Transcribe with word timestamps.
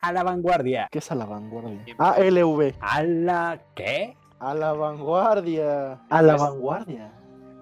a 0.00 0.12
la 0.12 0.22
vanguardia. 0.22 0.88
¿Qué 0.90 0.98
es 0.98 1.10
a 1.10 1.14
la 1.14 1.26
vanguardia? 1.26 1.94
ALV. 1.98 2.74
¿A 2.80 3.02
la 3.02 3.60
qué? 3.74 4.16
A 4.38 4.54
la 4.54 4.72
vanguardia. 4.72 6.00
A 6.08 6.22
la 6.22 6.36
vanguardia. 6.36 7.12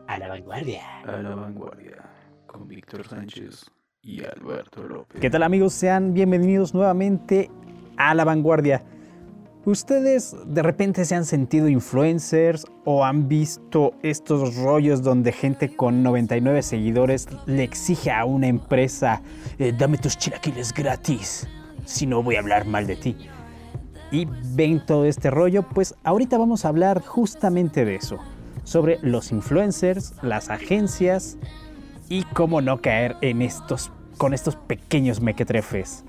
A 0.07 0.19
la 0.19 0.29
vanguardia. 0.29 0.83
A 1.05 1.17
la 1.23 1.35
vanguardia. 1.35 1.97
Con 2.47 2.69
Víctor 2.69 3.07
Sánchez 3.07 3.71
y 4.03 4.23
Alberto 4.25 4.83
López. 4.83 5.21
¿Qué 5.21 5.31
tal 5.31 5.43
amigos? 5.43 5.73
Sean 5.73 6.13
bienvenidos 6.13 6.75
nuevamente 6.75 7.51
a 7.97 8.15
la 8.15 8.25
vanguardia. 8.25 8.85
¿Ustedes 9.65 10.37
de 10.47 10.63
repente 10.63 11.05
se 11.05 11.17
han 11.17 11.25
sentido 11.25 11.69
influencers 11.69 12.67
o 12.85 13.05
han 13.05 13.27
visto 13.27 13.95
estos 14.03 14.55
rollos 14.59 15.03
donde 15.03 15.33
gente 15.33 15.75
con 15.75 16.05
99 16.05 16.63
seguidores 16.63 17.27
le 17.47 17.65
exige 17.65 18.13
a 18.13 18.25
una 18.27 18.47
empresa, 18.47 19.23
eh, 19.59 19.73
dame 19.77 19.99
tus 19.99 20.17
chilaquiles 20.17 20.73
gratis, 20.73 21.49
si 21.87 22.07
no 22.07 22.23
voy 22.23 22.37
a 22.37 22.41
hablar 22.41 22.67
mal 22.67 22.87
de 22.87 22.97
ti? 22.97 23.17
Y 24.11 24.29
ven 24.55 24.85
todo 24.85 25.07
este 25.07 25.31
rollo, 25.31 25.63
pues 25.63 25.95
ahorita 26.05 26.37
vamos 26.37 26.65
a 26.65 26.69
hablar 26.69 27.03
justamente 27.03 27.85
de 27.85 27.97
eso, 27.97 28.19
sobre 28.65 28.99
los 29.01 29.33
influencers, 29.33 30.15
las 30.23 30.51
agencias 30.51 31.39
y 32.09 32.23
cómo 32.25 32.61
no 32.61 32.81
caer 32.83 33.17
en 33.23 33.41
estos, 33.41 33.91
con 34.19 34.35
estos 34.35 34.57
pequeños 34.57 35.21
mequetrefes. 35.21 36.05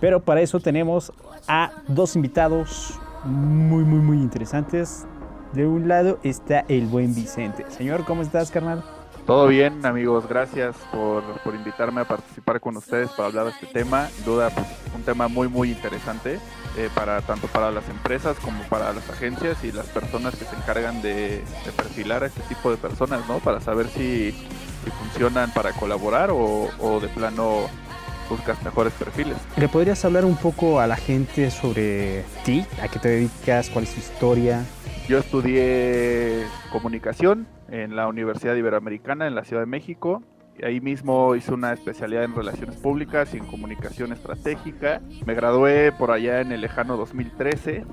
Pero 0.00 0.24
para 0.24 0.40
eso 0.40 0.60
tenemos 0.60 1.12
a 1.48 1.72
dos 1.88 2.16
invitados 2.16 2.98
muy, 3.24 3.84
muy, 3.84 4.00
muy 4.00 4.18
interesantes. 4.18 5.06
De 5.52 5.66
un 5.66 5.88
lado 5.88 6.18
está 6.22 6.64
el 6.68 6.86
buen 6.86 7.14
Vicente. 7.14 7.64
Señor, 7.68 8.04
¿cómo 8.04 8.22
estás, 8.22 8.50
carnal? 8.50 8.84
Todo 9.26 9.48
bien, 9.48 9.84
amigos. 9.84 10.28
Gracias 10.28 10.76
por, 10.92 11.24
por 11.40 11.56
invitarme 11.56 12.02
a 12.02 12.04
participar 12.04 12.60
con 12.60 12.76
ustedes 12.76 13.10
para 13.10 13.26
hablar 13.26 13.46
de 13.46 13.50
este 13.50 13.66
tema. 13.66 14.08
Sin 14.10 14.24
duda, 14.24 14.50
pues, 14.50 14.66
un 14.94 15.02
tema 15.02 15.26
muy, 15.26 15.48
muy 15.48 15.72
interesante 15.72 16.38
eh, 16.76 16.88
para 16.94 17.20
tanto 17.22 17.48
para 17.48 17.72
las 17.72 17.88
empresas 17.88 18.36
como 18.38 18.62
para 18.68 18.92
las 18.92 19.10
agencias 19.10 19.64
y 19.64 19.72
las 19.72 19.86
personas 19.86 20.36
que 20.36 20.44
se 20.44 20.54
encargan 20.54 21.02
de, 21.02 21.42
de 21.64 21.72
perfilar 21.76 22.22
a 22.22 22.26
este 22.26 22.40
tipo 22.42 22.70
de 22.70 22.76
personas, 22.76 23.26
¿no? 23.26 23.38
Para 23.38 23.60
saber 23.60 23.88
si, 23.88 24.30
si 24.30 24.90
funcionan 24.90 25.52
para 25.52 25.72
colaborar 25.72 26.30
o, 26.30 26.68
o 26.78 27.00
de 27.00 27.08
plano 27.08 27.66
buscas 28.30 28.62
mejores 28.62 28.92
perfiles. 28.92 29.36
¿Le 29.56 29.68
podrías 29.68 30.04
hablar 30.04 30.24
un 30.24 30.36
poco 30.36 30.78
a 30.78 30.86
la 30.86 30.96
gente 30.96 31.50
sobre 31.50 32.22
ti? 32.44 32.64
¿A 32.80 32.86
qué 32.86 33.00
te 33.00 33.08
dedicas? 33.08 33.70
¿Cuál 33.70 33.86
es 33.86 33.94
tu 33.94 33.98
historia? 33.98 34.64
Yo 35.08 35.18
estudié 35.18 36.46
comunicación 36.70 37.55
en 37.68 37.96
la 37.96 38.08
Universidad 38.08 38.54
Iberoamericana 38.54 39.26
en 39.26 39.34
la 39.34 39.44
Ciudad 39.44 39.62
de 39.62 39.66
México. 39.66 40.22
Ahí 40.62 40.80
mismo 40.80 41.34
hice 41.34 41.52
una 41.52 41.72
especialidad 41.72 42.24
en 42.24 42.34
relaciones 42.34 42.76
públicas 42.76 43.34
y 43.34 43.38
en 43.38 43.46
comunicación 43.46 44.12
estratégica. 44.12 45.02
Me 45.26 45.34
gradué 45.34 45.92
por 45.92 46.10
allá 46.10 46.40
en 46.40 46.52
el 46.52 46.62
lejano 46.62 46.96
2013. 46.96 47.84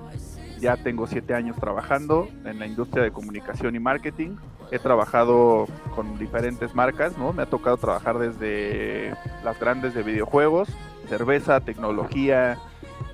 Ya 0.60 0.78
tengo 0.78 1.08
siete 1.08 1.34
años 1.34 1.58
trabajando 1.58 2.30
en 2.46 2.60
la 2.60 2.66
industria 2.66 3.04
de 3.04 3.12
comunicación 3.12 3.76
y 3.76 3.80
marketing. 3.80 4.38
He 4.72 4.80
trabajado 4.80 5.68
con 5.94 6.18
diferentes 6.18 6.74
marcas, 6.74 7.18
¿no? 7.18 7.34
Me 7.34 7.44
ha 7.44 7.48
tocado 7.48 7.76
trabajar 7.76 8.18
desde 8.18 9.14
las 9.44 9.60
grandes 9.60 9.94
de 9.94 10.04
videojuegos, 10.04 10.70
cerveza, 11.10 11.60
tecnología, 11.60 12.58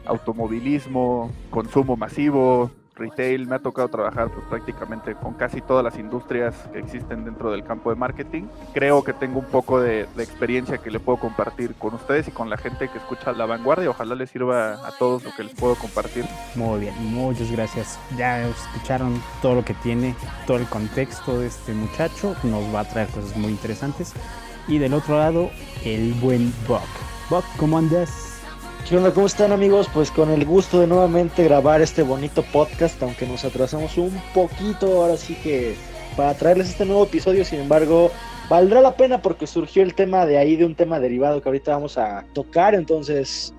automovilismo, 0.05 1.31
consumo 1.49 1.97
masivo, 1.97 2.69
retail. 2.99 3.47
Me 3.47 3.55
ha 3.55 3.59
tocado 3.59 3.87
trabajar 3.87 4.29
pues, 4.29 4.45
prácticamente 4.47 5.15
con 5.15 5.33
casi 5.33 5.61
todas 5.61 5.83
las 5.83 5.97
industrias 5.97 6.55
que 6.71 6.79
existen 6.79 7.25
dentro 7.25 7.51
del 7.51 7.63
campo 7.63 7.89
de 7.89 7.95
marketing. 7.95 8.43
Creo 8.73 9.03
que 9.03 9.13
tengo 9.13 9.39
un 9.39 9.45
poco 9.45 9.79
de, 9.79 10.07
experiencia 10.17 10.77
que 10.77 10.91
le 10.91 10.99
puedo 10.99 11.17
compartir 11.17 11.73
con 11.75 11.93
ustedes 11.93 12.27
y 12.27 12.31
con 12.31 12.49
la 12.49 12.57
gente 12.57 12.89
que 12.89 12.97
escucha 12.97 13.31
La 13.31 13.45
Vanguardia. 13.45 13.89
Ojalá 13.89 14.15
les 14.15 14.29
sirva 14.29 14.73
a 14.87 14.91
todos 14.97 15.23
lo 15.23 15.31
que 15.31 15.43
les 15.43 15.53
puedo 15.53 15.75
compartir. 15.75 16.25
Muy 16.55 16.81
bien, 16.81 16.93
muchas 16.99 17.51
gracias. 17.51 17.99
Ya 18.17 18.47
escucharon 18.47 19.21
todo 19.41 19.55
lo 19.55 19.65
que 19.65 19.73
tiene, 19.75 20.15
todo 20.45 20.57
el 20.57 20.65
contexto 20.67 21.39
de 21.39 21.47
este 21.47 21.73
muchacho. 21.73 22.35
Nos 22.43 22.63
va 22.73 22.81
a 22.81 22.85
traer 22.85 23.07
cosas 23.07 23.35
muy 23.37 23.51
interesantes. 23.51 24.13
Y 24.67 24.77
del 24.77 24.93
otro 24.93 25.17
lado, 25.17 25.49
el 25.83 26.13
buen 26.15 26.53
Buck. 26.67 26.81
Buck, 27.29 27.45
¿cómo 27.57 27.77
andas? 27.77 28.28
¿Qué 28.89 28.97
onda? 28.97 29.13
¿Cómo 29.13 29.27
están 29.27 29.51
amigos? 29.51 29.87
Pues 29.93 30.09
con 30.09 30.31
el 30.31 30.45
gusto 30.45 30.79
de 30.79 30.87
nuevamente 30.87 31.43
grabar 31.43 31.79
este 31.79 32.01
bonito 32.01 32.41
podcast, 32.41 32.99
aunque 33.03 33.27
nos 33.27 33.45
atrasamos 33.45 33.95
un 33.99 34.19
poquito 34.33 34.87
ahora 35.03 35.15
sí 35.15 35.35
que 35.43 35.75
para 36.17 36.33
traerles 36.33 36.69
este 36.69 36.85
nuevo 36.85 37.03
episodio, 37.03 37.45
sin 37.45 37.59
embargo, 37.59 38.09
valdrá 38.49 38.81
la 38.81 38.95
pena 38.95 39.21
porque 39.21 39.45
surgió 39.45 39.83
el 39.83 39.93
tema 39.93 40.25
de 40.25 40.39
ahí, 40.39 40.55
de 40.55 40.65
un 40.65 40.73
tema 40.73 40.99
derivado 40.99 41.39
que 41.39 41.47
ahorita 41.47 41.73
vamos 41.73 41.99
a 41.99 42.25
tocar, 42.33 42.73
entonces 42.73 43.53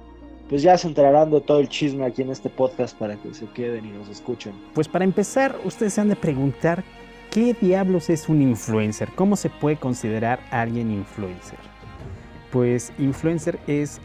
pues 0.49 0.63
ya 0.63 0.77
se 0.77 0.89
enterarán 0.89 1.31
de 1.31 1.41
todo 1.41 1.61
el 1.61 1.69
chisme 1.69 2.05
aquí 2.05 2.23
en 2.23 2.31
este 2.31 2.51
podcast 2.51 2.99
para 2.99 3.15
que 3.15 3.33
se 3.33 3.47
queden 3.51 3.85
y 3.87 3.91
nos 3.91 4.09
escuchen. 4.09 4.53
Pues 4.75 4.89
para 4.89 5.05
empezar, 5.05 5.55
ustedes 5.65 5.95
se 5.95 6.01
han 6.01 6.09
de 6.09 6.17
preguntar 6.17 6.83
qué 7.31 7.55
diablos 7.61 8.11
es 8.11 8.29
un 8.29 8.43
influencer, 8.43 9.11
cómo 9.15 9.37
se 9.37 9.49
puede 9.49 9.77
considerar 9.77 10.41
alguien 10.51 10.91
influencer. 10.91 11.61
Pues 12.51 12.93
influencer 12.99 13.61
es 13.69 14.01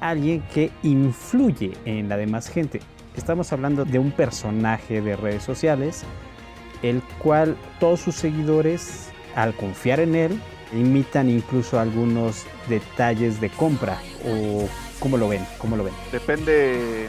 alguien 0.00 0.42
que 0.54 0.70
influye 0.82 1.72
en 1.84 2.08
la 2.08 2.16
demás 2.16 2.48
gente. 2.48 2.80
Estamos 3.16 3.52
hablando 3.52 3.84
de 3.84 3.98
un 3.98 4.10
personaje 4.12 5.00
de 5.00 5.16
redes 5.16 5.42
sociales, 5.42 6.04
el 6.82 7.02
cual 7.18 7.56
todos 7.80 8.00
sus 8.00 8.14
seguidores, 8.14 9.10
al 9.34 9.54
confiar 9.54 10.00
en 10.00 10.14
él, 10.14 10.40
imitan 10.72 11.30
incluso 11.30 11.78
algunos 11.80 12.44
detalles 12.68 13.40
de 13.40 13.50
compra 13.50 13.98
o 14.24 14.68
cómo 14.98 15.16
lo 15.16 15.28
ven, 15.28 15.46
cómo 15.58 15.76
lo 15.76 15.84
ven. 15.84 15.94
Depende 16.12 17.08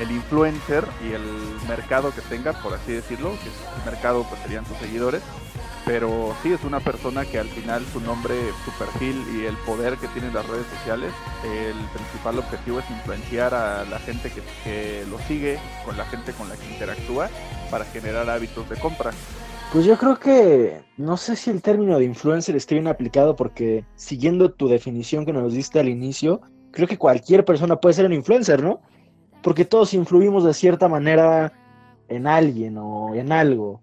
el 0.00 0.10
influencer 0.10 0.84
y 1.08 1.12
el 1.12 1.22
mercado 1.68 2.12
que 2.12 2.20
tenga, 2.22 2.52
por 2.52 2.74
así 2.74 2.92
decirlo, 2.92 3.30
que 3.30 3.48
el 3.48 3.84
mercado 3.84 4.24
pues 4.28 4.40
serían 4.42 4.66
sus 4.66 4.76
seguidores, 4.78 5.22
pero 5.84 6.34
sí 6.42 6.52
es 6.52 6.64
una 6.64 6.80
persona 6.80 7.24
que 7.24 7.38
al 7.38 7.48
final 7.48 7.84
su 7.92 8.00
nombre, 8.00 8.34
su 8.64 8.70
perfil 8.72 9.22
y 9.34 9.44
el 9.44 9.56
poder 9.58 9.96
que 9.96 10.08
tienen 10.08 10.32
las 10.32 10.46
redes 10.48 10.66
sociales, 10.78 11.12
el 11.44 11.76
principal 11.92 12.38
objetivo 12.38 12.78
es 12.78 12.90
influenciar 12.90 13.54
a 13.54 13.84
la 13.84 13.98
gente 13.98 14.30
que, 14.64 15.04
lo 15.10 15.18
sigue, 15.20 15.58
con 15.84 15.96
la 15.96 16.04
gente 16.06 16.32
con 16.32 16.48
la 16.48 16.56
que 16.56 16.66
interactúa, 16.72 17.28
para 17.70 17.84
generar 17.86 18.28
hábitos 18.30 18.68
de 18.70 18.76
compra. 18.76 19.10
Pues 19.72 19.84
yo 19.84 19.98
creo 19.98 20.18
que 20.18 20.82
no 20.96 21.16
sé 21.16 21.36
si 21.36 21.50
el 21.50 21.60
término 21.60 21.98
de 21.98 22.04
influencer 22.04 22.56
esté 22.56 22.76
bien 22.76 22.86
aplicado 22.86 23.36
porque 23.36 23.84
siguiendo 23.96 24.52
tu 24.52 24.68
definición 24.68 25.26
que 25.26 25.32
nos 25.32 25.52
diste 25.52 25.80
al 25.80 25.88
inicio, 25.88 26.40
creo 26.70 26.88
que 26.88 26.96
cualquier 26.96 27.44
persona 27.44 27.76
puede 27.76 27.94
ser 27.94 28.06
un 28.06 28.12
influencer, 28.12 28.62
¿no? 28.62 28.80
Porque 29.42 29.64
todos 29.64 29.92
influimos 29.92 30.44
de 30.44 30.54
cierta 30.54 30.88
manera 30.88 31.52
en 32.08 32.26
alguien 32.26 32.78
o 32.78 33.14
en 33.14 33.32
algo 33.32 33.82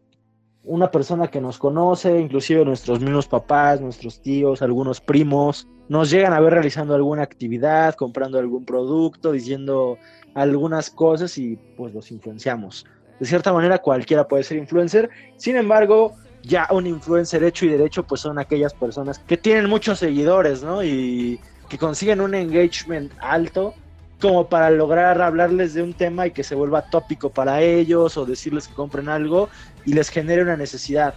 una 0.63 0.91
persona 0.91 1.27
que 1.27 1.41
nos 1.41 1.57
conoce, 1.57 2.19
inclusive 2.19 2.63
nuestros 2.65 2.99
mismos 2.99 3.27
papás, 3.27 3.81
nuestros 3.81 4.21
tíos, 4.21 4.61
algunos 4.61 5.01
primos, 5.01 5.67
nos 5.89 6.09
llegan 6.09 6.33
a 6.33 6.39
ver 6.39 6.53
realizando 6.53 6.93
alguna 6.93 7.23
actividad, 7.23 7.95
comprando 7.95 8.37
algún 8.39 8.63
producto, 8.65 9.31
diciendo 9.31 9.97
algunas 10.35 10.89
cosas 10.89 11.37
y 11.37 11.57
pues 11.75 11.93
los 11.93 12.11
influenciamos. 12.11 12.85
De 13.19 13.25
cierta 13.25 13.51
manera 13.51 13.79
cualquiera 13.79 14.27
puede 14.27 14.43
ser 14.43 14.57
influencer, 14.57 15.09
sin 15.37 15.55
embargo, 15.55 16.13
ya 16.43 16.67
un 16.71 16.87
influencer 16.87 17.43
hecho 17.43 17.65
y 17.65 17.69
derecho 17.69 18.03
pues 18.03 18.21
son 18.21 18.39
aquellas 18.39 18.73
personas 18.73 19.19
que 19.19 19.37
tienen 19.37 19.69
muchos 19.69 19.99
seguidores, 19.99 20.63
¿no? 20.63 20.83
Y 20.83 21.39
que 21.69 21.77
consiguen 21.77 22.21
un 22.21 22.35
engagement 22.35 23.11
alto 23.19 23.73
como 24.21 24.47
para 24.47 24.69
lograr 24.69 25.21
hablarles 25.21 25.73
de 25.73 25.81
un 25.81 25.93
tema 25.93 26.27
y 26.27 26.31
que 26.31 26.43
se 26.43 26.55
vuelva 26.55 26.83
tópico 26.83 27.29
para 27.29 27.61
ellos 27.61 28.15
o 28.17 28.25
decirles 28.25 28.67
que 28.67 28.73
compren 28.73 29.09
algo 29.09 29.49
y 29.85 29.93
les 29.93 30.09
genere 30.09 30.43
una 30.43 30.55
necesidad. 30.55 31.15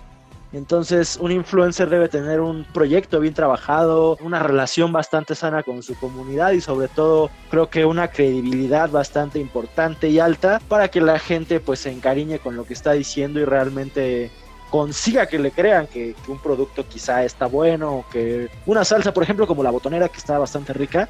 Entonces, 0.52 1.18
un 1.20 1.32
influencer 1.32 1.90
debe 1.90 2.08
tener 2.08 2.40
un 2.40 2.64
proyecto 2.72 3.18
bien 3.18 3.34
trabajado, 3.34 4.16
una 4.20 4.38
relación 4.38 4.92
bastante 4.92 5.34
sana 5.34 5.64
con 5.64 5.82
su 5.82 5.96
comunidad 5.96 6.52
y 6.52 6.60
sobre 6.60 6.86
todo 6.86 7.28
creo 7.50 7.68
que 7.68 7.84
una 7.84 8.08
credibilidad 8.08 8.88
bastante 8.88 9.40
importante 9.40 10.08
y 10.08 10.20
alta 10.20 10.60
para 10.68 10.88
que 10.88 11.00
la 11.00 11.18
gente 11.18 11.58
pues 11.58 11.80
se 11.80 11.90
encariñe 11.90 12.38
con 12.38 12.54
lo 12.54 12.64
que 12.64 12.72
está 12.72 12.92
diciendo 12.92 13.40
y 13.40 13.44
realmente 13.44 14.30
consiga 14.70 15.26
que 15.26 15.40
le 15.40 15.50
crean 15.50 15.88
que, 15.88 16.14
que 16.24 16.30
un 16.30 16.38
producto 16.38 16.86
quizá 16.88 17.24
está 17.24 17.46
bueno 17.46 17.92
o 17.92 18.06
que 18.08 18.48
una 18.64 18.84
salsa, 18.84 19.12
por 19.12 19.24
ejemplo, 19.24 19.48
como 19.48 19.64
la 19.64 19.70
botonera 19.70 20.08
que 20.08 20.18
está 20.18 20.38
bastante 20.38 20.72
rica, 20.72 21.08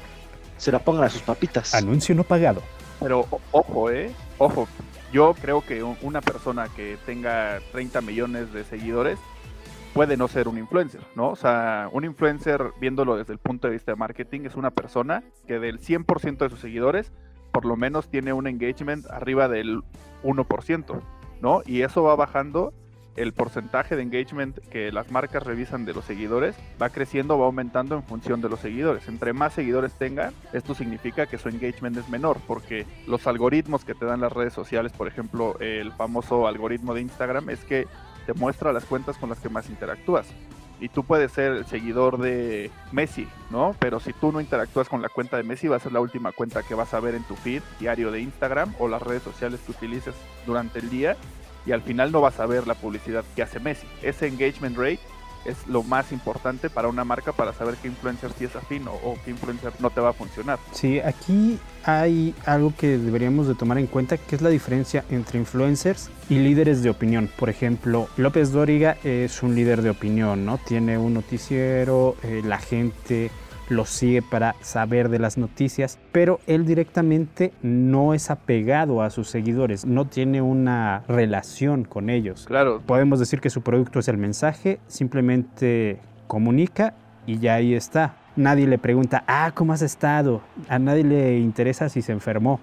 se 0.57 0.71
la 0.71 0.79
pongan 0.79 1.05
a 1.05 1.09
sus 1.09 1.21
papitas. 1.21 1.73
Anuncio 1.73 2.15
no 2.15 2.23
pagado. 2.23 2.61
Pero 2.99 3.27
ojo, 3.51 3.91
eh, 3.91 4.11
ojo. 4.37 4.67
Yo 5.11 5.33
creo 5.39 5.61
que 5.61 5.83
una 5.83 6.21
persona 6.21 6.67
que 6.75 6.97
tenga 7.05 7.59
30 7.71 8.01
millones 8.01 8.51
de 8.51 8.63
seguidores 8.63 9.17
puede 9.93 10.17
no 10.17 10.27
ser 10.27 10.49
un 10.49 10.57
influencer, 10.57 11.01
¿no? 11.15 11.29
O 11.29 11.35
sea, 11.37 11.89
un 11.93 12.03
influencer, 12.03 12.73
viéndolo 12.81 13.15
desde 13.15 13.31
el 13.31 13.39
punto 13.39 13.67
de 13.67 13.73
vista 13.73 13.93
de 13.93 13.95
marketing, 13.95 14.41
es 14.41 14.55
una 14.55 14.71
persona 14.71 15.23
que 15.47 15.57
del 15.57 15.79
100% 15.79 16.37
de 16.37 16.49
sus 16.49 16.59
seguidores, 16.59 17.13
por 17.53 17.63
lo 17.63 17.77
menos 17.77 18.09
tiene 18.09 18.33
un 18.33 18.45
engagement 18.45 19.05
arriba 19.09 19.47
del 19.47 19.83
1%, 20.23 21.01
¿no? 21.39 21.61
Y 21.65 21.83
eso 21.83 22.03
va 22.03 22.15
bajando 22.17 22.73
el 23.15 23.33
porcentaje 23.33 23.95
de 23.95 24.03
engagement 24.03 24.57
que 24.69 24.91
las 24.91 25.11
marcas 25.11 25.43
revisan 25.43 25.85
de 25.85 25.93
los 25.93 26.05
seguidores 26.05 26.55
va 26.81 26.89
creciendo, 26.89 27.39
va 27.39 27.45
aumentando 27.45 27.95
en 27.95 28.03
función 28.03 28.41
de 28.41 28.49
los 28.49 28.59
seguidores. 28.59 29.07
Entre 29.07 29.33
más 29.33 29.53
seguidores 29.53 29.93
tengan, 29.93 30.33
esto 30.53 30.75
significa 30.75 31.25
que 31.25 31.37
su 31.37 31.49
engagement 31.49 31.97
es 31.97 32.09
menor, 32.09 32.39
porque 32.47 32.85
los 33.07 33.25
algoritmos 33.27 33.85
que 33.85 33.95
te 33.95 34.05
dan 34.05 34.21
las 34.21 34.33
redes 34.33 34.53
sociales, 34.53 34.91
por 34.91 35.07
ejemplo, 35.07 35.57
el 35.59 35.91
famoso 35.93 36.47
algoritmo 36.47 36.93
de 36.93 37.01
Instagram, 37.01 37.49
es 37.49 37.63
que 37.63 37.87
te 38.25 38.33
muestra 38.33 38.73
las 38.73 38.85
cuentas 38.85 39.17
con 39.17 39.29
las 39.29 39.39
que 39.39 39.49
más 39.49 39.69
interactúas 39.69 40.27
y 40.79 40.89
tú 40.89 41.03
puedes 41.03 41.31
ser 41.31 41.53
el 41.53 41.65
seguidor 41.65 42.17
de 42.17 42.69
Messi, 42.91 43.27
¿no? 43.49 43.75
Pero 43.79 43.99
si 43.99 44.13
tú 44.13 44.31
no 44.31 44.41
interactúas 44.41 44.89
con 44.89 45.01
la 45.01 45.09
cuenta 45.09 45.37
de 45.37 45.43
Messi, 45.43 45.67
va 45.67 45.77
a 45.77 45.79
ser 45.79 45.93
la 45.93 46.01
última 46.01 46.31
cuenta 46.31 46.63
que 46.63 46.75
vas 46.75 46.93
a 46.93 46.99
ver 46.99 47.15
en 47.15 47.23
tu 47.23 47.35
feed 47.35 47.61
diario 47.79 48.11
de 48.11 48.21
Instagram 48.21 48.75
o 48.79 48.87
las 48.87 49.01
redes 49.01 49.23
sociales 49.23 49.61
que 49.65 49.71
utilices 49.71 50.15
durante 50.45 50.79
el 50.79 50.89
día 50.89 51.15
y 51.65 51.71
al 51.71 51.81
final 51.81 52.11
no 52.11 52.21
vas 52.21 52.39
a 52.39 52.45
ver 52.45 52.67
la 52.67 52.75
publicidad 52.75 53.23
que 53.35 53.43
hace 53.43 53.59
Messi. 53.59 53.87
Ese 54.01 54.27
engagement 54.27 54.77
rate 54.77 54.99
es 55.45 55.67
lo 55.67 55.83
más 55.83 56.11
importante 56.11 56.69
para 56.69 56.87
una 56.87 57.03
marca 57.03 57.31
para 57.31 57.53
saber 57.53 57.75
qué 57.75 57.87
influencer 57.87 58.31
sí 58.37 58.45
es 58.45 58.55
afín 58.55 58.87
o, 58.87 59.15
qué 59.23 59.31
influencer 59.31 59.73
no 59.79 59.89
te 59.89 60.01
va 60.01 60.09
a 60.09 60.13
funcionar. 60.13 60.59
Sí, 60.71 60.99
aquí 60.99 61.59
hay 61.83 62.33
algo 62.45 62.73
que 62.75 62.97
deberíamos 62.97 63.47
de 63.47 63.55
tomar 63.55 63.77
en 63.77 63.87
cuenta 63.87 64.17
que 64.17 64.35
es 64.35 64.41
la 64.41 64.49
diferencia 64.49 65.05
entre 65.09 65.39
influencers 65.39 66.09
y 66.29 66.39
líderes 66.39 66.81
de 66.81 66.89
opinión. 66.89 67.29
Por 67.37 67.49
ejemplo, 67.49 68.09
López 68.17 68.51
Dóriga 68.51 68.97
es 69.03 69.43
un 69.43 69.55
líder 69.55 69.81
de 69.81 69.91
opinión, 69.91 70.45
¿no? 70.45 70.57
Tiene 70.57 70.97
un 70.97 71.13
noticiero, 71.13 72.15
eh, 72.23 72.41
la 72.43 72.57
gente 72.57 73.29
lo 73.69 73.85
sigue 73.85 74.21
para 74.21 74.55
saber 74.61 75.09
de 75.09 75.19
las 75.19 75.37
noticias, 75.37 75.99
pero 76.11 76.39
él 76.47 76.65
directamente 76.65 77.53
no 77.61 78.13
es 78.13 78.29
apegado 78.29 79.01
a 79.01 79.09
sus 79.09 79.29
seguidores, 79.29 79.85
no 79.85 80.05
tiene 80.05 80.41
una 80.41 81.03
relación 81.07 81.83
con 81.83 82.09
ellos. 82.09 82.45
Claro. 82.47 82.81
Podemos 82.85 83.19
decir 83.19 83.41
que 83.41 83.49
su 83.49 83.61
producto 83.61 83.99
es 83.99 84.07
el 84.07 84.17
mensaje, 84.17 84.79
simplemente 84.87 85.99
comunica 86.27 86.93
y 87.25 87.39
ya 87.39 87.55
ahí 87.55 87.73
está. 87.73 88.17
Nadie 88.35 88.67
le 88.67 88.77
pregunta, 88.77 89.23
ah, 89.27 89.51
¿cómo 89.55 89.73
has 89.73 89.81
estado? 89.81 90.41
A 90.67 90.77
nadie 90.77 91.03
le 91.03 91.39
interesa 91.39 91.89
si 91.89 92.01
se 92.01 92.11
enfermó. 92.11 92.59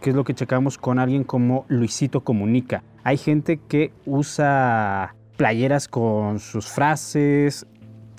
¿Qué 0.00 0.10
es 0.10 0.16
lo 0.16 0.24
que 0.24 0.34
checamos 0.34 0.78
con 0.78 0.98
alguien 0.98 1.22
como 1.22 1.64
Luisito 1.68 2.24
Comunica? 2.24 2.82
Hay 3.04 3.16
gente 3.16 3.60
que 3.68 3.92
usa 4.04 5.14
playeras 5.36 5.86
con 5.86 6.40
sus 6.40 6.66
frases, 6.66 7.66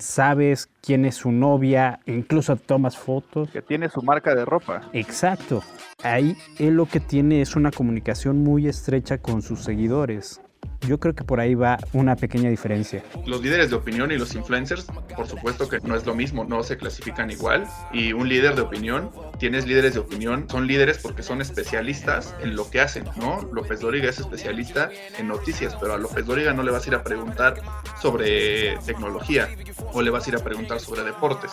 sabes 0.04 0.68
quién 0.82 1.04
es 1.04 1.16
su 1.16 1.32
novia, 1.32 2.00
incluso 2.06 2.56
tomas 2.56 2.96
fotos. 2.96 3.50
Que 3.50 3.62
tiene 3.62 3.88
su 3.88 4.02
marca 4.02 4.34
de 4.34 4.44
ropa. 4.44 4.82
Exacto. 4.92 5.62
Ahí 6.02 6.36
él 6.58 6.74
lo 6.74 6.86
que 6.86 7.00
tiene 7.00 7.40
es 7.40 7.56
una 7.56 7.70
comunicación 7.70 8.44
muy 8.44 8.68
estrecha 8.68 9.18
con 9.18 9.42
sus 9.42 9.60
seguidores. 9.60 10.40
Yo 10.86 11.00
creo 11.00 11.14
que 11.14 11.24
por 11.24 11.40
ahí 11.40 11.54
va 11.54 11.78
una 11.92 12.16
pequeña 12.16 12.50
diferencia. 12.50 13.02
Los 13.26 13.42
líderes 13.42 13.70
de 13.70 13.76
opinión 13.76 14.12
y 14.12 14.18
los 14.18 14.34
influencers, 14.34 14.86
por 15.16 15.26
supuesto 15.26 15.68
que 15.68 15.78
no 15.80 15.94
es 15.94 16.04
lo 16.04 16.14
mismo, 16.14 16.44
no 16.44 16.62
se 16.62 16.76
clasifican 16.76 17.30
igual. 17.30 17.66
Y 17.92 18.12
un 18.12 18.28
líder 18.28 18.54
de 18.54 18.62
opinión, 18.62 19.10
tienes 19.44 19.66
líderes 19.66 19.92
de 19.92 20.00
opinión, 20.00 20.48
son 20.48 20.66
líderes 20.66 20.96
porque 20.96 21.22
son 21.22 21.42
especialistas 21.42 22.34
en 22.40 22.56
lo 22.56 22.70
que 22.70 22.80
hacen, 22.80 23.04
¿no? 23.16 23.46
López 23.52 23.80
Dóriga 23.80 24.08
es 24.08 24.18
especialista 24.18 24.88
en 25.18 25.28
noticias, 25.28 25.76
pero 25.78 25.92
a 25.92 25.98
López 25.98 26.24
Dóriga 26.24 26.54
no 26.54 26.62
le 26.62 26.70
vas 26.70 26.86
a 26.86 26.88
ir 26.88 26.94
a 26.94 27.04
preguntar 27.04 27.60
sobre 28.00 28.78
tecnología 28.86 29.50
o 29.92 30.00
le 30.00 30.08
vas 30.08 30.24
a 30.24 30.30
ir 30.30 30.36
a 30.36 30.38
preguntar 30.38 30.80
sobre 30.80 31.02
deportes. 31.02 31.50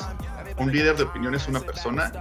Un 0.58 0.72
líder 0.72 0.96
de 0.96 1.04
opinión 1.04 1.36
es 1.36 1.50
una 1.50 1.60
persona 1.60 2.14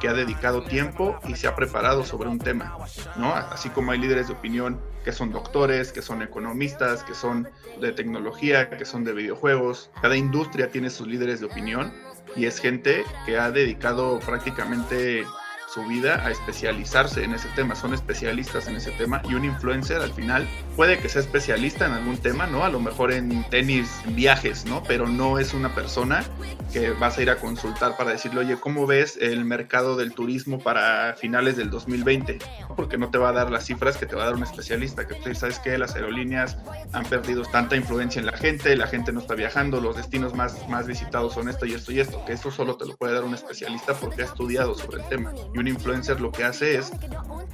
que 0.00 0.08
ha 0.08 0.14
dedicado 0.14 0.62
tiempo 0.62 1.18
y 1.28 1.36
se 1.36 1.46
ha 1.46 1.54
preparado 1.54 2.06
sobre 2.06 2.30
un 2.30 2.38
tema, 2.38 2.78
¿no? 3.16 3.34
Así 3.34 3.68
como 3.68 3.92
hay 3.92 3.98
líderes 3.98 4.28
de 4.28 4.32
opinión 4.32 4.80
que 5.04 5.12
son 5.12 5.30
doctores, 5.30 5.92
que 5.92 6.00
son 6.00 6.22
economistas, 6.22 7.04
que 7.04 7.14
son 7.14 7.48
de 7.82 7.92
tecnología, 7.92 8.70
que 8.70 8.86
son 8.86 9.04
de 9.04 9.12
videojuegos. 9.12 9.90
Cada 10.00 10.16
industria 10.16 10.70
tiene 10.70 10.88
sus 10.88 11.06
líderes 11.06 11.40
de 11.40 11.46
opinión 11.46 11.92
y 12.36 12.46
es 12.46 12.60
gente 12.60 13.04
que 13.26 13.38
ha 13.38 13.50
dedicado 13.50 14.18
prácticamente 14.20 15.24
su 15.72 15.84
vida 15.86 16.24
a 16.24 16.30
especializarse 16.30 17.24
en 17.24 17.34
ese 17.34 17.48
tema, 17.50 17.74
son 17.74 17.94
especialistas 17.94 18.68
en 18.68 18.76
ese 18.76 18.90
tema 18.92 19.20
y 19.28 19.34
un 19.34 19.44
influencer 19.44 20.00
al 20.00 20.12
final 20.12 20.48
puede 20.78 21.00
que 21.00 21.08
sea 21.08 21.22
especialista 21.22 21.86
en 21.86 21.92
algún 21.92 22.18
tema, 22.18 22.46
¿no? 22.46 22.64
A 22.64 22.68
lo 22.68 22.78
mejor 22.78 23.10
en 23.10 23.42
tenis, 23.50 23.90
en 24.06 24.14
viajes, 24.14 24.64
¿no? 24.64 24.84
Pero 24.84 25.08
no 25.08 25.40
es 25.40 25.52
una 25.52 25.74
persona 25.74 26.24
que 26.72 26.90
vas 26.90 27.18
a 27.18 27.22
ir 27.22 27.30
a 27.30 27.36
consultar 27.38 27.96
para 27.96 28.12
decirle, 28.12 28.42
oye, 28.42 28.60
¿cómo 28.60 28.86
ves 28.86 29.18
el 29.20 29.44
mercado 29.44 29.96
del 29.96 30.12
turismo 30.12 30.60
para 30.60 31.16
finales 31.16 31.56
del 31.56 31.70
2020? 31.70 32.38
Porque 32.76 32.96
no 32.96 33.10
te 33.10 33.18
va 33.18 33.30
a 33.30 33.32
dar 33.32 33.50
las 33.50 33.66
cifras 33.66 33.96
que 33.96 34.06
te 34.06 34.14
va 34.14 34.22
a 34.22 34.26
dar 34.26 34.36
un 34.36 34.44
especialista, 34.44 35.08
que 35.08 35.16
tú 35.16 35.34
sabes 35.34 35.58
que 35.58 35.76
las 35.78 35.96
aerolíneas 35.96 36.56
han 36.92 37.04
perdido 37.06 37.42
tanta 37.42 37.74
influencia 37.74 38.20
en 38.20 38.26
la 38.26 38.36
gente, 38.36 38.76
la 38.76 38.86
gente 38.86 39.10
no 39.10 39.18
está 39.18 39.34
viajando, 39.34 39.80
los 39.80 39.96
destinos 39.96 40.32
más, 40.36 40.68
más 40.68 40.86
visitados 40.86 41.34
son 41.34 41.48
esto 41.48 41.66
y 41.66 41.74
esto 41.74 41.90
y 41.90 41.98
esto, 41.98 42.24
que 42.24 42.34
eso 42.34 42.52
solo 42.52 42.76
te 42.76 42.86
lo 42.86 42.96
puede 42.96 43.14
dar 43.14 43.24
un 43.24 43.34
especialista 43.34 43.94
porque 43.94 44.22
ha 44.22 44.26
estudiado 44.26 44.76
sobre 44.76 45.02
el 45.02 45.08
tema 45.08 45.32
un 45.56 45.66
influencer 45.66 46.20
lo 46.20 46.30
que 46.30 46.44
hace 46.44 46.76
es 46.76 46.92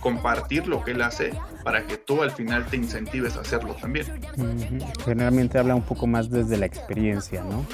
compartir 0.01 0.67
lo 0.67 0.85
que 0.85 0.91
él 0.91 1.01
hace 1.01 1.33
para 1.65 1.87
que 1.87 1.97
tú 1.97 2.23
al 2.23 2.31
final 2.31 2.67
te 2.67 2.77
incentives 2.77 3.14
a 3.23 3.41
hacerlo 3.41 3.75
también. 3.75 4.07
Generalmente 5.05 5.59
habla 5.59 5.75
un 5.75 5.83
poco 5.83 6.07
más 6.07 6.31
desde 6.31 6.57
la 6.57 6.67
experiencia, 6.67 7.43
¿no? 7.43 7.65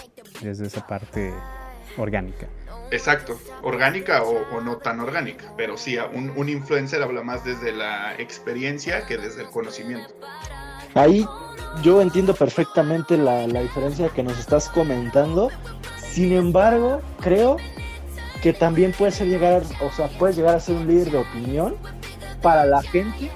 Desde 0.43 0.67
esa 0.67 0.87
parte 0.87 1.33
orgánica. 1.97 2.47
Exacto, 2.91 3.39
orgánica 3.63 4.23
o, 4.23 4.61
no 4.61 4.79
tan 4.79 4.99
orgánica, 5.01 5.53
pero 5.57 5.77
sí, 5.77 5.97
un, 6.13 6.31
un, 6.31 6.49
influencer 6.49 7.03
habla 7.03 7.23
más 7.23 7.45
desde 7.45 7.73
la 7.73 8.17
experiencia 8.19 9.07
que 9.07 9.17
desde 9.17 9.43
el 9.43 9.49
conocimiento. 9.49 10.13
Ahí 10.95 11.25
yo 11.83 12.03
entiendo 12.03 12.35
perfectamente 12.35 13.17
la, 13.17 13.47
la 13.47 13.61
diferencia 13.63 14.09
que 14.09 14.25
nos 14.25 14.39
estás 14.39 14.69
comentando, 14.69 15.51
sin 16.11 16.33
embargo, 16.33 17.01
creo 17.21 17.59
que 18.43 18.53
también 18.53 18.93
puede 18.93 19.13
ser 19.13 19.29
llegar, 19.29 19.63
o 19.81 19.93
sea, 19.93 20.09
puedes 20.19 20.37
llegar 20.37 20.57
a 20.57 20.61
ser 20.61 20.77
un 20.77 20.89
líder 20.89 21.11
de 21.13 21.19
opinión 21.19 21.77
para 22.43 22.65
la 22.65 22.83
gente, 22.83 23.31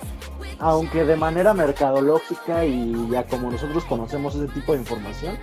aunque 0.59 1.05
de 1.05 1.17
manera 1.17 1.55
mercadológica 1.55 2.65
y 2.65 3.09
ya 3.11 3.25
como 3.25 3.51
nosotros 3.51 3.85
conocemos 3.85 4.35
ese 4.35 4.49
tipo 4.49 4.73
de 4.73 4.79
información, 4.79 5.37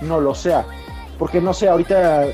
no 0.00 0.20
lo 0.20 0.34
sea. 0.34 0.64
Porque 1.18 1.40
no 1.40 1.52
sé, 1.54 1.68
ahorita 1.68 2.26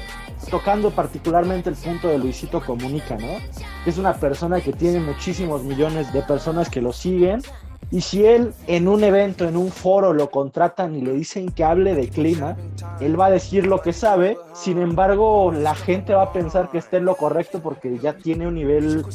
tocando 0.51 0.91
particularmente 0.91 1.69
el 1.69 1.77
punto 1.77 2.09
de 2.09 2.19
Luisito 2.19 2.61
Comunica, 2.61 3.17
¿no? 3.17 3.39
Es 3.87 3.99
una 3.99 4.15
persona 4.15 4.61
que 4.61 4.73
tiene 4.73 5.01
muchísimos 5.01 5.63
millones 5.63 6.13
de 6.13 6.23
personas 6.23 6.71
que 6.71 6.81
lo 6.81 6.93
siguen 6.93 7.43
y 7.91 8.03
si 8.03 8.27
él 8.27 8.53
en 8.67 8.87
un 8.87 9.03
evento, 9.03 9.49
en 9.49 9.57
un 9.57 9.71
foro 9.71 10.13
lo 10.13 10.31
contratan 10.31 10.95
y 10.95 11.01
le 11.01 11.13
dicen 11.13 11.51
que 11.51 11.65
hable 11.65 11.95
de 11.95 12.09
clima, 12.09 12.57
él 13.01 13.19
va 13.19 13.27
a 13.27 13.31
decir 13.31 13.67
lo 13.67 13.81
que 13.81 13.95
sabe, 13.95 14.37
sin 14.53 14.79
embargo 14.79 15.53
la 15.53 15.75
gente 15.75 16.13
va 16.13 16.25
a 16.25 16.33
pensar 16.33 16.71
que 16.71 16.79
está 16.79 16.99
en 16.99 17.07
lo 17.07 17.17
correcto 17.17 17.61
porque 17.61 17.99
ya 17.99 18.13
tiene 18.13 18.47
un 18.47 18.57
nivel 18.57 19.07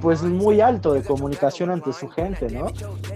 pues 0.00 0.22
muy 0.22 0.60
alto 0.60 0.92
de 0.92 1.02
comunicación 1.02 1.70
ante 1.70 1.92
su 1.92 2.08
gente, 2.08 2.50
¿no? 2.50 2.68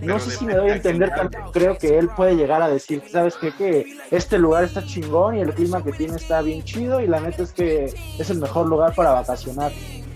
No 0.03 0.19
sé 0.19 0.33
si 0.33 0.45
me 0.47 0.55
doy 0.55 0.71
a 0.71 0.77
entender, 0.77 1.13
pero 1.15 1.53
creo 1.53 1.79
que 1.79 1.97
él 1.97 2.09
puede 2.09 2.35
llegar 2.35 2.63
a 2.63 2.69
decir, 2.69 3.03
¿sabes 3.09 3.37
qué? 3.37 3.53
Que 3.53 3.87
este 4.11 4.39
lugar 4.39 4.65
está 4.65 4.85
chingón 4.85 5.37
y 5.37 5.41
el 5.43 5.55
clima 5.55 5.85
que 5.85 5.93
tiene 5.93 6.17
está 6.17 6.43
bien 6.43 6.65
chido 6.65 7.01
y 7.01 7.07
la 7.07 7.21
neta 7.21 7.45
es 7.45 7.53
que 7.53 7.95
es 8.19 8.31
el 8.31 8.41
mejor 8.41 8.67
lugar 8.67 8.95
para 8.97 9.13
vacacionar 9.13 9.71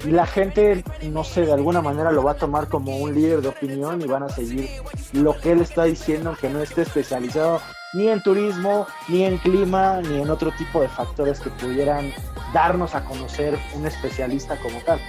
y 0.05 0.11
la 0.11 0.27
gente, 0.27 0.85
no 1.03 1.25
sé, 1.25 1.45
de 1.47 1.53
alguna 1.53 1.83
manera 1.83 2.13
lo 2.13 2.23
va 2.23 2.33
a 2.33 2.37
tomar 2.37 2.69
como 2.69 2.97
un 2.99 3.15
líder 3.15 3.41
de 3.41 3.49
opinión 3.49 4.01
y 4.01 4.07
van 4.07 4.23
a 4.23 4.29
seguir 4.29 4.69
lo 5.13 5.39
que 5.41 5.53
él 5.53 5.61
está 5.61 5.85
diciendo, 5.85 6.37
que 6.41 6.49
no 6.49 6.61
esté 6.61 6.83
especializado 6.83 7.61
ni 7.95 8.09
en 8.09 8.23
turismo, 8.23 8.87
ni 9.09 9.25
en 9.25 9.39
clima, 9.39 10.01
ni 10.03 10.21
en 10.21 10.31
otro 10.31 10.53
tipo 10.53 10.81
de 10.81 10.89
factores 10.89 11.41
que 11.41 11.51
pudieran 11.51 12.13
darnos 12.53 12.95
a 12.95 13.05
conocer 13.05 13.59
un 13.75 13.87
especialista 13.87 14.57
como 14.59 14.79
tal. 14.83 15.01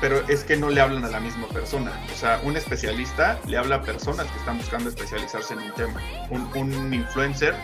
Pero 0.00 0.16
es 0.28 0.44
que 0.44 0.56
no 0.56 0.68
le 0.68 0.80
hablan 0.80 1.04
a 1.04 1.08
la 1.08 1.20
misma 1.20 1.48
persona. 1.48 1.92
O 2.12 2.16
sea, 2.16 2.40
un 2.44 2.56
especialista 2.56 3.38
le 3.46 3.56
habla 3.56 3.76
a 3.76 3.82
personas 3.82 4.26
que 4.26 4.38
están 4.38 4.58
buscando 4.58 4.88
especializarse 4.90 5.54
en 5.54 5.60
un 5.60 5.72
tema. 5.72 6.00
Un, 6.30 6.48
un 6.56 6.94
influencer, 6.94 7.54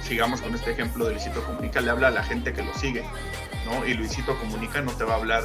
sigamos 0.00 0.40
con 0.40 0.54
este 0.54 0.72
ejemplo 0.72 1.06
de 1.06 1.12
Luisito 1.12 1.42
Comunica, 1.44 1.80
le 1.80 1.90
habla 1.90 2.08
a 2.08 2.10
la 2.10 2.24
gente 2.24 2.52
que 2.52 2.62
lo 2.62 2.74
sigue. 2.74 3.04
¿no? 3.66 3.86
Y 3.86 3.94
Luisito 3.94 4.36
Comunica 4.38 4.80
no 4.80 4.92
te 4.92 5.04
va 5.04 5.14
a 5.14 5.16
hablar 5.16 5.44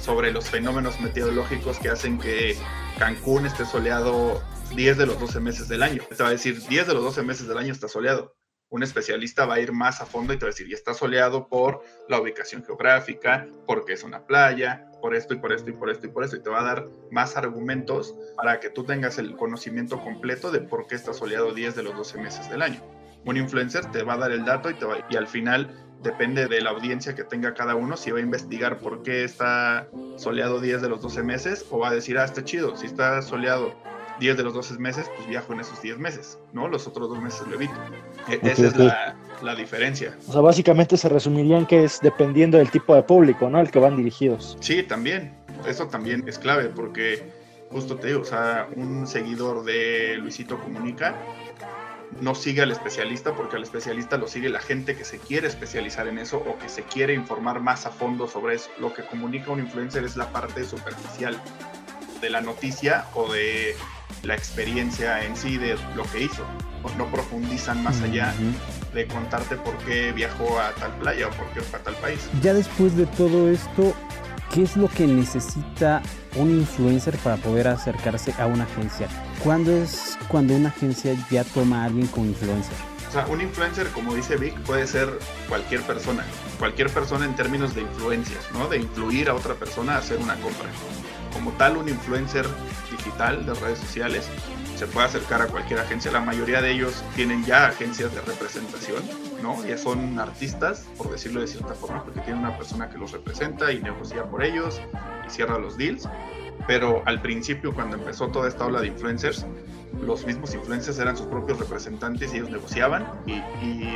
sobre 0.00 0.32
los 0.32 0.48
fenómenos 0.48 1.00
meteorológicos 1.00 1.78
que 1.78 1.88
hacen 1.88 2.18
que 2.18 2.56
Cancún 2.98 3.46
esté 3.46 3.64
soleado 3.64 4.42
10 4.74 4.98
de 4.98 5.06
los 5.06 5.20
12 5.20 5.40
meses 5.40 5.68
del 5.68 5.82
año. 5.82 6.02
Te 6.08 6.22
va 6.22 6.30
a 6.30 6.32
decir, 6.32 6.60
10 6.66 6.86
de 6.86 6.94
los 6.94 7.02
12 7.02 7.22
meses 7.22 7.48
del 7.48 7.58
año 7.58 7.72
está 7.72 7.88
soleado. 7.88 8.34
Un 8.68 8.82
especialista 8.82 9.46
va 9.46 9.54
a 9.54 9.60
ir 9.60 9.72
más 9.72 10.00
a 10.00 10.06
fondo 10.06 10.32
y 10.32 10.38
te 10.38 10.44
va 10.44 10.48
a 10.48 10.52
decir, 10.52 10.68
y 10.68 10.74
está 10.74 10.92
soleado 10.92 11.48
por 11.48 11.82
la 12.08 12.20
ubicación 12.20 12.64
geográfica, 12.64 13.46
porque 13.64 13.92
es 13.92 14.02
una 14.02 14.26
playa, 14.26 14.90
por 15.00 15.14
esto 15.14 15.34
y 15.34 15.38
por 15.38 15.52
esto 15.52 15.70
y 15.70 15.72
por 15.72 15.88
esto 15.88 16.06
y 16.06 16.10
por 16.10 16.24
esto. 16.24 16.36
Y 16.36 16.42
te 16.42 16.50
va 16.50 16.60
a 16.60 16.64
dar 16.64 16.86
más 17.10 17.36
argumentos 17.36 18.14
para 18.36 18.58
que 18.58 18.70
tú 18.70 18.84
tengas 18.84 19.18
el 19.18 19.36
conocimiento 19.36 20.00
completo 20.00 20.50
de 20.50 20.60
por 20.60 20.88
qué 20.88 20.96
está 20.96 21.14
soleado 21.14 21.52
10 21.52 21.76
de 21.76 21.82
los 21.84 21.96
12 21.96 22.18
meses 22.18 22.50
del 22.50 22.62
año. 22.62 22.82
Un 23.24 23.36
influencer 23.36 23.90
te 23.90 24.02
va 24.02 24.14
a 24.14 24.18
dar 24.18 24.32
el 24.32 24.44
dato 24.44 24.68
y, 24.70 24.74
te 24.74 24.84
va, 24.84 24.98
y 25.08 25.16
al 25.16 25.28
final 25.28 25.85
depende 26.02 26.46
de 26.46 26.60
la 26.60 26.70
audiencia 26.70 27.14
que 27.14 27.24
tenga 27.24 27.54
cada 27.54 27.74
uno, 27.74 27.96
si 27.96 28.10
va 28.10 28.18
a 28.18 28.22
investigar 28.22 28.78
por 28.78 29.02
qué 29.02 29.24
está 29.24 29.88
soleado 30.16 30.60
10 30.60 30.82
de 30.82 30.88
los 30.88 31.00
12 31.00 31.22
meses 31.22 31.66
o 31.70 31.78
va 31.78 31.88
a 31.88 31.94
decir, 31.94 32.18
ah, 32.18 32.24
está 32.24 32.44
chido, 32.44 32.76
si 32.76 32.86
está 32.86 33.22
soleado 33.22 33.74
10 34.20 34.36
de 34.36 34.42
los 34.42 34.54
12 34.54 34.78
meses, 34.78 35.10
pues 35.14 35.28
viajo 35.28 35.52
en 35.52 35.60
esos 35.60 35.80
10 35.82 35.98
meses, 35.98 36.38
¿no? 36.52 36.68
Los 36.68 36.86
otros 36.86 37.08
dos 37.08 37.20
meses 37.20 37.46
lo 37.46 37.54
evito. 37.54 37.74
E- 38.28 38.40
esa 38.42 38.66
es 38.66 38.76
la, 38.76 39.16
la, 39.42 39.54
diferencia. 39.54 40.16
O 40.28 40.32
sea, 40.32 40.40
básicamente 40.40 40.96
se 40.96 41.08
resumiría 41.08 41.58
en 41.58 41.66
que 41.66 41.84
es 41.84 42.00
dependiendo 42.00 42.58
del 42.58 42.70
tipo 42.70 42.94
de 42.94 43.02
público, 43.02 43.50
¿no? 43.50 43.58
Al 43.58 43.70
que 43.70 43.78
van 43.78 43.96
dirigidos. 43.96 44.56
Sí, 44.60 44.82
también. 44.82 45.34
Eso 45.66 45.86
también 45.88 46.24
es 46.26 46.38
clave 46.38 46.70
porque, 46.74 47.30
justo 47.70 47.96
te 47.96 48.08
digo, 48.08 48.20
o 48.20 48.24
sea, 48.24 48.68
un 48.74 49.06
seguidor 49.06 49.64
de 49.64 50.16
Luisito 50.18 50.58
Comunica 50.58 51.14
no 52.20 52.34
sigue 52.34 52.62
al 52.62 52.70
especialista 52.70 53.34
porque 53.34 53.56
al 53.56 53.62
especialista 53.62 54.16
lo 54.16 54.28
sigue 54.28 54.48
la 54.48 54.60
gente 54.60 54.96
que 54.96 55.04
se 55.04 55.18
quiere 55.18 55.48
especializar 55.48 56.08
en 56.08 56.18
eso 56.18 56.38
o 56.38 56.58
que 56.58 56.68
se 56.68 56.82
quiere 56.82 57.14
informar 57.14 57.60
más 57.60 57.86
a 57.86 57.90
fondo 57.90 58.26
sobre 58.26 58.56
eso. 58.56 58.70
Lo 58.78 58.92
que 58.92 59.04
comunica 59.04 59.50
un 59.50 59.60
influencer 59.60 60.04
es 60.04 60.16
la 60.16 60.30
parte 60.32 60.64
superficial 60.64 61.40
de 62.20 62.30
la 62.30 62.40
noticia 62.40 63.06
o 63.14 63.32
de 63.32 63.76
la 64.22 64.34
experiencia 64.34 65.24
en 65.24 65.36
sí 65.36 65.58
de 65.58 65.76
lo 65.94 66.04
que 66.04 66.22
hizo. 66.24 66.44
No 66.96 67.10
profundizan 67.10 67.82
más 67.82 68.00
allá 68.02 68.32
de 68.94 69.06
contarte 69.08 69.56
por 69.56 69.76
qué 69.78 70.12
viajó 70.12 70.60
a 70.60 70.70
tal 70.72 70.92
playa 70.98 71.26
o 71.26 71.30
por 71.30 71.46
qué 71.48 71.60
fue 71.60 71.80
a 71.80 71.82
tal 71.82 71.94
país. 71.96 72.28
Ya 72.42 72.54
después 72.54 72.96
de 72.96 73.06
todo 73.06 73.50
esto, 73.50 73.92
¿qué 74.54 74.62
es 74.62 74.76
lo 74.76 74.88
que 74.88 75.06
necesita 75.06 76.00
un 76.36 76.50
influencer 76.50 77.16
para 77.18 77.36
poder 77.38 77.66
acercarse 77.68 78.32
a 78.38 78.46
una 78.46 78.64
agencia? 78.64 79.08
¿Cuándo 79.42 79.70
es 79.70 80.18
cuando 80.28 80.54
una 80.54 80.70
agencia 80.70 81.14
ya 81.30 81.44
toma 81.44 81.82
a 81.82 81.84
alguien 81.86 82.06
como 82.08 82.26
influencer? 82.26 82.74
O 83.08 83.12
sea, 83.12 83.26
un 83.28 83.40
influencer, 83.40 83.88
como 83.88 84.14
dice 84.14 84.36
Vic, 84.36 84.58
puede 84.62 84.86
ser 84.86 85.18
cualquier 85.48 85.82
persona. 85.82 86.24
Cualquier 86.58 86.90
persona 86.90 87.24
en 87.24 87.36
términos 87.36 87.74
de 87.74 87.82
influencias, 87.82 88.44
¿no? 88.52 88.68
De 88.68 88.78
influir 88.78 89.28
a 89.28 89.34
otra 89.34 89.54
persona 89.54 89.94
a 89.94 89.98
hacer 89.98 90.18
una 90.18 90.34
compra. 90.36 90.68
Como 91.32 91.52
tal, 91.52 91.76
un 91.76 91.88
influencer 91.88 92.46
digital 92.90 93.46
de 93.46 93.54
redes 93.54 93.78
sociales 93.78 94.28
se 94.76 94.86
puede 94.86 95.06
acercar 95.06 95.40
a 95.40 95.46
cualquier 95.46 95.80
agencia. 95.80 96.10
La 96.10 96.20
mayoría 96.20 96.60
de 96.60 96.72
ellos 96.72 97.02
tienen 97.14 97.44
ya 97.44 97.66
agencias 97.66 98.12
de 98.14 98.20
representación, 98.22 99.02
¿no? 99.42 99.64
Ya 99.64 99.78
son 99.78 100.18
artistas, 100.18 100.84
por 100.98 101.10
decirlo 101.10 101.40
de 101.40 101.46
cierta 101.46 101.74
forma, 101.74 102.04
porque 102.04 102.20
tienen 102.20 102.40
una 102.40 102.56
persona 102.58 102.90
que 102.90 102.98
los 102.98 103.12
representa 103.12 103.72
y 103.72 103.80
negocia 103.80 104.24
por 104.24 104.42
ellos 104.44 104.80
y 105.26 105.30
cierra 105.30 105.58
los 105.58 105.76
deals. 105.76 106.08
Pero 106.66 107.02
al 107.06 107.22
principio, 107.22 107.72
cuando 107.74 107.96
empezó 107.96 108.28
toda 108.28 108.48
esta 108.48 108.66
ola 108.66 108.80
de 108.80 108.88
influencers, 108.88 109.46
los 110.04 110.26
mismos 110.26 110.54
influencers 110.54 110.98
eran 110.98 111.16
sus 111.16 111.26
propios 111.26 111.58
representantes 111.58 112.32
y 112.32 112.36
ellos 112.36 112.50
negociaban 112.50 113.06
y, 113.26 113.40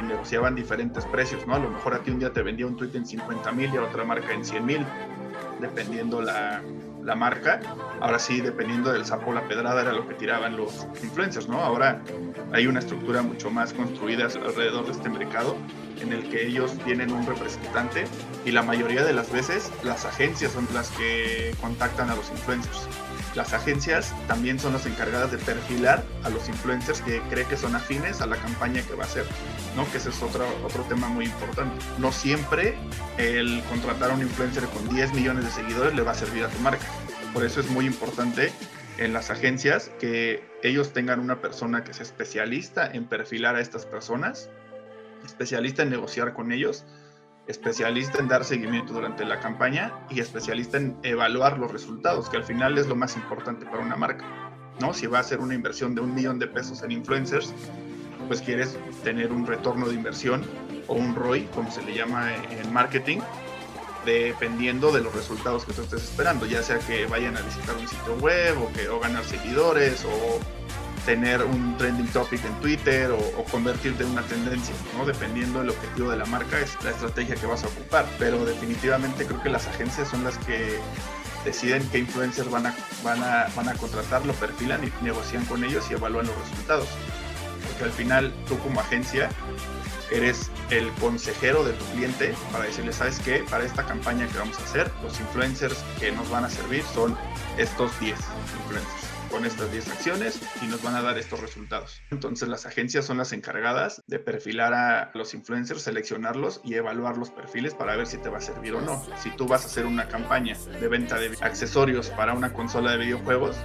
negociaban 0.02 0.54
diferentes 0.54 1.04
precios, 1.06 1.46
¿no? 1.46 1.54
A 1.54 1.58
lo 1.58 1.70
mejor 1.70 1.94
a 1.94 1.98
ti 1.98 2.10
un 2.10 2.18
día 2.18 2.32
te 2.32 2.42
vendía 2.42 2.66
un 2.66 2.76
tweet 2.76 2.90
en 2.94 3.06
50 3.06 3.52
mil 3.52 3.72
y 3.72 3.76
a 3.76 3.82
otra 3.82 4.04
marca 4.04 4.32
en 4.32 4.44
100 4.44 4.66
mil, 4.66 4.86
dependiendo 5.60 6.22
la, 6.22 6.62
la, 7.02 7.14
marca. 7.14 7.60
Ahora 8.00 8.18
sí, 8.18 8.40
dependiendo 8.40 8.92
del 8.92 9.04
sapo 9.04 9.32
la 9.32 9.46
pedrada 9.46 9.82
era 9.82 9.92
lo 9.92 10.06
que 10.06 10.14
tiraban 10.14 10.56
los 10.56 10.86
influencers, 11.02 11.48
¿no? 11.48 11.60
Ahora 11.60 12.02
hay 12.52 12.66
una 12.66 12.80
estructura 12.80 13.22
mucho 13.22 13.50
más 13.50 13.72
construida 13.72 14.26
alrededor 14.26 14.86
de 14.86 14.92
este 14.92 15.08
mercado 15.08 15.56
en 16.00 16.12
el 16.12 16.28
que 16.30 16.46
ellos 16.46 16.76
tienen 16.84 17.12
un 17.12 17.26
representante 17.26 18.04
y 18.44 18.52
la 18.52 18.62
mayoría 18.62 19.04
de 19.04 19.12
las 19.12 19.30
veces 19.30 19.70
las 19.84 20.04
agencias 20.04 20.52
son 20.52 20.66
las 20.72 20.90
que 20.90 21.54
contactan 21.60 22.10
a 22.10 22.16
los 22.16 22.30
influencers. 22.30 22.88
Las 23.34 23.52
agencias 23.52 24.12
también 24.26 24.58
son 24.58 24.72
las 24.72 24.86
encargadas 24.86 25.30
de 25.30 25.38
perfilar 25.38 26.04
a 26.24 26.30
los 26.30 26.48
influencers 26.48 27.00
que 27.00 27.20
cree 27.30 27.44
que 27.44 27.56
son 27.56 27.76
afines 27.76 28.20
a 28.20 28.26
la 28.26 28.36
campaña 28.36 28.82
que 28.82 28.94
va 28.94 29.04
a 29.04 29.06
hacer, 29.06 29.24
¿no? 29.76 29.88
Que 29.92 29.98
ese 29.98 30.08
es 30.08 30.20
otro, 30.20 30.44
otro 30.64 30.82
tema 30.84 31.08
muy 31.08 31.26
importante. 31.26 31.74
No 31.98 32.10
siempre 32.10 32.76
el 33.18 33.62
contratar 33.68 34.10
a 34.10 34.14
un 34.14 34.22
influencer 34.22 34.64
con 34.64 34.88
10 34.88 35.14
millones 35.14 35.44
de 35.44 35.50
seguidores 35.50 35.94
le 35.94 36.02
va 36.02 36.10
a 36.10 36.14
servir 36.14 36.44
a 36.44 36.48
tu 36.48 36.58
marca. 36.58 36.84
Por 37.32 37.44
eso 37.44 37.60
es 37.60 37.70
muy 37.70 37.86
importante 37.86 38.52
en 38.98 39.12
las 39.12 39.30
agencias 39.30 39.90
que 40.00 40.42
ellos 40.62 40.92
tengan 40.92 41.20
una 41.20 41.40
persona 41.40 41.84
que 41.84 41.94
sea 41.94 42.02
especialista 42.02 42.90
en 42.92 43.06
perfilar 43.06 43.54
a 43.54 43.60
estas 43.60 43.86
personas, 43.86 44.50
especialista 45.24 45.82
en 45.82 45.90
negociar 45.90 46.34
con 46.34 46.50
ellos, 46.50 46.84
especialista 47.46 48.18
en 48.18 48.28
dar 48.28 48.44
seguimiento 48.44 48.92
durante 48.92 49.24
la 49.24 49.40
campaña 49.40 49.92
y 50.10 50.20
especialista 50.20 50.76
en 50.76 50.96
evaluar 51.02 51.58
los 51.58 51.72
resultados, 51.72 52.28
que 52.28 52.36
al 52.36 52.44
final 52.44 52.78
es 52.78 52.86
lo 52.86 52.96
más 52.96 53.16
importante 53.16 53.66
para 53.66 53.80
una 53.80 53.96
marca. 53.96 54.24
¿no? 54.80 54.94
Si 54.94 55.06
va 55.06 55.18
a 55.18 55.20
hacer 55.20 55.40
una 55.40 55.54
inversión 55.54 55.94
de 55.94 56.00
un 56.00 56.14
millón 56.14 56.38
de 56.38 56.46
pesos 56.46 56.82
en 56.82 56.92
influencers, 56.92 57.52
pues 58.28 58.40
quieres 58.42 58.78
tener 59.02 59.32
un 59.32 59.46
retorno 59.46 59.88
de 59.88 59.94
inversión 59.94 60.44
o 60.86 60.94
un 60.94 61.14
ROI, 61.14 61.44
como 61.54 61.70
se 61.70 61.82
le 61.82 61.94
llama 61.94 62.32
en 62.34 62.72
marketing, 62.72 63.18
dependiendo 64.04 64.92
de 64.92 65.00
los 65.00 65.14
resultados 65.14 65.64
que 65.64 65.72
tú 65.72 65.82
estés 65.82 66.04
esperando, 66.04 66.46
ya 66.46 66.62
sea 66.62 66.78
que 66.78 67.06
vayan 67.06 67.36
a 67.36 67.42
visitar 67.42 67.76
un 67.76 67.86
sitio 67.86 68.14
web 68.16 68.56
o 68.62 68.72
que 68.72 68.88
o 68.88 69.00
ganar 69.00 69.24
seguidores 69.24 70.04
o 70.04 70.40
tener 71.04 71.42
un 71.44 71.76
trending 71.76 72.06
topic 72.08 72.44
en 72.44 72.54
Twitter 72.60 73.10
o, 73.10 73.44
convertirte 73.44 74.04
en 74.04 74.10
una 74.10 74.22
tendencia, 74.22 74.74
¿no? 74.96 75.04
Dependiendo 75.04 75.60
del 75.60 75.70
objetivo 75.70 76.10
de 76.10 76.16
la 76.16 76.24
marca, 76.26 76.58
es 76.58 76.76
la 76.84 76.90
estrategia 76.90 77.34
que 77.34 77.46
vas 77.46 77.64
a 77.64 77.68
ocupar. 77.68 78.06
Pero 78.18 78.44
definitivamente 78.44 79.26
creo 79.26 79.42
que 79.42 79.50
las 79.50 79.66
agencias 79.66 80.08
son 80.08 80.24
las 80.24 80.38
que 80.38 80.78
deciden 81.44 81.86
qué 81.90 81.98
influencers 81.98 82.50
van 82.50 82.66
a, 82.66 82.74
van 83.02 83.22
a, 83.22 83.48
van 83.56 83.68
a 83.68 83.74
contratar, 83.74 84.24
lo 84.26 84.32
perfilan 84.34 84.84
y 84.84 85.04
negocian 85.04 85.44
con 85.46 85.64
ellos 85.64 85.86
y 85.90 85.94
evalúan 85.94 86.26
los 86.26 86.36
resultados. 86.36 86.88
Porque 87.66 87.84
al 87.84 87.92
final 87.92 88.32
tú 88.46 88.58
como 88.58 88.80
agencia 88.80 89.30
eres 90.10 90.50
el 90.70 90.90
consejero 90.94 91.64
de 91.64 91.72
tu 91.72 91.84
cliente 91.86 92.34
para 92.52 92.64
decirle, 92.64 92.92
¿sabes 92.92 93.18
qué? 93.20 93.44
Para 93.48 93.64
esta 93.64 93.86
campaña 93.86 94.26
que 94.26 94.38
vamos 94.38 94.58
a 94.58 94.64
hacer, 94.64 94.90
los 95.02 95.18
influencers 95.20 95.78
que 95.98 96.12
nos 96.12 96.28
van 96.30 96.44
a 96.44 96.50
servir 96.50 96.84
son 96.94 97.16
estos 97.58 97.98
10 98.00 98.18
influencers 98.64 99.09
con 99.30 99.44
estas 99.44 99.70
10 99.70 99.88
acciones 99.88 100.40
y 100.62 100.66
nos 100.66 100.82
van 100.82 100.94
a 100.94 101.02
dar 101.02 101.18
estos 101.18 101.40
resultados. 101.40 102.02
Entonces 102.10 102.48
las 102.48 102.66
agencias 102.66 103.04
son 103.04 103.18
las 103.18 103.32
encargadas 103.32 104.02
de 104.06 104.18
perfilar 104.18 104.74
a 104.74 105.10
los 105.14 105.34
influencers, 105.34 105.82
seleccionarlos 105.82 106.60
y 106.64 106.74
evaluar 106.74 107.16
los 107.16 107.30
perfiles 107.30 107.74
para 107.74 107.96
ver 107.96 108.06
si 108.06 108.18
te 108.18 108.28
va 108.28 108.38
a 108.38 108.40
servir 108.40 108.74
o 108.74 108.80
no. 108.80 109.02
Si 109.18 109.30
tú 109.30 109.46
vas 109.46 109.64
a 109.64 109.66
hacer 109.66 109.86
una 109.86 110.08
campaña 110.08 110.56
de 110.80 110.88
venta 110.88 111.18
de 111.18 111.36
accesorios 111.40 112.10
para 112.10 112.32
una 112.34 112.52
consola 112.52 112.92
de 112.92 112.98
videojuegos, 112.98 113.56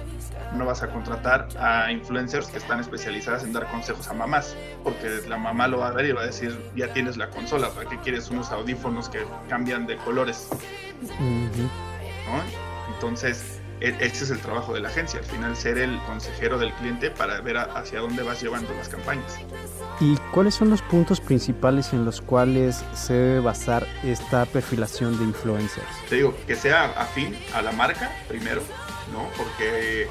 no 0.54 0.64
vas 0.64 0.82
a 0.82 0.88
contratar 0.88 1.48
a 1.58 1.90
influencers 1.90 2.48
que 2.48 2.58
están 2.58 2.80
especializadas 2.80 3.44
en 3.44 3.52
dar 3.52 3.70
consejos 3.70 4.08
a 4.08 4.14
mamás, 4.14 4.56
porque 4.84 5.22
la 5.28 5.36
mamá 5.36 5.68
lo 5.68 5.78
va 5.78 5.88
a 5.88 5.92
ver 5.92 6.06
y 6.06 6.12
va 6.12 6.22
a 6.22 6.26
decir, 6.26 6.56
ya 6.74 6.92
tienes 6.92 7.16
la 7.16 7.30
consola, 7.30 7.70
¿para 7.70 7.88
qué 7.88 7.98
quieres 7.98 8.30
unos 8.30 8.50
audífonos 8.50 9.08
que 9.08 9.24
cambian 9.48 9.86
de 9.86 9.96
colores? 9.96 10.48
Uh 11.02 11.06
-huh. 11.06 11.70
¿No? 12.26 12.94
Entonces, 12.94 13.55
ese 13.80 14.24
es 14.24 14.30
el 14.30 14.40
trabajo 14.40 14.72
de 14.72 14.80
la 14.80 14.88
agencia, 14.88 15.20
al 15.20 15.26
final 15.26 15.56
ser 15.56 15.78
el 15.78 15.98
consejero 16.06 16.58
del 16.58 16.72
cliente 16.74 17.10
para 17.10 17.40
ver 17.40 17.58
hacia 17.58 18.00
dónde 18.00 18.22
vas 18.22 18.40
llevando 18.42 18.72
las 18.74 18.88
campañas. 18.88 19.38
¿Y 20.00 20.16
cuáles 20.32 20.54
son 20.54 20.70
los 20.70 20.82
puntos 20.82 21.20
principales 21.20 21.92
en 21.92 22.04
los 22.04 22.20
cuales 22.20 22.84
se 22.94 23.14
debe 23.14 23.40
basar 23.40 23.86
esta 24.02 24.46
perfilación 24.46 25.18
de 25.18 25.24
influencers? 25.24 25.86
Te 26.08 26.16
digo, 26.16 26.34
que 26.46 26.56
sea 26.56 26.86
afín 27.00 27.36
a 27.54 27.62
la 27.62 27.72
marca 27.72 28.10
primero, 28.28 28.62
¿no? 29.12 29.28
Porque 29.36 30.08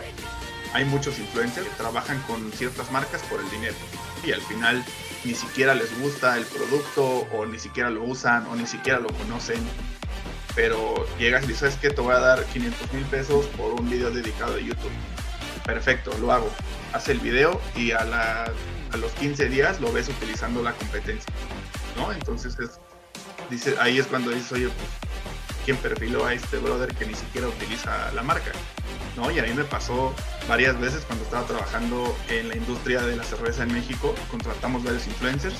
hay 0.73 0.85
muchos 0.85 1.17
influencers 1.19 1.67
que 1.67 1.75
trabajan 1.75 2.19
con 2.27 2.51
ciertas 2.51 2.91
marcas 2.91 3.21
por 3.23 3.39
el 3.39 3.49
dinero 3.49 3.75
y 4.23 4.31
al 4.31 4.41
final 4.41 4.83
ni 5.23 5.33
siquiera 5.33 5.73
les 5.73 5.97
gusta 5.99 6.37
el 6.37 6.45
producto 6.45 7.27
o 7.33 7.45
ni 7.45 7.59
siquiera 7.59 7.89
lo 7.89 8.03
usan 8.03 8.45
o 8.47 8.55
ni 8.55 8.67
siquiera 8.67 8.99
lo 8.99 9.07
conocen 9.09 9.59
pero 10.55 11.05
llegas 11.19 11.43
y 11.43 11.47
dices 11.47 11.75
que 11.75 11.89
te 11.89 12.01
voy 12.01 12.15
a 12.15 12.19
dar 12.19 12.43
500 12.45 12.93
mil 12.93 13.03
pesos 13.05 13.45
por 13.57 13.73
un 13.73 13.89
video 13.89 14.09
dedicado 14.09 14.55
de 14.55 14.63
YouTube. 14.63 14.91
Perfecto, 15.65 16.17
lo 16.19 16.31
hago. 16.31 16.49
Hace 16.93 17.11
el 17.11 17.19
video 17.19 17.61
y 17.75 17.91
a, 17.91 18.05
la, 18.05 18.45
a 18.91 18.97
los 18.97 19.11
15 19.13 19.49
días 19.49 19.81
lo 19.81 19.91
ves 19.91 20.07
utilizando 20.07 20.63
la 20.63 20.71
competencia. 20.73 21.31
¿no? 21.97 22.11
Entonces 22.13 22.57
es, 22.59 22.79
dice, 23.49 23.75
ahí 23.81 23.99
es 23.99 24.07
cuando 24.07 24.31
dices, 24.31 24.53
oye, 24.53 24.67
pues, 24.67 24.87
¿quién 25.65 25.75
perfiló 25.77 26.25
a 26.25 26.33
este 26.33 26.57
brother 26.57 26.93
que 26.95 27.05
ni 27.05 27.15
siquiera 27.15 27.47
utiliza 27.47 28.11
la 28.13 28.23
marca? 28.23 28.51
¿no? 29.17 29.29
Y 29.31 29.39
a 29.39 29.43
mí 29.43 29.53
me 29.53 29.65
pasó 29.65 30.13
varias 30.47 30.79
veces 30.79 31.03
cuando 31.05 31.25
estaba 31.25 31.45
trabajando 31.45 32.15
en 32.29 32.47
la 32.47 32.55
industria 32.55 33.01
de 33.01 33.17
la 33.17 33.23
cerveza 33.25 33.63
en 33.63 33.73
México, 33.73 34.15
contratamos 34.31 34.85
varios 34.85 35.05
influencers. 35.07 35.57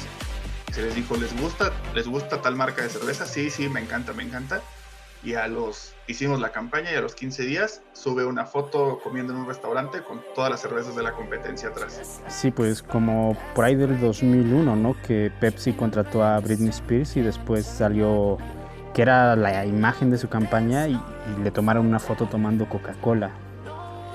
Se 0.71 0.81
les 0.81 0.95
dijo, 0.95 1.17
¿les 1.17 1.35
gusta, 1.39 1.73
¿les 1.93 2.07
gusta 2.07 2.41
tal 2.41 2.55
marca 2.55 2.81
de 2.83 2.89
cerveza? 2.89 3.25
Sí, 3.25 3.49
sí, 3.49 3.67
me 3.67 3.81
encanta, 3.81 4.13
me 4.13 4.23
encanta 4.23 4.61
y 5.25 5.33
a 5.33 5.47
los 5.47 5.93
hicimos 6.07 6.39
la 6.39 6.51
campaña 6.51 6.91
y 6.91 6.95
a 6.95 7.01
los 7.01 7.15
15 7.15 7.43
días 7.43 7.81
sube 7.93 8.25
una 8.25 8.45
foto 8.45 8.99
comiendo 9.03 9.33
en 9.33 9.39
un 9.39 9.47
restaurante 9.47 10.03
con 10.03 10.21
todas 10.35 10.51
las 10.51 10.61
cervezas 10.61 10.95
de 10.95 11.01
la 11.01 11.13
competencia 11.13 11.69
atrás. 11.69 12.21
Sí, 12.27 12.51
pues 12.51 12.83
como 12.83 13.35
por 13.55 13.65
ahí 13.65 13.75
del 13.75 13.99
2001, 13.99 14.75
¿no? 14.75 14.95
Que 15.01 15.31
Pepsi 15.39 15.73
contrató 15.73 16.23
a 16.23 16.39
Britney 16.39 16.69
Spears 16.69 17.17
y 17.17 17.21
después 17.21 17.65
salió 17.65 18.37
que 18.93 19.01
era 19.01 19.35
la 19.35 19.65
imagen 19.65 20.11
de 20.11 20.17
su 20.17 20.29
campaña 20.29 20.87
y, 20.87 20.93
y 20.93 21.43
le 21.43 21.51
tomaron 21.51 21.87
una 21.87 21.99
foto 21.99 22.27
tomando 22.27 22.69
Coca-Cola. 22.69 23.31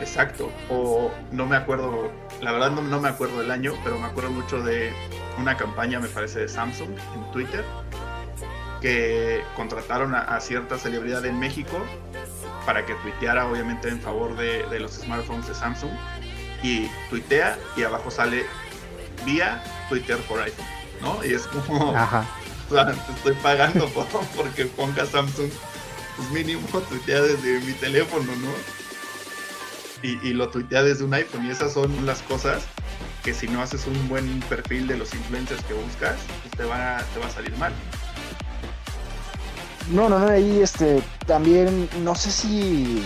Exacto, 0.00 0.50
o 0.70 1.10
no 1.30 1.44
me 1.44 1.56
acuerdo, 1.56 2.10
la 2.40 2.52
verdad 2.52 2.70
no, 2.70 2.80
no 2.80 3.00
me 3.00 3.08
acuerdo 3.10 3.40
del 3.40 3.50
año, 3.50 3.74
pero 3.84 3.98
me 3.98 4.06
acuerdo 4.06 4.30
mucho 4.30 4.62
de 4.62 4.92
una 5.38 5.58
campaña, 5.58 6.00
me 6.00 6.08
parece, 6.08 6.40
de 6.40 6.48
Samsung 6.48 6.88
en 7.14 7.32
Twitter, 7.32 7.62
que 8.80 9.42
contrataron 9.56 10.14
a, 10.14 10.20
a, 10.20 10.40
cierta 10.40 10.78
celebridad 10.78 11.24
en 11.26 11.38
México 11.38 11.78
para 12.64 12.86
que 12.86 12.94
tuiteara 12.96 13.46
obviamente 13.46 13.88
en 13.88 14.00
favor 14.00 14.36
de, 14.36 14.66
de, 14.68 14.80
los 14.80 14.92
smartphones 14.92 15.48
de 15.48 15.54
Samsung 15.54 15.90
y 16.62 16.88
tuitea 17.08 17.58
y 17.76 17.82
abajo 17.82 18.10
sale 18.10 18.46
vía 19.24 19.62
Twitter 19.88 20.16
for 20.16 20.40
iPhone, 20.40 20.66
¿no? 21.00 21.24
Y 21.24 21.34
es 21.34 21.46
como, 21.46 21.94
Ajá. 21.96 22.24
o 22.70 22.74
sea, 22.74 22.86
te 22.86 23.12
estoy 23.12 23.34
pagando 23.42 23.88
por, 23.90 24.06
porque 24.36 24.66
ponga 24.66 25.04
Samsung, 25.06 25.50
pues 26.16 26.30
mínimo 26.30 26.66
tuitea 26.88 27.22
desde 27.22 27.60
mi 27.60 27.72
teléfono, 27.72 28.32
¿no? 28.36 28.50
Y, 30.02 30.18
y 30.26 30.32
lo 30.32 30.48
tuitea 30.48 30.82
desde 30.82 31.04
un 31.04 31.12
iPhone 31.12 31.44
y 31.44 31.50
esas 31.50 31.74
son 31.74 32.06
las 32.06 32.22
cosas 32.22 32.62
que 33.22 33.34
si 33.34 33.48
no 33.48 33.60
haces 33.60 33.86
un 33.86 34.08
buen 34.08 34.40
perfil 34.40 34.86
de 34.86 34.96
los 34.96 35.12
influencers 35.14 35.62
que 35.64 35.74
buscas, 35.74 36.16
pues 36.42 36.56
te 36.56 36.64
va, 36.64 37.02
te 37.12 37.20
va 37.20 37.26
a 37.26 37.30
salir 37.30 37.54
mal. 37.58 37.72
No, 39.90 40.08
no, 40.08 40.20
no, 40.20 40.28
ahí 40.28 40.60
este, 40.60 41.02
también, 41.26 41.88
no 42.02 42.14
sé 42.14 42.30
si, 42.30 43.04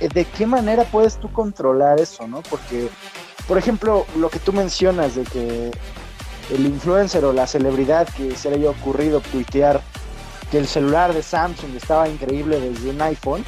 eh, 0.00 0.08
de 0.08 0.24
qué 0.24 0.46
manera 0.46 0.84
puedes 0.84 1.18
tú 1.18 1.30
controlar 1.32 2.00
eso, 2.00 2.28
¿no? 2.28 2.40
Porque, 2.42 2.88
por 3.48 3.58
ejemplo, 3.58 4.06
lo 4.16 4.30
que 4.30 4.38
tú 4.38 4.52
mencionas 4.52 5.16
de 5.16 5.24
que 5.24 5.70
el 6.54 6.66
influencer 6.66 7.24
o 7.24 7.32
la 7.32 7.46
celebridad 7.46 8.08
que 8.08 8.36
se 8.36 8.48
le 8.48 8.56
haya 8.56 8.70
ocurrido 8.70 9.20
tuitear 9.20 9.82
que 10.50 10.58
el 10.58 10.66
celular 10.66 11.12
de 11.12 11.22
Samsung 11.22 11.74
estaba 11.76 12.08
increíble 12.08 12.60
desde 12.60 12.90
un 12.90 13.02
iPhone, 13.02 13.44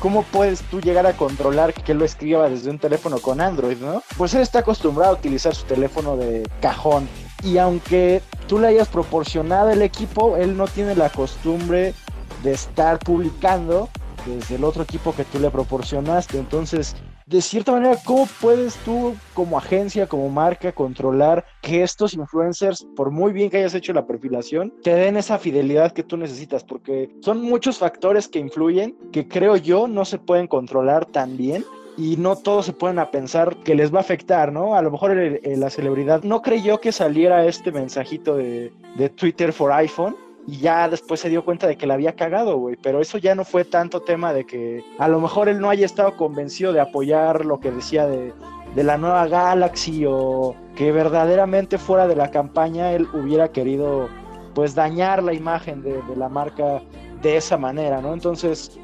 ¿cómo 0.00 0.24
puedes 0.24 0.62
tú 0.62 0.80
llegar 0.80 1.06
a 1.06 1.12
controlar 1.12 1.72
que 1.72 1.92
él 1.92 1.98
lo 1.98 2.04
escriba 2.04 2.48
desde 2.48 2.68
un 2.68 2.78
teléfono 2.78 3.18
con 3.18 3.40
Android, 3.40 3.78
no? 3.78 4.02
Pues 4.16 4.34
él 4.34 4.42
está 4.42 4.58
acostumbrado 4.58 5.12
a 5.12 5.18
utilizar 5.18 5.54
su 5.54 5.64
teléfono 5.64 6.16
de 6.16 6.48
cajón. 6.60 7.08
Y 7.42 7.58
aunque 7.58 8.22
tú 8.46 8.58
le 8.58 8.68
hayas 8.68 8.88
proporcionado 8.88 9.70
el 9.70 9.82
equipo, 9.82 10.36
él 10.36 10.56
no 10.56 10.66
tiene 10.66 10.94
la 10.94 11.10
costumbre 11.10 11.94
de 12.42 12.52
estar 12.52 12.98
publicando 12.98 13.88
desde 14.26 14.56
el 14.56 14.64
otro 14.64 14.82
equipo 14.82 15.14
que 15.14 15.24
tú 15.24 15.38
le 15.38 15.50
proporcionaste. 15.50 16.38
Entonces, 16.38 16.94
de 17.26 17.40
cierta 17.40 17.72
manera, 17.72 17.96
¿cómo 18.04 18.28
puedes 18.40 18.74
tú 18.78 19.14
como 19.34 19.56
agencia, 19.56 20.08
como 20.08 20.28
marca, 20.28 20.72
controlar 20.72 21.44
que 21.62 21.84
estos 21.84 22.14
influencers, 22.14 22.84
por 22.96 23.12
muy 23.12 23.32
bien 23.32 23.50
que 23.50 23.58
hayas 23.58 23.74
hecho 23.74 23.92
la 23.92 24.04
perfilación, 24.04 24.74
te 24.82 24.94
den 24.94 25.16
esa 25.16 25.38
fidelidad 25.38 25.92
que 25.92 26.02
tú 26.02 26.16
necesitas? 26.16 26.64
Porque 26.64 27.08
son 27.20 27.40
muchos 27.40 27.78
factores 27.78 28.26
que 28.26 28.40
influyen 28.40 28.96
que 29.12 29.28
creo 29.28 29.56
yo 29.56 29.86
no 29.86 30.04
se 30.04 30.18
pueden 30.18 30.48
controlar 30.48 31.06
tan 31.06 31.36
bien 31.36 31.64
y 32.00 32.16
no 32.16 32.34
todos 32.36 32.64
se 32.66 32.72
pueden 32.72 32.98
a 32.98 33.10
pensar 33.10 33.56
que 33.58 33.74
les 33.74 33.92
va 33.92 33.98
a 33.98 34.00
afectar, 34.00 34.52
¿no? 34.52 34.74
A 34.74 34.80
lo 34.82 34.90
mejor 34.90 35.10
el- 35.10 35.40
el- 35.44 35.60
la 35.60 35.68
celebridad 35.68 36.22
no 36.22 36.40
creyó 36.40 36.80
que 36.80 36.92
saliera 36.92 37.44
este 37.44 37.70
mensajito 37.72 38.36
de, 38.36 38.72
de 38.96 39.08
Twitter 39.10 39.52
for 39.52 39.70
iPhone 39.72 40.16
y 40.46 40.56
ya 40.60 40.88
después 40.88 41.20
se 41.20 41.28
dio 41.28 41.44
cuenta 41.44 41.66
de 41.66 41.76
que 41.76 41.86
la 41.86 41.94
había 41.94 42.16
cagado, 42.16 42.56
güey. 42.56 42.76
Pero 42.82 43.00
eso 43.02 43.18
ya 43.18 43.34
no 43.34 43.44
fue 43.44 43.64
tanto 43.66 44.00
tema 44.00 44.32
de 44.32 44.46
que 44.46 44.82
a 44.98 45.06
lo 45.08 45.20
mejor 45.20 45.48
él 45.50 45.60
no 45.60 45.68
haya 45.68 45.84
estado 45.84 46.16
convencido 46.16 46.72
de 46.72 46.80
apoyar 46.80 47.44
lo 47.44 47.60
que 47.60 47.70
decía 47.70 48.06
de, 48.06 48.32
de 48.74 48.82
la 48.82 48.96
nueva 48.96 49.26
Galaxy 49.28 50.04
o 50.08 50.54
que 50.76 50.92
verdaderamente 50.92 51.76
fuera 51.76 52.06
de 52.08 52.16
la 52.16 52.30
campaña 52.30 52.92
él 52.92 53.06
hubiera 53.12 53.52
querido 53.52 54.08
pues 54.54 54.74
dañar 54.74 55.22
la 55.22 55.34
imagen 55.34 55.82
de 55.82 56.00
la 56.16 56.28
marca 56.30 56.80
de 57.20 57.36
esa 57.36 57.58
manera, 57.58 58.00
¿no? 58.00 58.14
Entonces, 58.14 58.78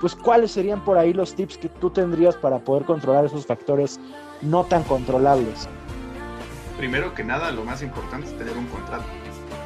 pues 0.00 0.14
cuáles 0.14 0.52
serían 0.52 0.84
por 0.84 0.98
ahí 0.98 1.12
los 1.12 1.34
tips 1.34 1.58
que 1.58 1.68
tú 1.68 1.90
tendrías 1.90 2.36
para 2.36 2.58
poder 2.58 2.84
controlar 2.84 3.24
esos 3.24 3.46
factores 3.46 3.98
no 4.42 4.64
tan 4.64 4.84
controlables. 4.84 5.68
Primero 6.76 7.14
que 7.14 7.24
nada, 7.24 7.50
lo 7.50 7.64
más 7.64 7.82
importante 7.82 8.28
es 8.28 8.38
tener 8.38 8.56
un 8.56 8.66
contrato. 8.66 9.04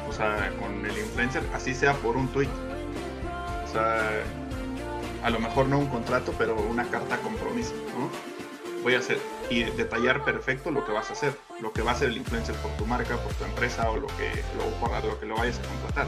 O 0.09 0.11
sea, 0.11 0.51
con 0.59 0.85
el 0.85 0.97
influencer, 0.97 1.43
así 1.53 1.73
sea 1.73 1.93
por 1.93 2.17
un 2.17 2.27
tweet. 2.29 2.49
O 3.65 3.71
sea, 3.71 4.09
a 5.23 5.29
lo 5.29 5.39
mejor 5.39 5.67
no 5.67 5.79
un 5.79 5.87
contrato, 5.87 6.33
pero 6.37 6.55
una 6.69 6.85
carta 6.85 7.17
compromiso, 7.17 7.73
¿no? 7.97 8.09
Voy 8.83 8.95
a 8.95 8.99
hacer 8.99 9.19
y 9.49 9.63
detallar 9.63 10.25
perfecto 10.25 10.71
lo 10.71 10.85
que 10.85 10.91
vas 10.91 11.09
a 11.09 11.13
hacer, 11.13 11.37
lo 11.61 11.71
que 11.71 11.81
va 11.81 11.91
a 11.91 11.93
hacer 11.93 12.09
el 12.09 12.17
influencer 12.17 12.55
por 12.55 12.71
tu 12.71 12.85
marca, 12.85 13.15
por 13.17 13.33
tu 13.33 13.45
empresa 13.45 13.89
o 13.89 13.97
lo 13.97 14.07
que 14.07 14.43
lo, 14.57 15.09
lo 15.09 15.19
que 15.19 15.25
lo 15.25 15.35
vayas 15.37 15.59
a 15.59 15.63
contratar. 15.63 16.07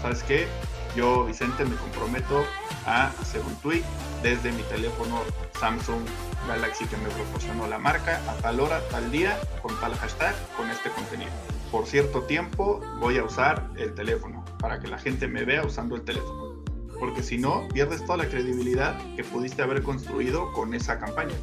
¿Sabes 0.00 0.22
qué? 0.24 0.48
Yo, 0.94 1.24
Vicente, 1.24 1.64
me 1.64 1.74
comprometo 1.76 2.44
a 2.86 3.06
hacer 3.06 3.40
un 3.40 3.54
tweet 3.56 3.82
desde 4.22 4.52
mi 4.52 4.62
teléfono 4.64 5.20
Samsung 5.58 6.02
Galaxy 6.46 6.84
que 6.86 6.96
me 6.98 7.08
proporcionó 7.08 7.66
la 7.66 7.78
marca 7.78 8.20
a 8.28 8.34
tal 8.34 8.60
hora, 8.60 8.80
tal 8.90 9.10
día, 9.10 9.38
con 9.62 9.74
tal 9.80 9.94
hashtag, 9.94 10.34
con 10.56 10.68
este 10.68 10.90
contenido. 10.90 11.30
Por 11.70 11.86
cierto 11.86 12.22
tiempo 12.22 12.80
voy 13.00 13.16
a 13.16 13.24
usar 13.24 13.70
el 13.76 13.94
teléfono 13.94 14.44
para 14.58 14.80
que 14.80 14.88
la 14.88 14.98
gente 14.98 15.28
me 15.28 15.44
vea 15.44 15.64
usando 15.64 15.96
el 15.96 16.02
teléfono. 16.02 16.62
Porque 17.00 17.22
si 17.22 17.38
no, 17.38 17.66
pierdes 17.72 18.04
toda 18.04 18.18
la 18.18 18.26
credibilidad 18.26 18.96
que 19.16 19.24
pudiste 19.24 19.62
haber 19.62 19.82
construido 19.82 20.52
con 20.52 20.74
esa 20.74 20.98
campaña. 20.98 21.34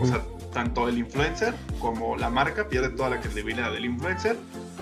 O 0.00 0.06
sea, 0.06 0.22
tanto 0.52 0.88
el 0.88 0.98
influencer 0.98 1.54
como 1.78 2.16
la 2.16 2.30
marca 2.30 2.68
pierde 2.68 2.90
toda 2.90 3.10
la 3.10 3.20
credibilidad 3.20 3.72
del 3.72 3.84
influencer, 3.84 4.36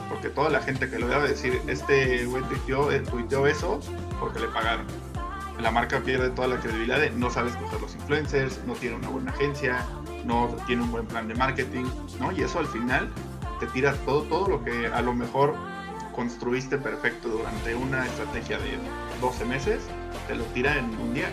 porque 0.08 0.28
toda 0.30 0.50
la 0.50 0.60
gente 0.60 0.88
que 0.88 0.98
lo 0.98 1.06
vea 1.06 1.18
decir, 1.20 1.60
este 1.66 2.24
güey 2.26 2.42
tuiteó, 2.44 2.90
eh, 2.90 3.00
tuiteó 3.00 3.46
eso 3.46 3.80
porque 4.18 4.40
le 4.40 4.48
pagaron. 4.48 4.86
La 5.60 5.70
marca 5.70 6.00
pierde 6.00 6.30
toda 6.30 6.48
la 6.48 6.56
credibilidad 6.60 7.00
de 7.00 7.10
no 7.10 7.30
sabe 7.30 7.50
escoger 7.50 7.80
los 7.80 7.94
influencers, 7.94 8.60
no 8.66 8.74
tiene 8.74 8.96
una 8.96 9.08
buena 9.08 9.32
agencia, 9.32 9.84
no 10.24 10.54
tiene 10.66 10.82
un 10.82 10.92
buen 10.92 11.06
plan 11.06 11.26
de 11.28 11.34
marketing, 11.34 11.84
¿no? 12.20 12.30
Y 12.32 12.42
eso 12.42 12.58
al 12.60 12.66
final 12.68 13.08
te 13.58 13.66
tira 13.66 13.92
todo, 14.04 14.22
todo 14.22 14.48
lo 14.48 14.64
que 14.64 14.86
a 14.86 15.02
lo 15.02 15.12
mejor 15.14 15.54
construiste 16.14 16.78
perfecto 16.78 17.28
durante 17.28 17.74
una 17.74 18.04
estrategia 18.06 18.58
de 18.58 18.78
12 19.20 19.44
meses, 19.44 19.82
te 20.28 20.34
lo 20.36 20.44
tira 20.46 20.76
en 20.78 20.84
un 21.00 21.12
día, 21.14 21.28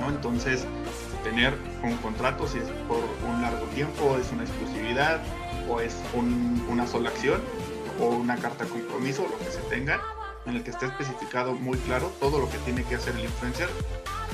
¿no? 0.00 0.08
Entonces, 0.08 0.66
tener 1.22 1.54
un 1.82 1.96
contrato, 1.98 2.46
si 2.46 2.58
es 2.58 2.64
por 2.88 3.00
un 3.28 3.42
largo 3.42 3.64
tiempo, 3.74 4.16
es 4.18 4.30
una 4.32 4.44
exclusividad 4.44 5.20
o 5.68 5.80
es 5.80 5.94
un- 6.14 6.64
una 6.70 6.86
sola 6.86 7.10
acción 7.10 7.40
o 8.00 8.06
una 8.06 8.36
carta 8.36 8.64
compromiso, 8.64 9.26
lo 9.28 9.38
que 9.38 9.52
se 9.52 9.60
tenga, 9.68 10.00
en 10.46 10.56
el 10.56 10.64
que 10.64 10.70
esté 10.70 10.86
especificado 10.86 11.54
muy 11.54 11.78
claro 11.78 12.12
todo 12.18 12.38
lo 12.38 12.48
que 12.50 12.58
tiene 12.58 12.82
que 12.84 12.96
hacer 12.96 13.14
el 13.14 13.24
influencer, 13.24 13.68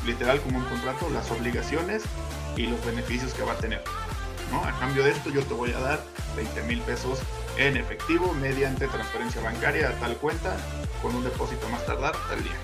literal 0.04 0.40
como 0.40 0.58
un 0.58 0.64
contrato, 0.64 1.10
las 1.10 1.30
obligaciones 1.30 2.04
y 2.56 2.66
los 2.66 2.84
beneficios 2.84 3.34
que 3.34 3.42
va 3.42 3.52
a 3.52 3.58
tener. 3.58 3.82
¿no? 4.50 4.62
A 4.64 4.78
cambio 4.78 5.02
de 5.02 5.10
esto 5.10 5.30
yo 5.30 5.42
te 5.42 5.54
voy 5.54 5.72
a 5.72 5.80
dar 5.80 6.04
20 6.36 6.62
mil 6.62 6.80
pesos 6.82 7.20
en 7.58 7.76
efectivo 7.76 8.32
mediante 8.34 8.86
transferencia 8.86 9.42
bancaria 9.42 9.88
a 9.88 9.92
tal 9.92 10.16
cuenta 10.16 10.56
con 11.02 11.14
un 11.14 11.24
depósito 11.24 11.68
más 11.68 11.84
tardar 11.86 12.14
tal 12.28 12.42
día. 12.42 12.56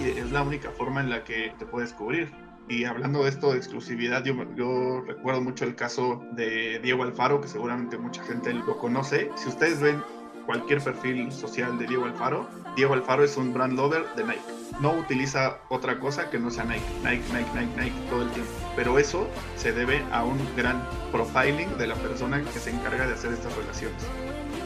Y 0.00 0.18
es 0.18 0.32
la 0.32 0.42
única 0.42 0.70
forma 0.70 1.00
en 1.00 1.10
la 1.10 1.22
que 1.22 1.54
te 1.58 1.66
puedes 1.66 1.92
cubrir. 1.92 2.32
Y 2.68 2.84
hablando 2.84 3.24
de 3.24 3.30
esto 3.30 3.52
de 3.52 3.58
exclusividad, 3.58 4.24
yo, 4.24 4.34
yo 4.56 5.02
recuerdo 5.06 5.42
mucho 5.42 5.64
el 5.64 5.74
caso 5.74 6.24
de 6.32 6.80
Diego 6.82 7.02
Alfaro, 7.02 7.40
que 7.40 7.48
seguramente 7.48 7.98
mucha 7.98 8.22
gente 8.24 8.54
lo 8.54 8.78
conoce. 8.78 9.30
Si 9.36 9.48
ustedes 9.48 9.80
ven 9.80 10.02
cualquier 10.46 10.82
perfil 10.82 11.30
social 11.32 11.78
de 11.78 11.86
Diego 11.86 12.04
Alfaro, 12.04 12.48
Diego 12.76 12.94
Alfaro 12.94 13.24
es 13.24 13.36
un 13.36 13.52
brand 13.52 13.74
lover 13.74 14.06
de 14.16 14.24
Nike. 14.24 14.40
No 14.80 14.92
utiliza 14.92 15.58
otra 15.68 16.00
cosa 16.00 16.30
que 16.30 16.38
no 16.38 16.50
sea 16.50 16.64
Nike, 16.64 16.82
Nike, 17.02 17.24
Nike, 17.32 17.50
Nike, 17.54 17.82
Nike 17.82 18.10
todo 18.10 18.22
el 18.22 18.30
tiempo. 18.30 18.50
Pero 18.76 18.98
eso 18.98 19.28
se 19.56 19.72
debe 19.72 20.02
a 20.10 20.24
un 20.24 20.38
gran 20.56 20.82
profiling 21.12 21.76
de 21.78 21.86
la 21.86 21.94
persona 21.96 22.42
que 22.42 22.58
se 22.58 22.70
encarga 22.70 23.06
de 23.06 23.14
hacer 23.14 23.32
estas 23.32 23.54
relaciones. 23.56 24.02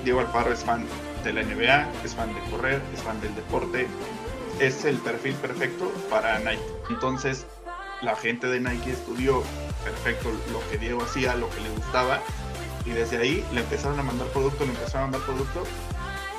Diego 0.05 0.21
Alfaro 0.21 0.53
es 0.53 0.65
fan 0.65 0.85
de 1.25 1.33
la 1.33 1.43
NBA, 1.43 2.05
es 2.05 2.15
fan 2.15 2.33
de 2.33 2.41
correr, 2.51 2.81
es 2.95 3.03
fan 3.03 3.21
del 3.21 3.35
deporte, 3.35 3.87
es 4.61 4.85
el 4.85 4.97
perfil 4.99 5.35
perfecto 5.35 5.93
para 6.09 6.39
Nike. 6.39 6.63
Entonces, 6.91 7.47
la 8.03 8.17
gente 8.17 8.47
de 8.47 8.61
Nike 8.61 8.93
estudió 8.93 9.43
perfecto 9.85 10.31
lo 10.53 10.61
que 10.71 10.79
Diego 10.79 11.03
hacía, 11.03 11.35
lo 11.35 11.51
que 11.51 11.61
le 11.61 11.71
gustaba, 11.71 12.21
y 12.85 12.91
desde 12.91 13.19
ahí 13.19 13.45
le 13.53 13.61
empezaron 13.61 13.99
a 13.99 14.03
mandar 14.03 14.29
producto, 14.29 14.65
le 14.65 14.71
empezaron 14.71 15.09
a 15.09 15.11
mandar 15.11 15.23
producto, 15.23 15.65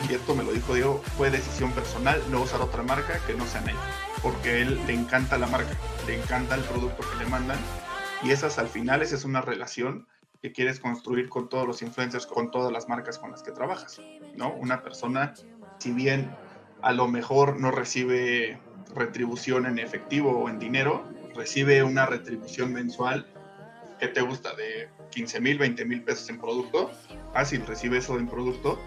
y 0.08 0.13
esto 0.13 0.34
me 0.36 0.43
lo 0.43 0.52
dijo 0.52 0.74
Diego, 0.74 1.04
fue 1.17 1.30
decisión 1.30 1.72
personal 1.74 2.22
no 2.32 2.41
usar 2.41 2.62
otra 2.62 2.84
marca 2.84 3.19
que 3.28 3.34
no 3.34 3.45
sea 3.45 3.62
Nike, 3.62 3.78
porque 4.22 4.62
él 4.62 4.80
le 4.88 4.93
encanta 4.93 5.38
la 5.38 5.48
marca, 5.48 5.76
le 6.08 6.22
encanta 6.22 6.56
el 6.56 6.62
producto 6.62 7.04
que 7.10 7.24
le 7.24 7.30
mandan, 7.30 7.60
y 8.24 8.32
esas 8.32 8.58
al 8.58 8.67
final, 8.67 9.02
esa 9.02 9.15
es 9.15 9.26
una 9.26 9.41
relación 9.41 10.08
que 10.41 10.54
quieres 10.54 10.80
construir 10.80 11.28
con 11.28 11.50
todos 11.50 11.67
los 11.67 11.82
influencers, 11.82 12.26
con 12.26 12.50
todas 12.50 12.72
las 12.72 12.88
marcas 12.88 13.17
con 13.17 13.32
las 13.32 13.43
que 13.43 13.52
trabajas, 13.52 14.00
¿no? 14.36 14.54
Una 14.54 14.82
persona, 14.82 15.34
si 15.80 15.91
bien 15.91 16.34
a 16.82 16.93
lo 16.93 17.10
mejor 17.10 17.60
no 17.60 17.72
recibe 17.72 18.60
retribución 18.95 19.65
en 19.65 19.80
efectivo 19.80 20.32
o 20.32 20.50
en 20.50 20.60
dinero, 20.60 21.04
recibe 21.39 21.84
una 21.84 22.06
retribución 22.06 22.73
mensual 22.73 23.25
que 23.97 24.10
te 24.10 24.19
gusta 24.19 24.54
de 24.56 24.89
15 25.12 25.39
mil, 25.39 25.58
20 25.58 25.86
mil 25.86 26.04
pesos 26.04 26.30
en 26.30 26.38
producto, 26.38 26.91
fácil 27.34 27.65
recibe 27.65 27.97
eso 27.97 28.17
en 28.19 28.28
producto, 28.28 28.78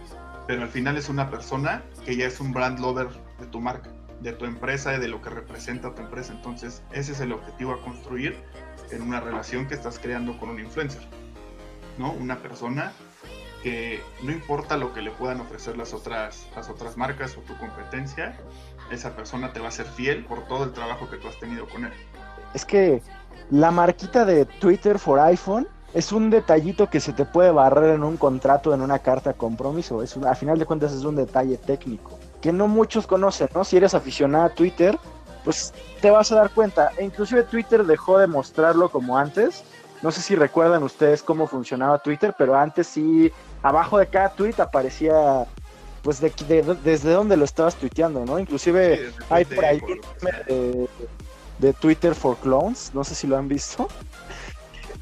pero 0.47 0.61
al 0.61 0.69
final 0.69 0.99
es 0.99 1.09
una 1.09 1.31
persona 1.31 1.83
que 2.05 2.15
ya 2.15 2.27
es 2.27 2.41
un 2.41 2.53
brand 2.53 2.79
lover 2.79 3.09
de 3.41 3.47
tu 3.47 3.59
marca, 3.59 3.91
de 4.21 4.33
tu 4.33 4.45
empresa 4.45 4.95
y 4.95 5.01
de 5.01 5.09
lo 5.09 5.23
que 5.23 5.31
representa 5.31 5.95
tu 5.95 6.03
empresa. 6.03 6.35
Entonces, 6.35 6.83
ese 6.93 7.13
es 7.13 7.21
el 7.21 7.33
objetivo 7.33 7.73
a 7.73 7.81
construir 7.81 8.37
en 8.91 9.01
una 9.01 9.21
relación 9.21 9.67
que 9.67 9.75
estás 9.75 9.99
creando 9.99 10.37
con 10.39 10.51
un 10.51 10.61
influencer, 10.61 11.03
¿no? 11.97 12.13
Una 12.13 12.43
persona 12.43 12.93
que 13.63 14.03
no 14.23 14.31
importa 14.31 14.77
lo 14.77 14.93
que 14.93 15.01
le 15.01 15.11
puedan 15.13 15.41
ofrecer 15.41 15.79
las 15.79 15.95
otras, 15.95 16.49
las 16.55 16.69
otras 16.69 16.99
marcas 16.99 17.39
o 17.39 17.41
tu 17.41 17.57
competencia, 17.57 18.37
esa 18.91 19.17
persona 19.17 19.55
te 19.55 19.61
va 19.61 19.69
a 19.69 19.71
ser 19.71 19.87
fiel 19.87 20.27
por 20.27 20.47
todo 20.49 20.65
el 20.65 20.73
trabajo 20.73 21.09
que 21.09 21.17
tú 21.17 21.29
has 21.29 21.39
tenido 21.39 21.67
con 21.67 21.87
él. 21.87 21.93
Es 22.55 22.65
que 22.65 23.03
la 23.51 23.71
marquita 23.71 24.25
de 24.25 24.45
Twitter 24.45 24.99
for 24.99 25.21
iPhone 25.21 25.67
es 25.95 26.13
un 26.13 26.31
detallito 26.31 26.89
que 26.89 27.01
se 27.01 27.13
te 27.13 27.25
puede 27.25 27.51
barrer 27.51 27.95
en 27.95 28.03
un 28.03 28.17
contrato, 28.17 28.73
en 28.73 28.81
una 28.81 28.99
carta 28.99 29.31
de 29.31 29.37
compromiso. 29.37 30.03
Es 30.03 30.17
a 30.17 30.35
final 30.35 30.59
de 30.59 30.67
cuentas 30.67 30.93
es 30.93 31.05
un 31.05 31.17
detalle 31.17 31.59
técnico 31.59 32.19
que 32.43 32.53
no 32.53 32.69
muchos 32.69 33.07
conocen, 33.07 33.49
¿no? 33.55 33.65
Si 33.65 33.77
eres 33.77 33.95
aficionado 33.95 34.45
a 34.45 34.49
Twitter, 34.51 34.99
pues 35.45 35.73
te 36.03 36.11
vas 36.11 36.31
a 36.33 36.37
dar 36.37 36.51
cuenta. 36.51 36.91
E 36.99 37.05
inclusive 37.05 37.45
Twitter 37.45 37.85
dejó 37.85 38.19
de 38.19 38.27
mostrarlo 38.27 38.91
como 38.91 39.17
antes. 39.17 39.63
No 40.03 40.11
sé 40.11 40.21
si 40.21 40.35
recuerdan 40.35 40.83
ustedes 40.83 41.23
cómo 41.23 41.47
funcionaba 41.47 42.01
Twitter, 42.01 42.35
pero 42.37 42.57
antes 42.57 42.89
sí, 42.89 43.33
abajo 43.63 43.99
de 43.99 44.09
cada 44.09 44.31
tweet 44.31 44.55
aparecía, 44.59 45.47
pues 46.03 46.21
de, 46.21 46.33
desde 46.83 47.13
dónde 47.13 47.37
lo 47.37 47.45
estabas 47.45 47.77
tuiteando, 47.77 48.25
¿no? 48.25 48.41
Inclusive 48.41 49.13
hay 49.31 49.45
por 49.45 49.65
ahí 49.65 49.81
de, 49.81 50.89
de 51.63 51.73
Twitter 51.73 52.15
for 52.15 52.37
clones, 52.37 52.91
no 52.93 53.05
sé 53.05 53.15
si 53.15 53.27
lo 53.27 53.39
han 53.39 53.49
visto 53.49 53.89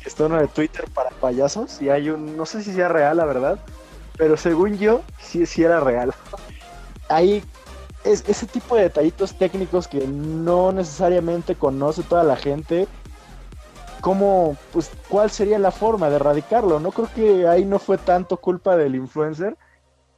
está 0.04 0.26
uno 0.26 0.38
de 0.38 0.48
Twitter 0.48 0.84
para 0.92 1.10
payasos 1.10 1.80
y 1.82 1.88
hay 1.88 2.10
un, 2.10 2.36
no 2.36 2.46
sé 2.46 2.62
si 2.62 2.72
sea 2.72 2.88
real 2.88 3.16
la 3.16 3.24
verdad, 3.24 3.58
pero 4.16 4.36
según 4.36 4.78
yo, 4.78 5.02
sí, 5.18 5.46
sí 5.46 5.62
era 5.62 5.80
real. 5.80 6.14
Ahí 7.08 7.42
es 8.04 8.24
ese 8.28 8.46
tipo 8.46 8.76
de 8.76 8.82
detallitos 8.82 9.34
técnicos 9.36 9.88
que 9.88 10.06
no 10.06 10.72
necesariamente 10.72 11.54
conoce 11.54 12.02
toda 12.02 12.24
la 12.24 12.36
gente. 12.36 12.86
¿Cómo, 14.00 14.56
pues, 14.72 14.90
cuál 15.08 15.30
sería 15.30 15.58
la 15.58 15.70
forma 15.70 16.08
de 16.08 16.16
erradicarlo? 16.16 16.80
No 16.80 16.90
creo 16.92 17.08
que 17.14 17.46
ahí 17.46 17.66
no 17.66 17.78
fue 17.78 17.98
tanto 17.98 18.38
culpa 18.38 18.76
del 18.76 18.94
influencer, 18.94 19.58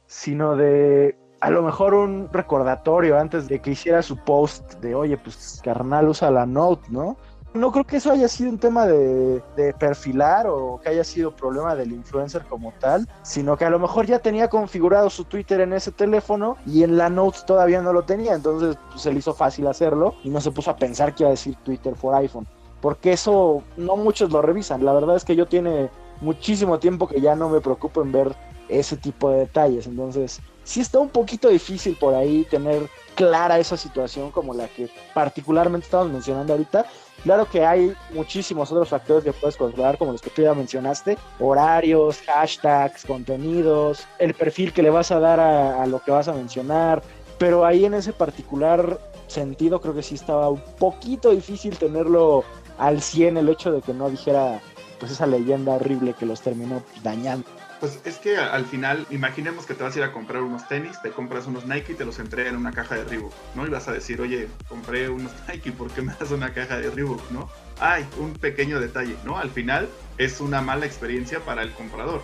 sino 0.07 0.55
de 0.55 1.17
a 1.43 1.49
lo 1.49 1.61
mejor 1.61 1.93
un 1.93 2.29
recordatorio 2.31 3.19
antes 3.19 3.49
de 3.49 3.59
que 3.59 3.71
hiciera 3.71 4.01
su 4.01 4.15
post 4.15 4.75
de, 4.75 4.95
oye, 4.95 5.17
pues 5.17 5.59
carnal 5.61 6.07
usa 6.07 6.31
la 6.31 6.45
note, 6.45 6.87
¿no? 6.89 7.17
No 7.53 7.69
creo 7.73 7.83
que 7.83 7.97
eso 7.97 8.13
haya 8.13 8.29
sido 8.29 8.49
un 8.49 8.57
tema 8.57 8.87
de, 8.87 9.43
perfilar 9.77 10.47
o 10.47 10.79
que 10.81 10.87
haya 10.87 11.03
sido 11.03 11.35
problema 11.35 11.75
del 11.75 11.91
influencer 11.91 12.45
como 12.45 12.71
tal, 12.79 13.09
sino 13.23 13.57
que 13.57 13.65
a 13.65 13.69
lo 13.69 13.77
mejor 13.77 14.05
ya 14.05 14.19
tenía 14.19 14.47
configurado 14.47 15.09
su 15.09 15.25
Twitter 15.25 15.59
en 15.59 15.73
ese 15.73 15.91
teléfono 15.91 16.55
y 16.65 16.83
en 16.83 16.95
la 16.95 17.09
Notes 17.09 17.45
todavía 17.45 17.81
no 17.81 17.91
lo 17.91 18.03
tenía, 18.03 18.35
entonces 18.35 18.77
pues, 18.91 19.01
se 19.01 19.11
le 19.11 19.19
hizo 19.19 19.33
fácil 19.33 19.67
hacerlo 19.67 20.15
y 20.23 20.29
no 20.29 20.39
se 20.39 20.51
puso 20.51 20.71
a 20.71 20.77
pensar 20.77 21.13
que 21.13 21.23
iba 21.23 21.27
a 21.27 21.31
decir 21.31 21.57
Twitter 21.65 21.93
for 21.97 22.15
iPhone, 22.15 22.47
porque 22.79 23.11
eso 23.11 23.63
no 23.75 23.97
muchos 23.97 24.31
lo 24.31 24.41
revisan. 24.41 24.85
La 24.85 24.93
verdad 24.93 25.17
es 25.17 25.25
que 25.25 25.35
yo 25.35 25.45
tiene 25.45 25.89
muchísimo 26.21 26.79
tiempo 26.79 27.09
que 27.09 27.19
ya 27.19 27.35
no 27.35 27.49
me 27.49 27.59
preocupo 27.59 28.01
en 28.01 28.13
ver 28.13 28.33
ese 28.69 28.95
tipo 28.95 29.29
de 29.29 29.39
detalles, 29.39 29.87
entonces 29.87 30.41
sí 30.63 30.81
está 30.81 30.99
un 30.99 31.09
poquito 31.09 31.49
difícil 31.49 31.95
por 31.95 32.13
ahí 32.13 32.45
tener 32.49 32.89
clara 33.15 33.59
esa 33.59 33.77
situación 33.77 34.31
como 34.31 34.53
la 34.53 34.67
que 34.67 34.89
particularmente 35.13 35.85
estamos 35.85 36.11
mencionando 36.11 36.53
ahorita. 36.53 36.85
Claro 37.23 37.47
que 37.49 37.65
hay 37.65 37.93
muchísimos 38.13 38.71
otros 38.71 38.89
factores 38.89 39.23
que 39.23 39.31
puedes 39.31 39.55
controlar, 39.55 39.97
como 39.97 40.11
los 40.11 40.21
que 40.21 40.29
tú 40.29 40.41
ya 40.41 40.53
mencionaste, 40.53 41.17
horarios, 41.39 42.19
hashtags, 42.25 43.05
contenidos, 43.05 44.05
el 44.19 44.33
perfil 44.33 44.73
que 44.73 44.83
le 44.83 44.89
vas 44.89 45.11
a 45.11 45.19
dar 45.19 45.39
a, 45.39 45.85
lo 45.85 45.99
que 46.01 46.11
vas 46.11 46.27
a 46.27 46.33
mencionar, 46.33 47.01
pero 47.37 47.65
ahí 47.65 47.85
en 47.85 47.93
ese 47.93 48.11
particular 48.11 48.99
sentido 49.27 49.79
creo 49.79 49.93
que 49.93 50.03
sí 50.03 50.15
estaba 50.15 50.49
un 50.49 50.61
poquito 50.77 51.31
difícil 51.31 51.77
tenerlo 51.77 52.43
al 52.77 53.01
100 53.01 53.37
el 53.37 53.49
hecho 53.49 53.71
de 53.71 53.81
que 53.81 53.93
no 53.93 54.09
dijera 54.09 54.59
pues 54.99 55.11
esa 55.11 55.25
leyenda 55.25 55.73
horrible 55.73 56.13
que 56.13 56.25
los 56.25 56.41
terminó 56.41 56.81
dañando. 57.03 57.47
Pues 57.83 57.99
es 58.05 58.17
que 58.17 58.37
al 58.37 58.65
final, 58.65 59.05
imaginemos 59.09 59.65
que 59.65 59.73
te 59.73 59.83
vas 59.83 59.93
a 59.93 59.99
ir 59.99 60.05
a 60.05 60.13
comprar 60.13 60.41
unos 60.41 60.65
tenis, 60.69 61.01
te 61.01 61.11
compras 61.11 61.47
unos 61.47 61.65
Nike 61.65 61.91
y 61.91 61.95
te 61.95 62.05
los 62.05 62.17
entregan 62.17 62.53
en 62.53 62.61
una 62.61 62.71
caja 62.71 62.95
de 62.95 63.03
Reebok, 63.03 63.33
¿no? 63.55 63.67
Y 63.67 63.69
vas 63.69 63.89
a 63.89 63.91
decir, 63.91 64.21
oye, 64.21 64.47
compré 64.69 65.09
unos 65.09 65.33
Nike, 65.49 65.73
¿por 65.73 65.91
qué 65.91 66.01
me 66.01 66.13
das 66.17 66.31
una 66.31 66.53
caja 66.53 66.77
de 66.77 66.89
Reebok, 66.89 67.29
no? 67.31 67.49
Ay, 67.81 68.07
un 68.19 68.31
pequeño 68.35 68.79
detalle, 68.79 69.17
¿no? 69.25 69.37
Al 69.37 69.49
final 69.49 69.89
es 70.17 70.39
una 70.39 70.61
mala 70.61 70.85
experiencia 70.85 71.41
para 71.41 71.61
el 71.61 71.73
comprador. 71.73 72.23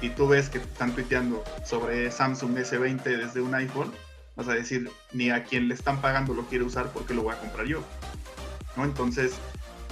Y 0.00 0.08
tú 0.08 0.28
ves 0.28 0.48
que 0.48 0.56
están 0.56 0.94
tuiteando 0.94 1.44
sobre 1.62 2.10
Samsung 2.10 2.56
S20 2.56 3.02
desde 3.02 3.42
un 3.42 3.54
iPhone, 3.54 3.92
vas 4.34 4.48
a 4.48 4.54
decir, 4.54 4.90
ni 5.12 5.28
a 5.28 5.44
quien 5.44 5.68
le 5.68 5.74
están 5.74 6.00
pagando 6.00 6.32
lo 6.32 6.46
quiere 6.46 6.64
usar 6.64 6.90
porque 6.94 7.12
lo 7.12 7.22
voy 7.22 7.34
a 7.34 7.38
comprar 7.38 7.66
yo. 7.66 7.82
¿No? 8.78 8.84
Entonces, 8.84 9.34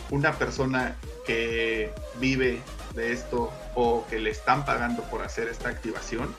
una 0.09 0.33
persona 0.33 0.97
que 1.27 1.93
vive 2.21 2.63
de 2.95 3.13
esto 3.13 3.53
o 3.75 4.07
que 4.09 4.19
le 4.19 4.31
están 4.31 4.65
pagando 4.65 5.03
por 5.05 5.23
hacer 5.23 5.49
esta 5.49 5.69
activación, 5.69 6.35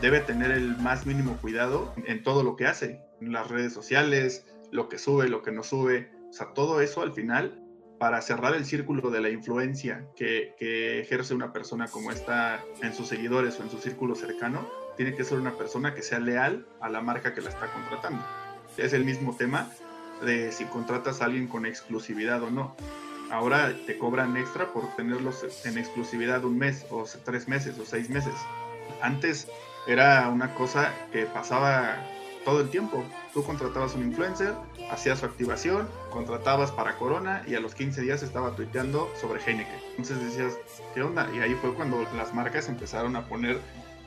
debe 0.00 0.20
tener 0.20 0.50
el 0.50 0.76
más 0.78 1.06
mínimo 1.06 1.36
cuidado 1.36 1.92
en 2.06 2.22
todo 2.22 2.42
lo 2.42 2.56
que 2.56 2.66
hace, 2.66 3.00
en 3.20 3.32
las 3.32 3.48
redes 3.48 3.72
sociales, 3.72 4.46
lo 4.70 4.88
que 4.88 4.98
sube, 4.98 5.28
lo 5.28 5.42
que 5.42 5.52
no 5.52 5.62
sube, 5.62 6.10
o 6.30 6.32
sea, 6.32 6.54
todo 6.54 6.80
eso 6.80 7.02
al 7.02 7.12
final, 7.12 7.60
para 7.98 8.22
cerrar 8.22 8.54
el 8.54 8.64
círculo 8.64 9.10
de 9.10 9.20
la 9.20 9.30
influencia 9.30 10.06
que, 10.16 10.54
que 10.58 11.00
ejerce 11.00 11.34
una 11.34 11.52
persona 11.52 11.88
como 11.88 12.10
esta 12.12 12.64
en 12.82 12.94
sus 12.94 13.08
seguidores 13.08 13.58
o 13.60 13.62
en 13.62 13.70
su 13.70 13.78
círculo 13.78 14.14
cercano, 14.14 14.66
tiene 14.96 15.14
que 15.14 15.24
ser 15.24 15.38
una 15.38 15.56
persona 15.56 15.94
que 15.94 16.02
sea 16.02 16.18
leal 16.18 16.66
a 16.80 16.88
la 16.88 17.00
marca 17.00 17.34
que 17.34 17.40
la 17.40 17.50
está 17.50 17.70
contratando. 17.72 18.24
Es 18.76 18.92
el 18.92 19.04
mismo 19.04 19.36
tema 19.36 19.70
de 20.24 20.52
si 20.52 20.64
contratas 20.64 21.20
a 21.20 21.26
alguien 21.26 21.46
con 21.46 21.66
exclusividad 21.66 22.42
o 22.42 22.50
no 22.50 22.76
ahora 23.30 23.74
te 23.86 23.96
cobran 23.98 24.36
extra 24.36 24.72
por 24.72 24.94
tenerlos 24.96 25.44
en 25.64 25.78
exclusividad 25.78 26.44
un 26.44 26.58
mes 26.58 26.86
o 26.90 27.04
tres 27.24 27.48
meses 27.48 27.78
o 27.78 27.84
seis 27.84 28.10
meses. 28.10 28.34
Antes 29.02 29.48
era 29.86 30.28
una 30.28 30.54
cosa 30.54 30.92
que 31.12 31.26
pasaba 31.26 31.96
todo 32.44 32.60
el 32.60 32.70
tiempo. 32.70 33.04
Tú 33.32 33.44
contratabas 33.44 33.94
un 33.94 34.02
influencer, 34.02 34.54
hacías 34.90 35.20
su 35.20 35.26
activación, 35.26 35.88
contratabas 36.10 36.70
para 36.72 36.96
Corona 36.96 37.42
y 37.46 37.54
a 37.54 37.60
los 37.60 37.74
15 37.74 38.00
días 38.02 38.22
estaba 38.22 38.56
tuiteando 38.56 39.10
sobre 39.20 39.40
Heineken. 39.42 39.80
Entonces 39.90 40.22
decías, 40.22 40.58
¿qué 40.94 41.02
onda? 41.02 41.28
Y 41.34 41.38
ahí 41.38 41.54
fue 41.54 41.74
cuando 41.74 42.02
las 42.16 42.34
marcas 42.34 42.68
empezaron 42.68 43.16
a 43.16 43.26
poner 43.26 43.60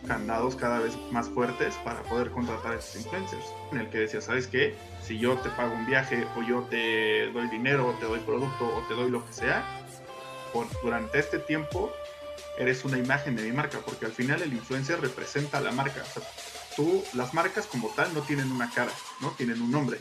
candados 0.07 0.55
cada 0.55 0.79
vez 0.79 0.97
más 1.11 1.29
fuertes 1.29 1.75
para 1.83 2.01
poder 2.03 2.31
contratar 2.31 2.73
a 2.73 2.75
esos 2.75 2.95
influencers. 2.97 3.45
En 3.71 3.79
el 3.79 3.89
que 3.89 3.99
decía, 3.99 4.21
¿sabes 4.21 4.47
qué? 4.47 4.75
Si 5.03 5.17
yo 5.17 5.37
te 5.37 5.49
pago 5.49 5.73
un 5.73 5.85
viaje 5.85 6.25
o 6.37 6.43
yo 6.43 6.61
te 6.69 7.31
doy 7.31 7.47
dinero 7.49 7.87
o 7.87 7.93
te 7.93 8.05
doy 8.05 8.19
producto 8.19 8.65
o 8.65 8.81
te 8.87 8.93
doy 8.93 9.09
lo 9.09 9.25
que 9.25 9.33
sea, 9.33 9.63
por, 10.51 10.67
durante 10.81 11.19
este 11.19 11.39
tiempo 11.39 11.91
eres 12.57 12.85
una 12.85 12.97
imagen 12.97 13.35
de 13.35 13.43
mi 13.43 13.51
marca, 13.51 13.79
porque 13.83 14.05
al 14.05 14.11
final 14.11 14.41
el 14.41 14.53
influencer 14.53 15.01
representa 15.01 15.57
a 15.57 15.61
la 15.61 15.71
marca. 15.71 16.01
O 16.01 16.19
sea, 16.19 16.23
tú, 16.75 17.03
las 17.13 17.33
marcas 17.33 17.65
como 17.65 17.89
tal 17.89 18.13
no 18.13 18.21
tienen 18.21 18.51
una 18.51 18.69
cara, 18.69 18.91
no 19.21 19.31
tienen 19.31 19.61
un 19.61 19.71
nombre. 19.71 19.99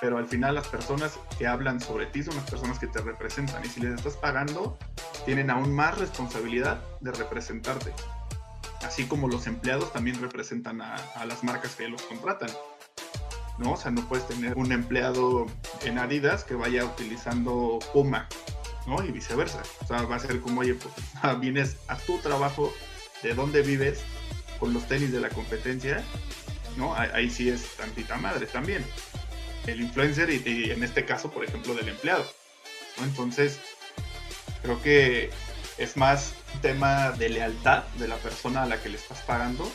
Pero 0.00 0.18
al 0.18 0.26
final 0.26 0.54
las 0.54 0.68
personas 0.68 1.18
que 1.38 1.46
hablan 1.46 1.80
sobre 1.80 2.06
ti 2.06 2.22
son 2.22 2.36
las 2.36 2.50
personas 2.50 2.78
que 2.78 2.86
te 2.86 3.00
representan. 3.00 3.64
Y 3.64 3.68
si 3.68 3.80
les 3.80 3.94
estás 3.94 4.16
pagando, 4.16 4.78
tienen 5.24 5.50
aún 5.50 5.74
más 5.74 5.96
responsabilidad 5.96 6.82
de 7.00 7.12
representarte 7.12 7.94
así 8.86 9.04
como 9.04 9.28
los 9.28 9.46
empleados 9.46 9.92
también 9.92 10.20
representan 10.20 10.80
a, 10.80 10.96
las 11.26 11.42
marcas 11.42 11.74
que 11.74 11.88
los 11.88 12.02
contratan. 12.02 12.50
¿no? 13.58 13.72
O 13.72 13.76
sea, 13.76 13.90
no 13.90 14.06
puedes 14.08 14.26
tener 14.28 14.56
un 14.56 14.70
empleado 14.70 15.46
en 15.84 15.98
Adidas 15.98 16.44
que 16.44 16.54
vaya 16.54 16.84
utilizando 16.84 17.78
Puma, 17.92 18.28
¿no? 18.86 19.02
Y 19.02 19.10
viceversa. 19.10 19.62
O 19.82 19.86
sea, 19.86 20.02
va 20.02 20.16
a 20.16 20.18
ser 20.18 20.40
como, 20.40 20.60
oye, 20.60 20.74
pues 20.74 20.94
vienes 21.40 21.76
a 21.88 21.96
tu 21.96 22.18
trabajo, 22.18 22.72
de 23.22 23.34
dónde 23.34 23.62
vives, 23.62 24.02
con 24.60 24.72
los 24.72 24.86
tenis 24.86 25.10
de 25.10 25.20
la 25.20 25.30
competencia, 25.30 26.04
¿no? 26.76 26.94
Ahí, 26.94 27.30
sí 27.30 27.48
es 27.48 27.76
tantita 27.76 28.16
madre 28.16 28.46
también. 28.46 28.84
El 29.66 29.80
influencer 29.80 30.30
y, 30.30 30.70
en 30.70 30.84
este 30.84 31.04
caso, 31.04 31.30
por 31.30 31.44
ejemplo, 31.44 31.74
del 31.74 31.88
empleado. 31.88 32.24
Entonces, 33.02 33.58
creo 34.62 34.80
que 34.80 35.30
es 35.78 35.96
más 35.96 36.34
tema 36.60 37.12
de 37.12 37.28
lealtad 37.28 37.84
de 37.98 38.08
la 38.08 38.16
persona 38.16 38.62
a 38.62 38.66
la 38.66 38.80
que 38.80 38.88
le 38.88 38.96
estás 38.96 39.20
pagando 39.22 39.68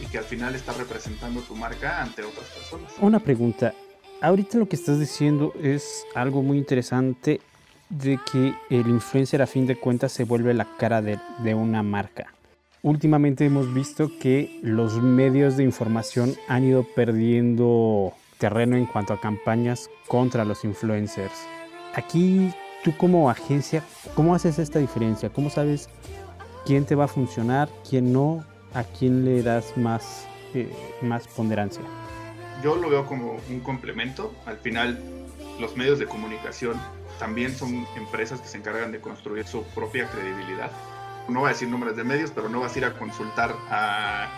y 0.00 0.06
que 0.06 0.18
al 0.18 0.24
final 0.24 0.54
está 0.54 0.72
representando 0.72 1.40
tu 1.42 1.54
marca 1.54 2.00
ante 2.00 2.22
otras 2.22 2.46
personas. 2.48 2.92
Una 3.00 3.20
pregunta. 3.20 3.74
Ahorita 4.20 4.58
lo 4.58 4.68
que 4.68 4.76
estás 4.76 4.98
diciendo 4.98 5.52
es 5.62 6.04
algo 6.14 6.42
muy 6.42 6.58
interesante 6.58 7.40
de 7.88 8.18
que 8.30 8.54
el 8.70 8.86
influencer 8.88 9.42
a 9.42 9.46
fin 9.46 9.66
de 9.66 9.76
cuentas 9.76 10.12
se 10.12 10.24
vuelve 10.24 10.54
la 10.54 10.66
cara 10.78 11.02
de, 11.02 11.18
de 11.42 11.54
una 11.54 11.82
marca. 11.82 12.32
Últimamente 12.82 13.44
hemos 13.44 13.72
visto 13.74 14.10
que 14.20 14.58
los 14.62 15.02
medios 15.02 15.56
de 15.56 15.64
información 15.64 16.34
han 16.48 16.64
ido 16.64 16.86
perdiendo 16.94 18.14
terreno 18.38 18.76
en 18.76 18.86
cuanto 18.86 19.12
a 19.12 19.20
campañas 19.20 19.90
contra 20.08 20.44
los 20.44 20.64
influencers. 20.64 21.46
Aquí 21.94 22.50
tú 22.82 22.96
como 22.96 23.28
agencia, 23.28 23.84
¿cómo 24.14 24.34
haces 24.34 24.58
esta 24.58 24.78
diferencia? 24.78 25.30
¿Cómo 25.30 25.50
sabes 25.50 25.88
quién 26.64 26.84
te 26.84 26.94
va 26.94 27.04
a 27.04 27.08
funcionar, 27.08 27.68
quién 27.88 28.12
no, 28.12 28.44
a 28.74 28.84
quién 28.84 29.24
le 29.24 29.42
das 29.42 29.76
más, 29.76 30.26
eh, 30.54 30.72
más 31.02 31.26
ponderancia? 31.28 31.82
Yo 32.62 32.76
lo 32.76 32.90
veo 32.90 33.06
como 33.06 33.38
un 33.48 33.60
complemento. 33.60 34.34
Al 34.46 34.58
final, 34.58 35.02
los 35.58 35.76
medios 35.76 35.98
de 35.98 36.06
comunicación 36.06 36.80
también 37.18 37.54
son 37.54 37.86
empresas 37.96 38.40
que 38.40 38.48
se 38.48 38.58
encargan 38.58 38.92
de 38.92 39.00
construir 39.00 39.46
su 39.46 39.62
propia 39.74 40.08
credibilidad. 40.10 40.70
No 41.28 41.40
voy 41.40 41.50
a 41.50 41.52
decir 41.52 41.68
nombres 41.68 41.96
de 41.96 42.04
medios, 42.04 42.30
pero 42.30 42.48
no 42.48 42.60
vas 42.60 42.74
a 42.74 42.78
ir 42.78 42.84
a 42.84 42.98
consultar 42.98 43.54
a 43.70 44.28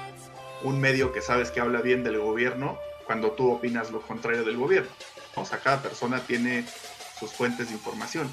un 0.63 0.81
medio 0.81 1.13
que 1.13 1.21
sabes 1.21 1.51
que 1.51 1.61
habla 1.61 1.81
bien 1.81 2.05
del 2.05 2.19
gobierno 2.19 2.79
cuando 3.07 3.33
tú 3.33 3.51
opinas 3.51 3.91
lo 3.91 4.01
contrario 4.01 4.45
del 4.45 4.57
gobierno. 4.57 4.91
O 5.35 5.45
sea, 5.45 5.59
cada 5.59 5.83
persona 5.83 6.21
tiene 6.21 6.65
sus 7.19 7.33
fuentes 7.33 7.69
de 7.69 7.75
información. 7.75 8.29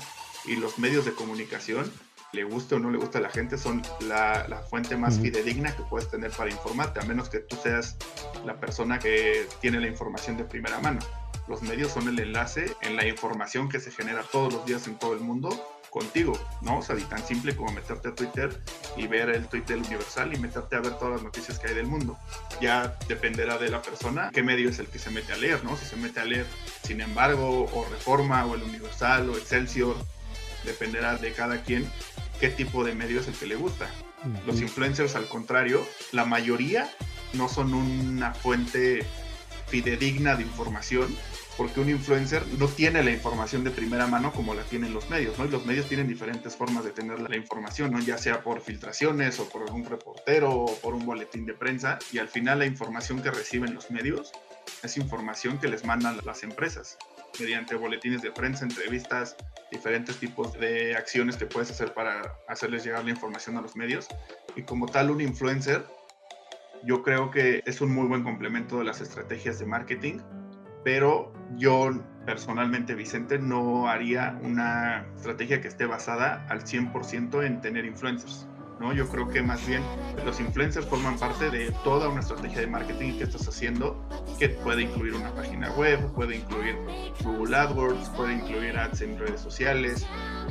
y 0.45 0.55
los 0.55 0.79
medios 0.79 1.03
de 1.03 1.11
comunicación, 1.11 1.91
le 2.31 2.43
guste 2.43 2.75
o 2.75 2.79
no 2.79 2.91
le 2.91 2.97
guste 2.97 3.17
a 3.17 3.21
la 3.21 3.29
gente, 3.29 3.57
son 3.57 3.81
la, 4.01 4.47
la 4.47 4.59
fuente 4.59 4.95
más 4.95 5.19
fidedigna 5.19 5.75
que 5.75 5.83
puedes 5.83 6.09
tener 6.09 6.31
para 6.31 6.51
informarte, 6.51 6.99
a 6.99 7.03
menos 7.03 7.29
que 7.29 7.39
tú 7.39 7.55
seas 7.61 7.97
la 8.45 8.59
persona 8.59 8.99
que 8.99 9.47
tiene 9.61 9.79
la 9.79 9.87
información 9.87 10.37
de 10.37 10.43
primera 10.43 10.79
mano. 10.79 10.99
Los 11.47 11.63
medios 11.63 11.91
son 11.91 12.07
el 12.07 12.19
enlace 12.19 12.75
en 12.81 12.95
la 12.95 13.07
información 13.07 13.69
que 13.69 13.79
se 13.79 13.91
genera 13.91 14.21
todos 14.31 14.53
los 14.53 14.65
días 14.65 14.87
en 14.87 14.99
todo 14.99 15.13
el 15.13 15.19
mundo 15.21 15.49
contigo, 15.89 16.33
¿no? 16.61 16.77
O 16.77 16.81
sea, 16.83 16.95
y 16.97 17.01
tan 17.01 17.25
simple 17.25 17.55
como 17.55 17.71
meterte 17.71 18.09
a 18.09 18.15
Twitter 18.15 18.55
y 18.95 19.07
ver 19.07 19.29
el 19.29 19.47
tweet 19.47 19.63
del 19.63 19.79
Universal 19.79 20.31
y 20.31 20.37
meterte 20.37 20.75
a 20.75 20.81
ver 20.81 20.93
todas 20.99 21.15
las 21.15 21.23
noticias 21.23 21.57
que 21.57 21.69
hay 21.69 21.73
del 21.73 21.87
mundo. 21.87 22.17
Ya 22.61 22.95
dependerá 23.07 23.57
de 23.57 23.69
la 23.69 23.81
persona 23.81 24.29
qué 24.31 24.43
medio 24.43 24.69
es 24.69 24.77
el 24.77 24.87
que 24.87 24.99
se 24.99 25.09
mete 25.09 25.33
a 25.33 25.37
leer, 25.37 25.63
¿no? 25.63 25.75
Si 25.75 25.85
se 25.85 25.95
mete 25.95 26.19
a 26.19 26.25
leer, 26.25 26.45
sin 26.83 27.01
embargo, 27.01 27.65
o 27.73 27.87
Reforma, 27.89 28.45
o 28.45 28.53
el 28.53 28.61
Universal, 28.61 29.29
o 29.29 29.37
Excelsior, 29.37 29.95
dependerá 30.65 31.17
de 31.17 31.31
cada 31.33 31.61
quien 31.61 31.89
qué 32.39 32.49
tipo 32.49 32.83
de 32.83 32.95
medio 32.95 33.19
es 33.19 33.27
el 33.27 33.33
que 33.33 33.47
le 33.47 33.55
gusta. 33.55 33.89
Los 34.45 34.61
influencers, 34.61 35.15
al 35.15 35.27
contrario, 35.27 35.85
la 36.11 36.25
mayoría 36.25 36.89
no 37.33 37.47
son 37.47 37.73
una 37.73 38.33
fuente 38.33 39.05
fidedigna 39.67 40.35
de 40.35 40.43
información, 40.43 41.15
porque 41.57 41.79
un 41.79 41.89
influencer 41.89 42.45
no 42.57 42.67
tiene 42.67 43.03
la 43.03 43.11
información 43.11 43.63
de 43.63 43.71
primera 43.71 44.07
mano 44.07 44.31
como 44.31 44.53
la 44.53 44.63
tienen 44.63 44.93
los 44.93 45.09
medios, 45.09 45.37
¿no? 45.37 45.45
Y 45.45 45.49
los 45.49 45.65
medios 45.65 45.87
tienen 45.87 46.07
diferentes 46.07 46.55
formas 46.55 46.85
de 46.85 46.91
tener 46.91 47.19
la 47.19 47.35
información, 47.35 47.91
¿no? 47.91 47.99
Ya 47.99 48.17
sea 48.17 48.41
por 48.41 48.61
filtraciones 48.61 49.39
o 49.39 49.49
por 49.49 49.69
un 49.71 49.85
reportero 49.85 50.51
o 50.51 50.75
por 50.79 50.93
un 50.93 51.05
boletín 51.05 51.45
de 51.45 51.53
prensa, 51.53 51.99
y 52.11 52.17
al 52.17 52.29
final 52.29 52.59
la 52.59 52.65
información 52.65 53.21
que 53.21 53.31
reciben 53.31 53.75
los 53.75 53.91
medios 53.91 54.31
es 54.83 54.97
información 54.97 55.59
que 55.59 55.67
les 55.67 55.83
mandan 55.83 56.19
las 56.25 56.43
empresas 56.43 56.97
mediante 57.39 57.75
boletines 57.75 58.21
de 58.21 58.31
prensa, 58.31 58.65
entrevistas, 58.65 59.35
diferentes 59.71 60.17
tipos 60.17 60.53
de 60.59 60.95
acciones 60.95 61.37
que 61.37 61.45
puedes 61.45 61.69
hacer 61.71 61.93
para 61.93 62.33
hacerles 62.47 62.83
llegar 62.83 63.03
la 63.03 63.11
información 63.11 63.57
a 63.57 63.61
los 63.61 63.75
medios. 63.75 64.07
Y 64.55 64.63
como 64.63 64.87
tal, 64.87 65.11
un 65.11 65.21
influencer, 65.21 65.85
yo 66.83 67.03
creo 67.03 67.29
que 67.31 67.61
es 67.65 67.81
un 67.81 67.93
muy 67.93 68.07
buen 68.07 68.23
complemento 68.23 68.79
de 68.79 68.85
las 68.85 69.01
estrategias 69.01 69.59
de 69.59 69.65
marketing, 69.65 70.19
pero 70.83 71.33
yo 71.57 71.91
personalmente, 72.25 72.95
Vicente, 72.95 73.37
no 73.37 73.87
haría 73.87 74.39
una 74.43 75.05
estrategia 75.15 75.61
que 75.61 75.67
esté 75.67 75.85
basada 75.85 76.45
al 76.49 76.63
100% 76.63 77.45
en 77.45 77.61
tener 77.61 77.85
influencers. 77.85 78.48
¿No? 78.79 78.93
Yo 78.93 79.07
creo 79.07 79.27
que 79.27 79.41
más 79.41 79.65
bien 79.67 79.83
los 80.25 80.39
influencers 80.39 80.85
forman 80.85 81.17
parte 81.17 81.49
de 81.49 81.71
toda 81.83 82.09
una 82.09 82.21
estrategia 82.21 82.61
de 82.61 82.67
marketing 82.67 83.17
que 83.17 83.25
estás 83.25 83.47
haciendo, 83.47 84.03
que 84.37 84.49
puede 84.49 84.83
incluir 84.83 85.13
una 85.15 85.33
página 85.33 85.71
web, 85.71 86.11
puede 86.13 86.37
incluir 86.37 86.75
Google 87.23 87.55
AdWords, 87.55 88.09
puede 88.09 88.33
incluir 88.33 88.77
ads 88.77 89.01
en 89.01 89.17
redes 89.19 89.41
sociales, 89.41 90.05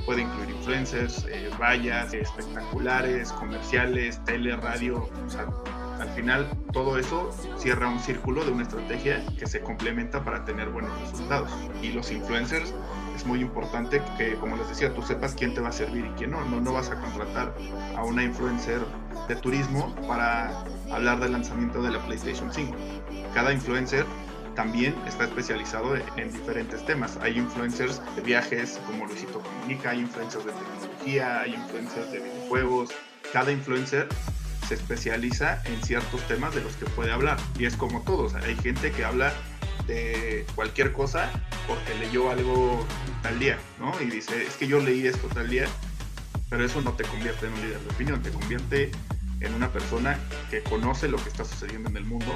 puede 0.04 0.22
incluir 0.22 0.50
influencers, 0.50 1.26
eh, 1.28 1.50
vallas, 1.60 2.12
espectaculares, 2.14 3.32
comerciales, 3.32 4.22
tele, 4.24 4.56
radio, 4.56 5.08
o 5.26 5.30
sea, 5.30 5.46
al 6.00 6.08
final 6.10 6.48
todo 6.72 6.98
eso 6.98 7.30
cierra 7.56 7.88
un 7.88 7.98
círculo 7.98 8.44
de 8.44 8.52
una 8.52 8.62
estrategia 8.62 9.24
que 9.38 9.46
se 9.46 9.60
complementa 9.60 10.24
para 10.24 10.44
tener 10.44 10.68
buenos 10.68 10.98
resultados. 11.00 11.50
Y 11.82 11.88
los 11.88 12.10
influencers 12.12 12.72
es 13.18 13.26
muy 13.26 13.40
importante 13.40 14.00
que, 14.16 14.36
como 14.36 14.56
les 14.56 14.68
decía, 14.68 14.94
tú 14.94 15.02
sepas 15.02 15.34
quién 15.34 15.52
te 15.52 15.60
va 15.60 15.70
a 15.70 15.72
servir 15.72 16.06
y 16.06 16.10
quién 16.10 16.30
no. 16.30 16.44
No, 16.44 16.60
no 16.60 16.72
vas 16.72 16.88
a 16.90 17.00
contratar 17.00 17.52
a 17.96 18.04
una 18.04 18.22
influencer 18.22 18.80
de 19.26 19.34
turismo 19.34 19.94
para 20.06 20.64
hablar 20.92 21.18
del 21.18 21.32
lanzamiento 21.32 21.82
de 21.82 21.90
la 21.90 21.98
PlayStation 21.98 22.52
5. 22.52 22.76
Cada 23.34 23.52
influencer 23.52 24.06
también 24.54 24.94
está 25.06 25.24
especializado 25.24 25.96
en 25.96 26.32
diferentes 26.32 26.84
temas. 26.86 27.18
Hay 27.20 27.38
influencers 27.38 28.00
de 28.14 28.22
viajes, 28.22 28.80
como 28.86 29.06
Luisito 29.06 29.40
Comunica, 29.40 29.90
hay 29.90 30.00
influencers 30.00 30.44
de 30.44 30.52
tecnología, 30.52 31.40
hay 31.40 31.54
influencers 31.54 32.12
de 32.12 32.20
videojuegos. 32.20 32.90
Cada 33.32 33.50
influencer 33.50 34.08
se 34.68 34.74
especializa 34.74 35.60
en 35.64 35.82
ciertos 35.82 36.20
temas 36.28 36.54
de 36.54 36.62
los 36.62 36.74
que 36.76 36.86
puede 36.86 37.10
hablar. 37.10 37.36
Y 37.58 37.66
es 37.66 37.76
como 37.76 38.02
todos, 38.02 38.34
hay 38.34 38.54
gente 38.56 38.92
que 38.92 39.04
habla 39.04 39.32
de 39.86 40.44
cualquier 40.54 40.92
cosa 40.92 41.30
porque 41.66 41.94
leyó 41.98 42.30
algo 42.30 42.86
tal 43.22 43.38
día, 43.38 43.58
¿no? 43.78 43.92
Y 44.00 44.06
dice, 44.06 44.42
es 44.46 44.56
que 44.56 44.66
yo 44.66 44.80
leí 44.80 45.06
esto 45.06 45.28
tal 45.28 45.48
día, 45.48 45.66
pero 46.48 46.64
eso 46.64 46.80
no 46.80 46.92
te 46.92 47.04
convierte 47.04 47.46
en 47.46 47.52
un 47.52 47.60
líder 47.60 47.80
de 47.80 47.90
opinión, 47.90 48.22
te 48.22 48.30
convierte 48.30 48.90
en 49.40 49.54
una 49.54 49.70
persona 49.70 50.18
que 50.50 50.62
conoce 50.62 51.08
lo 51.08 51.18
que 51.18 51.28
está 51.28 51.44
sucediendo 51.44 51.88
en 51.88 51.96
el 51.96 52.04
mundo, 52.04 52.32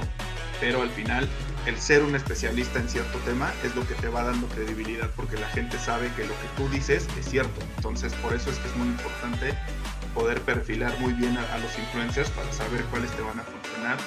pero 0.61 0.83
al 0.83 0.91
final 0.91 1.29
el 1.67 1.79
ser 1.79 2.03
un 2.03 2.15
especialista 2.15 2.79
en 2.79 2.89
cierto 2.89 3.19
tema 3.21 3.53
es 3.65 3.75
lo 3.75 3.87
que 3.87 3.95
te 3.95 4.09
va 4.09 4.23
dando 4.23 4.47
credibilidad 4.49 5.11
porque 5.17 5.37
la 5.37 5.49
gente 5.49 5.79
sabe 5.79 6.11
que 6.15 6.25
lo 6.25 6.35
que 6.35 6.49
tú 6.57 6.69
dices 6.69 7.09
es 7.19 7.27
cierto. 7.27 7.61
Entonces 7.77 8.13
por 8.15 8.33
eso 8.35 8.51
es 8.51 8.59
que 8.59 8.69
es 8.69 8.77
muy 8.77 8.89
importante 8.89 9.55
poder 10.15 10.41
perfilar 10.43 10.99
muy 11.01 11.13
bien 11.15 11.37
a, 11.37 11.59
los 11.59 11.79
influencers 11.79 12.31
para 12.31 12.53
saber 12.53 12.83
cuáles 12.85 13.11
te 13.13 13.23
van 13.23 13.41
a 13.41 13.43
funcionar 13.43 13.99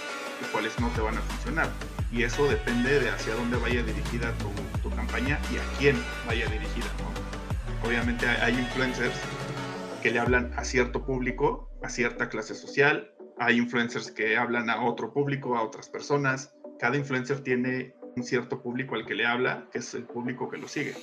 y 0.41 0.45
cuáles 0.51 0.79
no 0.79 0.89
te 0.89 1.01
van 1.01 1.17
a 1.17 1.21
funcionar. 1.21 1.69
Y 2.11 2.23
eso 2.23 2.47
depende 2.47 2.99
de 2.99 3.09
hacia 3.09 3.35
dónde 3.35 3.57
vaya 3.57 3.83
dirigida 3.83 4.33
tu, 4.37 4.89
campaña 4.95 5.39
y 5.51 5.57
a 5.57 5.63
quién 5.77 6.01
vaya 6.27 6.45
dirigida. 6.47 6.85
Obviamente 7.83 8.27
hay 8.27 8.53
influencers 8.53 9.15
que 10.01 10.11
le 10.11 10.19
hablan 10.19 10.53
a 10.55 10.63
cierto 10.63 11.05
público, 11.05 11.69
a 11.83 11.89
cierta 11.89 12.29
clase 12.29 12.55
social, 12.55 13.11
hay 13.37 13.57
influencers 13.57 14.11
que 14.11 14.37
hablan 14.37 14.69
a 14.69 14.81
otro 14.81 15.11
público, 15.11 15.57
a 15.57 15.63
otras 15.63 15.89
personas. 15.89 16.53
Cada 16.79 16.95
influencer 16.95 17.41
tiene 17.41 17.93
un 18.15 18.23
cierto 18.23 18.61
público 18.61 18.95
al 18.95 19.05
que 19.05 19.15
le 19.15 19.25
habla, 19.25 19.67
que 19.71 19.79
es 19.79 19.93
el 19.93 20.03
público 20.03 20.49
que 20.49 20.57
lo 20.57 20.67
sigue. 20.67 20.95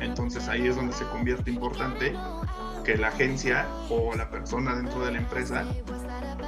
Entonces 0.00 0.48
ahí 0.48 0.66
es 0.66 0.76
donde 0.76 0.92
se 0.92 1.04
convierte 1.06 1.50
importante 1.50 2.12
que 2.84 2.96
la 2.96 3.08
agencia 3.08 3.66
o 3.88 4.14
la 4.14 4.28
persona 4.30 4.74
dentro 4.74 5.04
de 5.04 5.12
la 5.12 5.18
empresa 5.18 5.64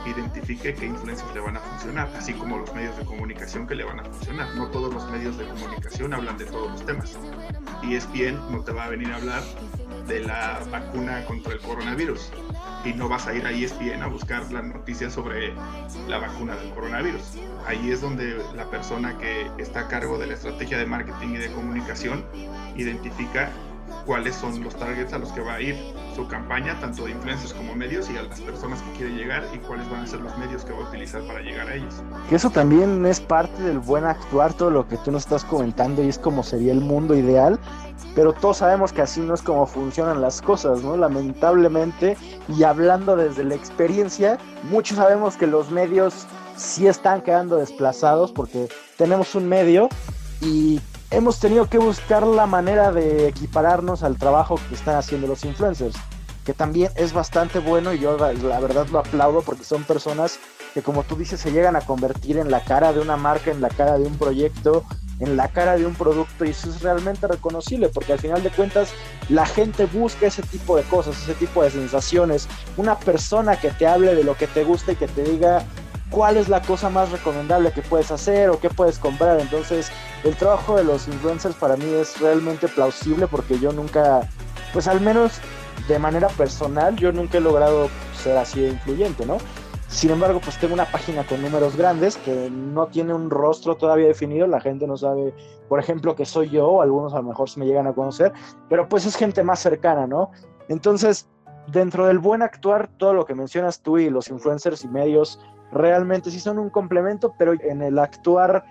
identifique 0.07 0.75
qué 0.75 0.87
influencias 0.87 1.33
le 1.35 1.41
van 1.41 1.57
a 1.57 1.61
funcionar, 1.61 2.11
así 2.17 2.33
como 2.35 2.59
los 2.59 2.73
medios 2.75 2.97
de 2.97 3.05
comunicación 3.05 3.67
que 3.67 3.75
le 3.75 3.85
van 3.85 4.01
a 4.01 4.05
funcionar. 4.05 4.55
No 4.55 4.69
todos 4.69 4.93
los 4.93 5.11
medios 5.11 5.37
de 5.39 5.47
comunicación 5.47 6.15
hablan 6.15 6.39
de 6.39 6.47
todos 6.47 6.71
los 6.71 6.87
temas. 6.87 7.19
Y 7.83 7.95
es 7.95 8.11
bien, 8.13 8.39
no 8.51 8.61
te 8.61 8.73
va 8.73 8.85
a 8.85 8.89
venir 8.89 9.13
a 9.13 9.17
hablar 9.17 9.43
de 10.07 10.21
la 10.21 10.61
vacuna 10.71 11.25
contra 11.25 11.53
el 11.53 11.61
coronavirus 11.61 12.31
y 12.85 12.93
no 12.93 13.09
vas 13.09 13.27
a 13.27 13.35
ir 13.35 13.47
a 13.47 13.51
ESPN 13.51 14.03
a 14.03 14.07
buscar 14.07 14.51
las 14.53 14.65
noticias 14.65 15.13
sobre 15.13 15.55
la 16.07 16.19
vacuna 16.19 16.57
del 16.57 16.71
coronavirus. 16.71 17.23
Ahí 17.67 17.91
es 17.91 18.01
donde 18.01 18.43
la 18.55 18.71
persona 18.71 19.17
que 19.19 19.51
está 19.59 19.81
a 19.81 19.89
cargo 19.89 20.19
de 20.19 20.27
la 20.27 20.35
estrategia 20.35 20.79
de 20.79 20.87
marketing 20.87 21.29
y 21.29 21.39
de 21.39 21.53
comunicación 21.53 22.25
identifica 22.77 23.51
cuáles 24.07 24.35
son 24.35 24.63
los 24.63 24.75
targets 24.77 25.13
a 25.13 25.19
los 25.19 25.33
que 25.33 25.41
va 25.41 25.55
a 25.55 25.61
ir 25.61 25.77
su 26.15 26.27
campaña, 26.29 26.79
tanto 26.81 27.05
de 27.05 27.13
influencers 27.13 27.53
como 27.53 27.75
medios, 27.75 28.09
y 28.11 28.17
a 28.17 28.23
las 28.23 28.41
personas 28.41 28.81
que 28.83 28.93
quiere 28.99 29.15
llegar 29.15 29.45
y 29.53 29.59
cuáles 29.59 29.89
van 29.91 30.03
a 30.03 30.07
ser 30.07 30.21
los 30.21 30.37
medios 30.39 30.65
que 30.65 30.73
va 30.73 30.85
a 30.85 30.89
utilizar 30.89 31.23
para 31.23 31.41
llegar 31.41 31.69
a 31.69 31.75
ellos. 31.75 31.95
Que 32.29 32.37
eso 32.37 32.51
también 32.51 33.05
es 33.07 33.21
parte 33.21 33.63
del 33.63 33.79
buen 33.79 34.05
actuar, 34.05 34.53
todo 34.55 34.71
lo 34.71 34.87
que 34.87 34.97
tú 34.99 35.11
nos 35.11 35.23
estás 35.23 35.45
comentando 35.45 36.03
y 36.03 36.09
es 36.09 36.19
como 36.19 36.43
sería 36.43 36.73
el 36.73 36.81
mundo 36.81 37.15
ideal, 37.15 37.59
pero 38.15 38.33
todos 38.33 38.59
sabemos 38.59 38.93
que 38.93 39.03
así 39.03 39.21
no 39.21 39.35
es 39.35 39.43
como 39.43 39.67
funcionan 39.67 40.21
las 40.21 40.41
cosas, 40.41 40.83
¿no? 40.83 40.97
Lamentablemente, 40.97 42.17
y 42.49 42.63
hablando 42.63 43.17
desde 43.17 43.45
la 43.45 43.55
experiencia, 43.55 44.39
muchos 44.71 44.99
sabemos 44.99 45.37
que 45.37 45.47
los 45.47 45.71
medios 45.71 46.27
sí 46.57 46.87
están 46.87 47.23
quedando 47.23 47.57
desplazados 47.57 48.33
porque 48.33 48.69
tenemos 48.97 49.35
un 49.35 49.49
medio 49.49 49.89
y 50.41 50.81
hemos 51.15 51.39
tenido 51.39 51.69
que 51.69 51.79
buscar 51.79 52.27
la 52.27 52.47
manera 52.47 52.91
de 52.91 53.29
equipararnos 53.29 54.03
al 54.03 54.19
trabajo 54.19 54.59
que 54.69 54.75
están 54.75 54.97
haciendo 54.97 55.29
los 55.29 55.45
influencers, 55.45 55.95
que 56.45 56.53
también 56.53 56.91
es 56.97 57.13
bastante 57.13 57.61
bueno 57.61 57.95
y 57.95 58.01
yo 58.01 58.19
la 58.19 58.61
verdad 58.61 58.87
lo 58.89 58.99
aplaudo 58.99 59.43
porque 59.43 59.65
son 59.65 59.85
personas 59.85 60.41
que 60.75 60.83
como 60.83 61.05
tú 61.05 61.15
dices 61.15 61.41
se 61.41 61.53
llegan 61.53 61.77
a 61.77 61.83
convertir 61.83 62.37
en 62.37 62.51
la 62.51 62.65
cara 62.65 62.93
de 62.93 63.01
una 63.01 63.17
marca, 63.17 63.53
en 63.53 63.61
la 63.61 63.69
cara 63.69 63.97
de 63.97 64.07
un 64.07 64.19
proyecto, 64.19 64.85
en 65.21 65.37
la 65.37 65.49
cara 65.49 65.77
de 65.77 65.87
un 65.87 65.95
producto 65.95 66.45
y 66.45 66.51
eso 66.51 66.69
es 66.69 66.83
realmente 66.83 67.29
reconocible 67.29 67.89
porque 67.91 68.13
al 68.13 68.19
final 68.19 68.43
de 68.43 68.51
cuentas 68.51 68.93
la 69.29 69.47
gente 69.47 69.87
busca 69.87 70.27
ese 70.27 70.43
tipo 70.43 70.77
de 70.77 70.83
cosas, 70.83 71.17
ese 71.23 71.35
tipo 71.35 71.63
de 71.63 71.71
sensaciones, 71.71 72.49
una 72.77 72.99
persona 72.99 73.59
que 73.61 73.71
te 73.71 73.87
hable 73.87 74.17
de 74.17 74.25
lo 74.25 74.37
que 74.37 74.49
te 74.49 74.65
gusta 74.65 74.93
y 74.93 74.97
que 74.97 75.07
te 75.07 75.23
diga 75.23 75.65
cuál 76.15 76.37
es 76.37 76.49
la 76.49 76.63
cosa 76.63 76.89
más 76.91 77.11
recomendable 77.11 77.73
que 77.73 77.83
puedes 77.83 78.13
hacer 78.13 78.49
o 78.49 78.61
qué 78.61 78.71
puedes 78.71 79.01
comprar. 79.01 79.41
Entonces, 79.41 79.91
el 80.23 80.37
trabajo 80.37 80.77
de 80.77 80.85
los 80.85 81.09
influencers 81.09 81.57
para 81.57 81.77
mí 81.77 81.93
es 81.93 82.21
realmente 82.21 82.69
plausible 82.69 83.27
porque 83.27 83.59
yo 83.59 83.73
nunca, 83.73 84.21
pues 84.73 84.87
al 84.87 85.01
menos 85.01 85.41
de 85.89 85.99
manera 85.99 86.29
personal, 86.29 86.95
yo 86.95 87.11
nunca 87.11 87.39
he 87.39 87.41
logrado 87.41 87.89
ser 88.17 88.37
así 88.37 88.61
de 88.61 88.69
influyente, 88.69 89.27
¿no? 89.27 89.39
Sin 89.89 90.11
embargo, 90.11 90.41
pues 90.43 90.57
tengo 90.59 90.75
una 90.75 90.87
página 90.87 91.27
con 91.27 91.43
números 91.43 91.77
grandes 91.77 92.17
que 92.17 92.49
no 92.49 92.87
tiene 92.87 93.13
un 93.13 93.29
rostro 93.29 93.77
todavía 93.77 94.07
definido, 94.07 94.47
la 94.47 94.61
gente 94.61 94.87
no 94.87 94.97
sabe, 94.97 95.35
por 95.69 95.81
ejemplo, 95.81 96.15
que 96.15 96.25
soy 96.25 96.49
yo, 96.49 96.81
algunos 96.81 97.13
a 97.13 97.17
lo 97.17 97.25
mejor 97.25 97.51
se 97.51 97.59
me 97.59 97.67
llegan 97.67 97.87
a 97.89 97.93
conocer, 97.93 98.33
pero 98.69 98.89
pues 98.89 99.05
es 99.05 99.17
gente 99.17 99.43
más 99.43 99.59
cercana, 99.59 100.07
¿no? 100.07 100.31
Entonces, 100.69 101.29
dentro 101.67 102.07
del 102.07 102.19
buen 102.19 102.43
actuar, 102.43 102.89
todo 102.99 103.15
lo 103.15 103.27
que 103.27 103.35
mencionas 103.35 103.81
tú 103.81 103.99
y 103.99 104.11
los 104.11 104.29
influencers 104.29 104.85
y 104.85 104.89
medios 104.89 105.41
realmente 105.75 106.31
sí 106.31 106.41
son 106.41 106.59
un 106.59 106.71
complemento, 106.71 107.35
pero 107.37 107.53
en 107.53 107.83
el 107.83 107.99
actuar, 107.99 108.65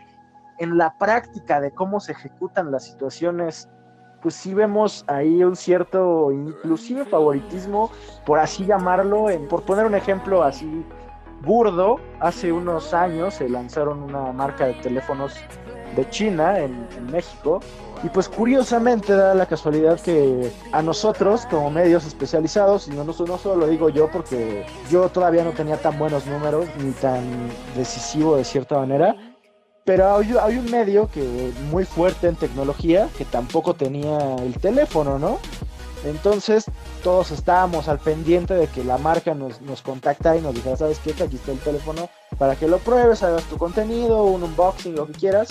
en 0.57 0.77
la 0.77 0.97
práctica 0.97 1.61
de 1.61 1.71
cómo 1.71 1.99
se 1.99 2.13
ejecutan 2.13 2.71
las 2.71 2.85
situaciones 2.85 3.69
pues 4.23 4.35
sí 4.35 4.53
vemos 4.53 5.03
ahí 5.07 5.43
un 5.43 5.57
cierto, 5.57 6.31
inclusive 6.31 7.03
favoritismo, 7.03 7.91
por 8.25 8.39
así 8.39 8.65
llamarlo, 8.65 9.29
en, 9.29 9.49
por 9.49 9.63
poner 9.63 9.85
un 9.85 9.95
ejemplo 9.95 10.43
así 10.43 10.85
burdo, 11.41 11.99
hace 12.21 12.53
unos 12.53 12.93
años 12.93 13.33
se 13.33 13.49
lanzaron 13.49 14.01
una 14.01 14.31
marca 14.31 14.65
de 14.65 14.75
teléfonos 14.75 15.35
de 15.95 16.09
China 16.09 16.59
en, 16.59 16.87
México 17.11 17.59
y 18.03 18.09
pues 18.09 18.27
curiosamente 18.27 19.13
da 19.13 19.33
la 19.33 19.45
casualidad 19.45 19.99
que 19.99 20.51
a 20.71 20.81
nosotros 20.81 21.45
como 21.49 21.69
medios 21.69 22.05
especializados, 22.05 22.87
y 22.87 22.91
no 22.91 23.11
solo 23.13 23.55
lo 23.55 23.67
digo 23.67 23.89
yo 23.89 24.09
porque 24.11 24.65
yo 24.89 25.09
todavía 25.09 25.43
no 25.43 25.51
tenía 25.51 25.77
tan 25.77 25.97
buenos 25.99 26.25
números 26.25 26.65
ni 26.79 26.91
tan 26.91 27.23
decisivo 27.75 28.35
de 28.35 28.43
cierta 28.43 28.77
manera, 28.79 29.15
pero 29.85 30.15
hay, 30.15 30.33
hay, 30.41 30.57
un 30.57 30.71
medio 30.71 31.09
que 31.11 31.51
muy 31.69 31.85
fuerte 31.85 32.27
en 32.27 32.35
tecnología 32.35 33.09
que 33.17 33.25
tampoco 33.25 33.73
tenía 33.73 34.35
el 34.35 34.57
teléfono, 34.59 35.19
¿no? 35.19 35.39
Entonces 36.05 36.65
todos 37.03 37.31
estábamos 37.31 37.87
al 37.87 37.99
pendiente 37.99 38.53
de 38.53 38.67
que 38.67 38.83
la 38.83 38.97
marca 38.97 39.33
nos, 39.33 39.61
nos 39.61 39.81
contacta 39.81 40.35
y 40.35 40.41
nos 40.41 40.53
dijera, 40.53 40.77
¿sabes 40.77 40.99
qué? 40.99 41.11
Aquí 41.11 41.35
está 41.35 41.51
el 41.51 41.59
teléfono 41.59 42.09
para 42.37 42.55
que 42.55 42.67
lo 42.67 42.79
pruebes, 42.79 43.23
hagas 43.23 43.43
tu 43.43 43.57
contenido, 43.57 44.23
un 44.23 44.43
unboxing, 44.43 44.95
lo 44.95 45.07
que 45.07 45.13
quieras. 45.13 45.49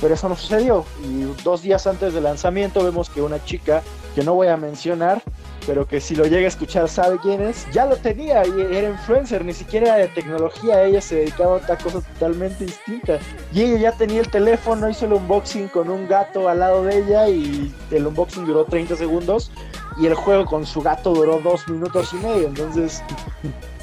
Pero 0.00 0.14
eso 0.14 0.28
no 0.28 0.36
sucedió. 0.36 0.84
Y 1.04 1.22
dos 1.44 1.62
días 1.62 1.86
antes 1.86 2.14
del 2.14 2.24
lanzamiento 2.24 2.82
vemos 2.82 3.10
que 3.10 3.20
una 3.22 3.42
chica, 3.44 3.82
que 4.14 4.22
no 4.24 4.34
voy 4.34 4.48
a 4.48 4.56
mencionar, 4.56 5.22
pero 5.66 5.86
que 5.86 6.00
si 6.00 6.16
lo 6.16 6.24
llega 6.24 6.46
a 6.46 6.48
escuchar 6.48 6.88
sabe 6.88 7.18
quién 7.22 7.42
es, 7.42 7.66
ya 7.72 7.86
lo 7.86 7.96
tenía 7.96 8.44
y 8.46 8.60
era 8.74 8.88
influencer, 8.88 9.44
ni 9.44 9.52
siquiera 9.52 9.88
era 9.88 9.96
de 9.96 10.08
tecnología, 10.08 10.82
ella 10.84 11.00
se 11.00 11.16
dedicaba 11.16 11.54
a 11.54 11.56
otra 11.58 11.76
cosa 11.76 12.00
totalmente 12.00 12.64
distinta. 12.64 13.18
Y 13.52 13.62
ella 13.62 13.78
ya 13.78 13.92
tenía 13.92 14.20
el 14.20 14.30
teléfono, 14.30 14.88
hizo 14.88 15.06
el 15.06 15.12
unboxing 15.12 15.68
con 15.68 15.90
un 15.90 16.08
gato 16.08 16.48
al 16.48 16.60
lado 16.60 16.84
de 16.84 16.98
ella 16.98 17.28
y 17.28 17.72
el 17.90 18.06
unboxing 18.06 18.46
duró 18.46 18.64
30 18.64 18.96
segundos 18.96 19.52
y 19.98 20.06
el 20.06 20.14
juego 20.14 20.44
con 20.46 20.66
su 20.66 20.80
gato 20.82 21.12
duró 21.12 21.40
dos 21.40 21.68
minutos 21.68 22.12
y 22.14 22.16
medio. 22.16 22.48
Entonces 22.48 23.02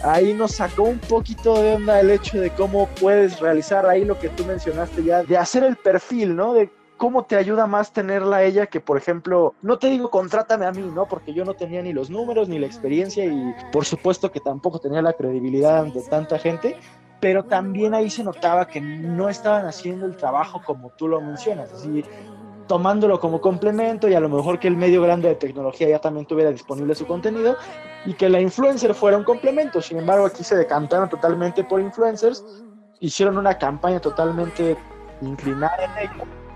ahí 0.04 0.34
nos 0.34 0.54
sacó 0.54 0.84
un 0.84 1.00
poquito 1.00 1.62
de 1.62 1.76
onda 1.76 2.00
el 2.00 2.10
hecho 2.10 2.40
de 2.40 2.50
cómo 2.52 2.88
puedes 3.00 3.40
realizar 3.40 3.86
ahí 3.86 4.04
lo 4.06 4.20
que 4.20 4.30
tú 4.30 4.46
mencionaste 4.46 5.04
ya, 5.04 5.24
de 5.24 5.38
hacer 5.38 5.63
el 5.63 5.76
perfil, 5.76 6.36
¿no? 6.36 6.54
De 6.54 6.70
cómo 6.98 7.24
te 7.26 7.36
ayuda 7.36 7.68
más 7.68 7.94
tenerla 7.94 8.38
a 8.38 8.44
ella 8.44 8.66
que, 8.66 8.82
por 8.82 8.98
ejemplo, 8.98 9.54
no 9.62 9.78
te 9.78 9.88
digo 9.88 10.10
contrátame 10.10 10.66
a 10.66 10.72
mí, 10.72 10.82
¿no? 10.94 11.06
Porque 11.08 11.34
yo 11.34 11.46
no 11.46 11.54
tenía 11.54 11.82
ni 11.82 11.94
los 11.94 12.10
números 12.10 12.50
ni 12.50 12.60
la 12.60 12.66
experiencia 12.66 13.26
y 13.26 13.56
por 13.72 13.86
supuesto 13.86 14.32
que 14.32 14.40
tampoco 14.40 14.80
tenía 14.80 15.02
la 15.02 15.14
credibilidad 15.14 15.80
ante 15.80 16.02
tanta 16.02 16.40
gente, 16.40 16.76
pero 17.20 17.46
también 17.46 17.94
ahí 17.94 18.10
se 18.10 18.24
notaba 18.24 18.68
que 18.68 18.82
no 18.82 19.30
estaban 19.30 19.66
haciendo 19.66 20.06
el 20.06 20.18
trabajo 20.18 20.62
como 20.66 20.90
tú 20.90 21.08
lo 21.08 21.22
mencionas, 21.22 21.72
así 21.72 22.04
tomándolo 22.68 23.20
como 23.20 23.40
complemento 23.40 24.10
y 24.10 24.14
a 24.14 24.20
lo 24.20 24.28
mejor 24.28 24.60
que 24.60 24.68
el 24.68 24.76
medio 24.76 25.02
grande 25.02 25.30
de 25.30 25.36
tecnología 25.36 25.88
ya 25.88 26.00
también 26.00 26.26
tuviera 26.26 26.52
disponible 26.52 26.96
su 26.96 27.08
contenido 27.08 27.56
y 28.06 28.14
que 28.14 28.28
la 28.28 28.42
influencer 28.42 28.94
fuera 28.94 29.16
un 29.16 29.24
complemento. 29.24 29.82
Sin 29.82 29.98
embargo, 30.00 30.26
aquí 30.26 30.44
se 30.44 30.58
decantaron 30.58 31.08
totalmente 31.08 31.64
por 31.64 31.80
influencers, 31.80 32.44
hicieron 33.00 33.38
una 33.38 33.58
campaña 33.58 34.02
totalmente 34.02 34.76
inclinada 35.22 35.78
en 35.86 36.10
ello 36.10 36.47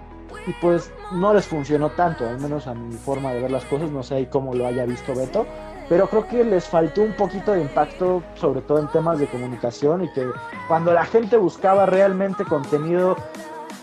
y 0.48 0.54
pues 0.54 0.92
no 1.12 1.34
les 1.34 1.46
funcionó 1.46 1.92
tanto, 1.92 2.28
al 2.28 2.40
menos 2.40 2.68
a 2.68 2.74
mi 2.74 2.96
forma 2.96 3.34
de 3.34 3.42
ver 3.42 3.52
las 3.52 3.66
cosas, 3.66 3.92
no 3.92 4.04
sé 4.04 4.28
cómo 4.30 4.54
lo 4.54 4.66
haya 4.66 4.86
visto 4.86 5.14
Beto, 5.14 5.46
pero 5.90 6.08
creo 6.08 6.28
que 6.28 6.44
les 6.44 6.66
faltó 6.66 7.02
un 7.02 7.14
poquito 7.14 7.52
de 7.52 7.62
impacto, 7.62 8.24
sobre 8.36 8.62
todo 8.62 8.80
en 8.80 8.88
temas 8.88 9.20
de 9.20 9.28
comunicación 9.28 10.04
y 10.04 10.12
que 10.14 10.26
cuando 10.68 10.94
la 10.94 11.06
gente 11.06 11.38
buscaba 11.38 11.86
realmente 11.86 12.44
contenido, 12.46 13.18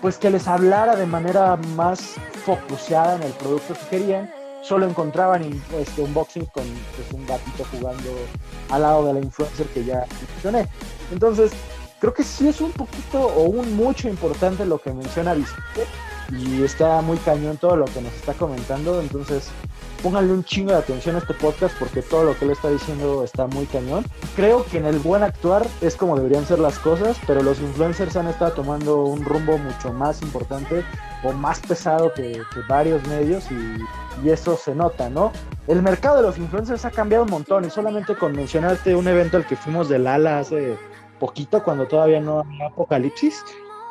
pues 0.01 0.17
que 0.17 0.31
les 0.31 0.49
hablara 0.49 0.97
de 0.97 1.07
manera 1.07 1.57
más 1.77 2.01
focusada 2.45 3.17
en 3.17 3.25
el 3.25 3.33
producto 3.33 3.75
que 3.75 3.99
querían, 3.99 4.31
solo 4.63 4.87
encontraban 4.87 5.43
este 5.79 6.03
unboxing 6.03 6.47
con 6.47 6.65
pues, 6.97 7.13
un 7.13 7.27
gatito 7.27 7.65
jugando 7.73 8.11
al 8.71 8.83
lado 8.83 9.07
de 9.07 9.15
la 9.15 9.21
influencer 9.21 9.67
que 9.67 9.85
ya 9.85 10.07
mencioné. 10.33 10.69
Entonces, 11.13 11.53
creo 12.01 12.15
que 12.15 12.25
sí 12.25 12.49
es 12.49 12.61
un 12.61 12.73
poquito 12.73 13.21
o 13.21 13.43
un 13.45 13.77
mucho 13.77 14.09
importante 14.09 14.65
lo 14.65 14.81
que 14.81 14.93
menciona 14.93 15.35
Vicente 15.35 15.87
y 16.31 16.63
está 16.63 17.01
muy 17.01 17.17
cañón 17.19 17.57
todo 17.57 17.77
lo 17.77 17.87
que 17.87 18.01
nos 18.01 18.13
está 18.15 18.35
comentando, 18.35 19.01
entonces 19.01 19.51
pónganle 20.03 20.33
un 20.33 20.45
chingo 20.45 20.71
de 20.71 20.79
atención 20.79 21.17
a 21.17 21.19
este 21.19 21.35
podcast 21.35 21.77
porque 21.79 22.03
todo 22.03 22.25
lo 22.25 22.39
que 22.39 22.45
él 22.45 22.53
está 22.53 22.71
diciendo 22.71 23.25
está 23.25 23.47
muy 23.47 23.67
cañón. 23.67 24.05
Creo 24.37 24.65
que 24.65 24.79
en 24.79 24.87
el 24.87 24.99
buen 24.99 25.23
actuar 25.23 25.67
es 25.81 25.97
como 25.97 26.17
deberían 26.17 26.47
ser 26.47 26.59
las 26.59 26.79
cosas, 26.79 27.19
pero 27.27 27.43
los 27.43 27.61
influencers 27.61 28.17
han 28.17 28.29
estado 28.29 28.53
tomando 28.53 29.05
un 29.05 29.25
rumbo 29.25 29.59
mucho 29.59 29.93
más 29.93 30.23
importante 30.23 30.85
o 31.25 31.33
más 31.33 31.61
pesado 31.61 32.13
que, 32.13 32.33
que 32.33 32.61
varios 32.69 33.07
medios 33.09 33.51
y, 33.51 34.25
y, 34.25 34.31
eso 34.31 34.57
se 34.57 34.75
nota, 34.75 35.11
¿no? 35.11 35.33
El 35.67 35.83
mercado 35.83 36.19
de 36.19 36.23
los 36.23 36.39
influencers 36.39 36.85
ha 36.85 36.91
cambiado 36.91 37.25
un 37.25 37.31
montón 37.31 37.65
y 37.65 37.71
solamente 37.71 38.15
con 38.15 38.33
mencionarte 38.33 38.95
un 38.95 39.09
evento 39.09 39.37
al 39.37 39.47
que 39.47 39.57
fuimos 39.57 39.89
del 39.89 40.07
ala 40.07 40.39
hace 40.39 40.77
poquito, 41.19 41.63
cuando 41.65 41.87
todavía 41.87 42.21
no 42.21 42.41
había 42.41 42.69
apocalipsis, 42.69 43.43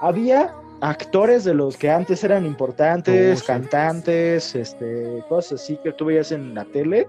había 0.02 0.54
actores 0.82 1.44
de 1.44 1.54
los 1.54 1.78
que 1.78 1.90
antes 1.90 2.24
eran 2.24 2.46
importantes, 2.46 3.38
oh, 3.38 3.42
sí. 3.42 3.48
cantantes, 3.48 4.56
este, 4.56 5.24
cosas 5.30 5.62
así 5.62 5.78
que 5.84 5.92
tú 5.94 6.06
veías 6.06 6.32
en 6.32 6.54
la 6.54 6.66
tele, 6.66 7.08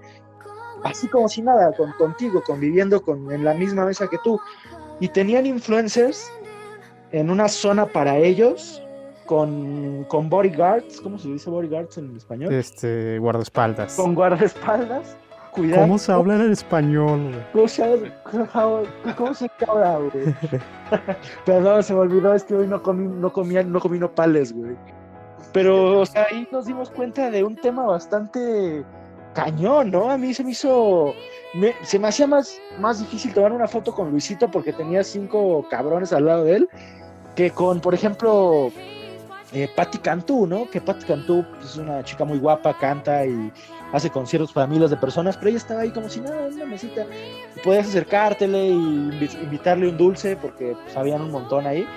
así 0.83 1.07
como 1.07 1.29
si 1.29 1.41
nada, 1.41 1.71
con, 1.73 1.91
contigo, 1.93 2.41
conviviendo 2.45 3.01
con, 3.01 3.31
en 3.31 3.43
la 3.43 3.53
misma 3.53 3.85
mesa 3.85 4.07
que 4.07 4.17
tú. 4.23 4.39
Y 4.99 5.07
tenían 5.09 5.45
influencers 5.45 6.31
en 7.11 7.29
una 7.29 7.47
zona 7.47 7.85
para 7.85 8.17
ellos, 8.17 8.83
con, 9.25 10.05
con 10.05 10.29
bodyguards, 10.29 10.99
¿cómo 11.01 11.19
se 11.19 11.27
dice 11.27 11.49
bodyguards 11.49 11.97
en 11.99 12.17
español? 12.17 12.51
Este, 12.51 13.19
guardaespaldas. 13.19 13.95
Con 13.95 14.15
guardaespaldas. 14.15 15.15
Cuidado. 15.51 15.81
¿Cómo 15.81 15.97
se 15.97 16.11
habla 16.11 16.35
en 16.35 16.51
español? 16.51 17.45
¿Cómo 17.53 17.67
se, 17.67 18.11
cómo 19.17 19.33
se 19.33 19.49
habla, 19.67 19.97
güey? 19.97 20.35
Perdón, 21.45 21.83
se 21.83 21.93
me 21.93 21.99
olvidó, 21.99 22.33
es 22.33 22.43
que 22.43 22.55
hoy 22.55 22.67
no 22.67 22.81
comí, 22.81 23.07
no 23.07 23.31
comía, 23.31 23.63
no 23.63 23.79
comí 23.79 23.99
nopales, 23.99 24.53
güey. 24.53 24.75
Pero, 25.51 26.01
o 26.01 26.05
sea, 26.05 26.27
ahí 26.29 26.47
nos 26.51 26.65
dimos 26.65 26.89
cuenta 26.91 27.31
de 27.31 27.43
un 27.43 27.55
tema 27.55 27.83
bastante 27.83 28.83
cañón, 29.33 29.91
¿no? 29.91 30.09
A 30.11 30.17
mí 30.17 30.33
se 30.33 30.43
me 30.43 30.51
hizo. 30.51 31.13
Me, 31.55 31.73
se 31.81 31.97
me 31.97 32.07
hacía 32.07 32.27
más, 32.27 32.59
más 32.79 32.99
difícil 32.99 33.33
tomar 33.33 33.51
una 33.51 33.67
foto 33.67 33.93
con 33.93 34.11
Luisito 34.11 34.49
porque 34.51 34.71
tenía 34.71 35.03
cinco 35.03 35.65
cabrones 35.69 36.13
al 36.13 36.25
lado 36.25 36.43
de 36.43 36.57
él 36.57 36.69
que 37.39 37.51
con, 37.51 37.79
por 37.79 37.93
ejemplo, 37.93 38.69
eh, 39.53 39.69
Patti 39.73 39.97
Cantú, 39.99 40.45
¿no? 40.45 40.69
Que 40.69 40.81
Patti 40.81 41.05
Cantú 41.05 41.45
pues, 41.53 41.71
es 41.71 41.77
una 41.77 42.03
chica 42.03 42.25
muy 42.25 42.37
guapa, 42.37 42.77
canta 42.77 43.25
y 43.25 43.49
hace 43.91 44.09
conciertos 44.09 44.51
para 44.51 44.67
miles 44.67 44.89
de 44.89 44.97
personas, 44.97 45.37
pero 45.37 45.49
ella 45.49 45.57
estaba 45.57 45.81
ahí 45.81 45.91
como 45.91 46.09
si 46.09 46.21
nada, 46.21 46.47
en 46.47 46.53
una 46.55 46.65
mesita. 46.65 47.05
Podías 47.63 47.87
acercártele 47.87 48.67
y 48.67 49.29
invitarle 49.41 49.89
un 49.89 49.97
dulce 49.97 50.35
porque 50.35 50.75
pues, 50.83 50.95
habían 50.97 51.21
un 51.21 51.31
montón 51.31 51.67
ahí. 51.67 51.87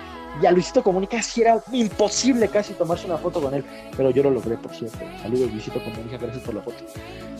Y 0.40 0.46
a 0.46 0.52
Luisito 0.52 0.82
Comunica 0.82 1.20
sí 1.22 1.42
era 1.42 1.62
imposible 1.72 2.48
casi 2.48 2.72
tomarse 2.72 3.06
una 3.06 3.18
foto 3.18 3.40
con 3.42 3.52
él, 3.52 3.64
pero 3.96 4.10
yo 4.10 4.22
lo 4.22 4.30
logré, 4.30 4.56
por 4.56 4.74
cierto. 4.74 4.98
Saludos, 5.20 5.52
Luisito 5.52 5.78
Comunica, 5.84 6.16
gracias 6.16 6.42
por 6.42 6.54
la 6.54 6.62
foto. 6.62 6.78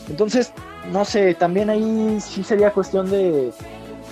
Entonces, 0.09 0.53
no 0.91 1.03
sé, 1.03 1.33
también 1.33 1.71
ahí 1.71 2.19
sí 2.19 2.43
sería 2.43 2.71
cuestión 2.71 3.09
de 3.09 3.51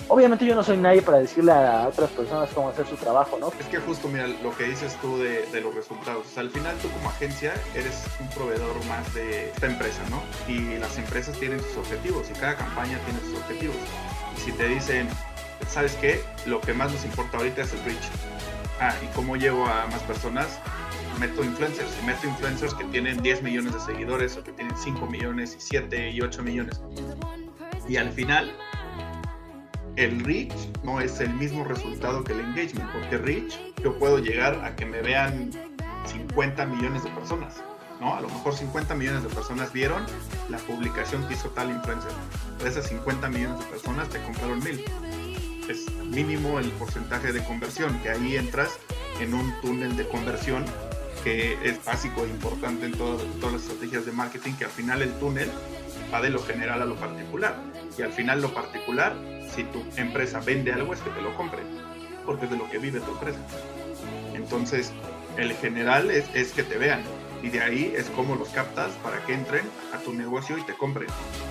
obviamente 0.08 0.44
yo 0.44 0.54
no 0.54 0.62
soy 0.62 0.76
nadie 0.76 1.02
para 1.02 1.18
decirle 1.18 1.52
a 1.52 1.88
otras 1.88 2.10
personas 2.10 2.50
cómo 2.54 2.68
hacer 2.68 2.86
su 2.86 2.96
trabajo, 2.96 3.38
¿no? 3.38 3.52
Es 3.58 3.66
que 3.66 3.78
justo, 3.78 4.08
mira, 4.08 4.26
lo 4.26 4.56
que 4.56 4.64
dices 4.64 4.96
tú 5.00 5.18
de, 5.18 5.60
los 5.60 5.74
resultados. 5.74 6.36
Al 6.36 6.50
final 6.50 6.76
tú 6.78 6.88
como 6.90 7.08
agencia 7.08 7.54
eres 7.74 8.04
un 8.20 8.28
proveedor 8.30 8.84
más 8.86 9.14
de 9.14 9.50
esta 9.50 9.66
empresa, 9.66 10.02
¿no? 10.10 10.22
Y 10.52 10.78
las 10.78 10.98
empresas 10.98 11.38
tienen 11.38 11.60
sus 11.60 11.76
objetivos 11.78 12.28
y 12.30 12.32
cada 12.34 12.56
campaña 12.56 12.98
tiene 13.04 13.20
sus 13.20 13.38
objetivos. 13.38 13.76
Y 14.36 14.40
si 14.40 14.52
te 14.52 14.66
dicen, 14.68 15.08
¿sabes 15.68 15.94
qué? 16.00 16.22
Lo 16.46 16.60
que 16.60 16.74
más 16.74 16.92
nos 16.92 17.04
importa 17.04 17.38
ahorita 17.38 17.62
es 17.62 17.72
el 17.72 17.84
reach. 17.84 18.04
Ah, 18.80 18.94
¿y 19.02 19.06
cómo 19.14 19.36
llevo 19.36 19.66
a 19.66 19.86
más 19.86 20.02
personas? 20.02 20.58
meto 21.20 21.44
influencers 21.44 21.90
y 22.02 22.06
meto 22.06 22.26
influencers 22.26 22.74
que 22.74 22.84
tienen 22.86 23.22
10 23.22 23.42
millones 23.42 23.74
de 23.74 23.80
seguidores 23.80 24.36
o 24.36 24.42
que 24.42 24.52
tienen 24.52 24.76
5 24.76 25.06
millones 25.06 25.56
y 25.56 25.60
7 25.60 26.10
y 26.10 26.20
8 26.20 26.42
millones. 26.42 26.80
Y 27.88 27.96
al 27.96 28.10
final 28.10 28.52
el 29.96 30.24
reach 30.24 30.54
no 30.82 31.00
es 31.00 31.20
el 31.20 31.32
mismo 31.34 31.64
resultado 31.64 32.24
que 32.24 32.32
el 32.32 32.40
engagement, 32.40 32.90
porque 32.92 33.18
reach 33.18 33.58
yo 33.82 33.98
puedo 33.98 34.18
llegar 34.18 34.64
a 34.64 34.74
que 34.74 34.86
me 34.86 35.02
vean 35.02 35.50
50 36.06 36.66
millones 36.66 37.04
de 37.04 37.10
personas, 37.10 37.62
¿no? 38.00 38.14
A 38.14 38.20
lo 38.20 38.28
mejor 38.28 38.54
50 38.54 38.94
millones 38.94 39.22
de 39.22 39.28
personas 39.28 39.72
vieron 39.72 40.04
la 40.48 40.58
publicación 40.58 41.26
que 41.28 41.34
hizo 41.34 41.48
tal 41.50 41.70
influencer. 41.70 42.12
De 42.62 42.68
esas 42.68 42.86
50 42.88 43.28
millones 43.28 43.58
de 43.58 43.64
personas 43.66 44.08
te 44.08 44.22
compraron 44.22 44.62
mil. 44.62 44.84
Es 45.68 45.90
mínimo 46.04 46.58
el 46.58 46.70
porcentaje 46.72 47.32
de 47.32 47.42
conversión, 47.44 47.98
que 48.00 48.10
ahí 48.10 48.36
entras 48.36 48.78
en 49.20 49.34
un 49.34 49.52
túnel 49.60 49.96
de 49.96 50.08
conversión 50.08 50.64
que 51.22 51.56
es 51.62 51.84
básico 51.84 52.24
e 52.24 52.28
importante 52.28 52.86
en, 52.86 52.92
todo, 52.92 53.22
en 53.22 53.32
todas 53.38 53.52
las 53.52 53.62
estrategias 53.62 54.04
de 54.04 54.12
marketing, 54.12 54.54
que 54.54 54.64
al 54.64 54.70
final 54.70 55.02
el 55.02 55.12
túnel 55.20 55.48
va 56.12 56.20
de 56.20 56.30
lo 56.30 56.42
general 56.42 56.82
a 56.82 56.84
lo 56.84 56.96
particular. 56.96 57.56
Y 57.96 58.02
al 58.02 58.12
final 58.12 58.42
lo 58.42 58.52
particular 58.52 59.14
si 59.54 59.64
tu 59.64 59.84
empresa 59.96 60.40
vende 60.40 60.72
algo 60.72 60.94
es 60.94 61.00
que 61.00 61.10
te 61.10 61.20
lo 61.20 61.34
compren, 61.36 61.64
porque 62.24 62.46
es 62.46 62.50
de 62.50 62.56
lo 62.56 62.68
que 62.70 62.78
vive 62.78 63.00
tu 63.00 63.12
empresa. 63.12 63.38
Entonces, 64.34 64.92
el 65.36 65.52
general 65.54 66.10
es, 66.10 66.24
es 66.34 66.52
que 66.52 66.62
te 66.62 66.78
vean. 66.78 67.02
Y 67.42 67.48
de 67.48 67.60
ahí 67.60 67.92
es 67.96 68.06
como 68.10 68.36
los 68.36 68.48
captas 68.50 68.92
para 69.02 69.24
que 69.26 69.34
entren 69.34 69.68
a 69.92 69.98
tu 69.98 70.12
negocio 70.12 70.56
y 70.58 70.62
te 70.62 70.74
compren. 70.74 71.08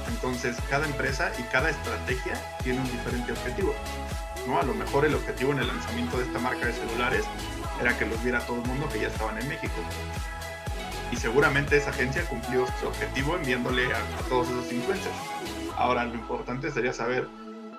Entonces, 0.07 0.57
cada 0.69 0.85
empresa 0.85 1.31
y 1.37 1.43
cada 1.51 1.69
estrategia 1.69 2.33
tiene 2.63 2.79
un 2.79 2.89
diferente 2.89 3.33
objetivo. 3.33 3.73
¿no? 4.47 4.59
A 4.59 4.63
lo 4.63 4.73
mejor 4.73 5.05
el 5.05 5.13
objetivo 5.15 5.51
en 5.51 5.59
el 5.59 5.67
lanzamiento 5.67 6.17
de 6.17 6.23
esta 6.23 6.39
marca 6.39 6.65
de 6.65 6.73
celulares 6.73 7.25
era 7.81 7.97
que 7.97 8.05
los 8.05 8.23
viera 8.23 8.39
todo 8.45 8.61
el 8.61 8.67
mundo 8.67 8.87
que 8.91 9.01
ya 9.01 9.07
estaban 9.07 9.37
en 9.37 9.49
México. 9.49 9.73
Y 11.11 11.17
seguramente 11.17 11.75
esa 11.75 11.89
agencia 11.89 12.23
cumplió 12.23 12.65
su 12.79 12.87
objetivo 12.87 13.35
enviándole 13.35 13.93
a, 13.93 13.97
a 13.97 14.29
todos 14.29 14.47
esos 14.49 14.71
influencers. 14.71 15.15
Ahora, 15.75 16.05
lo 16.05 16.13
importante 16.13 16.71
sería 16.71 16.93
saber 16.93 17.27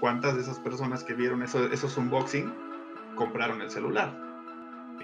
cuántas 0.02 0.34
de 0.34 0.42
esas 0.42 0.58
personas 0.58 1.04
que 1.04 1.14
vieron 1.14 1.44
eso, 1.44 1.64
esos 1.72 1.96
unboxing 1.96 2.52
compraron 3.14 3.62
el 3.62 3.70
celular. 3.70 4.12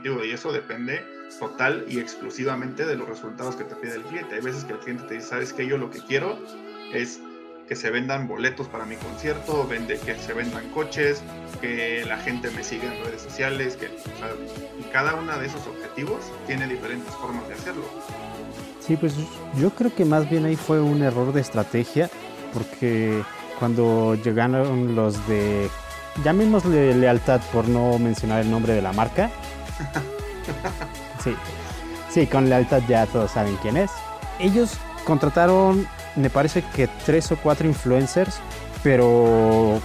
Y, 0.03 0.33
eso 0.33 0.51
depende 0.51 1.07
total 1.39 1.85
y 1.87 2.01
exclusivamente 2.01 2.85
de 2.85 2.97
los 2.97 3.09
resultados 3.09 3.55
que 3.55 3.63
te 3.63 3.77
pide 3.77 3.95
el 3.95 4.03
cliente. 4.03 4.35
Hay 4.35 4.41
veces 4.41 4.65
que 4.65 4.73
el 4.73 4.81
cliente 4.81 5.05
te 5.05 5.15
dice, 5.15 5.29
sabes 5.29 5.53
que 5.53 5.69
yo 5.69 5.79
lo 5.79 5.89
que 5.89 6.01
quiero 6.01 6.37
es 6.93 7.21
que 7.69 7.77
se 7.77 7.91
vendan 7.91 8.27
boletos 8.27 8.67
para 8.67 8.87
mi 8.87 8.97
concierto, 8.97 9.69
vende 9.69 10.01
que 10.01 10.17
se 10.17 10.33
vendan 10.33 10.69
coches, 10.71 11.23
que 11.61 12.05
la 12.05 12.17
gente 12.17 12.51
me 12.51 12.65
siga 12.65 12.93
en 12.93 13.05
redes 13.05 13.23
sociales, 13.23 13.77
que 13.77 13.87
y 13.87 14.83
cada 14.91 15.15
uno 15.15 15.39
de 15.39 15.47
esos 15.47 15.65
objetivos 15.69 16.25
tiene 16.49 16.67
diferentes 16.67 17.15
formas 17.15 17.47
de 17.47 17.55
hacerlo. 17.55 17.85
Sí, 18.81 18.97
pues 18.97 19.15
yo 19.57 19.71
creo 19.71 19.95
que 19.95 20.05
más 20.05 20.29
bien 20.29 20.45
ahí 20.45 20.57
fue 20.57 20.81
un 20.81 21.03
error 21.03 21.33
de 21.33 21.41
estrategia, 21.41 22.11
porque 22.53 23.23
cuando 23.59 24.15
llegaron 24.15 24.95
los 24.95 25.27
de, 25.29 25.69
llamémosle 26.25 26.95
lealtad 26.95 27.41
por 27.53 27.69
no 27.69 27.99
mencionar 27.99 28.41
el 28.41 28.51
nombre 28.51 28.75
de 28.75 28.83
la 28.83 28.93
marca. 28.93 29.31
Sí, 31.23 31.35
sí, 32.09 32.27
con 32.27 32.49
lealtad 32.49 32.81
ya 32.89 33.05
todos 33.05 33.33
saben 33.33 33.57
quién 33.61 33.77
es. 33.77 33.91
Ellos 34.39 34.79
contrataron, 35.05 35.85
me 36.15 36.31
parece 36.31 36.63
que 36.75 36.89
tres 37.05 37.31
o 37.33 37.37
cuatro 37.37 37.67
influencers, 37.67 38.41
pero 38.85 39.81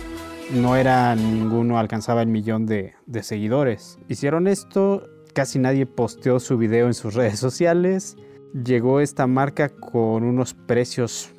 no 0.52 0.76
era 0.76 1.16
ninguno 1.16 1.80
alcanzaba 1.80 2.22
el 2.22 2.28
millón 2.28 2.68
de, 2.68 2.94
de 3.08 3.24
seguidores. 3.24 3.98
Hicieron 4.08 4.48
esto, 4.48 5.10
casi 5.34 5.58
nadie 5.58 5.88
posteó 5.88 6.40
su 6.40 6.58
video 6.58 6.86
en 6.86 6.94
sus 6.94 7.16
redes 7.16 7.40
sociales. 7.40 8.16
Llegó 8.54 9.00
esta 9.00 9.26
marca 9.26 9.70
con 9.70 10.24
unos 10.24 10.54
precios 10.54 11.33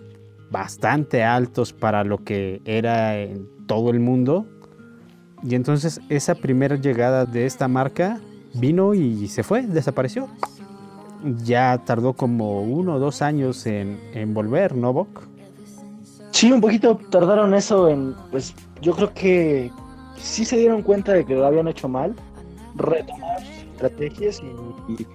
bastante 0.55 1.25
altos 1.25 1.73
para 1.73 2.05
lo 2.05 2.23
que 2.23 2.63
era 2.65 3.19
en 3.19 3.49
todo 3.67 3.91
el 3.91 3.99
mundo. 3.99 4.47
Y 5.43 5.57
entonces 5.57 6.01
esa 6.09 6.37
primera 6.37 6.77
llegada 6.77 7.25
de 7.27 7.45
esta 7.45 7.67
marca 7.67 8.21
vino 8.55 8.95
y 8.95 9.27
se 9.27 9.43
fue, 9.43 9.63
desapareció. 9.63 10.29
Ya 11.43 11.83
tardó 11.85 12.13
como 12.13 12.63
uno 12.63 12.95
o 12.95 12.99
dos 13.01 13.21
años 13.21 13.67
en, 13.67 13.99
volver, 14.33 14.77
¿no, 14.77 14.93
Bok? 14.93 15.25
Sí, 16.31 16.53
un 16.53 16.61
poquito 16.61 17.01
tardaron 17.11 17.53
eso 17.55 17.89
en, 17.89 18.15
pues 18.31 18.55
yo 18.81 18.95
creo 18.95 19.13
que 19.13 19.73
sí 20.17 20.45
se 20.45 20.57
dieron 20.57 20.83
cuenta 20.83 21.15
de 21.15 21.25
que 21.25 21.35
lo 21.35 21.47
habían 21.47 21.67
hecho 21.67 21.89
mal, 21.89 22.15
retomar 22.77 23.43
estrategias 23.73 24.41
y, 24.41 24.93
y, 25.03 25.07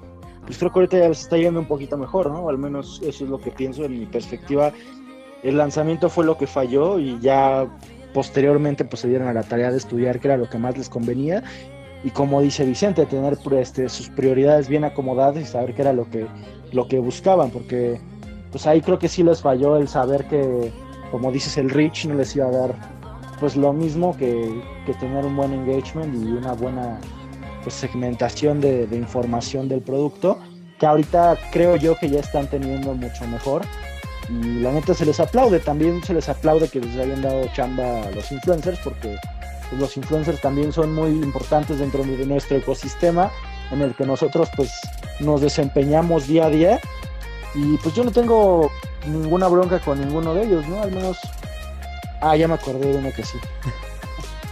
pues 0.46 0.58
creo 0.58 0.72
que 0.72 0.80
ahorita 0.80 0.98
ya 0.98 1.10
les 1.10 1.22
está 1.22 1.38
yendo 1.38 1.62
un 1.62 1.68
poquito 1.68 1.98
mejor, 1.98 2.30
¿no? 2.30 2.50
Al 2.50 2.58
menos 2.58 3.00
eso 3.06 3.24
es 3.24 3.30
lo 3.30 3.40
que 3.40 3.52
pienso 3.52 3.86
en 3.86 4.00
mi 4.00 4.06
perspectiva. 4.06 4.74
El 5.44 5.58
lanzamiento 5.58 6.10
fue 6.10 6.26
lo 6.26 6.38
que 6.38 6.48
falló 6.48 7.00
y 7.00 7.20
ya 7.20 7.68
posteriormente 8.14 8.86
pues 8.86 9.02
se 9.02 9.08
dieron 9.08 9.28
a 9.28 9.34
la 9.34 9.44
tarea 9.44 9.72
de 9.72 9.78
estudiar 9.78 10.20
qué 10.20 10.28
era 10.28 10.38
lo 10.38 10.50
que 10.50 10.58
más 10.58 10.78
les 10.78 10.90
convenía 10.90 11.44
y 12.04 12.12
como 12.12 12.42
dice 12.42 12.66
Vicente, 12.66 13.06
tener 13.06 13.38
este, 13.58 13.90
sus 13.90 14.10
prioridades 14.10 14.70
bien 14.70 14.84
acomodadas 14.84 15.38
y 15.38 15.46
saber 15.46 15.76
qué 15.76 15.82
era 15.82 15.94
lo 15.94 16.10
que, 16.10 16.28
lo 16.72 16.88
que 16.88 17.00
buscaban, 17.00 17.50
porque 17.50 18.00
pues 18.52 18.66
ahí 18.68 18.82
creo 18.82 19.00
que 19.00 19.10
sí 19.10 19.22
les 19.22 19.42
falló 19.42 19.76
el 19.76 19.88
saber 19.88 20.26
que, 20.26 20.72
como 21.12 21.32
dices, 21.32 21.58
el 21.58 21.70
reach 21.70 22.06
no 22.06 22.16
les 22.16 22.36
iba 22.36 22.48
a 22.48 22.52
dar 22.52 22.76
pues 23.40 23.56
lo 23.56 23.74
mismo 23.74 24.16
que, 24.18 24.62
que 24.86 24.94
tener 24.96 25.26
un 25.26 25.36
buen 25.36 25.54
engagement 25.54 26.14
y 26.16 26.32
una 26.32 26.54
buena 26.54 27.00
pues, 27.64 27.76
segmentación 27.76 28.62
de, 28.62 28.88
de, 28.88 28.98
información 28.98 29.68
del 29.68 29.82
producto, 29.82 30.40
que 30.78 30.86
ahorita 30.86 31.38
creo 31.52 31.76
yo 31.76 31.98
que 31.98 32.10
ya 32.10 32.20
están 32.20 32.48
teniendo 32.48 32.94
mucho 32.94 33.26
mejor. 33.28 33.64
Y 34.30 34.60
la 34.60 34.72
neta 34.72 34.94
se 34.94 35.06
les 35.06 35.20
aplaude, 35.20 35.60
también 35.60 36.04
se 36.04 36.14
les 36.14 36.30
aplaude 36.30 36.70
que 36.70 36.80
les 36.80 36.96
hayan 36.98 37.22
dado 37.22 37.48
chamba 37.54 38.04
a 38.04 38.12
los 38.12 38.32
influencers, 38.32 38.80
porque 38.80 39.18
pues 39.70 39.82
los 39.82 39.98
influencers 39.98 40.40
también 40.42 40.72
son 40.72 40.94
muy 40.94 41.10
importantes 41.10 41.80
dentro 41.80 42.04
de 42.04 42.26
nuestro 42.26 42.58
ecosistema 42.58 43.32
en 43.72 43.82
el 43.82 43.96
que 43.96 44.06
nosotros 44.06 44.50
pues 44.56 44.72
nos 45.20 45.42
desempeñamos 45.42 46.28
día 46.28 46.46
a 46.46 46.50
día 46.50 46.80
y 47.54 47.78
pues 47.78 47.96
yo 47.96 48.04
no 48.04 48.12
tengo 48.12 48.72
ninguna 49.06 49.48
bronca 49.48 49.80
con 49.80 50.00
ninguno 50.00 50.34
de 50.34 50.44
ellos, 50.44 50.68
¿no? 50.68 50.82
Al 50.82 50.92
menos... 50.92 51.20
Ah, 52.22 52.36
ya 52.36 52.48
me 52.48 52.56
acordé 52.56 52.92
de 52.92 52.98
uno 52.98 53.12
que 53.16 53.24
sí. 53.24 53.38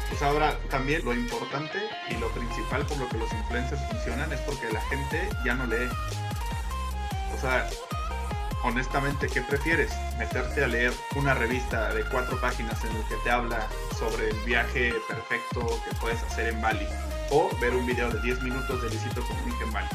Pues 0.10 0.22
ahora 0.22 0.58
también 0.70 1.04
lo 1.04 1.14
importante 1.14 1.78
y 2.10 2.16
lo 2.16 2.30
principal 2.30 2.86
por 2.86 2.98
lo 2.98 3.10
que 3.10 3.18
los 3.18 3.32
influencers 3.34 3.82
funcionan 3.92 4.32
es 4.32 4.40
porque 4.42 4.72
la 4.72 4.82
gente 4.82 5.30
ya 5.46 5.54
no 5.54 5.68
lee. 5.68 5.90
O 7.36 7.40
sea, 7.40 7.68
honestamente, 8.64 9.28
¿qué 9.28 9.42
prefieres? 9.42 9.92
¿Meterte 10.18 10.64
a 10.64 10.68
leer 10.68 10.94
una 11.16 11.34
revista 11.34 11.94
de 11.94 12.04
cuatro 12.06 12.40
páginas 12.40 12.84
en 12.86 12.96
el 12.96 13.04
que 13.04 13.16
te 13.24 13.30
habla 13.30 13.68
sobre 13.98 14.30
el 14.30 14.38
viaje 14.46 14.94
perfecto 15.08 15.66
que 15.88 15.96
puedes 15.98 16.22
hacer 16.24 16.54
en 16.54 16.62
Bali? 16.62 16.88
¿O 17.30 17.50
ver 17.60 17.76
un 17.76 17.86
video 17.86 18.10
de 18.10 18.22
10 18.22 18.42
minutos 18.44 18.82
de 18.82 18.90
Luisito 18.90 19.22
Comunica 19.22 19.64
en 19.66 19.74
Bali? 19.74 19.88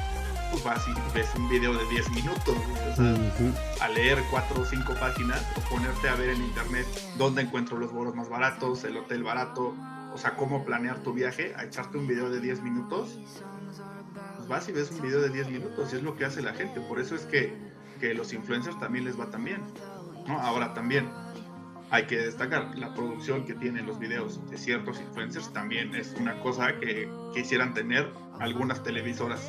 Pues 0.51 0.65
vas 0.65 0.87
y 0.87 1.15
ves 1.15 1.31
un 1.37 1.49
video 1.49 1.73
de 1.73 1.89
10 1.89 2.11
minutos, 2.11 2.57
o 2.93 2.97
sea, 2.97 3.05
uh 3.05 3.17
-huh. 3.17 3.55
a 3.81 3.89
leer 3.89 4.23
cuatro 4.31 4.61
o 4.61 4.65
cinco 4.67 4.95
páginas 5.01 5.41
o 5.57 5.61
ponerte 5.71 6.11
a 6.11 6.15
ver 6.15 6.29
en 6.29 6.43
internet 6.43 6.87
dónde 7.17 7.41
encuentro 7.41 7.79
los 7.79 7.91
vuelos 7.91 8.15
más 8.15 8.29
baratos, 8.29 8.85
el 8.85 8.99
hotel 8.99 9.23
barato, 9.23 9.75
o 10.13 10.19
sea, 10.19 10.37
cómo 10.37 10.63
planear 10.67 10.99
tu 10.99 11.15
viaje, 11.15 11.55
a 11.57 11.65
echarte 11.65 11.97
un 11.97 12.07
video 12.07 12.29
de 12.29 12.41
10 12.41 12.61
minutos, 12.63 13.19
pues 14.37 14.47
vas 14.49 14.69
y 14.69 14.73
ves 14.73 14.91
un 14.91 15.01
video 15.01 15.23
de 15.23 15.31
10 15.31 15.49
minutos 15.49 15.91
y 15.91 15.97
es 15.97 16.03
lo 16.03 16.17
que 16.17 16.27
hace 16.27 16.43
la 16.43 16.53
gente, 16.53 16.81
por 16.83 17.01
eso 17.01 17.15
es 17.15 17.23
que 17.23 17.72
que 18.03 18.13
los 18.15 18.33
influencers 18.33 18.77
también 18.81 19.05
les 19.05 19.19
va 19.19 19.31
también. 19.31 19.63
¿no? 20.27 20.39
Ahora 20.41 20.75
también 20.75 21.09
hay 21.91 22.05
que 22.07 22.17
destacar 22.17 22.77
la 22.77 22.93
producción 22.95 23.45
que 23.45 23.55
tienen 23.55 23.87
los 23.87 24.01
videos 24.01 24.41
de 24.51 24.59
ciertos 24.59 25.01
influencers 25.01 25.53
también 25.53 25.95
es 25.95 26.15
una 26.19 26.41
cosa 26.41 26.81
que 26.81 27.09
quisieran 27.33 27.75
tener 27.75 28.11
algunas 28.41 28.83
televisoras. 28.83 29.41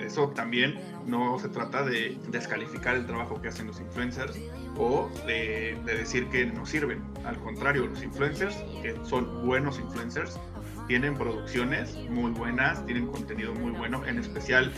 Eso 0.00 0.28
también 0.28 0.78
no 1.06 1.38
se 1.38 1.48
trata 1.48 1.82
de 1.82 2.16
descalificar 2.28 2.94
el 2.94 3.06
trabajo 3.06 3.40
que 3.40 3.48
hacen 3.48 3.66
los 3.66 3.80
influencers 3.80 4.38
o 4.76 5.10
de, 5.26 5.76
de 5.84 5.94
decir 5.98 6.28
que 6.28 6.46
no 6.46 6.64
sirven. 6.64 7.02
Al 7.24 7.38
contrario, 7.38 7.86
los 7.86 8.02
influencers, 8.02 8.54
que 8.82 8.94
son 9.04 9.46
buenos 9.46 9.80
influencers, 9.80 10.38
tienen 10.86 11.14
producciones 11.14 11.96
muy 12.10 12.30
buenas, 12.32 12.84
tienen 12.84 13.06
contenido 13.06 13.54
muy 13.54 13.72
bueno, 13.72 14.04
en 14.04 14.18
especial 14.18 14.72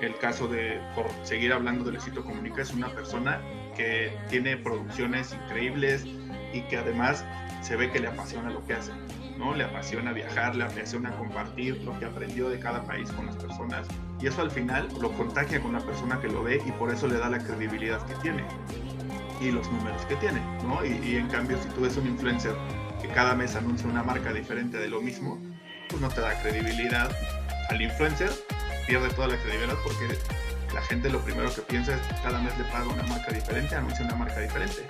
el 0.00 0.16
caso 0.18 0.48
de, 0.48 0.80
por 0.94 1.06
seguir 1.22 1.52
hablando 1.52 1.84
de 1.84 1.92
Luisito 1.92 2.24
Comunica, 2.24 2.62
es 2.62 2.72
una 2.72 2.88
persona 2.88 3.40
que 3.76 4.16
tiene 4.28 4.56
producciones 4.56 5.34
increíbles 5.34 6.04
y 6.52 6.62
que 6.62 6.76
además 6.76 7.24
se 7.62 7.76
ve 7.76 7.90
que 7.90 8.00
le 8.00 8.08
apasiona 8.08 8.50
lo 8.50 8.64
que 8.64 8.74
hace, 8.74 8.92
¿no? 9.38 9.54
Le 9.54 9.64
apasiona 9.64 10.12
viajar, 10.12 10.54
le 10.54 10.64
apasiona 10.64 11.10
compartir 11.16 11.82
lo 11.82 11.98
que 11.98 12.06
aprendió 12.06 12.48
de 12.48 12.58
cada 12.58 12.82
país 12.84 13.10
con 13.12 13.26
las 13.26 13.36
personas 13.36 13.86
y 14.20 14.26
eso 14.26 14.42
al 14.42 14.50
final 14.50 14.88
lo 15.00 15.12
contagia 15.12 15.60
con 15.60 15.72
la 15.72 15.80
persona 15.80 16.20
que 16.20 16.28
lo 16.28 16.42
ve 16.42 16.62
y 16.64 16.72
por 16.72 16.90
eso 16.92 17.06
le 17.06 17.18
da 17.18 17.28
la 17.28 17.38
credibilidad 17.38 18.04
que 18.06 18.14
tiene 18.16 18.44
y 19.40 19.50
los 19.50 19.70
números 19.70 20.04
que 20.06 20.16
tiene, 20.16 20.40
¿no? 20.64 20.84
Y, 20.84 20.92
y 21.06 21.16
en 21.16 21.28
cambio 21.28 21.58
si 21.62 21.68
tú 21.70 21.82
ves 21.82 21.96
un 21.96 22.06
influencer 22.06 22.54
que 23.02 23.08
cada 23.08 23.34
mes 23.34 23.54
anuncia 23.56 23.88
una 23.88 24.02
marca 24.02 24.32
diferente 24.32 24.78
de 24.78 24.88
lo 24.88 25.00
mismo, 25.00 25.38
pues 25.88 26.00
no 26.00 26.08
te 26.08 26.20
da 26.20 26.40
credibilidad 26.40 27.10
al 27.68 27.82
influencer 27.82 28.30
pierde 28.86 29.08
toda 29.10 29.28
la 29.28 29.36
credibilidad 29.36 29.76
porque 29.82 30.16
la 30.72 30.82
gente 30.82 31.10
lo 31.10 31.20
primero 31.20 31.52
que 31.54 31.62
piensa 31.62 31.94
es 31.94 32.00
cada 32.22 32.38
mes 32.40 32.56
le 32.58 32.64
paga 32.64 32.86
una 32.86 33.02
marca 33.04 33.32
diferente, 33.32 33.74
anuncia 33.74 34.04
una 34.04 34.16
marca 34.16 34.40
diferente. 34.40 34.86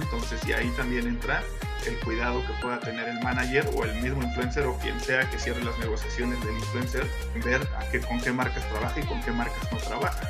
Entonces, 0.00 0.40
y 0.46 0.52
ahí 0.52 0.68
también 0.76 1.06
entra 1.06 1.42
el 1.86 1.98
cuidado 2.00 2.44
que 2.46 2.52
pueda 2.62 2.78
tener 2.78 3.08
el 3.08 3.20
manager 3.20 3.68
o 3.74 3.84
el 3.84 3.94
mismo 4.00 4.22
influencer 4.22 4.66
o 4.66 4.76
quien 4.78 4.98
sea 5.00 5.28
que 5.30 5.38
cierre 5.38 5.62
las 5.64 5.78
negociaciones 5.78 6.42
del 6.44 6.54
influencer, 6.54 7.06
ver 7.44 7.66
a 7.78 7.90
qué, 7.90 8.00
con 8.00 8.20
qué 8.20 8.32
marcas 8.32 8.68
trabaja 8.68 9.00
y 9.00 9.04
con 9.04 9.20
qué 9.22 9.32
marcas 9.32 9.72
no 9.72 9.78
trabaja. 9.78 10.20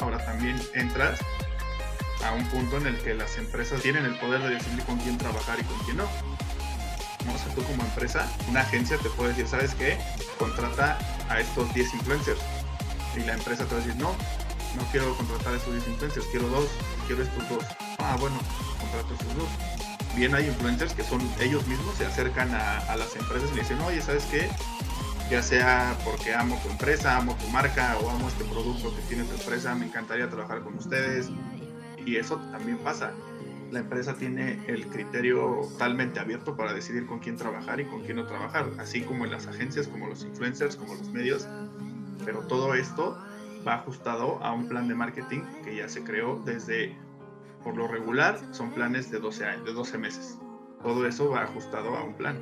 Ahora 0.00 0.24
también 0.24 0.60
entras 0.74 1.20
a 2.24 2.32
un 2.32 2.44
punto 2.48 2.78
en 2.78 2.88
el 2.88 2.96
que 2.98 3.14
las 3.14 3.38
empresas 3.38 3.80
tienen 3.82 4.04
el 4.04 4.18
poder 4.18 4.42
de 4.42 4.50
decidir 4.50 4.84
con 4.84 4.98
quién 4.98 5.16
trabajar 5.16 5.58
y 5.60 5.64
con 5.64 5.78
quién 5.84 5.98
no. 5.98 6.08
O 7.34 7.38
sea, 7.38 7.54
tú 7.54 7.62
como 7.64 7.82
empresa, 7.82 8.30
una 8.48 8.60
agencia 8.60 8.98
te 8.98 9.10
puede 9.10 9.30
decir, 9.30 9.48
¿sabes 9.48 9.74
qué? 9.74 9.98
Contrata 10.38 10.98
a 11.28 11.40
estos 11.40 11.72
10 11.74 11.94
influencers. 11.94 12.40
Y 13.16 13.20
la 13.20 13.34
empresa 13.34 13.64
te 13.64 13.74
va 13.74 13.80
a 13.80 13.84
decir, 13.84 14.00
no, 14.00 14.12
no 14.76 14.82
quiero 14.90 15.16
contratar 15.16 15.54
a 15.54 15.56
estos 15.56 15.72
10 15.72 15.88
influencers, 15.88 16.26
quiero 16.26 16.48
dos, 16.48 16.68
quiero 17.06 17.22
estos 17.22 17.48
dos. 17.48 17.64
Ah, 17.98 18.16
bueno, 18.20 18.36
contrato 18.80 19.14
a 19.14 19.34
dos. 19.34 19.48
Bien 20.14 20.34
hay 20.34 20.46
influencers 20.46 20.94
que 20.94 21.04
son 21.04 21.20
ellos 21.40 21.66
mismos, 21.66 21.96
se 21.96 22.06
acercan 22.06 22.54
a, 22.54 22.78
a 22.78 22.96
las 22.96 23.14
empresas 23.16 23.50
y 23.52 23.54
le 23.54 23.60
dicen, 23.62 23.78
oye, 23.82 24.00
¿sabes 24.00 24.24
qué? 24.30 24.48
ya 25.30 25.42
sea 25.42 25.96
porque 26.04 26.34
amo 26.34 26.58
tu 26.62 26.70
empresa, 26.70 27.16
amo 27.16 27.36
tu 27.36 27.48
marca 27.48 27.96
o 28.02 28.10
amo 28.10 28.28
este 28.28 28.44
producto 28.44 28.94
que 28.94 29.02
tiene 29.02 29.24
tu 29.24 29.34
empresa, 29.34 29.74
me 29.74 29.86
encantaría 29.86 30.28
trabajar 30.30 30.60
con 30.62 30.76
ustedes. 30.76 31.28
Y 32.04 32.16
eso 32.16 32.36
también 32.52 32.78
pasa. 32.78 33.12
La 33.70 33.80
empresa 33.80 34.14
tiene 34.14 34.60
el 34.68 34.86
criterio 34.86 35.60
totalmente 35.72 36.20
abierto 36.20 36.56
para 36.56 36.72
decidir 36.72 37.06
con 37.06 37.18
quién 37.18 37.36
trabajar 37.36 37.80
y 37.80 37.84
con 37.84 38.02
quién 38.02 38.16
no 38.16 38.26
trabajar, 38.26 38.66
así 38.78 39.02
como 39.02 39.24
en 39.24 39.32
las 39.32 39.46
agencias, 39.48 39.88
como 39.88 40.06
los 40.06 40.24
influencers, 40.24 40.76
como 40.76 40.94
los 40.94 41.10
medios. 41.12 41.46
Pero 42.24 42.40
todo 42.40 42.74
esto 42.74 43.16
va 43.66 43.74
ajustado 43.76 44.38
a 44.42 44.52
un 44.52 44.68
plan 44.68 44.86
de 44.88 44.94
marketing 44.94 45.40
que 45.64 45.74
ya 45.76 45.88
se 45.88 46.04
creó 46.04 46.40
desde, 46.44 46.96
por 47.64 47.76
lo 47.76 47.88
regular, 47.88 48.38
son 48.52 48.70
planes 48.70 49.10
de 49.10 49.18
12 49.18 49.44
años, 49.44 49.64
de 49.66 49.72
12 49.72 49.98
meses. 49.98 50.38
Todo 50.82 51.06
eso 51.06 51.30
va 51.30 51.42
ajustado 51.42 51.96
a 51.96 52.04
un 52.04 52.14
plan. 52.14 52.36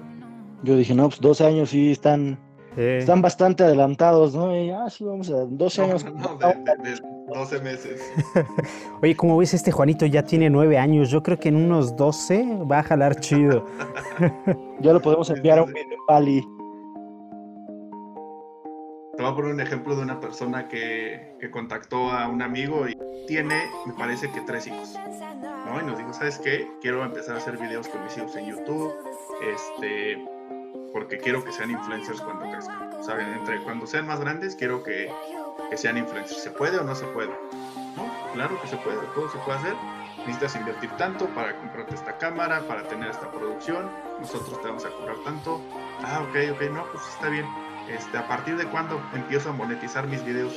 Yo 0.63 0.77
dije, 0.77 0.95
no, 0.95 1.09
pues 1.09 1.21
12 1.21 1.47
años 1.47 1.71
sí 1.71 1.91
están, 1.93 2.39
están 2.77 3.23
bastante 3.23 3.65
adelantados, 3.65 4.35
¿no? 4.35 4.55
Y, 4.55 4.71
ah, 4.71 4.89
sí, 4.91 5.05
vamos 5.05 5.31
a 5.31 5.45
12 5.47 5.81
No, 5.81 5.87
años. 5.89 6.05
no, 6.05 6.37
de, 6.37 6.47
de- 6.47 6.91
de 6.91 7.14
12 7.27 7.61
meses. 7.61 8.01
Oye, 9.03 9.17
como 9.17 9.39
ves, 9.39 9.55
este 9.55 9.73
Juanito 9.73 10.07
ya 10.07 10.23
tiene 10.25 10.51
nueve 10.51 10.79
años. 10.79 11.11
Yo 11.11 11.23
creo 11.23 11.39
que 11.39 11.49
en 11.49 11.57
unos 11.57 11.97
12 11.97 12.59
va 12.71 12.81
a 12.81 12.83
jalar 12.83 13.21
chido. 13.21 13.67
Ya 14.81 14.93
lo 14.93 15.01
podemos 15.01 15.31
enviar 15.31 15.61
a 15.61 15.63
un 15.63 15.73
video 15.73 15.99
Pali. 16.07 16.41
Te 19.17 19.23
voy 19.23 19.33
a 19.33 19.35
poner 19.35 19.55
un 19.55 19.61
ejemplo 19.61 19.97
de 19.97 20.03
una 20.03 20.21
persona 20.21 20.69
que, 20.69 21.37
que 21.41 21.51
contactó 21.51 22.11
a 22.11 22.29
un 22.29 22.43
amigo 22.43 22.87
y 22.89 22.99
tiene, 23.27 23.63
me 23.87 23.95
parece 23.95 24.31
que 24.31 24.41
tres 24.43 24.67
hijos. 24.67 24.95
¿no? 25.65 25.81
Y 25.81 25.85
nos 25.85 25.97
dijo, 25.97 26.13
¿sabes 26.13 26.39
qué? 26.39 26.69
Quiero 26.81 27.05
empezar 27.05 27.37
a 27.37 27.39
hacer 27.39 27.57
videos 27.57 27.89
con 27.89 28.03
mis 28.05 28.17
hijos 28.19 28.37
en 28.37 28.47
YouTube, 28.47 28.93
este, 29.43 30.23
porque 30.93 31.19
quiero 31.19 31.43
que 31.45 31.53
sean 31.53 31.71
influencers 31.71 32.21
cuando 32.21 32.51
crezcan. 32.51 32.93
O 32.95 33.03
sea, 33.03 33.37
entre 33.37 33.63
cuando 33.63 33.87
sean 33.87 34.07
más 34.07 34.21
grandes, 34.21 34.57
quiero 34.57 34.83
que, 34.83 35.11
que 35.75 35.79
sean 35.79 35.99
influencers. 35.99 36.41
¿Se 36.41 36.51
puede 36.53 36.79
o 36.79 36.85
no 36.85 36.95
se 36.95 37.05
puede? 37.07 37.31
No, 37.97 38.09
claro 38.33 38.61
que 38.63 38.69
se 38.69 38.77
puede, 38.77 38.99
todo 39.15 39.29
se 39.31 39.39
puede 39.39 39.59
hacer. 39.59 39.75
Necesitas 40.19 40.55
invertir 40.55 40.89
tanto 40.97 41.27
para 41.35 41.57
comprarte 41.59 41.95
esta 41.97 42.17
cámara, 42.17 42.61
para 42.69 42.85
tener 42.85 43.11
esta 43.11 43.29
producción. 43.31 43.91
Nosotros 44.21 44.61
te 44.63 44.69
vamos 44.69 44.85
a 44.85 44.91
cobrar 44.91 45.17
tanto. 45.25 45.61
Ah, 46.05 46.21
ok, 46.29 46.37
ok, 46.55 46.63
no, 46.73 46.85
pues 46.93 47.05
está 47.09 47.29
bien. 47.29 47.45
Este, 47.89 48.17
¿A 48.17 48.27
partir 48.29 48.57
de 48.57 48.65
cuándo 48.67 49.01
empiezo 49.15 49.51
a 49.51 49.53
monetizar 49.53 50.07
mis 50.07 50.25
videos? 50.25 50.55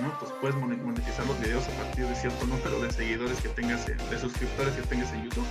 ¿no? 0.00 0.12
Pues 0.18 0.32
puedes 0.40 0.56
mone- 0.56 0.76
monetizar 0.76 1.24
los 1.26 1.38
videos 1.40 1.66
a 1.68 1.82
partir 1.82 2.06
de 2.06 2.14
cierto 2.16 2.46
número 2.46 2.80
de 2.80 2.90
seguidores 2.90 3.40
que 3.40 3.50
tengas, 3.50 3.88
en- 3.88 3.98
de 4.10 4.18
suscriptores 4.18 4.74
que 4.74 4.82
tengas 4.82 5.12
en 5.12 5.24
YouTube. 5.24 5.46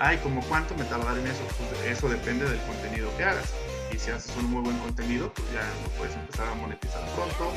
Ay, 0.00 0.16
¿como 0.18 0.40
cuánto 0.42 0.74
me 0.74 0.84
tardaré 0.84 1.20
en 1.20 1.26
eso? 1.28 1.42
Pues 1.58 1.80
eso 1.96 2.08
depende 2.08 2.44
del 2.48 2.60
contenido 2.62 3.08
que 3.16 3.24
hagas. 3.24 3.52
Y 3.92 3.98
si 3.98 4.10
haces 4.10 4.34
un 4.36 4.50
muy 4.50 4.62
buen 4.62 4.78
contenido, 4.78 5.32
pues 5.32 5.46
ya 5.52 5.62
lo 5.82 5.88
puedes 5.96 6.14
empezar 6.14 6.48
a 6.48 6.54
monetizar 6.54 7.02
pronto, 7.14 7.52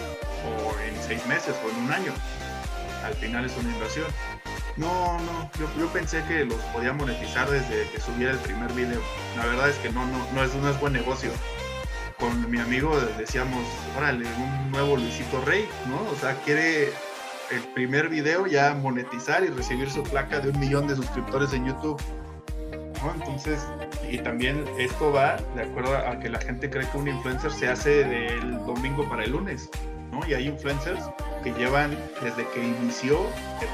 o 0.46 0.80
en 0.80 1.02
seis 1.04 1.26
meses, 1.28 1.56
o 1.66 1.70
en 1.70 1.86
un 1.86 1.92
año. 1.92 2.14
Al 3.04 3.14
final 3.16 3.46
es 3.46 3.58
una 3.58 3.72
inversión. 3.72 4.08
No, 4.78 5.20
no, 5.20 5.52
yo, 5.60 5.68
yo 5.78 5.88
pensé 5.92 6.24
que 6.26 6.46
los 6.46 6.60
podía 6.74 6.94
monetizar 6.94 7.50
desde 7.50 7.90
que 7.92 8.00
subiera 8.00 8.32
el 8.32 8.40
primer 8.40 8.72
video. 8.74 9.02
La 9.36 9.46
verdad 9.46 9.70
es 9.70 9.76
que 9.78 9.92
no, 9.92 10.06
no, 10.06 10.26
no 10.34 10.44
es, 10.44 10.54
no 10.56 10.70
es 10.70 10.80
buen 10.80 10.94
negocio 10.94 11.32
con 12.22 12.52
mi 12.52 12.60
amigo 12.60 12.96
decíamos, 13.18 13.66
órale, 13.98 14.26
un 14.38 14.72
nuevo 14.72 14.96
Luisito 14.96 15.42
Rey, 15.44 15.68
¿no? 15.88 16.00
O 16.12 16.16
sea, 16.16 16.36
quiere 16.46 16.90
el 17.50 17.62
primer 17.74 18.10
video 18.10 18.46
ya 18.46 18.76
monetizar 18.76 19.44
y 19.44 19.48
recibir 19.48 19.90
su 19.90 20.04
placa 20.04 20.40
de 20.40 20.52
un 20.52 20.60
millón 20.60 20.88
de 20.88 20.96
suscriptores 20.96 21.52
en 21.54 21.66
YouTube. 21.66 22.00
Entonces, 23.10 23.68
y 24.10 24.18
también 24.20 24.64
esto 24.78 25.12
va 25.12 25.38
de 25.56 25.64
acuerdo 25.64 25.98
a 25.98 26.20
que 26.20 26.30
la 26.30 26.40
gente 26.40 26.70
cree 26.70 26.88
que 26.90 26.98
un 26.98 27.08
influencer 27.08 27.52
se 27.52 27.68
hace 27.68 28.04
del 28.04 28.64
domingo 28.66 29.08
para 29.10 29.24
el 29.24 29.32
lunes, 29.32 29.70
¿no? 30.12 30.26
Y 30.28 30.34
hay 30.34 30.48
influencers 30.48 31.04
que 31.44 31.52
llevan 31.54 31.98
desde 32.22 32.48
que 32.50 32.64
inició 32.64 33.20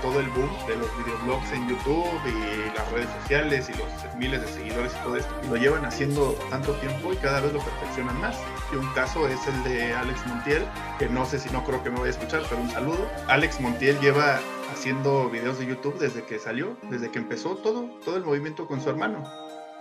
todo 0.02 0.20
el 0.20 0.28
boom 0.30 0.50
de 0.68 0.76
los 0.78 0.90
videoblogs 0.98 1.52
en 1.52 1.68
YouTube 1.68 2.20
y 2.26 2.78
las 2.78 2.92
redes 2.92 3.10
sociales 3.22 3.70
y 3.70 3.74
los 3.74 4.16
miles 4.18 4.42
de 4.42 4.48
seguidores 4.48 4.94
y 4.94 5.04
todo 5.04 5.16
esto, 5.18 5.34
lo 5.50 5.56
llevan 5.56 5.86
haciendo 5.86 6.34
tanto 6.50 6.74
tiempo 6.76 7.14
y 7.14 7.16
cada 7.18 7.42
vez 7.42 7.54
lo 7.54 7.60
perfeccionan 7.60 8.20
más. 8.20 8.38
Y 8.72 8.76
un 8.76 8.88
caso 8.94 9.28
es 9.28 9.40
el 9.48 9.64
de 9.64 9.94
Alex 9.94 10.26
Montiel, 10.28 10.64
que 11.00 11.10
no 11.10 11.26
sé 11.26 11.40
si 11.40 11.50
no 11.50 11.64
creo 11.64 11.84
que 11.84 11.90
me 11.90 12.00
vaya 12.00 12.08
a 12.08 12.12
escuchar, 12.12 12.44
pero 12.50 12.62
un 12.62 12.70
saludo. 12.70 13.10
Alex 13.28 13.60
Montiel 13.60 14.00
lleva 14.00 14.40
haciendo 14.72 15.30
videos 15.30 15.60
de 15.60 15.68
YouTube 15.68 15.98
desde 16.00 16.24
que 16.24 16.40
salió, 16.40 16.78
desde 16.90 17.10
que 17.12 17.20
empezó 17.20 17.56
todo, 17.56 17.86
todo 18.04 18.18
el 18.18 18.24
movimiento 18.24 18.68
con 18.68 18.82
su 18.82 18.90
hermano, 18.90 19.24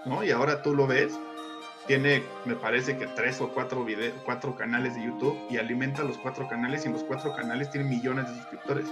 ¿no? 0.07 0.22
Y 0.24 0.30
ahora 0.30 0.62
tú 0.62 0.74
lo 0.74 0.86
ves, 0.86 1.18
tiene, 1.87 2.24
me 2.45 2.55
parece 2.55 2.97
que 2.97 3.07
tres 3.07 3.41
o 3.41 3.49
cuatro, 3.49 3.84
video, 3.84 4.12
cuatro 4.24 4.55
canales 4.57 4.95
de 4.95 5.05
YouTube 5.05 5.39
y 5.51 5.57
alimenta 5.57 6.03
los 6.03 6.18
cuatro 6.18 6.49
canales 6.49 6.84
y 6.84 6.89
en 6.89 6.95
los 6.95 7.05
cuatro 7.05 7.34
canales 7.34 7.70
tiene 7.70 7.89
millones 7.89 8.28
de 8.28 8.34
suscriptores. 8.34 8.87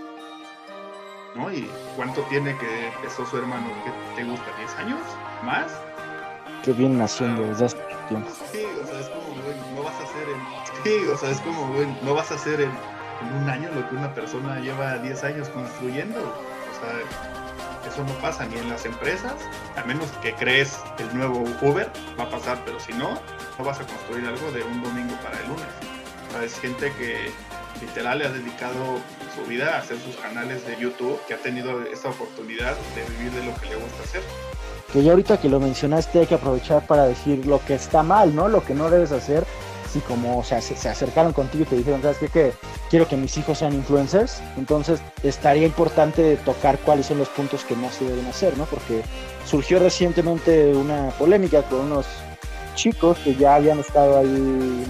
¿No? 1.34 1.52
¿Y 1.52 1.68
cuánto 1.96 2.22
tiene 2.22 2.56
que 2.58 2.88
empezó 2.88 3.26
su 3.26 3.36
hermano? 3.36 3.66
¿Qué 3.84 4.22
te 4.22 4.28
gusta? 4.28 4.46
¿10 4.56 4.84
años? 4.84 5.00
¿Más? 5.42 5.66
Que 6.62 6.72
vienen 6.72 7.00
haciendo 7.02 7.42
desde 7.42 7.64
hace 7.64 7.76
tiempo. 8.08 8.30
Sí, 8.52 8.64
o 8.80 8.86
sea, 8.86 9.00
es 9.00 9.08
como, 9.08 9.42
güey, 9.42 9.56
no 9.74 9.82
vas 9.82 10.00
a 10.00 10.04
hacer 10.04 10.28
en... 10.28 10.84
Sí, 10.84 11.08
o 11.08 11.16
sea, 11.16 11.30
es 11.30 11.40
como, 11.40 11.72
güey, 11.74 11.88
no 12.02 12.14
vas 12.14 12.30
a 12.30 12.36
hacer 12.36 12.60
en, 12.60 12.70
en 12.70 13.42
un 13.42 13.48
año 13.50 13.68
lo 13.74 13.88
que 13.88 13.96
una 13.96 14.14
persona 14.14 14.60
lleva 14.60 14.98
10 14.98 15.24
años 15.24 15.48
construyendo. 15.48 16.20
O 16.20 16.80
sea, 16.80 17.33
eso 17.94 18.02
no 18.02 18.20
pasa 18.20 18.44
ni 18.46 18.58
en 18.58 18.68
las 18.68 18.84
empresas, 18.84 19.34
a 19.76 19.84
menos 19.84 20.10
que 20.20 20.34
crees 20.34 20.80
el 20.98 21.16
nuevo 21.16 21.44
Uber, 21.62 21.88
va 22.18 22.24
a 22.24 22.28
pasar, 22.28 22.58
pero 22.64 22.80
si 22.80 22.92
no, 22.92 23.10
no 23.56 23.64
vas 23.64 23.78
a 23.78 23.86
construir 23.86 24.26
algo 24.26 24.50
de 24.50 24.64
un 24.64 24.82
domingo 24.82 25.14
para 25.22 25.38
el 25.38 25.46
lunes. 25.46 25.66
O 26.36 26.42
es 26.42 26.58
gente 26.58 26.92
que 26.98 27.30
literal 27.80 28.18
le 28.18 28.26
ha 28.26 28.30
dedicado 28.30 28.98
su 29.36 29.48
vida 29.48 29.76
a 29.76 29.78
hacer 29.78 29.96
sus 30.00 30.16
canales 30.16 30.66
de 30.66 30.76
YouTube, 30.76 31.20
que 31.28 31.34
ha 31.34 31.38
tenido 31.38 31.82
esa 31.82 32.08
oportunidad 32.08 32.74
de 32.96 33.04
vivir 33.16 33.30
de 33.30 33.44
lo 33.44 33.54
que 33.60 33.66
le 33.66 33.76
gusta 33.76 34.02
hacer. 34.02 34.22
Que 34.92 35.04
ya 35.04 35.12
ahorita 35.12 35.40
que 35.40 35.48
lo 35.48 35.60
mencionaste 35.60 36.18
hay 36.18 36.26
que 36.26 36.34
aprovechar 36.34 36.84
para 36.88 37.04
decir 37.04 37.46
lo 37.46 37.64
que 37.64 37.74
está 37.74 38.02
mal, 38.02 38.34
¿no? 38.34 38.48
Lo 38.48 38.64
que 38.64 38.74
no 38.74 38.90
debes 38.90 39.12
hacer. 39.12 39.44
Así 39.94 40.00
como, 40.08 40.40
o 40.40 40.42
sea, 40.42 40.60
se, 40.60 40.74
se 40.74 40.88
acercaron 40.88 41.32
contigo 41.32 41.62
y 41.62 41.66
te 41.68 41.76
dijeron, 41.76 42.02
¿sabes 42.02 42.18
qué? 42.18 42.26
Que 42.26 42.52
quiero 42.90 43.06
que 43.06 43.16
mis 43.16 43.38
hijos 43.38 43.58
sean 43.58 43.74
influencers. 43.74 44.42
Entonces 44.56 44.98
estaría 45.22 45.66
importante 45.66 46.34
tocar 46.38 46.78
cuáles 46.80 47.06
son 47.06 47.18
los 47.18 47.28
puntos 47.28 47.64
que 47.64 47.76
no 47.76 47.88
se 47.92 48.04
deben 48.04 48.26
hacer, 48.26 48.58
¿no? 48.58 48.64
Porque 48.64 49.02
surgió 49.46 49.78
recientemente 49.78 50.74
una 50.74 51.10
polémica 51.16 51.62
con 51.62 51.82
unos 51.82 52.06
chicos 52.74 53.16
que 53.18 53.36
ya 53.36 53.54
habían 53.54 53.78
estado 53.78 54.18
ahí 54.18 54.26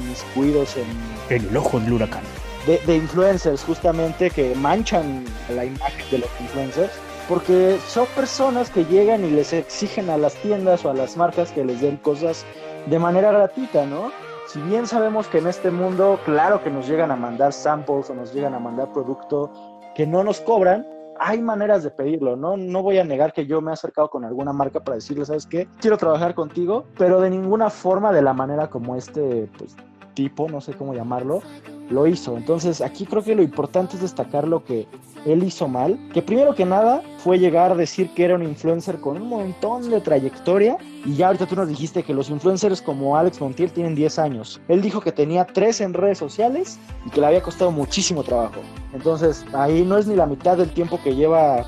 miscuidos 0.09 0.75
en 0.79 1.37
En 1.37 1.51
el 1.51 1.55
ojo 1.59 1.79
del 1.81 1.93
huracán. 1.93 2.23
de, 2.67 2.79
de 2.87 2.97
influencers 2.97 3.63
justamente 3.63 4.31
que 4.31 4.55
manchan 4.55 5.23
la 5.55 5.67
imagen 5.67 6.11
de 6.11 6.19
los 6.21 6.31
influencers 6.41 6.93
porque 7.29 7.77
son 7.87 8.07
personas 8.17 8.71
que 8.71 8.87
llegan 8.87 9.23
y 9.23 9.31
les 9.31 9.53
exigen 9.53 10.09
a 10.09 10.17
las 10.17 10.33
tiendas 10.37 10.83
o 10.87 10.91
a 10.91 10.95
las 10.95 11.19
marcas 11.19 11.51
que 11.51 11.63
les 11.63 11.83
den 11.83 11.99
cosas 11.99 12.47
de 12.87 12.99
manera 12.99 13.33
gratuita, 13.33 13.85
¿no? 13.85 14.11
Si 14.47 14.61
bien 14.61 14.87
sabemos 14.87 15.27
que 15.27 15.39
en 15.39 15.47
este 15.47 15.71
mundo, 15.71 16.21
claro 16.25 16.63
que 16.63 16.71
nos 16.71 16.87
llegan 16.87 17.11
a 17.11 17.17
mandar 17.17 17.53
samples 17.53 18.11
o 18.11 18.15
nos 18.15 18.33
llegan 18.33 18.55
a 18.55 18.59
mandar 18.59 18.93
producto 18.93 19.51
que 19.95 20.07
no 20.07 20.23
nos 20.23 20.41
cobran, 20.41 20.87
hay 21.19 21.41
maneras 21.41 21.83
de 21.83 21.91
pedirlo, 21.91 22.37
¿no? 22.37 22.57
No 22.57 22.83
voy 22.83 22.99
a 22.99 23.05
negar 23.05 23.33
que 23.33 23.47
yo 23.47 23.61
me 23.61 23.71
he 23.71 23.75
acercado 23.75 24.11
con 24.11 24.25
alguna 24.25 24.53
marca 24.53 24.81
para 24.81 24.97
decirle, 24.97 25.25
¿sabes 25.25 25.47
qué? 25.47 25.67
Quiero 25.81 25.97
trabajar 25.97 26.35
contigo, 26.35 26.85
pero 26.99 27.21
de 27.21 27.31
ninguna 27.31 27.71
forma 27.71 28.13
de 28.13 28.23
la 28.23 28.35
manera 28.35 28.69
como 28.69 28.97
este, 28.97 29.49
pues, 29.57 29.77
tipo, 30.15 30.49
no 30.49 30.61
sé 30.61 30.75
cómo 30.75 30.95
llamarlo, 30.95 31.43
lo 31.91 32.07
hizo. 32.07 32.37
Entonces 32.37 32.81
aquí 32.81 33.07
creo 33.07 33.23
que 33.23 33.35
lo 33.35 33.43
importante 33.43 33.97
es 33.97 34.03
destacar 34.03 34.47
lo 34.47 34.65
que 34.65 34.87
él 35.27 35.43
hizo 35.43 35.69
mal, 35.69 35.99
que 36.13 36.23
primero 36.23 36.55
que 36.55 36.65
nada 36.65 37.03
fue 37.19 37.39
llegar 37.39 37.73
a 37.73 37.75
decir 37.75 38.11
que 38.15 38.25
era 38.25 38.35
un 38.35 38.43
influencer 38.43 39.01
con 39.01 39.21
un 39.21 39.29
montón 39.29 39.89
de 39.91 40.01
trayectoria 40.01 40.77
y 41.05 41.15
ya 41.15 41.29
ahorita 41.29 41.47
tú 41.47 41.57
nos 41.57 41.69
dijiste 41.69 42.03
que 42.03 42.15
los 42.15 42.31
influencers 42.31 42.83
como 42.83 43.17
Alex 43.17 43.41
Montiel 43.41 43.73
tienen 43.73 43.95
10 43.95 44.19
años. 44.19 44.61
Él 44.69 44.83
dijo 44.83 45.01
que 45.01 45.13
tenía 45.13 45.47
3 45.47 45.81
en 45.81 45.95
redes 45.95 46.19
sociales 46.19 46.79
y 47.07 47.11
que 47.11 47.21
le 47.21 47.27
había 47.27 47.43
costado 47.43 47.71
muchísimo 47.71 48.23
trabajo. 48.23 48.61
Entonces 48.93 49.45
ahí 49.53 49.83
no 49.83 49.99
es 49.99 50.07
ni 50.07 50.17
la 50.17 50.27
mitad 50.27 50.57
del 50.57 50.71
tiempo 50.71 51.01
que 51.03 51.15
lleva 51.15 51.65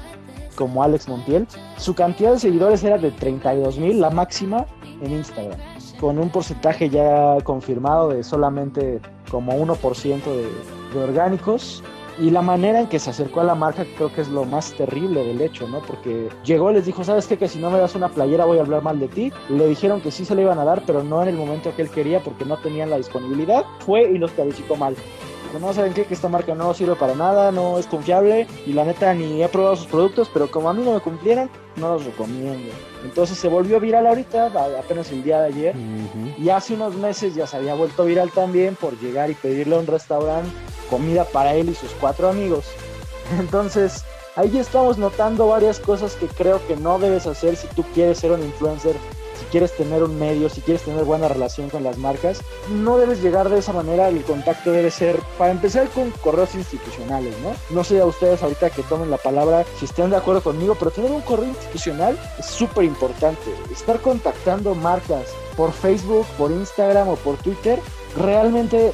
como 0.57 0.82
Alex 0.82 1.09
Montiel. 1.09 1.46
Su 1.76 1.94
cantidad 1.94 2.32
de 2.32 2.38
seguidores 2.38 2.82
era 2.82 2.98
de 2.98 3.11
32 3.11 3.78
mil, 3.78 4.00
la 4.00 4.11
máxima 4.11 4.66
en 5.02 5.12
Instagram, 5.12 5.59
con 6.00 6.18
un 6.18 6.30
porcentaje 6.30 6.88
ya 6.88 7.36
confirmado 7.44 8.09
de 8.09 8.24
solamente 8.24 9.00
como 9.30 9.52
1% 9.52 10.24
de, 10.24 10.48
de 10.94 11.04
orgánicos. 11.04 11.84
Y 12.18 12.30
la 12.30 12.40
manera 12.40 12.80
en 12.80 12.86
que 12.86 12.98
se 12.98 13.10
acercó 13.10 13.40
a 13.40 13.44
la 13.44 13.54
marca 13.54 13.84
creo 13.96 14.12
que 14.12 14.22
es 14.22 14.28
lo 14.28 14.44
más 14.44 14.72
terrible 14.72 15.22
del 15.22 15.40
hecho, 15.42 15.68
¿no? 15.68 15.80
Porque 15.80 16.28
llegó 16.44 16.72
les 16.72 16.86
dijo, 16.86 17.04
¿sabes 17.04 17.26
qué? 17.26 17.36
Que 17.36 17.46
si 17.46 17.58
no 17.58 17.70
me 17.70 17.78
das 17.78 17.94
una 17.94 18.08
playera 18.08 18.46
voy 18.46 18.58
a 18.58 18.62
hablar 18.62 18.82
mal 18.82 18.98
de 18.98 19.08
ti. 19.08 19.32
Le 19.50 19.66
dijeron 19.66 20.00
que 20.00 20.10
sí 20.10 20.24
se 20.24 20.34
le 20.34 20.42
iban 20.42 20.58
a 20.58 20.64
dar, 20.64 20.82
pero 20.86 21.02
no 21.02 21.22
en 21.22 21.28
el 21.28 21.36
momento 21.36 21.74
que 21.76 21.82
él 21.82 21.90
quería 21.90 22.20
porque 22.20 22.46
no 22.46 22.56
tenían 22.56 22.88
la 22.88 22.96
disponibilidad. 22.96 23.64
Fue 23.80 24.10
y 24.10 24.18
los 24.18 24.30
calificó 24.32 24.76
mal. 24.76 24.96
Dijo, 25.47 25.61
no, 25.61 25.72
¿saben 25.72 25.94
qué? 25.94 26.05
Que 26.05 26.14
esta 26.14 26.28
marca 26.28 26.55
no 26.55 26.74
sirve 26.74 26.97
para 26.97 27.14
nada, 27.14 27.53
no 27.53 27.78
es 27.78 27.86
confiable 27.86 28.47
y 28.66 28.72
la 28.72 28.84
neta 28.84 29.14
ni 29.14 29.42
he 29.42 29.49
probado 29.49 29.76
sus 29.76 29.86
productos, 29.86 30.28
pero 30.32 30.51
como 30.51 30.68
a 30.68 30.74
mí 30.74 30.82
no 30.82 30.94
me 30.94 31.01
cumplieron, 31.01 31.49
no 31.76 31.94
los 31.94 32.05
recomiendo. 32.05 32.72
Entonces 33.05 33.38
se 33.38 33.49
volvió 33.49 33.78
viral 33.78 34.07
ahorita, 34.07 34.47
apenas 34.78 35.12
el 35.12 35.22
día 35.22 35.40
de 35.42 35.49
ayer, 35.49 35.74
y 36.36 36.49
hace 36.49 36.74
unos 36.74 36.97
meses 36.97 37.34
ya 37.34 37.47
se 37.47 37.57
había 37.57 37.74
vuelto 37.74 38.05
viral 38.05 38.30
también 38.30 38.74
por 38.74 38.99
llegar 38.99 39.30
y 39.30 39.34
pedirle 39.34 39.76
a 39.76 39.78
un 39.78 39.86
restaurante 39.86 40.51
comida 40.90 41.24
para 41.24 41.55
él 41.55 41.68
y 41.68 41.74
sus 41.74 41.90
cuatro 41.92 42.28
amigos. 42.28 42.66
Entonces, 43.38 44.05
ahí 44.34 44.59
estamos 44.59 44.99
notando 44.99 45.47
varias 45.47 45.78
cosas 45.78 46.14
que 46.14 46.26
creo 46.26 46.66
que 46.66 46.76
no 46.76 46.99
debes 46.99 47.26
hacer 47.26 47.57
si 47.57 47.68
tú 47.68 47.84
quieres 47.94 48.18
ser 48.18 48.32
un 48.32 48.42
influencer 48.42 48.97
quieres 49.45 49.76
tener 49.76 50.03
un 50.03 50.18
medio, 50.18 50.49
si 50.49 50.61
quieres 50.61 50.82
tener 50.82 51.05
buena 51.05 51.28
relación 51.28 51.70
con 51.70 51.84
las 51.84 51.99
marcas, 51.99 52.41
no 52.70 52.99
debes 52.99 53.22
llegar 53.22 53.49
de 53.49 53.59
esa 53.59 53.72
manera, 53.72 54.09
el 54.09 54.22
contacto 54.24 54.72
debe 54.72 54.91
ser, 54.91 55.20
para 55.39 55.53
empezar, 55.53 55.89
con 55.91 56.11
correos 56.11 56.55
institucionales, 56.55 57.34
¿no? 57.41 57.53
No 57.70 57.84
sé 57.84 58.01
a 58.01 58.07
ustedes 58.07 58.43
ahorita 58.43 58.70
que 58.70 58.82
tomen 58.82 59.11
la 59.11 59.18
palabra 59.18 59.64
si 59.78 59.84
estén 59.84 60.11
de 60.11 60.16
acuerdo 60.16 60.43
conmigo, 60.43 60.76
pero 60.78 60.91
tener 60.91 61.11
un 61.11 61.22
correo 61.22 61.49
institucional 61.49 62.18
es 62.39 62.47
súper 62.47 62.84
importante. 62.84 63.51
Estar 63.70 64.01
contactando 64.01 64.74
marcas 64.74 65.34
por 65.57 65.72
Facebook, 65.72 66.26
por 66.39 66.51
Instagram 66.51 67.09
o 67.09 67.16
por 67.16 67.37
Twitter 67.39 67.80
realmente 68.16 68.92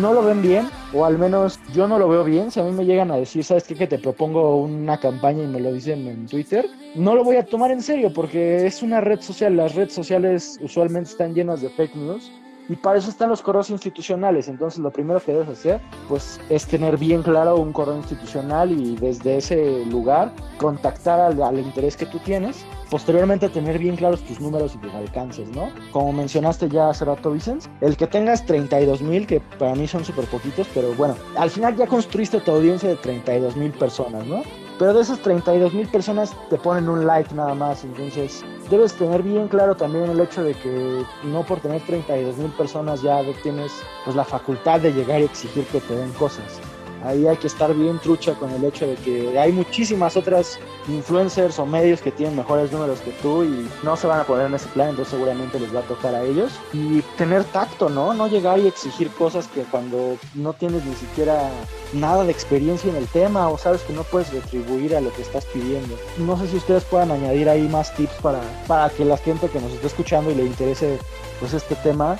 no 0.00 0.12
lo 0.12 0.22
ven 0.22 0.42
bien, 0.42 0.68
o 0.92 1.04
al 1.04 1.18
menos 1.18 1.60
yo 1.72 1.86
no 1.88 1.98
lo 1.98 2.08
veo 2.08 2.24
bien. 2.24 2.50
Si 2.50 2.60
a 2.60 2.64
mí 2.64 2.72
me 2.72 2.84
llegan 2.84 3.10
a 3.10 3.16
decir, 3.16 3.44
¿sabes 3.44 3.64
qué? 3.64 3.74
Que 3.74 3.86
te 3.86 3.98
propongo 3.98 4.56
una 4.56 4.98
campaña 4.98 5.44
y 5.44 5.46
me 5.46 5.60
lo 5.60 5.72
dicen 5.72 6.06
en 6.06 6.26
Twitter, 6.26 6.66
no 6.94 7.14
lo 7.14 7.24
voy 7.24 7.36
a 7.36 7.46
tomar 7.46 7.70
en 7.70 7.82
serio 7.82 8.12
porque 8.12 8.66
es 8.66 8.82
una 8.82 9.00
red 9.00 9.20
social. 9.20 9.56
Las 9.56 9.74
redes 9.74 9.92
sociales 9.92 10.58
usualmente 10.62 11.10
están 11.10 11.34
llenas 11.34 11.60
de 11.60 11.70
fake 11.70 11.94
news 11.96 12.30
y 12.68 12.76
para 12.76 12.98
eso 12.98 13.10
están 13.10 13.28
los 13.28 13.42
correos 13.42 13.70
institucionales. 13.70 14.48
Entonces, 14.48 14.80
lo 14.80 14.90
primero 14.90 15.20
que 15.20 15.32
debes 15.32 15.48
hacer, 15.48 15.80
pues, 16.08 16.40
es 16.48 16.66
tener 16.66 16.96
bien 16.96 17.22
claro 17.22 17.56
un 17.56 17.72
correo 17.72 17.96
institucional 17.96 18.72
y 18.72 18.96
desde 18.96 19.36
ese 19.36 19.84
lugar 19.86 20.32
contactar 20.58 21.20
al, 21.20 21.42
al 21.42 21.58
interés 21.58 21.96
que 21.96 22.06
tú 22.06 22.18
tienes. 22.18 22.64
Posteriormente, 22.90 23.48
tener 23.48 23.78
bien 23.78 23.96
claros 23.96 24.22
tus 24.22 24.40
números 24.40 24.74
y 24.74 24.78
tus 24.78 24.94
alcances, 24.94 25.48
¿no? 25.48 25.68
Como 25.90 26.12
mencionaste 26.12 26.68
ya 26.68 26.90
hace 26.90 27.04
rato, 27.04 27.32
Vicens, 27.32 27.68
el 27.80 27.96
que 27.96 28.06
tengas 28.06 28.44
32 28.46 29.02
mil, 29.02 29.26
que 29.26 29.40
para 29.58 29.74
mí 29.74 29.86
son 29.88 30.04
súper 30.04 30.26
poquitos, 30.26 30.68
pero 30.72 30.94
bueno, 30.94 31.16
al 31.36 31.50
final 31.50 31.76
ya 31.76 31.86
construiste 31.86 32.40
tu 32.40 32.52
audiencia 32.52 32.88
de 32.88 32.96
32 32.96 33.56
mil 33.56 33.72
personas, 33.72 34.26
¿no? 34.26 34.42
Pero 34.78 34.92
de 34.92 35.02
esas 35.02 35.20
32 35.20 35.72
mil 35.72 35.86
personas 35.88 36.34
te 36.50 36.56
ponen 36.58 36.88
un 36.88 37.06
like 37.06 37.34
nada 37.34 37.54
más. 37.54 37.84
Entonces 37.84 38.44
debes 38.70 38.94
tener 38.94 39.22
bien 39.22 39.48
claro 39.48 39.74
también 39.74 40.10
el 40.10 40.20
hecho 40.20 40.42
de 40.42 40.54
que 40.54 41.04
no 41.24 41.44
por 41.44 41.60
tener 41.60 41.82
32 41.82 42.36
mil 42.36 42.50
personas 42.52 43.02
ya 43.02 43.20
tienes 43.42 43.72
pues, 44.04 44.16
la 44.16 44.24
facultad 44.24 44.80
de 44.80 44.92
llegar 44.92 45.20
y 45.20 45.24
exigir 45.24 45.64
que 45.66 45.80
te 45.80 45.94
den 45.94 46.12
cosas 46.12 46.60
ahí 47.04 47.26
hay 47.26 47.36
que 47.36 47.46
estar 47.46 47.72
bien 47.74 47.98
trucha 47.98 48.34
con 48.34 48.50
el 48.50 48.64
hecho 48.64 48.86
de 48.86 48.94
que 48.96 49.38
hay 49.38 49.52
muchísimas 49.52 50.16
otras 50.16 50.58
influencers 50.88 51.58
o 51.58 51.66
medios 51.66 52.00
que 52.00 52.10
tienen 52.10 52.36
mejores 52.36 52.72
números 52.72 53.00
que 53.00 53.12
tú 53.22 53.44
y 53.44 53.68
no 53.82 53.96
se 53.96 54.06
van 54.06 54.20
a 54.20 54.24
poner 54.24 54.46
en 54.46 54.54
ese 54.54 54.68
plan, 54.68 54.90
entonces 54.90 55.12
seguramente 55.12 55.60
les 55.60 55.74
va 55.74 55.80
a 55.80 55.84
tocar 55.84 56.14
a 56.14 56.22
ellos. 56.22 56.52
Y 56.72 57.02
tener 57.16 57.44
tacto, 57.44 57.88
¿no? 57.88 58.14
No 58.14 58.26
llegar 58.26 58.58
y 58.58 58.66
exigir 58.66 59.10
cosas 59.10 59.46
que 59.48 59.62
cuando 59.62 60.16
no 60.34 60.52
tienes 60.52 60.84
ni 60.84 60.94
siquiera 60.94 61.50
nada 61.92 62.24
de 62.24 62.32
experiencia 62.32 62.90
en 62.90 62.96
el 62.96 63.06
tema 63.08 63.48
o 63.48 63.58
sabes 63.58 63.82
que 63.82 63.92
no 63.92 64.02
puedes 64.02 64.32
retribuir 64.32 64.96
a 64.96 65.00
lo 65.00 65.12
que 65.12 65.22
estás 65.22 65.44
pidiendo. 65.46 65.96
No 66.18 66.38
sé 66.38 66.48
si 66.48 66.56
ustedes 66.56 66.84
puedan 66.84 67.10
añadir 67.10 67.48
ahí 67.48 67.68
más 67.68 67.94
tips 67.94 68.14
para, 68.22 68.40
para 68.66 68.90
que 68.90 69.04
la 69.04 69.16
gente 69.16 69.48
que 69.48 69.60
nos 69.60 69.72
esté 69.72 69.86
escuchando 69.86 70.30
y 70.30 70.34
le 70.34 70.44
interese 70.44 70.98
pues 71.40 71.52
este 71.52 71.74
tema 71.76 72.18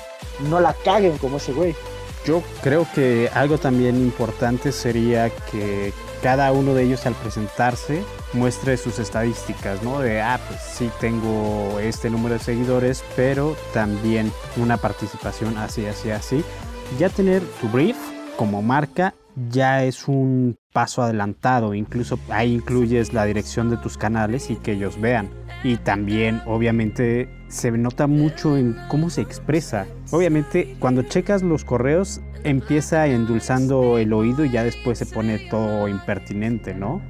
no 0.49 0.59
la 0.59 0.73
caguen 0.73 1.17
como 1.17 1.37
ese 1.37 1.53
güey. 1.53 1.75
Yo 2.25 2.41
creo 2.63 2.87
que 2.95 3.29
algo 3.33 3.59
también 3.59 3.97
importante 3.97 4.71
sería 4.71 5.29
que 5.29 5.93
cada 6.23 6.51
uno 6.51 6.73
de 6.73 6.83
ellos 6.83 7.05
al 7.05 7.13
presentarse 7.13 8.03
muestre 8.33 8.77
sus 8.77 8.97
estadísticas, 8.97 9.83
¿no? 9.83 9.99
De, 9.99 10.21
ah, 10.21 10.39
pues 10.47 10.59
sí 10.59 10.89
tengo 10.99 11.79
este 11.79 12.09
número 12.09 12.33
de 12.33 12.39
seguidores, 12.39 13.03
pero 13.15 13.55
también 13.73 14.31
una 14.57 14.77
participación 14.77 15.57
así, 15.59 15.85
así, 15.85 16.09
así. 16.09 16.43
Ya 16.97 17.09
tener 17.09 17.43
tu 17.61 17.67
brief 17.69 17.97
como 18.37 18.63
marca 18.63 19.13
ya 19.49 19.83
es 19.83 20.07
un 20.07 20.57
paso 20.73 21.01
adelantado, 21.01 21.73
incluso 21.73 22.19
ahí 22.29 22.55
incluyes 22.55 23.13
la 23.13 23.25
dirección 23.25 23.69
de 23.69 23.77
tus 23.77 23.97
canales 23.97 24.49
y 24.49 24.55
que 24.55 24.73
ellos 24.73 24.99
vean. 24.99 25.29
Y 25.63 25.77
también 25.77 26.41
obviamente 26.45 27.29
se 27.47 27.71
nota 27.71 28.07
mucho 28.07 28.57
en 28.57 28.75
cómo 28.87 29.09
se 29.09 29.21
expresa. 29.21 29.87
Obviamente 30.11 30.75
cuando 30.79 31.03
checas 31.03 31.41
los 31.41 31.65
correos 31.65 32.21
empieza 32.43 33.07
endulzando 33.07 33.97
el 33.97 34.13
oído 34.13 34.45
y 34.45 34.51
ya 34.51 34.63
después 34.63 34.97
se 34.99 35.05
pone 35.05 35.39
todo 35.49 35.87
impertinente, 35.87 36.73
¿no? 36.73 37.01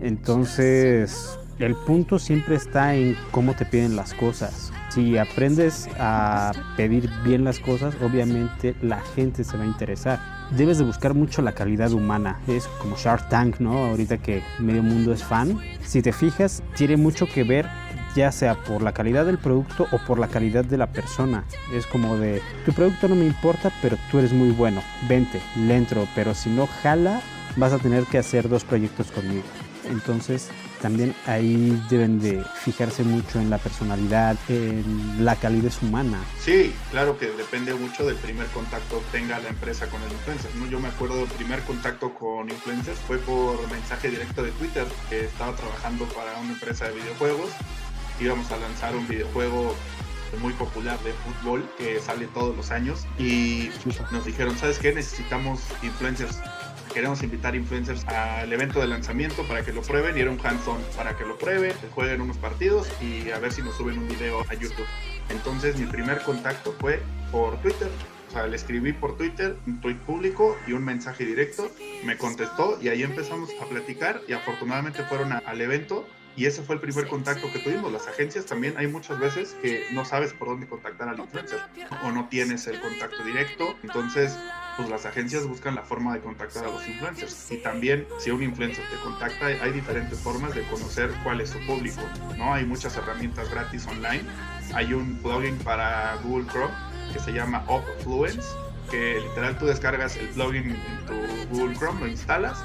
Entonces 0.00 1.38
el 1.58 1.74
punto 1.74 2.18
siempre 2.18 2.54
está 2.54 2.94
en 2.94 3.16
cómo 3.30 3.54
te 3.54 3.64
piden 3.64 3.96
las 3.96 4.14
cosas. 4.14 4.72
Si 4.90 5.18
aprendes 5.18 5.88
a 5.98 6.52
pedir 6.76 7.10
bien 7.24 7.44
las 7.44 7.58
cosas, 7.58 7.94
obviamente 8.00 8.74
la 8.80 9.00
gente 9.00 9.44
se 9.44 9.56
va 9.56 9.64
a 9.64 9.66
interesar. 9.66 10.37
Debes 10.50 10.78
de 10.78 10.84
buscar 10.84 11.14
mucho 11.14 11.42
la 11.42 11.52
calidad 11.52 11.92
humana. 11.92 12.40
Es 12.46 12.66
como 12.80 12.96
Shark 12.96 13.28
Tank, 13.28 13.60
¿no? 13.60 13.86
Ahorita 13.86 14.18
que 14.18 14.42
medio 14.58 14.82
mundo 14.82 15.12
es 15.12 15.22
fan. 15.22 15.58
Si 15.84 16.00
te 16.00 16.12
fijas, 16.12 16.62
tiene 16.76 16.96
mucho 16.96 17.26
que 17.26 17.44
ver 17.44 17.66
ya 18.14 18.32
sea 18.32 18.54
por 18.54 18.82
la 18.82 18.92
calidad 18.92 19.26
del 19.26 19.38
producto 19.38 19.86
o 19.92 19.98
por 19.98 20.18
la 20.18 20.28
calidad 20.28 20.64
de 20.64 20.78
la 20.78 20.88
persona. 20.88 21.44
Es 21.72 21.86
como 21.86 22.16
de, 22.16 22.42
tu 22.64 22.72
producto 22.72 23.08
no 23.08 23.14
me 23.14 23.26
importa, 23.26 23.70
pero 23.82 23.96
tú 24.10 24.18
eres 24.18 24.32
muy 24.32 24.50
bueno. 24.50 24.82
Vente, 25.08 25.40
le 25.56 25.76
entro, 25.76 26.08
pero 26.14 26.34
si 26.34 26.50
no 26.50 26.66
jala, 26.66 27.20
vas 27.56 27.72
a 27.72 27.78
tener 27.78 28.04
que 28.04 28.18
hacer 28.18 28.48
dos 28.48 28.64
proyectos 28.64 29.10
conmigo. 29.10 29.44
Entonces, 29.90 30.50
también 30.80 31.14
ahí 31.26 31.80
deben 31.88 32.20
de 32.20 32.42
fijarse 32.62 33.02
mucho 33.02 33.40
en 33.40 33.50
la 33.50 33.58
personalidad, 33.58 34.36
en 34.48 35.24
la 35.24 35.36
calidez 35.36 35.82
humana. 35.82 36.18
Sí, 36.40 36.72
claro 36.90 37.18
que 37.18 37.26
depende 37.26 37.74
mucho 37.74 38.06
del 38.06 38.16
primer 38.16 38.46
contacto 38.48 39.02
que 39.10 39.18
tenga 39.18 39.38
la 39.38 39.48
empresa 39.48 39.86
con 39.88 40.02
el 40.02 40.12
influencer. 40.12 40.50
¿no? 40.56 40.66
Yo 40.66 40.80
me 40.80 40.88
acuerdo 40.88 41.16
del 41.16 41.28
primer 41.28 41.60
contacto 41.62 42.14
con 42.14 42.48
influencers 42.50 42.98
fue 43.00 43.18
por 43.18 43.70
mensaje 43.70 44.10
directo 44.10 44.42
de 44.42 44.50
Twitter, 44.52 44.86
que 45.08 45.24
estaba 45.24 45.54
trabajando 45.54 46.04
para 46.06 46.38
una 46.38 46.52
empresa 46.52 46.86
de 46.86 46.94
videojuegos. 46.94 47.50
Íbamos 48.20 48.50
a 48.50 48.56
lanzar 48.56 48.96
un 48.96 49.06
videojuego 49.06 49.74
muy 50.40 50.52
popular 50.52 50.98
de 51.00 51.12
fútbol 51.12 51.68
que 51.78 52.00
sale 52.00 52.26
todos 52.28 52.56
los 52.56 52.70
años 52.70 53.06
y 53.18 53.70
nos 54.10 54.24
dijeron, 54.24 54.56
¿sabes 54.58 54.78
qué? 54.78 54.92
Necesitamos 54.92 55.60
influencers 55.82 56.38
queremos 56.98 57.22
invitar 57.22 57.54
influencers 57.54 58.04
al 58.08 58.52
evento 58.52 58.80
de 58.80 58.88
lanzamiento 58.88 59.44
para 59.44 59.64
que 59.64 59.72
lo 59.72 59.82
prueben 59.82 60.16
y 60.16 60.20
era 60.20 60.32
un 60.32 60.40
hands-on 60.44 60.82
para 60.96 61.16
que 61.16 61.24
lo 61.24 61.38
prueben, 61.38 61.72
jueguen 61.94 62.20
unos 62.20 62.38
partidos 62.38 62.88
y 63.00 63.30
a 63.30 63.38
ver 63.38 63.52
si 63.52 63.62
nos 63.62 63.76
suben 63.76 63.98
un 63.98 64.08
video 64.08 64.40
a 64.40 64.54
YouTube. 64.54 64.84
Entonces 65.28 65.78
mi 65.78 65.86
primer 65.86 66.20
contacto 66.22 66.74
fue 66.80 67.00
por 67.30 67.56
Twitter. 67.62 67.88
O 68.26 68.32
sea, 68.32 68.48
le 68.48 68.56
escribí 68.56 68.92
por 68.92 69.16
Twitter 69.16 69.56
un 69.68 69.80
tweet 69.80 69.94
público 69.94 70.56
y 70.66 70.72
un 70.72 70.84
mensaje 70.84 71.24
directo. 71.24 71.70
Me 72.04 72.18
contestó 72.18 72.80
y 72.82 72.88
ahí 72.88 73.04
empezamos 73.04 73.48
a 73.62 73.66
platicar 73.66 74.20
y 74.26 74.32
afortunadamente 74.32 75.04
fueron 75.04 75.32
al 75.34 75.60
evento 75.60 76.04
y 76.38 76.46
ese 76.46 76.62
fue 76.62 76.76
el 76.76 76.80
primer 76.80 77.08
contacto 77.08 77.52
que 77.52 77.58
tuvimos. 77.58 77.92
Las 77.92 78.06
agencias 78.06 78.46
también 78.46 78.74
hay 78.76 78.86
muchas 78.86 79.18
veces 79.18 79.56
que 79.60 79.86
no 79.90 80.04
sabes 80.04 80.32
por 80.32 80.46
dónde 80.46 80.68
contactar 80.68 81.08
al 81.08 81.18
influencer 81.18 81.58
o 82.04 82.12
no 82.12 82.28
tienes 82.28 82.68
el 82.68 82.80
contacto 82.80 83.24
directo. 83.24 83.74
Entonces, 83.82 84.38
pues 84.76 84.88
las 84.88 85.04
agencias 85.04 85.48
buscan 85.48 85.74
la 85.74 85.82
forma 85.82 86.14
de 86.14 86.20
contactar 86.20 86.66
a 86.66 86.68
los 86.68 86.86
influencers. 86.86 87.50
Y 87.50 87.56
también, 87.56 88.06
si 88.20 88.30
un 88.30 88.44
influencer 88.44 88.84
te 88.88 88.96
contacta, 89.02 89.46
hay 89.46 89.72
diferentes 89.72 90.16
formas 90.20 90.54
de 90.54 90.62
conocer 90.68 91.10
cuál 91.24 91.40
es 91.40 91.50
su 91.50 91.58
público. 91.66 92.02
¿no? 92.36 92.54
Hay 92.54 92.64
muchas 92.64 92.96
herramientas 92.96 93.50
gratis 93.50 93.84
online. 93.88 94.22
Hay 94.74 94.92
un 94.92 95.20
plugin 95.20 95.58
para 95.58 96.14
Google 96.22 96.46
Chrome 96.52 96.74
que 97.12 97.18
se 97.18 97.32
llama 97.32 97.64
Upfluence, 97.68 98.46
que 98.92 99.18
literal 99.20 99.58
tú 99.58 99.66
descargas 99.66 100.16
el 100.16 100.28
plugin 100.28 100.70
en 100.70 101.06
tu 101.06 101.56
Google 101.56 101.74
Chrome, 101.76 102.00
lo 102.00 102.06
instalas 102.06 102.62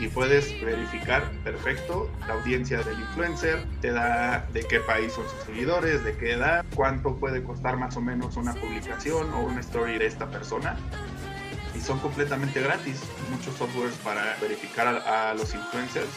y 0.00 0.08
puedes 0.08 0.58
verificar 0.62 1.30
perfecto 1.44 2.10
la 2.26 2.34
audiencia 2.34 2.82
del 2.82 2.98
influencer, 2.98 3.62
te 3.82 3.92
da 3.92 4.46
de 4.50 4.62
qué 4.62 4.80
país 4.80 5.12
son 5.12 5.28
sus 5.28 5.42
seguidores, 5.44 6.02
de 6.02 6.16
qué 6.16 6.32
edad, 6.32 6.64
cuánto 6.74 7.16
puede 7.16 7.44
costar 7.44 7.76
más 7.76 7.96
o 7.98 8.00
menos 8.00 8.38
una 8.38 8.54
publicación 8.54 9.30
o 9.34 9.42
una 9.42 9.60
story 9.60 9.98
de 9.98 10.06
esta 10.06 10.30
persona. 10.30 10.76
Y 11.74 11.80
son 11.80 11.98
completamente 11.98 12.62
gratis, 12.62 13.02
muchos 13.30 13.54
softwares 13.56 13.94
para 14.02 14.36
verificar 14.40 14.88
a, 14.88 15.34
los 15.34 15.54
influencers 15.54 16.08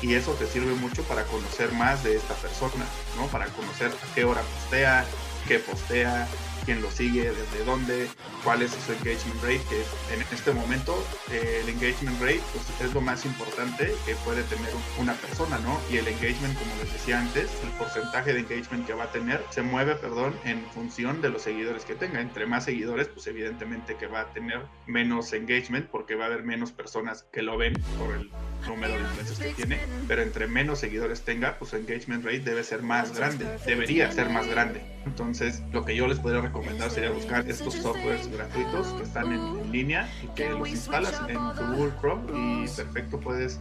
y 0.00 0.14
eso 0.14 0.32
te 0.34 0.46
sirve 0.46 0.72
mucho 0.74 1.02
para 1.02 1.24
conocer 1.24 1.72
más 1.72 2.04
de 2.04 2.16
esta 2.16 2.34
persona, 2.34 2.84
¿no? 3.16 3.26
Para 3.26 3.46
conocer 3.46 3.88
a 3.88 4.14
qué 4.14 4.24
hora 4.24 4.40
postea, 4.40 5.04
qué 5.46 5.58
postea, 5.58 6.28
quién 6.70 6.82
lo 6.82 6.90
sigue, 6.92 7.32
desde 7.32 7.64
dónde, 7.64 8.06
cuál 8.44 8.62
es 8.62 8.70
su 8.70 8.92
engagement 8.92 9.42
rate, 9.42 9.60
que 9.68 10.14
en 10.14 10.22
este 10.30 10.52
momento 10.52 11.04
eh, 11.32 11.62
el 11.64 11.68
engagement 11.68 12.20
rate 12.20 12.40
pues, 12.52 12.80
es 12.80 12.94
lo 12.94 13.00
más 13.00 13.26
importante 13.26 13.92
que 14.06 14.14
puede 14.24 14.44
tener 14.44 14.70
una 14.96 15.14
persona, 15.14 15.58
¿no? 15.58 15.80
Y 15.90 15.96
el 15.96 16.06
engagement, 16.06 16.56
como 16.56 16.76
les 16.76 16.92
decía 16.92 17.18
antes, 17.18 17.50
el 17.64 17.70
porcentaje 17.70 18.34
de 18.34 18.38
engagement 18.38 18.86
que 18.86 18.94
va 18.94 19.04
a 19.04 19.10
tener 19.10 19.44
se 19.50 19.62
mueve, 19.62 19.96
perdón, 19.96 20.32
en 20.44 20.64
función 20.66 21.20
de 21.20 21.30
los 21.30 21.42
seguidores 21.42 21.84
que 21.84 21.96
tenga. 21.96 22.20
Entre 22.20 22.46
más 22.46 22.66
seguidores, 22.66 23.08
pues 23.08 23.26
evidentemente 23.26 23.96
que 23.96 24.06
va 24.06 24.20
a 24.20 24.32
tener 24.32 24.60
menos 24.86 25.32
engagement 25.32 25.88
porque 25.88 26.14
va 26.14 26.26
a 26.26 26.26
haber 26.28 26.44
menos 26.44 26.70
personas 26.70 27.24
que 27.32 27.42
lo 27.42 27.58
ven 27.58 27.72
por 27.98 28.14
el 28.14 28.30
número 28.68 28.94
de 28.94 29.00
influencers 29.00 29.40
que 29.40 29.54
tiene, 29.54 29.80
pero 30.06 30.22
entre 30.22 30.46
menos 30.46 30.78
seguidores 30.78 31.22
tenga, 31.22 31.58
pues 31.58 31.72
su 31.72 31.76
engagement 31.78 32.24
rate 32.24 32.40
debe 32.40 32.62
ser 32.62 32.82
más 32.82 33.16
grande, 33.16 33.58
debería 33.66 34.12
ser 34.12 34.28
más 34.28 34.46
grande. 34.46 34.99
Entonces, 35.06 35.62
lo 35.72 35.84
que 35.84 35.96
yo 35.96 36.06
les 36.06 36.18
podría 36.18 36.42
recomendar 36.42 36.90
sería 36.90 37.10
buscar 37.10 37.48
estos 37.48 37.74
softwares 37.74 38.30
gratuitos 38.30 38.88
que 38.88 39.02
están 39.02 39.32
en, 39.32 39.72
línea 39.72 40.08
y 40.22 40.26
que 40.34 40.48
los 40.48 40.68
instalas 40.68 41.20
en 41.28 41.36
tu 41.36 41.64
Google 41.74 41.92
Chrome 42.00 42.64
y 42.64 42.68
perfecto 42.68 43.20
puedes 43.20 43.60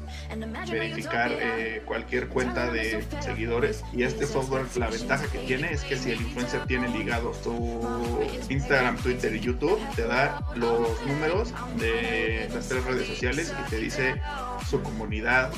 verificar 0.69 1.31
eh, 1.31 1.83
cualquier 1.85 2.27
cuenta 2.29 2.71
de 2.71 3.03
seguidores. 3.19 3.83
Y 3.93 4.03
este 4.03 4.25
software, 4.25 4.65
la 4.75 4.89
ventaja 4.89 5.27
que 5.31 5.39
tiene 5.39 5.71
es 5.71 5.83
que 5.83 5.95
si 5.95 6.11
el 6.11 6.21
influencer 6.21 6.65
tiene 6.65 6.89
ligado 6.89 7.33
su 7.33 8.27
Instagram, 8.49 8.97
Twitter 8.97 9.35
y 9.35 9.39
YouTube, 9.39 9.79
te 9.95 10.07
da 10.07 10.43
los 10.55 11.05
números 11.05 11.53
de 11.77 12.49
las 12.53 12.67
tres 12.67 12.83
redes 12.85 13.07
sociales 13.07 13.53
y 13.65 13.69
te 13.69 13.77
dice 13.77 14.21
su 14.67 14.81
comunidad, 14.81 15.51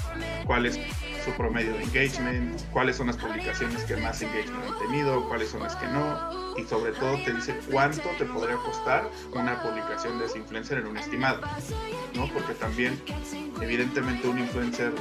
cuál 0.46 0.66
es 0.66 0.80
su 1.24 1.32
promedio 1.32 1.74
de 1.74 1.84
engagement, 1.84 2.60
cuáles 2.72 2.98
son 2.98 3.08
las 3.08 3.18
publicaciones 3.18 3.84
que 3.84 3.96
más 3.98 4.22
engagement 4.22 4.64
han 4.68 4.80
tenido, 4.80 5.28
cuáles 5.28 5.50
son 5.50 5.62
las 5.62 5.76
que 5.76 5.88
no, 5.88 6.58
y 6.58 6.64
sobre 6.66 6.92
todo 6.94 7.18
te 7.24 7.34
dice 7.34 7.60
cuánto 7.72 8.10
te 8.18 8.26
podría 8.26 8.56
costar 8.58 9.10
una 9.34 9.62
publicación 9.62 10.20
de 10.20 10.26
ese 10.26 10.40
influencer 10.40 10.80
en 10.80 10.88
un 10.88 10.98
estimado, 10.98 11.42
¿no? 12.16 12.28
Porque 12.34 12.54
también, 12.54 13.02
evidentemente, 13.62 14.28
un 14.28 14.40
influencer, 14.40 14.94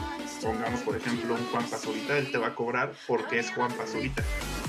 pongamos 0.43 0.81
por 0.81 0.97
ejemplo 0.97 1.35
un 1.35 1.45
Juan 1.47 1.65
Pazurita, 1.65 2.19
él 2.19 2.31
te 2.31 2.39
va 2.39 2.49
a 2.49 2.55
cobrar 2.55 2.93
porque 3.07 3.39
es 3.39 3.51
Juan 3.53 3.73
Pazurita, 3.73 4.23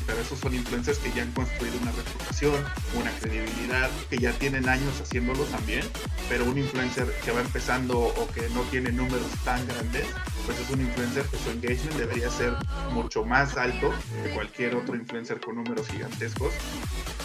pero 0.05 0.19
esos 0.19 0.39
son 0.39 0.53
influencers 0.53 0.97
que 0.99 1.11
ya 1.11 1.23
han 1.23 1.31
construido 1.31 1.77
una 1.81 1.91
reputación, 1.91 2.55
una 2.99 3.11
credibilidad, 3.19 3.89
que 4.09 4.17
ya 4.17 4.31
tienen 4.33 4.67
años 4.67 4.99
haciéndolo 5.01 5.43
también, 5.45 5.83
pero 6.29 6.45
un 6.45 6.57
influencer 6.57 7.07
que 7.23 7.31
va 7.31 7.41
empezando 7.41 7.99
o 7.99 8.27
que 8.33 8.49
no 8.49 8.61
tiene 8.63 8.91
números 8.91 9.29
tan 9.43 9.65
grandes, 9.67 10.05
pues 10.45 10.59
es 10.59 10.69
un 10.69 10.81
influencer 10.81 11.25
que 11.25 11.37
su 11.37 11.49
engagement 11.49 11.97
debería 11.97 12.29
ser 12.29 12.53
mucho 12.93 13.23
más 13.23 13.57
alto 13.57 13.91
que 14.23 14.29
cualquier 14.31 14.75
otro 14.75 14.95
influencer 14.95 15.39
con 15.39 15.55
números 15.55 15.87
gigantescos 15.87 16.53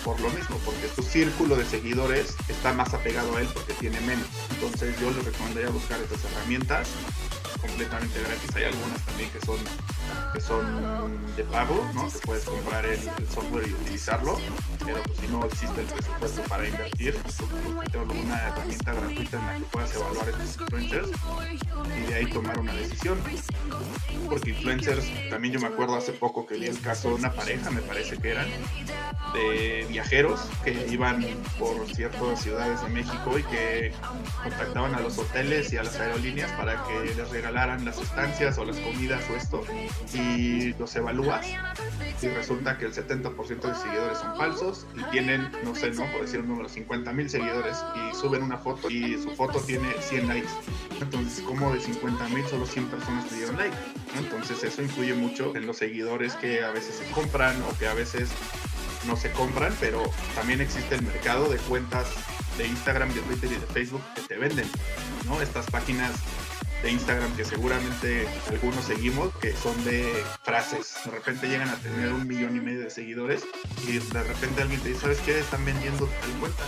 por 0.05 0.21
lo 0.21 0.31
mismo, 0.31 0.57
porque 0.65 0.89
su 0.95 1.03
círculo 1.03 1.57
de 1.57 1.65
seguidores 1.65 2.37
está 2.49 2.73
más 2.73 2.95
apegado 2.95 3.37
a 3.37 3.41
él 3.41 3.49
porque 3.53 3.73
tiene 3.75 4.01
menos. 4.03 4.27
Entonces 4.51 4.95
yo 5.01 5.11
les 5.11 5.25
recomendaría 5.25 5.71
buscar 5.71 6.01
estas 6.01 6.25
herramientas 6.31 6.89
completamente 7.61 8.21
gratis. 8.21 8.57
Hay 8.57 8.65
algunas 8.65 9.01
también 9.03 9.31
que 9.31 9.41
son 9.41 9.59
que 10.33 10.41
son 10.41 10.65
de 11.37 11.45
pago, 11.45 11.89
¿no? 11.95 12.09
Puedes 12.25 12.45
comprar 12.45 12.85
el, 12.85 13.01
software 13.33 13.69
y 13.69 13.73
utilizarlo, 13.73 14.39
pero 14.85 15.03
pues, 15.03 15.19
si 15.19 15.29
no 15.29 15.45
existe 15.45 15.81
el 15.81 15.87
presupuesto 15.87 16.43
para 16.43 16.69
invertir, 16.69 17.17
pues 17.23 17.37
tengo 17.91 18.13
una 18.13 18.49
herramienta 18.49 18.93
gratuita 18.93 19.39
en 19.39 19.47
la 19.47 19.55
que 19.57 19.65
puedas 19.65 19.95
evaluar 19.95 20.29
estos 20.29 20.61
influencers 20.61 21.09
y 21.97 22.11
de 22.11 22.15
ahí 22.15 22.27
tomar 22.27 22.59
una 22.59 22.73
decisión. 22.75 23.19
Porque 24.29 24.51
influencers, 24.51 25.07
también 25.31 25.55
yo 25.55 25.61
me 25.61 25.67
acuerdo 25.67 25.97
hace 25.97 26.13
poco 26.13 26.47
que 26.47 26.57
vi 26.57 26.67
el 26.67 26.81
caso 26.81 27.09
de 27.09 27.15
una 27.15 27.33
pareja, 27.33 27.71
me 27.71 27.81
parece 27.83 28.17
que 28.17 28.31
eran, 28.31 28.49
de 29.35 29.87
viajeros 29.89 30.41
que 30.65 30.87
iban 30.91 31.25
por 31.59 31.87
ciertas 31.95 32.43
ciudades 32.43 32.83
de 32.83 32.89
México 32.89 33.39
y 33.39 33.43
que 33.45 33.93
contactaban 34.43 34.95
a 34.95 35.01
los 35.01 35.19
hoteles 35.19 35.73
y 35.73 35.77
a 35.77 35.83
las 35.83 35.97
aerolíneas 35.97 36.51
para 36.53 36.83
que 36.85 37.15
les 37.15 37.31
regalaran 37.31 37.46
las 37.51 37.99
estancias 37.99 38.59
o 38.59 38.65
las 38.65 38.77
comidas 38.79 39.23
o 39.31 39.37
esto 39.37 39.65
y 40.15 40.75
los 40.75 40.95
evalúas 40.97 41.47
y 42.23 42.29
resulta 42.29 42.79
que 42.79 42.87
el 42.87 42.95
70% 42.95 43.61
de 43.61 43.75
seguidores 43.75 44.19
son 44.19 44.37
falsos 44.37 44.87
y 44.97 45.03
tienen, 45.11 45.51
no 45.65 45.75
sé, 45.75 45.91
no 45.91 46.11
por 46.13 46.23
decir 46.23 46.41
un 46.41 46.49
número, 46.49 46.69
50 46.69 47.13
mil 47.13 47.29
seguidores 47.29 47.85
y 47.95 48.15
suben 48.15 48.43
una 48.43 48.59
foto 48.59 48.89
y 48.91 49.21
su 49.23 49.31
foto 49.35 49.61
tiene 49.61 49.93
100 50.01 50.29
likes. 50.29 50.49
Entonces, 51.01 51.45
como 51.45 51.73
de 51.73 51.81
50 51.81 52.29
mil 52.29 52.45
solo 52.47 52.67
100 52.67 52.87
personas 52.87 53.27
te 53.29 53.37
dieron 53.37 53.57
like? 53.57 53.77
Entonces, 54.17 54.63
eso 54.65 54.83
influye 54.83 55.15
mucho 55.15 55.55
en 55.57 55.67
los 55.67 55.77
seguidores 55.77 56.35
que 56.35 56.65
a 56.65 56.71
veces 56.71 56.97
se 56.97 57.11
compran 57.11 57.55
o 57.63 57.79
que 57.79 57.87
a 57.87 57.95
veces 57.95 58.31
no 59.07 59.17
se 59.17 59.31
compran, 59.33 59.75
pero 59.79 60.03
también 60.35 60.61
existe 60.61 60.95
el 60.95 61.03
mercado 61.03 61.49
de 61.49 61.59
cuentas 61.59 62.07
de 62.57 62.67
Instagram, 62.67 63.13
de 63.13 63.21
Twitter 63.21 63.53
y 63.53 63.57
de 63.57 63.67
Facebook 63.67 64.03
que 64.15 64.23
te 64.23 64.37
venden, 64.37 64.69
¿no? 65.27 65.41
Estas 65.43 65.67
páginas 65.67 66.13
de 66.83 66.91
Instagram 66.91 67.35
que 67.37 67.45
seguramente 67.45 68.27
algunos 68.49 68.85
seguimos, 68.85 69.35
que 69.37 69.53
son 69.53 69.83
de 69.85 70.25
frases. 70.43 70.95
De 71.05 71.11
repente 71.11 71.49
llegan 71.49 71.69
a 71.69 71.77
tener 71.77 72.13
un 72.13 72.27
millón 72.27 72.57
y 72.57 72.61
medio 72.61 72.81
de 72.81 72.91
seguidores 72.91 73.45
y 73.87 73.99
de 73.99 74.23
repente 74.23 74.63
alguien 74.63 74.81
te 74.81 74.89
dice, 74.89 75.01
¿sabes 75.01 75.19
qué? 75.21 75.39
Están 75.39 75.65
vendiendo 75.65 76.07
tal 76.07 76.31
cuenta. 76.41 76.65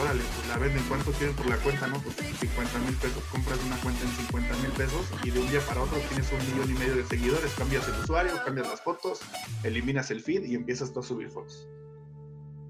Órale, 0.00 0.22
pues 0.34 0.48
la 0.48 0.58
venden, 0.58 0.82
¿cuánto 0.88 1.12
quieren 1.12 1.36
por 1.36 1.46
la 1.46 1.56
cuenta? 1.58 1.86
No, 1.86 2.00
pues 2.00 2.16
50 2.16 2.78
mil 2.80 2.94
pesos, 2.94 3.22
compras 3.30 3.60
una 3.64 3.76
cuenta 3.76 4.02
en 4.02 4.10
50 4.10 4.56
mil 4.56 4.70
pesos 4.72 5.06
y 5.22 5.30
de 5.30 5.38
un 5.38 5.48
día 5.48 5.60
para 5.60 5.82
otro 5.82 5.98
tienes 6.08 6.32
un 6.32 6.38
millón 6.52 6.70
y 6.70 6.78
medio 6.78 6.96
de 6.96 7.04
seguidores, 7.04 7.52
cambias 7.54 7.86
el 7.86 7.94
usuario, 8.02 8.32
cambias 8.44 8.68
las 8.68 8.80
fotos, 8.80 9.20
eliminas 9.62 10.10
el 10.10 10.20
feed 10.20 10.44
y 10.46 10.56
empiezas 10.56 10.92
tú 10.92 10.98
a 10.98 11.02
subir 11.04 11.28
fotos. 11.28 11.68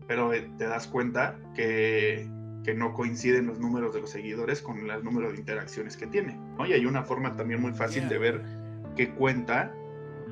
Pero 0.06 0.34
eh, 0.34 0.50
te 0.58 0.66
das 0.66 0.86
cuenta 0.86 1.38
que 1.54 2.28
que 2.64 2.74
no 2.74 2.94
coinciden 2.94 3.46
los 3.46 3.58
números 3.58 3.94
de 3.94 4.00
los 4.00 4.10
seguidores 4.10 4.62
con 4.62 4.90
el 4.90 5.04
número 5.04 5.30
de 5.30 5.38
interacciones 5.38 5.96
que 5.96 6.06
tiene. 6.06 6.36
¿no? 6.58 6.66
Y 6.66 6.72
hay 6.72 6.86
una 6.86 7.02
forma 7.02 7.36
también 7.36 7.60
muy 7.60 7.72
fácil 7.72 8.08
de 8.08 8.18
ver 8.18 8.42
qué 8.96 9.10
cuenta 9.10 9.72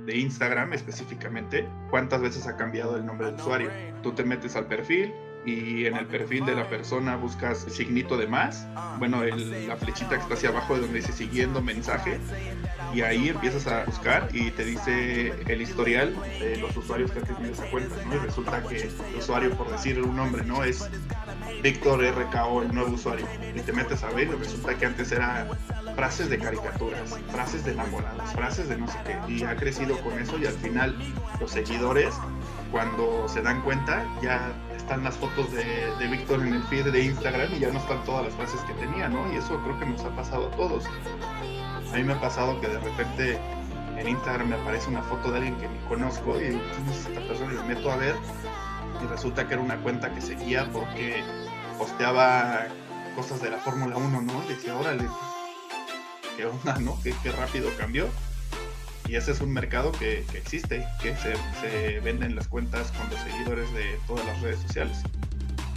de 0.06 0.16
Instagram 0.16 0.72
específicamente, 0.72 1.68
cuántas 1.90 2.20
veces 2.20 2.46
ha 2.46 2.56
cambiado 2.56 2.96
el 2.96 3.06
nombre 3.06 3.26
del 3.26 3.36
usuario. 3.36 3.70
Tú 4.02 4.12
te 4.12 4.24
metes 4.24 4.56
al 4.56 4.66
perfil, 4.66 5.12
y 5.44 5.86
en 5.86 5.96
el 5.96 6.06
perfil 6.06 6.46
de 6.46 6.54
la 6.54 6.68
persona 6.68 7.16
buscas 7.16 7.64
el 7.64 7.72
signito 7.72 8.16
de 8.16 8.26
más, 8.26 8.66
bueno, 8.98 9.24
la 9.24 9.76
flechita 9.76 10.10
que 10.10 10.22
está 10.22 10.34
hacia 10.34 10.48
abajo 10.50 10.74
de 10.74 10.82
donde 10.82 11.00
dice 11.00 11.12
siguiendo 11.12 11.60
mensaje, 11.60 12.18
y 12.94 13.00
ahí 13.00 13.30
empiezas 13.30 13.66
a 13.66 13.84
buscar 13.84 14.28
y 14.32 14.50
te 14.52 14.64
dice 14.64 15.32
el 15.48 15.62
historial 15.62 16.14
de 16.38 16.58
los 16.58 16.76
usuarios 16.76 17.10
que 17.10 17.20
han 17.20 17.24
tenido 17.24 17.52
esa 17.52 17.68
cuenta, 17.70 17.96
¿no? 18.04 18.14
Y 18.14 18.18
resulta 18.18 18.62
que 18.62 18.82
el 18.82 19.16
usuario, 19.18 19.50
por 19.56 19.70
decir 19.70 20.00
un 20.00 20.14
nombre, 20.14 20.44
¿no? 20.44 20.62
Es 20.62 20.88
Víctor 21.62 22.02
RKO, 22.02 22.62
el 22.62 22.74
nuevo 22.74 22.92
usuario, 22.92 23.24
y 23.54 23.60
te 23.60 23.72
metes 23.72 24.02
a 24.02 24.10
ver 24.10 24.26
y 24.26 24.32
resulta 24.32 24.74
que 24.74 24.86
antes 24.86 25.12
era 25.12 25.46
frases 25.94 26.28
de 26.28 26.38
caricaturas, 26.38 27.16
frases 27.30 27.64
de 27.64 27.72
enamorados, 27.72 28.32
frases 28.32 28.68
de 28.68 28.78
no 28.78 28.88
sé 28.88 28.98
qué, 29.04 29.32
y 29.32 29.44
ha 29.44 29.54
crecido 29.54 29.96
con 30.00 30.18
eso 30.18 30.36
y 30.38 30.46
al 30.46 30.54
final 30.54 30.96
los 31.38 31.52
seguidores, 31.52 32.14
cuando 32.72 33.28
se 33.28 33.42
dan 33.42 33.62
cuenta, 33.62 34.04
ya 34.20 34.52
están 34.76 35.04
las 35.04 35.16
fotos 35.16 35.52
de, 35.52 36.08
Víctor 36.08 36.40
en 36.40 36.54
el 36.54 36.62
feed 36.64 36.86
de 36.86 37.04
Instagram 37.04 37.54
y 37.54 37.60
ya 37.60 37.70
no 37.70 37.78
están 37.78 38.02
todas 38.04 38.24
las 38.24 38.34
frases 38.34 38.60
que 38.62 38.72
tenía, 38.74 39.08
¿no? 39.08 39.32
Y 39.32 39.36
eso 39.36 39.58
creo 39.62 39.78
que 39.78 39.86
nos 39.86 40.04
ha 40.04 40.10
pasado 40.16 40.48
a 40.48 40.50
todos. 40.56 40.84
A 41.92 41.96
mí 41.96 42.02
me 42.02 42.14
ha 42.14 42.20
pasado 42.20 42.60
que 42.60 42.66
de 42.66 42.78
repente 42.80 43.38
en 43.96 44.08
Instagram 44.08 44.48
me 44.48 44.56
aparece 44.56 44.90
una 44.90 45.02
foto 45.02 45.30
de 45.30 45.38
alguien 45.38 45.56
que 45.58 45.68
ni 45.68 45.78
conozco 45.88 46.36
y 46.40 46.48
quién 46.48 46.88
es 46.90 47.06
esta 47.06 47.20
persona 47.20 47.52
y 47.52 47.56
me 47.56 47.74
meto 47.74 47.92
a 47.92 47.96
ver 47.96 48.16
y 49.02 49.06
resulta 49.06 49.46
que 49.46 49.54
era 49.54 49.62
una 49.62 49.76
cuenta 49.78 50.12
que 50.12 50.20
seguía 50.20 50.68
porque 50.72 51.22
posteaba 51.82 52.68
cosas 53.16 53.42
de 53.42 53.50
la 53.50 53.58
Fórmula 53.58 53.96
1, 53.96 54.22
¿no? 54.22 54.44
Y 54.44 54.54
decía, 54.54 54.76
órale, 54.76 55.02
qué 56.36 56.46
onda, 56.46 56.78
¿no? 56.78 56.96
Qué, 57.02 57.12
rápido 57.32 57.70
cambió. 57.76 58.06
Y 59.08 59.16
ese 59.16 59.32
es 59.32 59.40
un 59.40 59.52
mercado 59.52 59.90
que, 59.90 60.24
existe, 60.32 60.86
que 61.02 61.16
se 61.16 61.98
venden 61.98 62.36
las 62.36 62.46
cuentas 62.46 62.92
con 62.92 63.10
los 63.10 63.18
seguidores 63.18 63.72
de 63.74 63.98
todas 64.06 64.24
las 64.26 64.40
redes 64.40 64.60
sociales. 64.60 64.98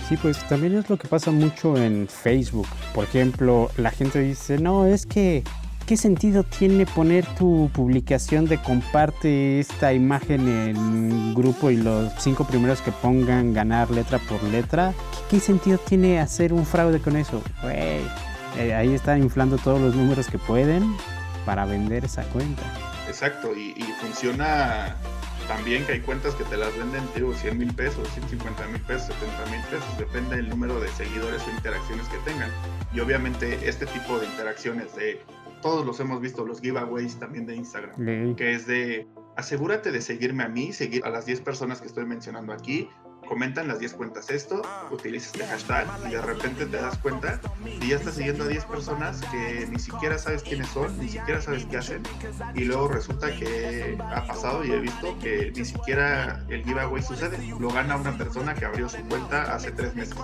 Sí, 0.07 0.15
pues 0.17 0.47
también 0.47 0.77
es 0.77 0.91
lo 0.91 0.97
que 0.97 1.07
pasa 1.07 1.31
mucho 1.31 1.75
en 1.75 2.07
Facebook. 2.07 2.67
Por 2.93 3.05
ejemplo, 3.05 3.71
la 3.77 3.89
gente 3.89 4.19
dice, 4.19 4.59
no, 4.59 4.85
es 4.85 5.07
que, 5.07 5.43
¿qué 5.85 5.97
sentido 5.97 6.43
tiene 6.43 6.85
poner 6.85 7.25
tu 7.35 7.69
publicación 7.73 8.45
de 8.45 8.61
comparte 8.61 9.59
esta 9.59 9.93
imagen 9.93 10.47
en 10.47 11.35
grupo 11.35 11.69
y 11.69 11.77
los 11.77 12.11
cinco 12.17 12.45
primeros 12.45 12.81
que 12.81 12.91
pongan 12.91 13.53
ganar 13.53 13.91
letra 13.91 14.19
por 14.19 14.41
letra? 14.43 14.93
¿Qué, 15.29 15.39
sentido 15.39 15.77
tiene 15.77 16.19
hacer 16.19 16.53
un 16.53 16.65
fraude 16.65 16.99
con 16.99 17.15
eso? 17.15 17.41
Eh, 17.65 18.03
ahí 18.73 18.93
están 18.93 19.21
inflando 19.21 19.57
todos 19.57 19.79
los 19.79 19.95
números 19.95 20.27
que 20.27 20.37
pueden 20.37 20.95
para 21.45 21.65
vender 21.65 22.05
esa 22.05 22.23
cuenta. 22.23 22.63
Exacto, 23.07 23.55
y, 23.55 23.73
funciona 24.01 24.95
también 25.47 25.85
que 25.85 25.93
hay 25.93 25.99
cuentas 25.99 26.33
que 26.33 26.43
te 26.45 26.57
las 26.57 26.75
venden, 26.75 27.03
digo, 27.15 27.33
100 27.33 27.57
mil 27.57 27.73
pesos, 27.73 28.07
150 28.13 28.67
mil 28.67 28.81
pesos, 28.81 29.13
70 29.19 29.51
mil 29.51 29.61
pesos, 29.65 29.97
depende 29.99 30.37
del 30.37 30.49
número 30.49 30.79
de 30.79 30.87
seguidores 30.89 31.43
o 31.47 31.51
interacciones 31.51 32.07
que 32.07 32.17
tengan. 32.29 32.49
Y 32.93 32.99
obviamente 32.99 33.69
este 33.69 33.85
tipo 33.85 34.17
de 34.17 34.25
interacciones 34.25 34.95
de, 34.95 35.21
todos 35.65 35.83
los 35.83 35.99
hemos 35.99 36.21
visto, 36.21 36.45
los 36.45 36.61
giveaways 36.61 37.17
también 37.17 37.47
de 37.47 37.55
Instagram, 37.55 38.35
que 38.35 38.51
es 38.53 38.67
de, 38.67 39.07
asegúrate 39.35 39.91
de 39.91 39.99
seguirme 39.99 40.43
a 40.43 40.47
mí, 40.47 40.71
seguir 40.71 41.03
a 41.03 41.09
las 41.09 41.25
10 41.25 41.41
personas 41.41 41.81
que 41.81 41.87
estoy 41.87 42.05
mencionando 42.05 42.53
aquí, 42.53 42.87
comentan 43.25 43.67
las 43.67 43.79
10 43.79 43.93
cuentas 43.93 44.29
esto, 44.29 44.61
utiliza 44.91 45.31
este 45.31 45.45
hashtag 45.45 45.87
y 46.07 46.11
de 46.11 46.21
repente 46.21 46.65
te 46.65 46.77
das 46.77 46.97
cuenta 46.99 47.39
y 47.65 47.89
ya 47.89 47.97
estás 47.97 48.15
siguiendo 48.15 48.43
a 48.43 48.47
10 48.47 48.65
personas 48.65 49.21
que 49.31 49.67
ni 49.69 49.79
siquiera 49.79 50.17
sabes 50.17 50.43
quiénes 50.43 50.67
son, 50.69 50.97
ni 50.99 51.09
siquiera 51.09 51.41
sabes 51.41 51.65
qué 51.65 51.77
hacen. 51.77 52.03
Y 52.53 52.65
luego 52.65 52.87
resulta 52.87 53.35
que 53.35 53.97
ha 53.99 54.25
pasado 54.25 54.63
y 54.63 54.71
he 54.71 54.79
visto 54.79 55.17
que 55.19 55.51
ni 55.55 55.65
siquiera 55.65 56.43
el 56.49 56.63
giveaway 56.63 57.01
sucede, 57.01 57.37
lo 57.59 57.69
gana 57.69 57.95
una 57.95 58.17
persona 58.17 58.53
que 58.53 58.65
abrió 58.65 58.87
su 58.89 59.01
cuenta 59.05 59.53
hace 59.53 59.71
tres 59.71 59.95
meses. 59.95 60.15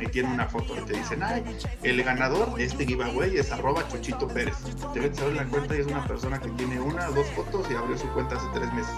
Y 0.00 0.06
tiene 0.08 0.32
una 0.32 0.46
foto 0.46 0.76
y 0.76 0.84
te 0.84 0.94
dicen, 0.94 1.22
ay, 1.22 1.42
el 1.82 2.02
ganador 2.02 2.54
de 2.54 2.64
este 2.64 2.84
giveaway 2.84 3.36
es 3.38 3.50
arroba 3.50 3.86
Chuchito 3.88 4.28
Pérez. 4.28 4.56
A 4.84 4.92
ver 4.92 5.12
la 5.34 5.44
cuenta 5.46 5.76
y 5.76 5.80
es 5.80 5.86
una 5.86 6.06
persona 6.06 6.38
que 6.38 6.50
tiene 6.50 6.80
una 6.80 7.08
o 7.08 7.12
dos 7.12 7.26
fotos 7.30 7.66
y 7.70 7.74
abrió 7.74 7.96
su 7.96 8.08
cuenta 8.08 8.36
hace 8.36 8.46
tres 8.52 8.72
meses 8.74 8.94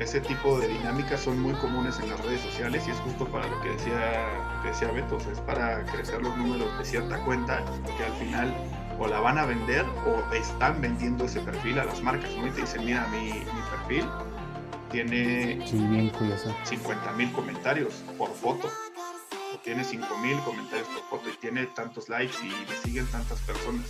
ese 0.00 0.18
tipo 0.20 0.58
de 0.58 0.66
dinámicas 0.66 1.20
son 1.20 1.38
muy 1.40 1.52
comunes 1.54 2.00
en 2.00 2.08
las 2.08 2.18
redes 2.24 2.40
sociales 2.40 2.82
y 2.88 2.90
es 2.90 2.96
justo 3.00 3.26
para 3.26 3.46
lo 3.46 3.60
que 3.60 3.68
decía, 3.68 4.26
que 4.62 4.68
decía 4.68 4.90
Beto, 4.90 5.18
es 5.30 5.40
para 5.40 5.84
crecer 5.84 6.22
los 6.22 6.34
números 6.38 6.66
de 6.78 6.84
cierta 6.86 7.22
cuenta 7.22 7.62
que 7.98 8.04
al 8.04 8.12
final 8.14 8.54
o 8.98 9.06
la 9.06 9.20
van 9.20 9.36
a 9.36 9.44
vender 9.44 9.84
o 10.06 10.34
están 10.34 10.80
vendiendo 10.80 11.26
ese 11.26 11.40
perfil 11.40 11.78
a 11.78 11.84
las 11.84 12.02
marcas, 12.02 12.30
¿no? 12.34 12.46
Y 12.46 12.50
te 12.50 12.62
dicen, 12.62 12.84
mira, 12.84 13.06
mi, 13.08 13.24
mi 13.24 13.62
perfil 13.70 14.08
tiene 14.90 15.66
50 15.66 17.12
mil 17.12 17.30
comentarios 17.32 18.02
por 18.16 18.30
foto, 18.30 18.68
o 19.54 19.58
tiene 19.58 19.84
5 19.84 20.18
mil 20.18 20.38
comentarios 20.40 20.88
por 20.88 21.18
foto 21.18 21.28
y 21.28 21.36
tiene 21.40 21.66
tantos 21.66 22.08
likes 22.08 22.38
y 22.42 22.48
me 22.48 22.76
siguen 22.76 23.06
tantas 23.06 23.38
personas 23.40 23.84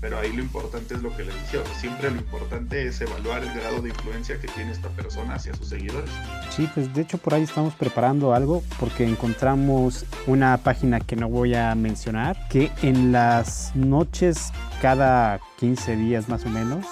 pero 0.00 0.18
ahí 0.18 0.32
lo 0.32 0.42
importante 0.42 0.94
es 0.94 1.02
lo 1.02 1.14
que 1.16 1.24
les 1.24 1.34
decía, 1.42 1.60
siempre 1.78 2.10
lo 2.10 2.16
importante 2.18 2.86
es 2.86 3.00
evaluar 3.00 3.42
el 3.42 3.52
grado 3.52 3.82
de 3.82 3.90
influencia 3.90 4.38
que 4.40 4.48
tiene 4.48 4.72
esta 4.72 4.88
persona 4.90 5.34
hacia 5.34 5.54
sus 5.54 5.68
seguidores. 5.68 6.10
Sí, 6.50 6.68
pues 6.72 6.92
de 6.94 7.02
hecho 7.02 7.18
por 7.18 7.34
ahí 7.34 7.42
estamos 7.42 7.74
preparando 7.74 8.34
algo 8.34 8.62
porque 8.78 9.04
encontramos 9.04 10.04
una 10.26 10.56
página 10.58 11.00
que 11.00 11.16
no 11.16 11.28
voy 11.28 11.54
a 11.54 11.74
mencionar, 11.74 12.48
que 12.48 12.70
en 12.82 13.12
las 13.12 13.74
noches 13.74 14.52
cada 14.80 15.40
15 15.58 15.96
días 15.96 16.28
más 16.28 16.44
o 16.44 16.48
menos 16.48 16.86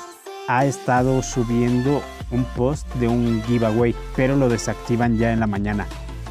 ha 0.49 0.65
estado 0.65 1.23
subiendo 1.23 2.03
un 2.31 2.45
post 2.57 2.87
de 2.95 3.09
un 3.09 3.43
giveaway, 3.45 3.95
pero 4.15 4.37
lo 4.37 4.49
desactivan 4.49 5.17
ya 5.19 5.33
en 5.33 5.41
la 5.41 5.47
mañana. 5.47 5.87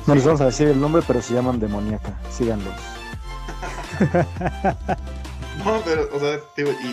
No 0.07 0.13
les 0.13 0.23
vamos 0.23 0.41
a 0.41 0.45
decir 0.45 0.67
el 0.67 0.79
nombre, 0.79 1.01
pero 1.05 1.21
se 1.21 1.33
llaman 1.33 1.59
Demoníaca. 1.59 2.19
Síganlos. 2.29 2.75
No, 5.65 5.81
pero, 5.83 6.07
o 6.13 6.19
sea, 6.19 6.39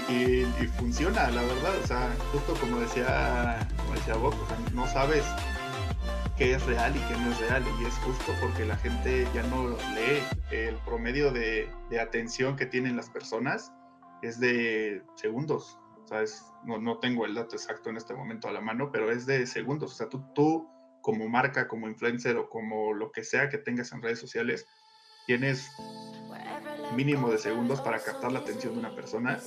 y, 0.08 0.44
funciona, 0.78 1.30
la 1.30 1.42
verdad, 1.42 1.74
o 1.84 1.86
sea, 1.86 2.16
justo 2.32 2.54
como 2.58 2.80
decía, 2.80 3.68
como 3.76 3.92
decía 3.92 4.16
vos, 4.16 4.34
o 4.34 4.46
sea, 4.46 4.58
no 4.72 4.86
sabes 4.86 5.22
qué 6.38 6.54
es 6.54 6.64
real 6.64 6.96
y 6.96 7.00
qué 7.00 7.20
no 7.20 7.30
es 7.32 7.40
real, 7.40 7.62
y 7.78 7.84
es 7.84 7.94
justo 7.98 8.32
porque 8.40 8.64
la 8.64 8.78
gente 8.78 9.28
ya 9.34 9.42
no 9.42 9.68
lee. 9.68 10.22
El 10.50 10.76
promedio 10.86 11.30
de, 11.30 11.68
atención 12.00 12.56
que 12.56 12.64
tienen 12.64 12.96
las 12.96 13.10
personas 13.10 13.70
es 14.22 14.40
de 14.40 15.02
segundos, 15.16 15.78
¿sabes? 16.06 16.42
No, 16.64 16.78
no 16.78 16.98
tengo 16.98 17.26
el 17.26 17.34
dato 17.34 17.56
exacto 17.56 17.90
en 17.90 17.98
este 17.98 18.14
momento 18.14 18.48
a 18.48 18.52
la 18.52 18.62
mano, 18.62 18.90
pero 18.90 19.12
es 19.12 19.26
de 19.26 19.46
segundos, 19.46 19.92
o 19.92 19.94
sea, 19.94 20.08
tú, 20.08 20.24
tú 20.34 20.66
como 21.02 21.28
marca, 21.28 21.68
como 21.68 21.88
influencer 21.88 22.38
o 22.38 22.48
como 22.48 22.94
lo 22.94 23.12
que 23.12 23.22
sea 23.22 23.50
que 23.50 23.58
tengas 23.58 23.92
en 23.92 24.00
redes 24.00 24.18
sociales, 24.18 24.66
tienes 25.26 25.70
mínimo 26.94 27.30
de 27.30 27.38
segundos 27.38 27.80
para 27.80 27.98
captar 28.00 28.32
la 28.32 28.40
atención 28.40 28.74
de 28.74 28.80
una 28.80 28.94
persona. 28.94 29.38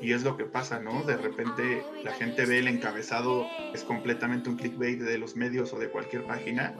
Y 0.00 0.12
es 0.12 0.22
lo 0.22 0.36
que 0.36 0.44
pasa, 0.44 0.80
¿no? 0.80 1.02
De 1.02 1.16
repente 1.16 1.84
la 2.02 2.12
gente 2.12 2.46
ve 2.46 2.58
el 2.58 2.68
encabezado, 2.68 3.46
es 3.74 3.84
completamente 3.84 4.48
un 4.48 4.56
clickbait 4.56 5.00
de 5.00 5.18
los 5.18 5.36
medios 5.36 5.72
o 5.72 5.78
de 5.78 5.90
cualquier 5.90 6.26
página. 6.26 6.74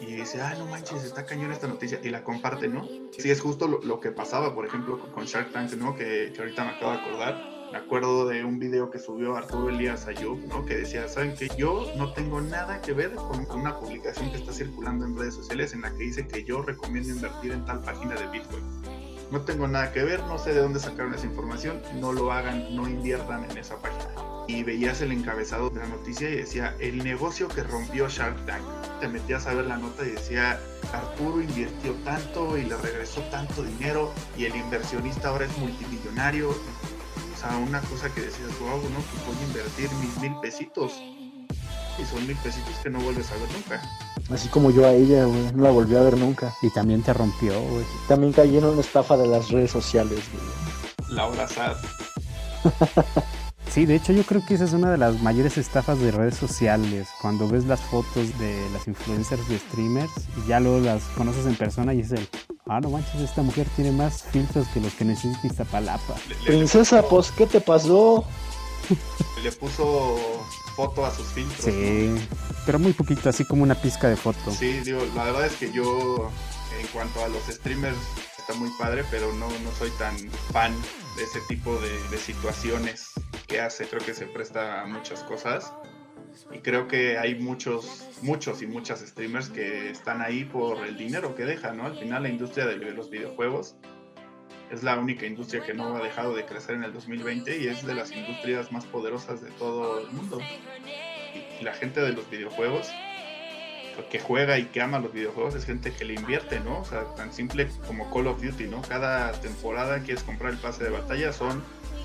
Y 0.00 0.14
dice, 0.14 0.40
ah, 0.40 0.54
no 0.58 0.66
manches, 0.66 1.04
está 1.04 1.26
cañón 1.26 1.52
esta 1.52 1.68
noticia. 1.68 2.00
Y 2.02 2.08
la 2.08 2.24
comparte, 2.24 2.68
¿no? 2.68 2.88
Sí, 3.16 3.30
es 3.30 3.40
justo 3.40 3.68
lo, 3.68 4.00
que 4.00 4.10
pasaba, 4.10 4.54
por 4.54 4.66
ejemplo, 4.66 4.98
con 5.12 5.26
Shark 5.26 5.52
Tank, 5.52 5.72
¿no? 5.74 5.94
Que, 5.94 6.32
que 6.34 6.40
ahorita 6.40 6.64
me 6.64 6.70
acabo 6.70 6.92
de 6.92 6.98
acordar 6.98 7.59
me 7.72 7.78
acuerdo 7.78 8.26
de 8.26 8.44
un 8.44 8.58
video 8.58 8.90
que 8.90 8.98
subió 8.98 9.36
Arturo 9.36 9.68
Elías 9.68 10.06
Ayub, 10.06 10.38
¿no? 10.48 10.64
Que 10.64 10.78
decía, 10.78 11.08
¿saben 11.08 11.34
que 11.34 11.48
Yo 11.56 11.92
no 11.96 12.12
tengo 12.12 12.40
nada 12.40 12.80
que 12.80 12.92
ver 12.92 13.14
con, 13.14 13.46
una 13.50 13.78
publicación 13.78 14.30
que 14.30 14.38
está 14.38 14.52
circulando 14.52 15.06
en 15.06 15.16
redes 15.16 15.34
sociales 15.34 15.72
en 15.72 15.82
la 15.82 15.90
que 15.92 16.04
dice 16.04 16.26
que 16.26 16.42
yo 16.44 16.62
recomiendo 16.62 17.10
invertir 17.10 17.52
en 17.52 17.64
tal 17.64 17.80
página 17.80 18.14
de 18.16 18.26
Bitcoin. 18.28 18.64
No 19.30 19.42
tengo 19.42 19.68
nada 19.68 19.92
que 19.92 20.02
ver, 20.02 20.20
no 20.24 20.38
sé 20.38 20.52
de 20.52 20.60
dónde 20.60 20.80
sacaron 20.80 21.14
esa 21.14 21.26
información, 21.26 21.80
no 22.00 22.12
lo 22.12 22.32
hagan, 22.32 22.74
no 22.74 22.88
inviertan 22.88 23.48
en 23.48 23.58
esa 23.58 23.76
página. 23.80 24.08
Y 24.48 24.64
veías 24.64 25.00
el 25.00 25.12
encabezado 25.12 25.70
de 25.70 25.78
la 25.78 25.86
noticia 25.86 26.28
y 26.28 26.36
decía, 26.36 26.74
el 26.80 27.04
negocio 27.04 27.46
que 27.46 27.62
rompió 27.62 28.08
Shark 28.08 28.44
Tank. 28.46 28.64
Te 29.00 29.06
metías 29.06 29.46
a 29.46 29.54
ver 29.54 29.66
la 29.66 29.76
nota 29.76 30.04
y 30.04 30.10
decía, 30.10 30.58
Arturo 30.92 31.40
invirtió 31.40 31.92
tanto 32.04 32.58
y 32.58 32.64
le 32.64 32.76
regresó 32.76 33.20
tanto 33.30 33.62
dinero 33.62 34.12
y 34.36 34.46
el 34.46 34.56
inversionista 34.56 35.28
ahora 35.28 35.46
es 35.46 35.56
multimillonario 35.58 36.52
sea, 37.40 37.56
una 37.56 37.80
cosa 37.82 38.12
que 38.12 38.20
decías, 38.22 38.50
wow, 38.60 38.76
no, 38.76 39.00
pues 39.00 39.26
voy 39.26 39.36
a 39.42 39.46
invertir 39.46 39.90
mis 39.94 40.16
mil 40.18 40.38
pesitos. 40.40 40.92
Y 41.98 42.04
son 42.04 42.26
mil 42.26 42.36
pesitos 42.36 42.74
que 42.82 42.90
no 42.90 43.00
vuelves 43.00 43.30
a 43.30 43.34
ver 43.34 43.48
nunca. 43.52 43.82
Así 44.30 44.48
como 44.48 44.70
yo 44.70 44.86
a 44.86 44.92
ella, 44.92 45.24
güey, 45.24 45.52
no 45.52 45.64
la 45.64 45.70
volví 45.70 45.96
a 45.96 46.02
ver 46.02 46.16
nunca. 46.16 46.54
Y 46.62 46.70
también 46.70 47.02
te 47.02 47.12
rompió, 47.12 47.60
güey. 47.60 47.84
También 48.08 48.32
caí 48.32 48.56
en 48.56 48.64
una 48.64 48.80
estafa 48.80 49.16
de 49.16 49.26
las 49.26 49.50
redes 49.50 49.70
sociales, 49.70 50.20
güey. 50.32 51.16
Laura 51.16 51.48
Sad. 51.48 51.76
Sí, 53.70 53.86
de 53.86 53.94
hecho 53.94 54.12
yo 54.12 54.24
creo 54.24 54.44
que 54.44 54.54
esa 54.54 54.64
es 54.64 54.72
una 54.72 54.90
de 54.90 54.98
las 54.98 55.22
mayores 55.22 55.56
estafas 55.56 56.00
de 56.00 56.10
redes 56.10 56.34
sociales. 56.34 57.08
Cuando 57.22 57.48
ves 57.48 57.66
las 57.66 57.80
fotos 57.80 58.36
de 58.40 58.68
las 58.72 58.88
influencers 58.88 59.48
de 59.48 59.60
streamers 59.60 60.10
y 60.36 60.48
ya 60.48 60.58
luego 60.58 60.80
las 60.80 61.04
conoces 61.16 61.46
en 61.46 61.54
persona 61.54 61.94
y 61.94 62.00
es 62.00 62.10
el, 62.10 62.28
ah, 62.70 62.80
no 62.80 62.90
manches, 62.90 63.20
esta 63.20 63.42
mujer 63.42 63.66
tiene 63.74 63.90
más 63.90 64.22
filtros 64.22 64.66
que 64.68 64.80
los 64.80 64.94
que 64.94 65.04
necesita 65.04 65.46
Iztapalapa. 65.46 66.14
Princesa, 66.44 67.02
pues, 67.02 67.32
¿qué 67.32 67.46
te 67.46 67.60
pasó? 67.60 68.24
Le 69.42 69.50
puso 69.52 70.16
foto 70.76 71.04
a 71.04 71.12
sus 71.12 71.26
filtros. 71.28 71.64
Sí, 71.64 72.14
pero 72.64 72.78
muy 72.78 72.92
poquito, 72.92 73.28
así 73.28 73.44
como 73.44 73.64
una 73.64 73.74
pizca 73.74 74.08
de 74.08 74.16
foto. 74.16 74.52
Sí, 74.52 74.80
digo, 74.84 75.00
la 75.16 75.24
verdad 75.24 75.46
es 75.46 75.54
que 75.54 75.72
yo, 75.72 76.30
en 76.80 76.86
cuanto 76.88 77.24
a 77.24 77.28
los 77.28 77.42
streamers, 77.48 77.98
está 78.38 78.54
muy 78.54 78.70
padre, 78.78 79.04
pero 79.10 79.32
no, 79.32 79.48
no 79.48 79.72
soy 79.76 79.90
tan 79.98 80.16
fan 80.52 80.72
de 81.16 81.24
ese 81.24 81.40
tipo 81.48 81.76
de 81.80 82.18
situaciones 82.18 83.10
que 83.48 83.60
hace, 83.60 83.88
creo 83.88 84.04
que 84.04 84.14
se 84.14 84.26
presta 84.26 84.82
a 84.82 84.86
muchas 84.86 85.24
cosas. 85.24 85.72
Y 86.52 86.58
creo 86.58 86.88
que 86.88 87.18
hay 87.18 87.34
muchos, 87.36 88.08
muchos 88.22 88.62
y 88.62 88.66
muchas 88.66 89.00
streamers 89.00 89.48
que 89.50 89.90
están 89.90 90.20
ahí 90.20 90.44
por 90.44 90.86
el 90.86 90.96
dinero 90.96 91.34
que 91.34 91.44
dejan, 91.44 91.76
¿no? 91.76 91.86
Al 91.86 91.96
final 91.96 92.22
la 92.22 92.28
industria 92.28 92.66
de 92.66 92.76
los 92.76 93.10
videojuegos 93.10 93.76
es 94.70 94.82
la 94.82 94.96
única 94.98 95.26
industria 95.26 95.62
que 95.64 95.74
no 95.74 95.96
ha 95.96 96.02
dejado 96.02 96.34
de 96.34 96.44
crecer 96.44 96.76
en 96.76 96.84
el 96.84 96.92
2020 96.92 97.58
y 97.58 97.66
es 97.66 97.84
de 97.84 97.94
las 97.94 98.12
industrias 98.12 98.70
más 98.70 98.86
poderosas 98.86 99.42
de 99.42 99.50
todo 99.50 100.00
el 100.00 100.10
mundo. 100.12 100.38
Y, 100.40 101.64
la 101.64 101.74
gente 101.74 102.00
de 102.00 102.12
los 102.12 102.28
videojuegos 102.30 102.88
que 104.10 104.18
juega 104.18 104.58
y 104.58 104.64
que 104.64 104.80
ama 104.80 104.98
los 104.98 105.12
videojuegos 105.12 105.54
es 105.54 105.66
gente 105.66 105.92
que 105.92 106.06
le 106.06 106.14
invierte, 106.14 106.58
¿no? 106.60 106.80
O 106.80 106.84
sea, 106.84 107.04
tan 107.16 107.32
simple 107.34 107.68
como 107.86 108.10
Call 108.10 108.28
of 108.28 108.42
Duty, 108.42 108.64
¿no? 108.64 108.80
Cada 108.80 109.32
temporada 109.32 110.00
quieres 110.00 110.22
comprar 110.22 110.52
el 110.52 110.58
pase 110.58 110.84
de 110.84 110.90
batalla, 110.90 111.34
son 111.34 111.62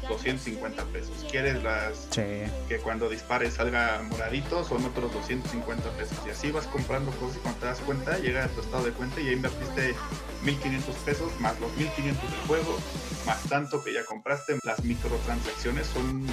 250 0.08 0.84
pesos. 0.86 1.26
¿Quieres 1.30 1.64
las 1.64 2.08
que 2.10 2.78
cuando 2.84 3.10
dispares 3.10 3.56
salga 3.56 4.02
moradito? 4.10 4.64
Son 4.64 4.84
otros 4.86 5.12
250 5.14 5.90
pesos. 5.92 6.18
Y 6.26 6.30
así 6.30 6.52
vas 6.52 6.68
comprando 6.68 7.12
cosas 7.12 7.38
y 7.38 7.40
cuando 7.40 7.60
te 7.60 7.66
das 7.66 7.80
cuenta, 7.80 8.18
llega 8.18 8.46
a 8.46 8.48
tu 8.48 8.62
estado 8.62 8.86
de 8.86 8.92
cuenta 8.92 9.20
y 9.22 9.26
ya 9.26 9.32
invertiste 9.32 9.96
1500 10.44 10.96
pesos 10.98 11.32
más 11.40 11.60
los 11.60 11.76
1500 11.76 12.32
del 12.32 12.40
juego, 12.48 12.78
más 13.26 13.42
tanto 13.44 13.84
que 13.84 13.94
ya 13.94 14.06
compraste. 14.06 14.60
Las 14.64 14.84
microtransacciones 14.84 15.88
son, 15.88 16.26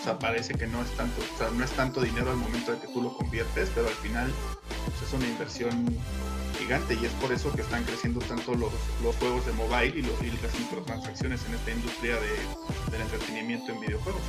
o 0.00 0.04
sea, 0.04 0.18
parece 0.18 0.54
que 0.54 0.66
no 0.66 0.82
es 0.82 0.90
tanto, 0.96 1.22
o 1.34 1.38
sea, 1.38 1.50
no 1.50 1.64
es 1.64 1.70
tanto 1.72 2.00
dinero 2.00 2.30
al 2.30 2.36
momento 2.36 2.72
de 2.72 2.78
que 2.78 2.88
tú 2.88 3.02
lo 3.02 3.16
conviertes, 3.16 3.70
pero 3.74 3.86
al 3.86 3.94
final 3.94 4.32
pues, 4.86 5.08
es 5.08 5.14
una 5.14 5.26
inversión 5.26 5.86
gigante 6.64 6.94
y 7.00 7.04
es 7.04 7.12
por 7.12 7.32
eso 7.32 7.52
que 7.52 7.62
están 7.62 7.84
creciendo 7.84 8.20
tanto 8.20 8.54
los, 8.54 8.72
los 9.02 9.14
juegos 9.16 9.44
de 9.46 9.52
mobile 9.52 9.98
y, 9.98 10.02
las 10.02 10.58
microtransacciones 10.58 11.40
en 11.46 11.54
esta 11.54 11.70
industria 11.70 12.14
de, 12.14 12.90
del 12.90 13.00
entretenimiento 13.00 13.72
en 13.72 13.80
videojuegos. 13.80 14.22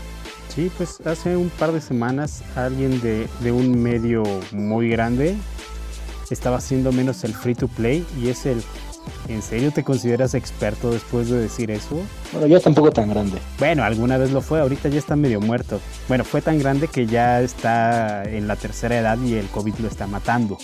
Sí, 0.50 0.72
pues 0.78 1.02
hace 1.06 1.36
un 1.36 1.50
par 1.50 1.72
de 1.72 1.82
semanas 1.82 2.44
alguien 2.56 3.02
de, 3.02 3.28
de 3.42 3.52
un 3.52 3.82
medio 3.82 4.24
muy 4.52 4.90
grande 4.90 5.36
estaba 6.30 6.58
haciendo 6.58 6.92
menos 6.92 7.24
el 7.24 7.34
free 7.34 7.56
to 7.56 7.68
play 7.68 8.06
y 8.22 8.30
es 8.30 8.46
el 8.46 8.64
¿En 9.28 9.42
serio 9.42 9.72
te 9.72 9.84
consideras 9.84 10.34
experto 10.34 10.92
después 10.92 11.30
de 11.30 11.40
decir 11.40 11.72
eso? 11.72 12.02
Bueno, 12.32 12.48
yo 12.48 12.60
tampoco 12.60 12.92
tan 12.92 13.10
grande. 13.10 13.40
Bueno, 13.60 13.84
alguna 13.84 14.18
vez 14.18 14.32
lo 14.32 14.42
fue, 14.42 14.60
ahorita 14.60 14.90
ya 14.90 15.00
está 15.00 15.16
medio 15.16 15.42
muerto. 15.42 15.80
Bueno, 16.08 16.24
fue 16.24 16.42
tan 16.42 16.60
grande 16.60 16.88
que 16.88 17.06
ya 17.06 17.42
está 17.42 18.24
en 18.24 18.48
la 18.48 18.56
tercera 18.56 18.98
edad 18.98 19.18
y 19.20 19.36
el 19.36 19.48
COVID 19.48 19.76
lo 19.80 19.88
está 19.88 20.08
matando. 20.08 20.58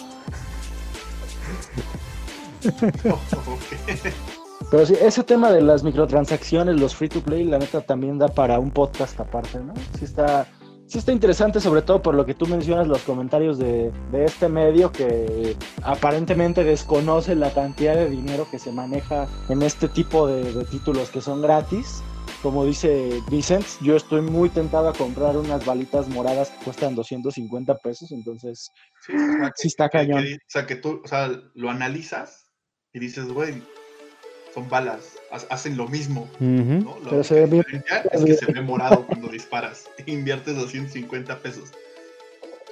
Pero 4.70 4.86
sí, 4.86 4.96
ese 5.02 5.24
tema 5.24 5.52
de 5.52 5.62
las 5.62 5.84
microtransacciones, 5.84 6.80
los 6.80 6.96
free 6.96 7.10
to 7.10 7.22
play, 7.22 7.44
la 7.44 7.58
neta 7.58 7.82
también 7.82 8.18
da 8.18 8.28
para 8.30 8.60
un 8.60 8.72
podcast 8.72 9.20
aparte, 9.20 9.60
¿no? 9.60 9.74
Sí 9.98 10.06
está, 10.06 10.48
está 10.88 11.12
interesante, 11.12 11.60
sobre 11.60 11.82
todo 11.82 12.02
por 12.02 12.16
lo 12.16 12.26
que 12.26 12.36
tú 12.36 12.46
mencionas, 12.46 12.88
los 12.88 13.02
comentarios 13.02 13.58
de, 13.58 13.92
de, 14.12 14.26
este 14.26 14.48
medio 14.48 14.92
que 14.92 15.58
aparentemente 15.84 16.64
desconoce 16.64 17.36
la 17.36 17.52
cantidad 17.52 17.96
de 17.96 18.10
dinero 18.10 18.48
que 18.50 18.60
se 18.60 18.72
maneja 18.72 19.28
en 19.50 19.62
este 19.62 19.90
tipo 19.90 20.28
de 20.28 20.64
títulos 20.66 21.10
que 21.10 21.22
son 21.22 21.42
gratis. 21.42 22.02
Como 22.42 22.66
dice 22.66 23.22
Vicent, 23.30 23.66
yo 23.82 23.96
estoy 23.96 24.22
muy 24.22 24.50
tentado 24.50 24.90
a 24.90 24.94
comprar 24.94 25.38
unas 25.38 25.64
balitas 25.64 26.08
moradas 26.08 26.50
que 26.50 26.66
cuestan 26.66 26.96
250 26.96 27.76
pesos, 27.78 28.12
entonces 28.12 28.72
Sí, 29.06 29.14
o 29.14 29.18
sea, 29.38 29.48
que- 29.50 29.52
sí 29.58 29.68
está 29.68 29.90
cañón. 29.90 30.24
que- 30.24 30.34
o 30.36 30.38
sea, 30.48 30.66
que 30.66 30.76
tú, 30.76 31.02
o 31.04 31.08
sea, 31.08 31.30
lo 31.54 31.70
analizas 31.70 32.46
y 32.94 33.00
dices, 33.00 33.28
güey, 33.28 33.62
son 34.56 34.68
balas, 34.70 35.18
ha- 35.32 35.54
hacen 35.54 35.78
lo 35.78 35.88
mismo. 35.88 36.28
La 36.40 37.10
Pero 37.12 37.24
se 37.24 37.36
ve 37.36 37.46
bien- 37.46 37.84
es 38.12 38.26
que 38.26 38.34
se 38.34 38.52
ve 38.52 38.62
morado 38.62 39.06
cuando 39.06 39.28
disparas. 39.28 39.86
Inviertes 40.08 40.56
250 40.56 41.40
pesos. 41.40 41.70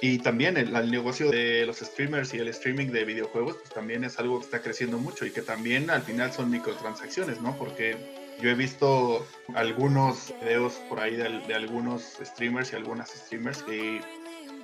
Y 0.02 0.18
también 0.18 0.56
el, 0.56 0.74
el 0.74 0.90
negocio 0.90 1.30
de 1.30 1.64
los 1.66 1.76
streamers 1.78 2.34
y 2.34 2.38
el 2.38 2.48
streaming 2.48 2.88
de 2.88 3.04
videojuegos, 3.04 3.56
pues 3.58 3.70
también 3.70 4.02
es 4.02 4.18
algo 4.18 4.40
que 4.40 4.46
está 4.46 4.60
creciendo 4.62 4.98
mucho 4.98 5.26
y 5.26 5.30
que 5.30 5.42
también 5.42 5.90
al 5.90 6.02
final 6.02 6.32
son 6.32 6.50
microtransacciones, 6.50 7.40
¿no? 7.40 7.56
Porque 7.56 7.96
yo 8.40 8.50
he 8.50 8.54
visto 8.54 9.26
algunos 9.54 10.34
videos 10.40 10.74
por 10.88 11.00
ahí 11.00 11.16
de, 11.16 11.54
algunos 11.54 12.18
streamers 12.22 12.72
y 12.72 12.76
algunas 12.76 13.10
streamers 13.10 13.62
que 13.62 14.00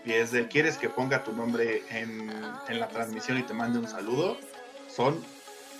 y 0.04 0.12
es 0.12 0.30
¿quieres 0.50 0.78
que 0.78 0.88
ponga 0.88 1.24
tu 1.24 1.32
nombre 1.32 1.82
en, 1.90 2.30
en 2.68 2.80
la 2.80 2.88
transmisión 2.88 3.38
y 3.38 3.42
te 3.42 3.54
mande 3.54 3.80
un 3.80 3.88
saludo? 3.88 4.38
Son 4.88 5.20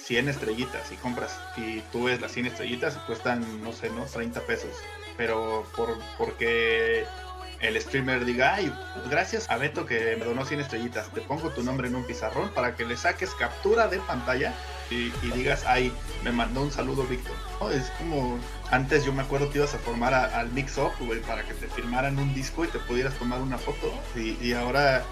100 0.07 0.29
estrellitas 0.29 0.93
y 0.93 0.97
compras 0.97 1.41
y 1.57 1.81
tú 1.93 2.05
ves 2.05 2.21
las 2.21 2.33
100 2.33 2.47
estrellitas 2.47 2.97
y 2.97 3.07
cuestan, 3.07 3.63
no 3.63 3.73
sé, 3.73 3.91
¿no? 3.91 4.05
30 4.05 4.41
pesos. 4.43 4.71
Pero 5.17 5.65
por, 5.77 5.97
porque 6.19 7.05
el 7.61 7.81
streamer 7.81 8.25
diga, 8.25 8.55
ay, 8.55 8.73
gracias 9.11 9.49
a 9.51 9.57
Beto 9.57 9.87
que 9.87 10.17
me 10.19 10.25
donó 10.25 10.45
100 10.45 10.61
estrellitas, 10.61 11.09
te 11.13 11.21
pongo 11.21 11.51
tu 11.51 11.63
nombre 11.63 11.89
en 11.89 11.95
un 11.95 12.05
pizarrón 12.05 12.51
para 12.55 12.75
que 12.77 12.85
le 12.85 12.97
saques 12.97 13.31
captura 13.35 13.89
de 13.89 13.99
pantalla 13.99 14.53
y, 14.91 15.11
digas, 15.35 15.65
ay, 15.67 15.93
me 16.23 16.33
mandó 16.33 16.63
un 16.63 16.71
saludo 16.71 17.05
Víctor. 17.05 17.35
Es 17.73 17.91
como, 17.99 18.39
antes 18.71 19.05
yo 19.05 19.13
me 19.13 19.23
acuerdo 19.23 19.51
que 19.51 19.59
ibas 19.59 19.75
a 19.75 19.79
formar 19.79 20.15
al 20.15 20.51
Mix 20.53 20.77
Up, 20.79 20.93
güey, 21.01 21.21
para 21.23 21.43
que 21.43 21.55
te 21.55 21.67
firmaran 21.69 22.19
un 22.19 22.35
disco 22.35 22.65
y 22.65 22.69
te 22.69 22.79
pudieras 22.79 23.15
tomar 23.15 23.41
una 23.41 23.59
foto. 23.59 23.93
Y, 24.15 24.53
ahora 24.53 25.03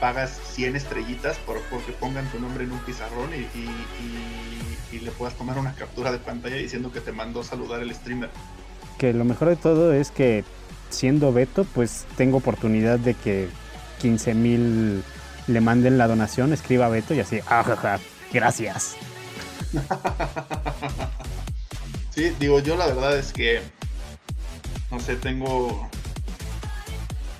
pagas 0.00 0.40
100 0.54 0.74
estrellitas 0.74 1.38
por 1.38 1.60
porque 1.70 1.92
pongan 1.92 2.26
tu 2.32 2.40
nombre 2.40 2.64
en 2.64 2.72
un 2.72 2.80
pizarrón 2.80 3.30
y- 3.34 3.46
y 4.92 4.98
le 4.98 5.10
puedas 5.12 5.34
tomar 5.34 5.58
una 5.58 5.74
captura 5.74 6.12
de 6.12 6.18
pantalla 6.18 6.56
diciendo 6.56 6.92
que 6.92 7.00
te 7.00 7.12
mandó 7.12 7.42
saludar 7.42 7.80
el 7.80 7.94
streamer. 7.94 8.28
Que 8.98 9.14
lo 9.14 9.24
mejor 9.24 9.48
de 9.48 9.56
todo 9.56 9.92
es 9.94 10.10
que 10.10 10.44
siendo 10.92 11.32
Beto, 11.32 11.64
pues 11.64 12.06
tengo 12.16 12.38
oportunidad 12.38 12.98
de 12.98 13.14
que 13.14 13.48
15 14.00 14.34
mil 14.34 15.02
le 15.46 15.60
manden 15.60 15.98
la 15.98 16.06
donación, 16.06 16.52
escriba 16.52 16.88
Beto 16.88 17.14
y 17.14 17.20
así, 17.20 17.40
ajaja, 17.46 17.98
gracias. 18.32 18.96
Sí, 22.14 22.30
digo, 22.38 22.60
yo 22.60 22.76
la 22.76 22.86
verdad 22.86 23.16
es 23.16 23.32
que, 23.32 23.62
no 24.90 25.00
sé, 25.00 25.16
tengo... 25.16 25.88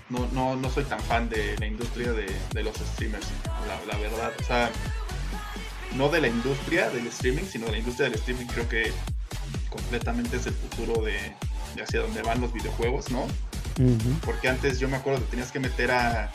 No, 0.09 0.27
no, 0.33 0.57
no 0.57 0.71
soy 0.71 0.85
tan 0.85 1.01
fan 1.01 1.29
de 1.29 1.57
la 1.59 1.67
industria 1.67 2.13
de, 2.13 2.27
de 2.53 2.63
los 2.63 2.77
streamers, 2.77 3.27
la, 3.87 3.99
verdad. 3.99 4.33
O 4.41 4.45
sea, 4.45 4.71
no 5.95 6.09
de 6.09 6.21
la 6.21 6.29
industria 6.29 6.91
del 6.91 7.07
streaming, 7.09 7.45
sino 7.45 7.67
de 7.67 7.73
la 7.73 7.79
industria 7.79 8.09
del 8.09 8.19
streaming 8.19 8.47
creo 8.47 8.69
que 8.69 8.93
completamente 9.71 10.37
es 10.37 10.47
el 10.47 10.55
futuro 10.55 11.03
de 11.03 11.17
hacia 11.81 12.01
dónde 12.01 12.23
van 12.23 12.41
los 12.41 12.53
videojuegos, 12.53 13.11
¿no? 13.11 13.27
Porque 14.25 14.49
antes 14.49 14.79
yo 14.79 14.89
me 14.89 14.97
acuerdo 14.97 15.21
que 15.21 15.31
tenías 15.31 15.51
que 15.51 15.59
meter 15.61 15.91
a, 15.91 16.31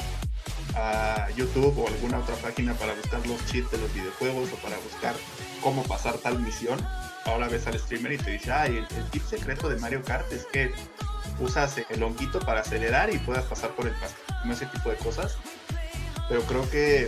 a 0.75 1.29
YouTube 1.35 1.77
o 1.77 1.87
alguna 1.87 2.19
otra 2.19 2.35
página 2.35 2.73
para 2.73 2.93
buscar 2.93 3.25
los 3.27 3.45
cheats 3.45 3.69
de 3.71 3.77
los 3.77 3.93
videojuegos 3.93 4.49
o 4.53 4.55
para 4.57 4.77
buscar 4.77 5.15
cómo 5.61 5.83
pasar 5.83 6.17
tal 6.17 6.39
misión. 6.39 6.79
Ahora 7.25 7.47
ves 7.47 7.67
al 7.67 7.77
streamer 7.79 8.13
y 8.13 8.17
te 8.17 8.31
dice, 8.31 8.51
ay, 8.51 8.77
el, 8.77 8.97
el 8.97 9.09
tip 9.11 9.23
secreto 9.23 9.69
de 9.69 9.77
Mario 9.77 10.01
Kart 10.03 10.31
es 10.31 10.45
que 10.45 10.73
usas 11.39 11.75
el 11.89 12.01
honguito 12.01 12.39
para 12.39 12.61
acelerar 12.61 13.13
y 13.13 13.19
puedas 13.19 13.45
pasar 13.45 13.71
por 13.71 13.85
el 13.85 13.93
pasto, 13.93 14.19
como 14.41 14.53
ese 14.53 14.65
tipo 14.65 14.89
de 14.89 14.95
cosas. 14.95 15.37
Pero 16.29 16.41
creo 16.43 16.69
que 16.69 17.07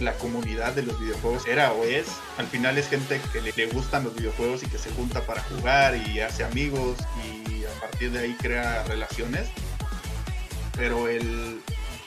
la 0.00 0.14
comunidad 0.14 0.74
de 0.74 0.82
los 0.82 0.98
videojuegos 1.00 1.46
era 1.46 1.72
o 1.72 1.84
es, 1.84 2.06
al 2.38 2.46
final 2.46 2.76
es 2.78 2.88
gente 2.88 3.20
que 3.32 3.40
le, 3.40 3.52
le 3.52 3.66
gustan 3.66 4.04
los 4.04 4.14
videojuegos 4.14 4.62
y 4.62 4.66
que 4.66 4.78
se 4.78 4.90
junta 4.90 5.22
para 5.22 5.42
jugar 5.42 5.96
y 5.96 6.20
hace 6.20 6.44
amigos 6.44 6.98
y 7.24 7.64
a 7.64 7.80
partir 7.80 8.10
de 8.12 8.20
ahí 8.20 8.34
crea 8.34 8.84
relaciones. 8.84 9.48
Pero 10.76 11.08
el, 11.08 11.60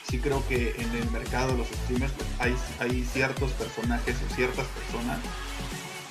sí 0.08 0.18
creo 0.18 0.46
que 0.48 0.74
en 0.78 0.94
el 0.94 1.10
mercado 1.10 1.52
de 1.52 1.58
los 1.58 1.68
streamers 1.68 2.12
pues, 2.12 2.28
hay, 2.38 2.56
hay 2.80 3.04
ciertos 3.04 3.52
personajes 3.52 4.16
o 4.28 4.34
ciertas 4.34 4.66
personas 4.66 5.18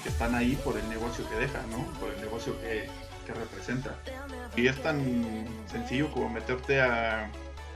que 0.04 0.10
están 0.10 0.36
ahí 0.36 0.58
por 0.64 0.78
el 0.78 0.88
negocio 0.90 1.30
que 1.30 1.36
deja, 1.36 1.62
¿no? 1.70 1.86
Por 2.00 2.12
el 2.12 2.22
negocio 2.22 2.60
que, 2.62 2.90
que 3.26 3.34
representa. 3.34 3.96
Y 4.56 4.68
es 4.68 4.82
tan 4.82 5.46
sencillo 5.70 6.12
como 6.12 6.30
meterte 6.30 6.82
a, 6.82 7.30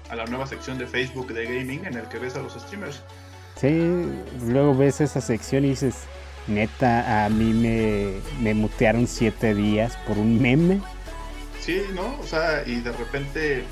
a 0.09 0.15
la 0.15 0.25
nueva 0.25 0.47
sección 0.47 0.77
de 0.77 0.87
Facebook 0.87 1.33
de 1.33 1.45
gaming 1.45 1.85
en 1.85 1.95
el 1.95 2.07
que 2.07 2.19
ves 2.19 2.35
a 2.35 2.39
los 2.41 2.53
streamers. 2.53 3.01
Sí, 3.59 4.09
luego 4.47 4.75
ves 4.75 5.01
esa 5.01 5.21
sección 5.21 5.65
y 5.65 5.69
dices, 5.69 5.95
neta, 6.47 7.25
a 7.25 7.29
mí 7.29 7.53
me, 7.53 8.13
me 8.41 8.53
mutearon 8.53 9.07
siete 9.07 9.53
días 9.53 9.97
por 10.07 10.17
un 10.17 10.41
meme. 10.41 10.81
Sí, 11.61 11.81
¿no? 11.93 12.19
O 12.19 12.27
sea, 12.27 12.63
y 12.65 12.81
de 12.81 12.91
repente 12.91 13.63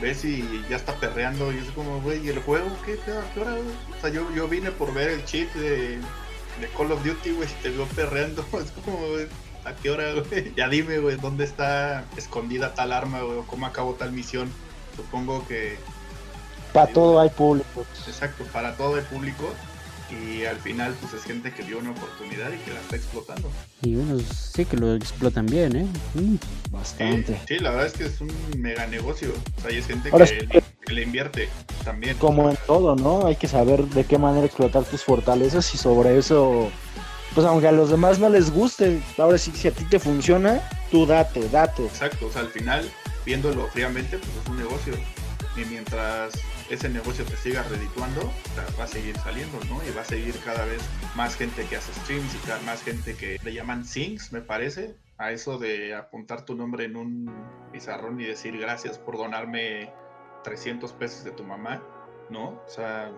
ves 0.00 0.24
y 0.24 0.64
ya 0.68 0.76
está 0.76 0.94
perreando 0.96 1.52
y 1.52 1.58
es 1.58 1.70
como, 1.70 2.00
güey, 2.00 2.24
¿y 2.26 2.30
el 2.30 2.40
juego 2.40 2.68
qué? 2.84 2.98
¿Qué, 3.04 3.40
hora? 3.40 3.54
O 3.96 4.00
sea, 4.00 4.10
yo, 4.10 4.26
yo 4.34 4.48
vine 4.48 4.72
por 4.72 4.92
ver 4.92 5.10
el 5.10 5.24
cheat 5.24 5.52
de, 5.54 5.98
de 5.98 6.68
Call 6.76 6.90
of 6.90 7.04
Duty, 7.04 7.30
güey, 7.30 7.48
y 7.48 7.62
te 7.62 7.70
veo 7.70 7.86
perreando. 7.86 8.44
Es 8.58 8.72
como, 8.72 8.98
¿a 9.64 9.74
qué 9.76 9.90
hora, 9.90 10.12
güey? 10.14 10.52
Ya 10.56 10.68
dime, 10.68 10.98
güey, 10.98 11.16
¿dónde 11.16 11.44
está 11.44 12.04
escondida 12.16 12.74
tal 12.74 12.92
arma, 12.92 13.20
güey? 13.22 13.38
¿O 13.38 13.46
cómo 13.46 13.66
acabó 13.66 13.94
tal 13.94 14.10
misión? 14.10 14.50
Supongo 14.96 15.46
que, 15.46 15.78
Para 16.72 16.92
todo 16.92 17.20
hay 17.20 17.28
público. 17.30 17.84
exacto, 18.06 18.44
para 18.52 18.76
todo 18.76 18.98
el 18.98 19.04
público. 19.04 19.52
Y 20.10 20.44
al 20.44 20.58
final, 20.58 20.94
pues 21.00 21.14
es 21.14 21.22
gente 21.22 21.52
que 21.52 21.62
vio 21.62 21.78
una 21.78 21.92
oportunidad 21.92 22.50
y 22.52 22.58
que 22.58 22.72
la 22.74 22.80
está 22.80 22.96
explotando. 22.96 23.50
Y 23.80 23.94
unos 23.96 24.22
sí 24.24 24.66
que 24.66 24.76
lo 24.76 24.94
explotan 24.94 25.46
bien, 25.46 25.74
¿eh? 25.74 25.86
Mm. 26.14 26.36
Bastante. 26.70 27.40
sí, 27.48 27.58
la 27.58 27.70
verdad 27.70 27.86
es 27.86 27.92
que 27.94 28.04
es 28.04 28.20
un 28.20 28.30
mega 28.58 28.86
negocio. 28.86 29.32
O 29.56 29.60
sea, 29.62 29.70
hay 29.70 29.82
gente 29.82 30.10
Ahora 30.12 30.26
que, 30.26 30.46
le, 30.46 30.62
que 30.86 30.92
le 30.92 31.02
invierte 31.02 31.48
también. 31.84 32.18
Como 32.18 32.50
en 32.50 32.58
todo, 32.66 32.94
¿no? 32.94 33.26
Hay 33.26 33.36
que 33.36 33.48
saber 33.48 33.84
de 33.84 34.04
qué 34.04 34.18
manera 34.18 34.44
explotar 34.44 34.84
tus 34.84 35.02
fortalezas 35.02 35.74
y 35.74 35.78
sobre 35.78 36.18
eso, 36.18 36.70
pues 37.34 37.46
aunque 37.46 37.68
a 37.68 37.72
los 37.72 37.90
demás 37.90 38.18
no 38.18 38.28
les 38.28 38.50
guste, 38.50 39.00
ahora 39.16 39.38
sí, 39.38 39.50
si 39.54 39.68
a 39.68 39.72
ti 39.72 39.84
te 39.84 39.98
funciona, 39.98 40.60
tú 40.90 41.06
date, 41.06 41.48
date. 41.48 41.86
Exacto, 41.86 42.26
o 42.26 42.30
sea, 42.30 42.42
al 42.42 42.48
final, 42.48 42.86
viéndolo 43.24 43.66
fríamente, 43.68 44.18
pues 44.18 44.30
es 44.42 44.48
un 44.50 44.58
negocio. 44.58 44.94
Y 45.56 45.64
mientras 45.66 46.32
ese 46.72 46.88
negocio 46.88 47.24
te 47.24 47.36
siga 47.36 47.62
redituando, 47.64 48.20
o 48.22 48.54
sea, 48.54 48.66
va 48.78 48.84
a 48.84 48.86
seguir 48.86 49.16
saliendo, 49.18 49.58
¿no? 49.68 49.80
Y 49.86 49.94
va 49.94 50.00
a 50.00 50.04
seguir 50.04 50.34
cada 50.44 50.64
vez 50.64 50.82
más 51.14 51.36
gente 51.36 51.66
que 51.66 51.76
hace 51.76 51.92
streams 52.00 52.34
y 52.34 52.38
cada 52.46 52.60
más 52.62 52.82
gente 52.82 53.14
que 53.14 53.38
le 53.42 53.52
llaman 53.52 53.84
sings, 53.84 54.32
me 54.32 54.40
parece, 54.40 54.96
a 55.18 55.32
eso 55.32 55.58
de 55.58 55.94
apuntar 55.94 56.46
tu 56.46 56.54
nombre 56.54 56.86
en 56.86 56.96
un 56.96 57.30
pizarrón 57.72 58.20
y 58.20 58.24
decir 58.24 58.58
gracias 58.58 58.98
por 58.98 59.18
donarme 59.18 59.92
300 60.44 60.92
pesos 60.94 61.24
de 61.24 61.32
tu 61.32 61.44
mamá, 61.44 61.82
¿no? 62.30 62.62
O 62.66 62.68
sea, 62.68 63.12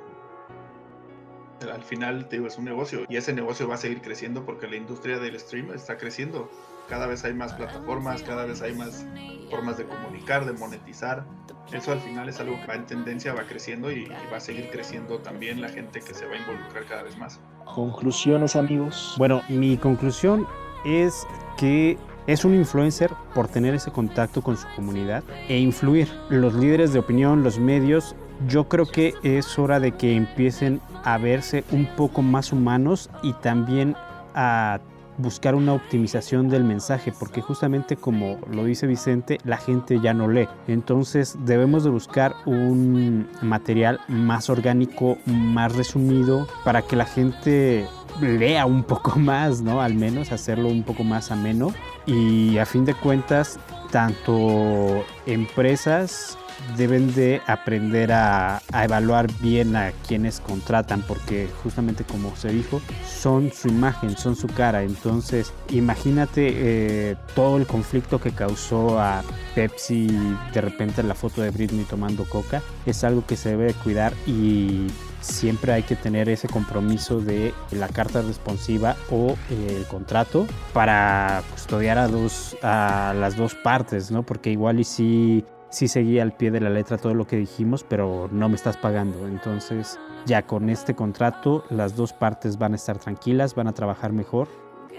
al 1.72 1.84
final, 1.84 2.28
te 2.28 2.36
digo, 2.36 2.48
es 2.48 2.58
un 2.58 2.64
negocio 2.64 3.04
y 3.08 3.16
ese 3.16 3.32
negocio 3.32 3.68
va 3.68 3.76
a 3.76 3.78
seguir 3.78 4.02
creciendo 4.02 4.44
porque 4.44 4.66
la 4.66 4.76
industria 4.76 5.18
del 5.18 5.38
stream 5.38 5.72
está 5.72 5.96
creciendo. 5.96 6.50
Cada 6.88 7.06
vez 7.06 7.24
hay 7.24 7.32
más 7.34 7.54
plataformas, 7.54 8.22
cada 8.22 8.44
vez 8.44 8.60
hay 8.60 8.74
más 8.74 9.06
formas 9.48 9.78
de 9.78 9.84
comunicar, 9.84 10.44
de 10.44 10.52
monetizar. 10.52 11.24
Eso 11.72 11.92
al 11.92 12.00
final 12.00 12.28
es 12.28 12.38
algo 12.40 12.60
que 12.60 12.66
va 12.66 12.74
en 12.74 12.86
tendencia, 12.86 13.32
va 13.34 13.44
creciendo 13.44 13.90
y, 13.90 14.04
y 14.04 14.30
va 14.32 14.36
a 14.36 14.40
seguir 14.40 14.70
creciendo 14.70 15.18
también 15.18 15.60
la 15.60 15.68
gente 15.68 16.00
que 16.00 16.14
se 16.14 16.26
va 16.26 16.34
a 16.34 16.38
involucrar 16.38 16.84
cada 16.84 17.02
vez 17.02 17.16
más. 17.16 17.40
Conclusiones, 17.64 18.54
amigos. 18.54 19.14
Bueno, 19.18 19.42
mi 19.48 19.76
conclusión 19.76 20.46
es 20.84 21.26
que 21.56 21.98
es 22.26 22.44
un 22.44 22.54
influencer 22.54 23.10
por 23.34 23.48
tener 23.48 23.74
ese 23.74 23.90
contacto 23.90 24.42
con 24.42 24.56
su 24.56 24.66
comunidad 24.76 25.22
e 25.48 25.58
influir. 25.58 26.08
Los 26.28 26.54
líderes 26.54 26.92
de 26.92 26.98
opinión, 26.98 27.42
los 27.42 27.58
medios, 27.58 28.14
yo 28.48 28.68
creo 28.68 28.86
que 28.86 29.14
es 29.22 29.58
hora 29.58 29.80
de 29.80 29.92
que 29.92 30.16
empiecen 30.16 30.80
a 31.04 31.18
verse 31.18 31.64
un 31.70 31.86
poco 31.96 32.22
más 32.22 32.52
humanos 32.52 33.10
y 33.22 33.32
también 33.34 33.94
a 34.34 34.80
buscar 35.18 35.54
una 35.54 35.72
optimización 35.72 36.48
del 36.48 36.64
mensaje, 36.64 37.12
porque 37.18 37.40
justamente 37.40 37.96
como 37.96 38.38
lo 38.50 38.64
dice 38.64 38.86
Vicente, 38.86 39.38
la 39.44 39.56
gente 39.56 40.00
ya 40.00 40.14
no 40.14 40.28
lee. 40.28 40.48
Entonces 40.68 41.36
debemos 41.44 41.84
de 41.84 41.90
buscar 41.90 42.34
un 42.46 43.28
material 43.42 44.00
más 44.08 44.50
orgánico, 44.50 45.18
más 45.26 45.74
resumido, 45.74 46.46
para 46.64 46.82
que 46.82 46.96
la 46.96 47.06
gente 47.06 47.86
lea 48.20 48.66
un 48.66 48.82
poco 48.82 49.18
más, 49.18 49.60
¿no? 49.60 49.80
Al 49.80 49.94
menos 49.94 50.32
hacerlo 50.32 50.68
un 50.68 50.82
poco 50.82 51.04
más 51.04 51.30
ameno. 51.30 51.72
Y 52.06 52.58
a 52.58 52.66
fin 52.66 52.84
de 52.84 52.94
cuentas, 52.94 53.58
tanto 53.90 55.04
empresas 55.26 56.36
deben 56.76 57.14
de 57.14 57.40
aprender 57.46 58.12
a, 58.12 58.62
evaluar 58.72 59.28
bien 59.40 59.76
a 59.76 59.92
quienes 60.06 60.40
contratan 60.40 61.02
porque 61.02 61.48
justamente 61.62 62.04
como 62.04 62.34
se 62.36 62.48
dijo 62.48 62.80
son 63.06 63.52
su 63.52 63.68
imagen, 63.68 64.16
son 64.16 64.36
su 64.36 64.46
cara. 64.46 64.82
Entonces 64.82 65.52
imagínate 65.70 66.52
eh, 66.54 67.16
todo 67.34 67.56
el 67.58 67.66
conflicto 67.66 68.20
que 68.20 68.32
causó 68.32 68.98
a 68.98 69.22
Pepsi 69.54 70.08
de 70.52 70.60
repente 70.60 71.02
la 71.02 71.14
foto 71.14 71.42
de 71.42 71.50
Britney 71.50 71.84
tomando 71.84 72.24
coca. 72.24 72.62
Es 72.86 73.04
algo 73.04 73.24
que 73.26 73.36
se 73.36 73.50
debe 73.50 73.74
cuidar 73.74 74.12
y 74.26 74.86
siempre 75.24 75.72
hay 75.72 75.82
que 75.82 75.96
tener 75.96 76.28
ese 76.28 76.48
compromiso 76.48 77.20
de 77.20 77.54
la 77.70 77.88
carta 77.88 78.22
responsiva 78.22 78.96
o 79.10 79.36
eh, 79.50 79.76
el 79.76 79.86
contrato 79.86 80.46
para 80.72 81.42
custodiar 81.50 81.98
a, 81.98 82.08
dos, 82.08 82.56
a 82.62 83.14
las 83.18 83.36
dos 83.36 83.54
partes, 83.54 84.10
¿no? 84.10 84.22
Porque 84.22 84.50
igual 84.50 84.80
y 84.80 84.84
si 84.84 85.44
sí 85.70 85.88
seguía 85.88 86.22
al 86.22 86.32
pie 86.32 86.50
de 86.50 86.60
la 86.60 86.70
letra 86.70 86.98
todo 86.98 87.14
lo 87.14 87.26
que 87.26 87.36
dijimos, 87.36 87.84
pero 87.88 88.28
no 88.30 88.48
me 88.48 88.54
estás 88.54 88.76
pagando. 88.76 89.26
Entonces, 89.26 89.98
ya 90.26 90.42
con 90.46 90.68
este 90.68 90.94
contrato, 90.94 91.64
las 91.70 91.96
dos 91.96 92.12
partes 92.12 92.58
van 92.58 92.72
a 92.72 92.76
estar 92.76 92.98
tranquilas, 92.98 93.54
van 93.54 93.66
a 93.66 93.72
trabajar 93.72 94.12
mejor. 94.12 94.48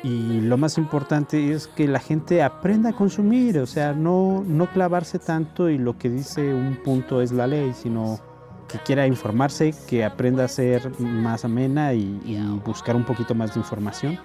Y 0.04 0.42
lo 0.42 0.58
más 0.58 0.78
importante 0.78 1.54
es 1.54 1.68
que 1.68 1.88
la 1.88 2.00
gente 2.00 2.44
aprenda 2.44 2.90
a 2.90 2.94
consumir, 2.94 3.58
o 3.60 3.66
sea, 3.66 3.94
no, 3.94 4.44
no 4.46 4.70
clavarse 4.70 5.18
tanto 5.18 5.70
y 5.70 5.78
lo 5.78 5.98
que 5.98 6.10
dice 6.10 6.54
un 6.54 6.78
punto 6.84 7.22
es 7.22 7.32
la 7.32 7.48
ley, 7.48 7.74
sino 7.74 8.20
que 8.68 8.80
quiera 8.80 9.08
informarse, 9.08 9.74
que 9.88 10.04
aprenda 10.04 10.46
a 10.46 10.48
ser 10.48 11.00
más 11.00 11.46
amena 11.46 11.94
y, 11.94 12.22
y 12.26 12.38
buscar 12.66 12.96
un 12.96 13.04
poquito 13.04 13.36
más 13.36 13.54
de 13.54 13.60
información. 13.60 14.20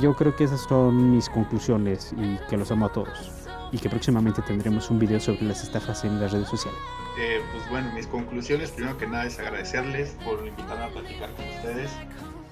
Yo 0.00 0.14
creo 0.14 0.34
que 0.34 0.44
esas 0.44 0.60
son 0.62 1.10
mis 1.10 1.28
conclusiones 1.28 2.14
y 2.16 2.38
que 2.48 2.56
los 2.56 2.70
amo 2.70 2.86
a 2.86 2.92
todos 2.92 3.32
y 3.74 3.78
que 3.78 3.90
próximamente 3.90 4.40
tendremos 4.42 4.88
un 4.90 4.98
video 5.00 5.18
sobre 5.18 5.42
las 5.42 5.62
estafas 5.62 6.04
en 6.04 6.20
las 6.20 6.32
redes 6.32 6.48
sociales. 6.48 6.78
Eh, 7.18 7.40
pues 7.52 7.68
bueno, 7.70 7.92
mis 7.92 8.06
conclusiones, 8.06 8.70
primero 8.70 8.96
que 8.96 9.06
nada 9.06 9.26
es 9.26 9.38
agradecerles 9.38 10.16
por 10.24 10.46
invitarme 10.46 10.84
a 10.84 10.88
platicar 10.88 11.30
con 11.34 11.44
ustedes. 11.48 11.90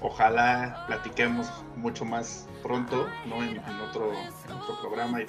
Ojalá 0.03 0.83
platiquemos 0.87 1.49
mucho 1.77 2.03
más 2.03 2.47
pronto, 2.61 3.07
¿no? 3.25 3.41
En, 3.41 3.57
otro, 3.89 4.11
otro, 4.11 4.81
programa 4.81 5.21
y, 5.21 5.25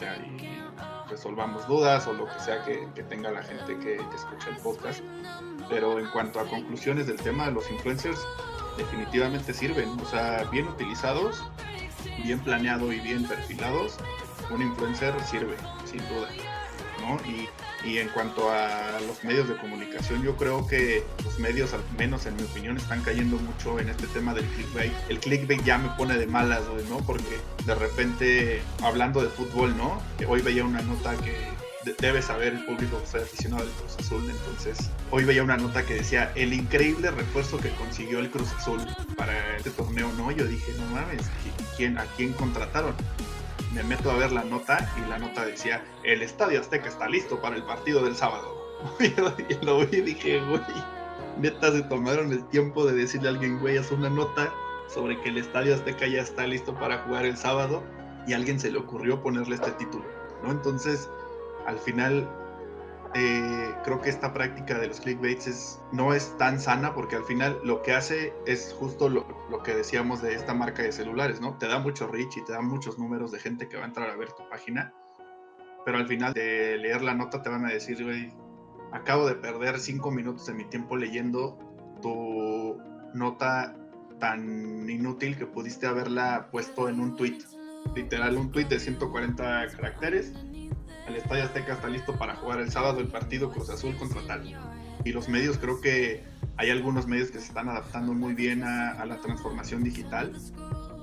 resolvamos 1.09 1.67
dudas 1.69 2.09
o 2.09 2.13
lo 2.13 2.27
que 2.27 2.41
sea 2.41 2.65
que, 2.65 3.03
tenga 3.05 3.31
la 3.31 3.43
gente 3.43 3.79
que, 3.79 3.97
que 3.97 4.17
escucha 4.17 4.51
el 4.51 4.57
podcast. 4.57 5.01
Pero 5.69 6.01
en 6.01 6.07
cuanto 6.11 6.41
a 6.41 6.45
conclusiones 6.45 7.07
del 7.07 7.17
tema, 7.17 7.51
los 7.51 7.71
influencers 7.71 8.19
definitivamente 8.77 9.55
sirven, 9.55 9.89
o 10.01 10.05
sea, 10.07 10.45
bien 10.51 10.67
utilizados, 10.67 11.43
bien 12.25 12.41
planeados 12.41 12.93
y 12.93 12.99
bien 12.99 13.27
perfilados, 13.29 13.99
un 14.51 14.63
influencer 14.63 15.15
sirve 15.23 15.57
sin 15.85 16.01
duda. 16.09 16.29
¿no? 17.01 17.17
Y, 17.31 17.49
y, 17.85 17.99
en 17.99 18.09
cuanto 18.09 18.51
a 18.51 18.99
los 19.07 19.23
medios 19.25 19.49
de 19.49 19.57
comunicación, 19.57 20.23
yo 20.23 20.37
creo 20.37 20.67
que 20.67 21.05
los 21.25 21.39
medios, 21.39 21.73
al 21.73 21.83
menos 21.99 22.27
en 22.27 22.37
mi 22.37 22.43
opinión, 22.43 22.77
están 22.77 23.03
cayendo 23.03 23.37
mucho 23.37 23.79
en 23.79 23.89
este 23.89 24.07
tema 24.09 24.35
del 24.35 24.45
clickbait. 24.47 24.93
El 25.09 25.21
clickbait 25.21 25.63
ya 25.65 25.79
me 25.79 25.89
pone 25.91 26.17
de 26.17 26.27
malas, 26.27 26.63
¿no? 26.89 26.99
Porque 26.99 27.39
de 27.67 27.75
repente, 27.75 28.63
hablando 28.83 29.23
de 29.23 29.29
fútbol, 29.29 29.77
¿no? 29.77 30.03
Hoy 30.29 30.43
veía 30.43 30.65
una 30.65 30.83
nota 30.83 31.15
que 31.17 31.35
debe 31.99 32.23
saber 32.23 32.55
el 32.55 32.65
público 32.65 33.01
que 33.01 33.07
soy 33.07 33.21
aficionado 33.23 33.63
al 33.63 33.69
Cruz 33.71 33.97
Azul. 33.99 34.25
Entonces, 34.29 34.91
hoy 35.11 35.25
veía 35.25 35.43
una 35.43 35.57
nota 35.57 35.85
que 35.85 35.95
decía 35.95 36.33
el 36.35 36.53
increíble 36.53 37.11
refuerzo 37.11 37.59
que 37.59 37.71
consiguió 37.71 38.21
el 38.21 38.31
Cruz 38.31 38.53
Azul 38.59 38.81
para 39.17 39.57
este 39.57 39.71
torneo, 39.71 40.11
¿no? 40.17 40.31
Yo 40.31 40.47
dije, 40.47 40.73
no 40.79 40.87
mames, 40.87 41.23
¿quién, 41.77 41.99
¿a 41.99 42.05
quién 42.17 42.33
contrataron? 42.33 42.95
Me 43.75 43.83
meto 43.83 44.11
a 44.11 44.17
ver 44.17 44.31
la 44.31 44.45
nota 44.45 44.89
y 44.97 45.09
la 45.11 45.19
nota 45.19 45.45
decía, 45.45 45.85
el 46.05 46.23
Estadio 46.23 46.61
Azteca 46.61 46.89
está 46.89 47.09
listo 47.09 47.41
para 47.41 47.57
el 47.57 47.65
partido 47.65 48.05
del 48.05 48.15
sábado. 48.15 48.55
y 49.01 49.65
lo 49.65 49.87
vi 49.87 49.99
y 49.99 50.01
dije, 50.03 50.41
güey, 50.41 50.61
neta 51.41 51.73
se 51.73 51.83
tomaron 51.83 52.33
el 52.33 52.45
tiempo 52.49 52.87
de 52.87 52.95
decirle 52.95 53.29
a 53.29 53.33
alguien, 53.33 53.59
güey, 53.59 53.77
haz 53.77 53.91
una 53.91 54.09
nota 54.09 54.53
sobre 54.87 55.21
que 55.21 55.31
el 55.31 55.39
Estadio 55.39 55.75
Azteca 55.75 56.07
ya 56.07 56.21
está 56.21 56.47
listo 56.47 56.75
para 56.75 56.99
jugar 56.99 57.25
el 57.25 57.37
sábado 57.37 57.83
y 58.27 58.33
a 58.33 58.37
alguien 58.37 58.61
se 58.61 58.71
le 58.71 58.79
ocurrió 58.79 59.21
ponerle 59.23 59.57
este 59.57 59.73
título, 59.73 60.05
¿no? 60.43 60.53
Entonces, 60.53 61.11
al 61.67 61.79
final 61.79 62.29
eh, 63.17 63.73
creo 63.85 64.01
que 64.01 64.11
esta 64.11 64.33
práctica 64.33 64.77
de 64.79 64.89
los 64.89 65.01
clickbaits 65.01 65.47
es, 65.47 65.81
no 65.93 66.13
es 66.13 66.37
tan 66.37 66.59
sana 66.59 66.95
porque 66.95 67.15
al 67.15 67.25
final 67.25 67.57
lo 67.63 67.81
que 67.81 67.93
hace 67.93 68.33
es 68.45 68.75
justo 68.77 69.09
lo, 69.09 69.25
que 69.63 69.73
decíamos 69.73 70.21
de 70.21 70.35
esta 70.35 70.53
marca 70.53 70.83
de 70.83 70.91
celulares, 70.91 71.41
¿no? 71.41 71.57
Te 71.57 71.69
da 71.69 71.79
mucho 71.79 72.09
reach 72.09 72.37
y 72.37 72.45
te 72.45 72.53
da 72.53 72.61
muchos 72.61 72.99
números 72.99 73.31
de 73.31 73.39
gente 73.39 73.69
que 73.69 73.77
va 73.77 73.85
a 73.85 73.87
entrar 73.87 74.11
a 74.11 74.17
ver 74.17 74.33
tu 74.33 74.49
página, 74.49 74.93
pero 75.85 75.99
al 75.99 76.09
final 76.09 76.35
de 76.35 76.77
leer 76.77 77.03
la 77.03 77.15
nota 77.15 77.41
te 77.41 77.51
van 77.51 77.65
a 77.65 77.69
decir, 77.69 78.03
güey, 78.03 78.33
acabo 78.93 79.29
de 79.29 79.37
perder 79.37 79.79
cinco 79.79 80.11
minutos 80.11 80.47
de 80.47 80.55
mi 80.55 80.65
tiempo 80.65 80.97
leyendo 80.97 81.57
tu 82.03 82.79
nota 83.15 83.77
tan 84.19 84.91
inútil 84.91 85.39
que 85.39 85.47
pudiste 85.47 85.87
haberla 85.87 86.49
puesto 86.51 86.89
en 86.89 86.99
un 86.99 87.15
tweet. 87.15 87.39
Literal, 87.95 88.37
un 88.37 88.51
tweet 88.51 88.65
de 88.65 88.81
140 88.81 89.69
caracteres 89.69 90.33
el 91.07 91.17
Estadio 91.17 91.45
Azteca 91.45 91.75
está 91.75 91.89
listo 91.89 92.17
para 92.17 92.37
jugar 92.37 92.61
el 92.61 92.71
sábado 92.71 93.01
el 93.01 93.09
partido 93.09 93.51
Cruz 93.51 93.71
Azul 93.71 93.97
contra 93.97 94.23
tal. 94.27 94.43
Y 95.05 95.13
los 95.13 95.29
medios, 95.29 95.59
creo 95.59 95.81
que 95.81 96.25
hay 96.57 96.71
algunos 96.71 97.07
medios 97.07 97.31
que 97.31 97.39
se 97.39 97.49
están 97.49 97.69
adaptando 97.69 98.15
muy 98.15 98.35
bien 98.35 98.63
a, 98.65 99.05
la 99.05 99.19
transformación 99.19 99.85
digital. 99.85 100.33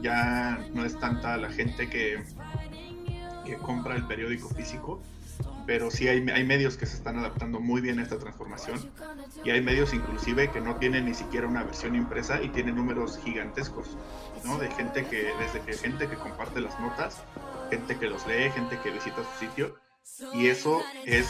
Ya 0.01 0.65
no 0.73 0.85
es 0.85 0.99
tanta 0.99 1.37
la 1.37 1.51
gente 1.51 1.89
que, 1.89 2.23
que 3.45 3.57
compra 3.57 3.95
el 3.95 4.07
periódico 4.07 4.49
físico, 4.49 5.03
pero 5.67 5.91
sí 5.91 6.07
hay, 6.07 6.27
hay, 6.29 6.43
medios 6.43 6.77
que 6.77 6.87
se 6.87 6.97
están 6.97 7.19
adaptando 7.19 7.59
muy 7.59 7.81
bien 7.81 7.99
a 7.99 8.03
esta 8.03 8.17
transformación 8.17 8.79
y 9.43 9.51
hay 9.51 9.61
medios 9.61 9.93
inclusive 9.93 10.49
que 10.49 10.59
no 10.59 10.75
tienen 10.77 11.05
ni 11.05 11.13
siquiera 11.13 11.47
una 11.47 11.63
versión 11.63 11.95
impresa 11.95 12.41
y 12.41 12.49
tienen 12.49 12.75
números 12.75 13.19
gigantescos, 13.23 13.95
¿no? 14.43 14.57
De 14.57 14.71
gente 14.71 15.05
que, 15.05 15.31
desde 15.39 15.61
que 15.63 15.73
gente 15.73 16.07
que 16.07 16.15
comparte 16.15 16.61
las 16.61 16.79
notas, 16.79 17.21
gente 17.69 17.97
que 17.97 18.07
los 18.07 18.25
lee, 18.25 18.49
gente 18.51 18.79
que 18.83 18.89
visita 18.89 19.17
su 19.17 19.45
sitio 19.45 19.75
y 20.33 20.47
eso 20.47 20.81
es 21.05 21.27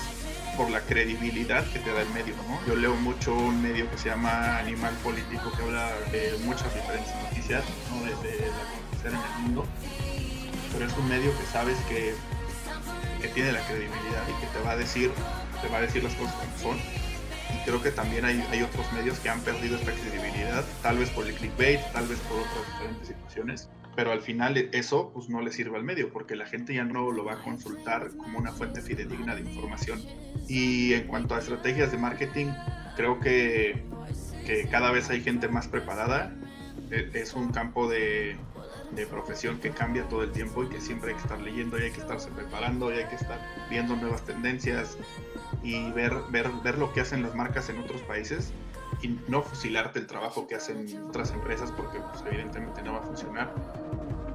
por 0.58 0.70
la 0.70 0.82
credibilidad 0.82 1.66
que 1.72 1.80
te 1.80 1.94
da 1.94 2.02
el 2.02 2.10
medio, 2.10 2.36
¿no? 2.48 2.60
Yo 2.68 2.76
leo 2.76 2.96
mucho 2.96 3.34
un 3.34 3.62
medio 3.62 3.90
que 3.90 3.98
se 3.98 4.10
llama 4.10 4.58
Animal 4.58 4.94
Político 5.04 5.52
que 5.56 5.64
habla 5.64 5.90
de 6.12 6.38
muchas 6.44 6.74
diferentes 6.74 7.14
noticias, 7.24 7.64
¿no? 7.90 8.04
Desde 8.04 8.48
la 8.48 8.64
noticia 8.82 9.10
en 9.10 9.16
el 9.16 9.42
mundo, 9.44 9.66
pero 10.74 10.86
es 10.86 10.98
un 10.98 11.08
medio 11.08 11.38
que 11.38 11.46
sabes 11.46 11.78
que, 11.88 12.14
que 13.22 13.28
tiene 13.30 13.54
la 13.54 13.66
credibilidad 13.66 14.24
y 14.28 14.42
que 14.42 14.48
te 14.48 14.60
va 14.64 14.72
a 14.72 14.78
decir, 14.78 15.12
te 15.62 15.68
va 15.70 15.78
a 15.78 15.82
decir 15.82 16.04
las 16.04 16.14
cosas 16.16 16.36
como 16.36 16.58
son. 16.58 16.78
Y 16.78 17.66
creo 17.66 17.82
que 17.82 17.92
también 17.92 18.26
hay, 18.26 18.46
hay 18.52 18.62
otros 18.62 18.92
medios 18.94 19.20
que 19.20 19.30
han 19.30 19.42
perdido 19.42 19.78
esta 19.78 19.92
credibilidad, 19.92 20.64
tal 20.82 20.98
vez 20.98 21.10
por 21.10 21.28
el 21.28 21.34
clickbait, 21.34 21.82
tal 21.92 22.08
vez 22.08 22.20
por 22.20 22.40
otras 22.40 22.66
diferentes 22.74 23.08
situaciones 23.08 23.70
pero 24.02 24.14
al 24.14 24.22
final 24.24 24.58
eso 24.72 25.12
pues 25.14 25.30
no 25.30 25.42
le 25.42 25.52
sirve 25.52 25.78
al 25.78 25.84
medio 25.84 26.12
porque 26.12 26.36
la 26.36 26.48
gente 26.48 26.74
ya 26.74 26.84
no 26.84 27.12
lo 27.12 27.24
va 27.24 27.34
a 27.34 27.44
consultar 27.44 28.10
como 28.18 28.40
una 28.40 28.52
fuente 28.52 28.82
fidedigna 28.82 29.36
de 29.36 29.42
información. 29.42 30.02
Y 30.48 30.94
en 30.96 31.06
cuanto 31.06 31.36
a 31.36 31.38
estrategias 31.38 31.92
de 31.92 32.00
marketing, 32.00 32.48
creo 32.96 33.20
que, 33.20 33.84
que 34.44 34.68
cada 34.72 34.90
vez 34.90 35.12
hay 35.12 35.22
gente 35.22 35.48
más 35.50 35.68
preparada. 35.68 36.36
E, 36.90 37.12
es 37.14 37.36
un 37.36 37.52
campo 37.52 37.88
de, 37.88 38.38
de, 38.96 39.06
profesión 39.06 39.60
que 39.60 39.70
cambia 39.70 40.10
todo 40.10 40.24
el 40.24 40.32
tiempo 40.32 40.64
y 40.64 40.70
que 40.70 40.82
siempre 40.82 41.12
hay 41.12 41.18
que 41.18 41.22
estar 41.22 41.40
leyendo 41.40 41.78
y 41.78 41.84
hay 41.84 41.92
que 41.92 42.02
estarse 42.02 42.32
preparando 42.32 42.92
y 42.92 42.98
hay 42.98 43.06
que 43.06 43.18
estar 43.18 43.40
viendo 43.70 43.96
nuevas 43.96 44.26
tendencias 44.26 44.98
y 45.62 45.92
ver, 45.92 46.16
ver, 46.32 46.50
ver 46.64 46.80
lo 46.80 46.92
que 46.92 47.02
hacen 47.02 47.22
las 47.22 47.36
marcas 47.36 47.70
en 47.70 47.78
otros 47.78 48.02
países 48.02 48.52
y 49.02 49.20
no 49.28 49.42
fusilarte 49.42 50.00
el 50.00 50.08
trabajo 50.08 50.48
que 50.48 50.56
hacen 50.56 50.88
otras 51.08 51.32
empresas 51.32 51.72
porque 51.72 52.00
pues, 52.00 52.24
evidentemente 52.26 52.82
no 52.84 52.94
va 52.94 53.00
a 53.00 53.04
funcionar, 53.04 53.54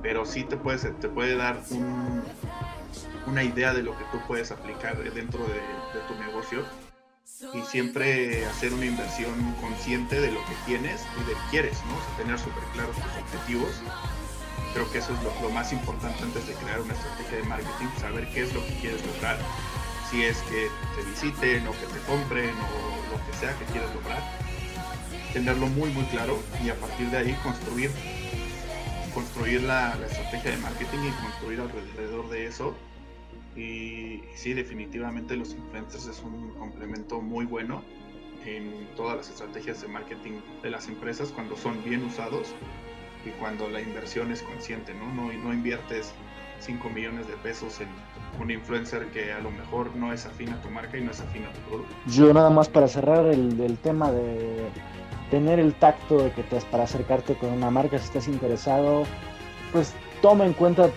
pero 0.03 0.25
sí 0.25 0.45
te 0.45 0.57
puede, 0.57 0.79
te 0.79 1.09
puede 1.09 1.37
dar 1.37 1.61
un, 1.71 2.23
una 3.27 3.43
idea 3.43 3.73
de 3.73 3.83
lo 3.83 3.97
que 3.97 4.05
tú 4.13 4.19
puedes 4.27 4.51
aplicar 4.51 4.97
dentro 5.13 5.41
de, 5.47 5.61
tu 6.09 6.15
negocio 6.17 6.63
y 7.55 7.61
siempre 7.63 8.45
hacer 8.47 8.73
una 8.73 8.85
inversión 8.85 9.35
consciente 9.61 10.21
de 10.21 10.31
lo 10.31 10.41
que 10.45 10.55
tienes 10.67 11.03
y 11.17 11.25
de 11.25 11.33
lo 11.33 11.39
que 11.39 11.51
quieres, 11.51 11.79
¿no? 11.87 12.23
tener 12.23 12.39
súper 12.39 12.63
claros 12.75 12.95
tus 12.95 13.23
objetivos. 13.23 13.71
Creo 14.73 14.91
que 14.93 14.99
eso 14.99 15.13
es 15.15 15.23
lo, 15.23 15.33
lo, 15.41 15.51
más 15.51 15.73
importante 15.73 16.23
antes 16.23 16.47
de 16.47 16.55
crear 16.55 16.81
una 16.81 16.93
estrategia 16.93 17.39
de 17.39 17.45
marketing, 17.45 17.87
saber 17.99 18.29
qué 18.29 18.43
es 18.43 18.53
lo 18.53 18.65
que 18.67 18.75
quieres 18.75 19.05
lograr, 19.07 19.39
si 20.11 20.23
es 20.23 20.37
que 20.43 20.69
te 20.95 21.03
visiten 21.11 21.67
o 21.67 21.73
que 21.73 21.87
te 21.87 21.99
compren 22.07 22.51
o 22.51 23.17
lo 23.17 23.27
que 23.27 23.37
sea 23.39 23.59
que 23.59 23.65
quieras 23.67 23.93
lograr 23.95 24.46
tenerlo 25.37 25.67
muy 25.67 25.91
muy 25.91 26.05
claro 26.05 26.39
y 26.65 26.71
a 26.71 26.75
partir 26.77 27.11
de 27.11 27.19
ahí 27.19 27.35
construir 27.43 27.91
construir 29.13 29.63
la, 29.65 29.95
estrategia 30.07 30.53
de 30.53 30.57
marketing 30.57 30.99
y 31.01 31.11
construir 31.23 31.61
alrededor 31.61 32.31
de 32.31 32.47
eso 32.47 32.75
y, 33.55 34.23
sí 34.35 34.55
definitivamente 34.55 35.37
los 35.37 35.53
influencers 35.53 36.07
es 36.07 36.23
un 36.23 36.55
complemento 36.55 37.21
muy 37.21 37.45
bueno 37.45 37.83
en 38.47 38.89
todas 38.97 39.19
las 39.19 39.29
estrategias 39.29 39.83
de 39.83 39.89
marketing 39.89 40.41
de 40.63 40.71
las 40.71 40.89
empresas 40.89 41.29
cuando 41.33 41.55
son 41.55 41.85
bien 41.85 42.03
usados 42.05 42.55
y 43.27 43.29
cuando 43.39 43.69
la 43.69 43.83
inversión 43.83 44.31
es 44.31 44.41
consciente, 44.41 44.95
¿no? 44.95 45.13
No, 45.13 45.33
no 45.33 45.53
inviertes 45.53 46.15
5 46.61 46.89
millones 46.91 47.27
de 47.27 47.35
pesos 47.39 47.81
en 47.81 47.89
un 48.41 48.51
influencer 48.51 49.07
que 49.09 49.33
a 49.33 49.41
lo 49.41 49.51
mejor 49.51 49.95
no 49.97 50.13
es 50.13 50.25
afín 50.25 50.51
a 50.51 50.63
tu 50.63 50.71
marca 50.71 50.97
y 50.97 51.03
no 51.03 51.11
es 51.11 51.21
afín 51.21 51.45
a 51.45 51.53
tu 51.53 51.61
producto. 51.63 51.95
Yo 52.07 52.33
nada 52.33 52.49
más 52.49 52.69
para 52.69 52.89
cerrar 52.89 53.27
el, 53.27 53.61
el 53.61 53.77
tema 53.79 54.13
de 54.13 54.71
tener 55.31 55.59
el 55.59 55.75
tacto 55.75 56.19
de 56.19 56.33
que 56.33 56.43
te, 56.43 56.61
para 56.63 56.85
acercarte 56.85 57.35
con 57.35 57.51
una 57.51 57.71
marca 57.71 57.99
si 57.99 58.05
estás 58.05 58.29
interesado, 58.29 59.05
pues 59.73 59.93
toma 60.23 60.45
en 60.47 60.53
cuenta 60.53 60.91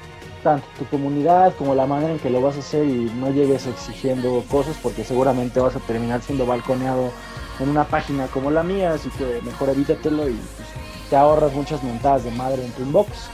tanto 0.44 0.66
tu 0.78 0.86
comunidad 0.86 1.54
como 1.56 1.76
la 1.76 1.86
manera 1.86 2.14
en 2.14 2.20
que 2.20 2.30
lo 2.30 2.42
vas 2.42 2.56
a 2.56 2.60
hacer 2.60 2.86
y 2.86 3.12
no 3.20 3.30
llegues 3.32 3.68
exigiendo 3.68 4.44
cosas 4.50 4.78
porque 4.82 5.04
seguramente 5.04 5.60
vas 5.60 5.76
a 5.76 5.80
terminar 5.80 6.22
siendo 6.22 6.46
balconeado 6.46 7.12
en 7.60 7.70
una 7.70 7.84
página 7.84 8.28
como 8.28 8.52
la 8.52 8.64
mía, 8.64 8.94
así 8.94 9.10
que 9.10 9.42
mejor 9.44 9.70
evítatelo 9.70 10.30
y 10.30 10.34
pues, 10.34 10.68
te 11.10 11.16
ahorras 11.16 11.54
muchas 11.54 11.84
montadas 11.84 12.24
de 12.24 12.32
madre 12.32 12.66
en 12.66 12.72
tu 12.72 12.84
inbox. 12.84 13.30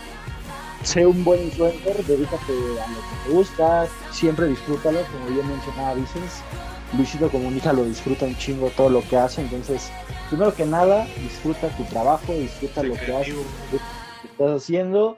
Sé 0.84 1.06
un 1.06 1.24
buen 1.24 1.44
influencer, 1.44 2.04
dedícate 2.06 2.54
a 2.54 2.88
lo 2.90 2.96
que 2.96 3.30
te 3.30 3.32
gusta, 3.32 3.88
siempre 4.12 4.48
disfrútalo, 4.48 5.00
como 5.12 5.34
bien 5.34 5.48
mencionaba 5.48 5.96
Vicens. 5.96 6.44
Luisito 6.94 7.30
Comunica 7.30 7.74
lo 7.74 7.84
disfruta 7.84 8.26
un 8.26 8.36
chingo 8.36 8.70
todo 8.70 8.90
lo 8.90 9.02
que 9.02 9.18
hace, 9.18 9.42
entonces, 9.42 9.92
primero 10.30 10.54
que 10.54 10.66
nada, 10.66 11.06
disfruta 11.22 11.68
tu 11.76 11.84
trabajo, 11.86 12.34
disfruta 12.34 12.84
lo 12.84 12.94
que 12.94 13.16
haces, 13.16 13.36
que 13.72 14.28
estás 14.28 14.62
haciendo 14.62 15.18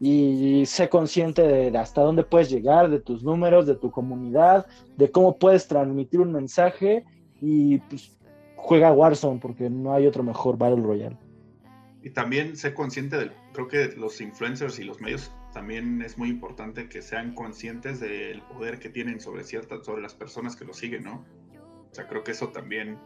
y 0.00 0.64
sé 0.66 0.88
consciente 0.88 1.42
de 1.42 1.78
hasta 1.78 2.00
dónde 2.00 2.24
puedes 2.24 2.50
llegar, 2.50 2.90
de 2.90 2.98
tus 2.98 3.22
números, 3.22 3.66
de 3.66 3.76
tu 3.76 3.92
comunidad, 3.92 4.66
de 4.96 5.10
cómo 5.10 5.38
puedes 5.38 5.68
transmitir 5.68 6.20
un 6.20 6.32
mensaje 6.32 7.04
y 7.40 7.78
pues 7.78 8.18
juega 8.56 8.92
Warzone 8.92 9.38
porque 9.38 9.70
no 9.70 9.94
hay 9.94 10.06
otro 10.06 10.24
mejor 10.24 10.58
Battle 10.58 10.82
Royale. 10.82 11.16
Y 12.02 12.10
también 12.10 12.56
sé 12.56 12.74
consciente 12.74 13.16
del, 13.16 13.32
creo 13.52 13.68
que 13.68 13.88
los 13.96 14.20
influencers 14.20 14.80
y 14.80 14.84
los 14.84 15.00
medios 15.00 15.30
también 15.52 16.02
es 16.02 16.18
muy 16.18 16.28
importante 16.30 16.88
que 16.88 17.02
sean 17.02 17.34
conscientes 17.34 18.00
del 18.00 18.40
poder 18.42 18.78
que 18.78 18.88
tienen 18.88 19.20
sobre 19.20 19.44
ciertas, 19.44 19.84
sobre 19.84 20.02
las 20.02 20.14
personas 20.14 20.56
que 20.56 20.64
los 20.64 20.76
siguen, 20.76 21.04
¿no? 21.04 21.24
O 21.90 21.94
sea, 21.94 22.08
creo 22.08 22.24
que 22.24 22.30
eso 22.32 22.48
también 22.48 22.98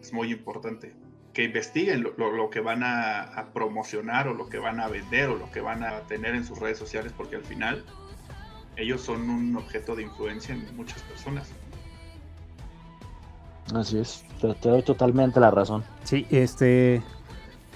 es 0.00 0.12
muy 0.12 0.32
importante. 0.32 0.94
Que 1.32 1.44
investiguen 1.44 2.02
lo, 2.02 2.12
lo- 2.18 2.32
lo 2.32 2.50
que 2.50 2.60
van 2.60 2.82
a, 2.82 3.22
a 3.22 3.52
promocionar 3.52 4.28
o 4.28 4.34
lo 4.34 4.48
que 4.48 4.58
van 4.58 4.80
a 4.80 4.88
vender 4.88 5.28
o 5.30 5.36
lo 5.36 5.50
que 5.50 5.60
van 5.60 5.82
a 5.84 6.00
tener 6.08 6.34
en 6.34 6.44
sus 6.44 6.58
redes 6.58 6.78
sociales, 6.78 7.12
porque 7.16 7.36
al 7.36 7.44
final 7.44 7.84
ellos 8.76 9.00
son 9.02 9.30
un 9.30 9.56
objeto 9.56 9.94
de 9.94 10.02
influencia 10.02 10.54
en 10.54 10.76
muchas 10.76 11.00
personas. 11.02 11.50
Así 13.74 13.98
es, 13.98 14.24
te, 14.40 14.52
te 14.54 14.68
doy 14.68 14.82
totalmente 14.82 15.40
la 15.40 15.50
razón. 15.50 15.84
Sí, 16.04 16.26
este. 16.30 17.00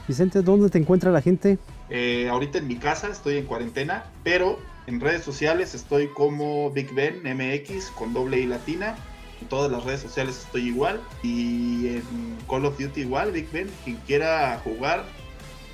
Vicente, 0.08 0.42
¿dónde 0.42 0.68
te 0.70 0.78
encuentra 0.78 1.10
la 1.10 1.22
gente? 1.22 1.58
Eh, 1.88 2.28
ahorita 2.28 2.58
en 2.58 2.66
mi 2.66 2.76
casa 2.76 3.08
estoy 3.08 3.36
en 3.38 3.46
cuarentena, 3.46 4.04
pero 4.24 4.58
en 4.86 5.00
redes 5.00 5.24
sociales 5.24 5.74
estoy 5.74 6.08
como 6.08 6.70
Big 6.70 6.92
Ben 6.94 7.22
MX 7.22 7.90
con 7.90 8.12
doble 8.12 8.40
I 8.40 8.46
latina. 8.46 8.96
En 9.40 9.48
todas 9.48 9.70
las 9.70 9.84
redes 9.84 10.00
sociales 10.00 10.44
estoy 10.44 10.68
igual. 10.68 11.02
Y 11.22 11.88
en 11.88 12.38
Call 12.48 12.64
of 12.64 12.78
Duty 12.78 13.02
igual, 13.02 13.32
Big 13.32 13.50
Ben. 13.50 13.68
Quien 13.84 13.96
quiera 14.06 14.60
jugar 14.62 15.04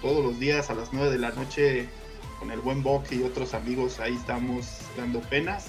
todos 0.00 0.24
los 0.24 0.38
días 0.40 0.70
a 0.70 0.74
las 0.74 0.92
9 0.92 1.10
de 1.10 1.18
la 1.18 1.30
noche 1.30 1.88
con 2.38 2.50
el 2.50 2.60
buen 2.60 2.82
Box 2.82 3.12
y 3.12 3.22
otros 3.22 3.54
amigos, 3.54 4.00
ahí 4.00 4.14
estamos 4.16 4.80
dando 4.96 5.20
penas, 5.20 5.66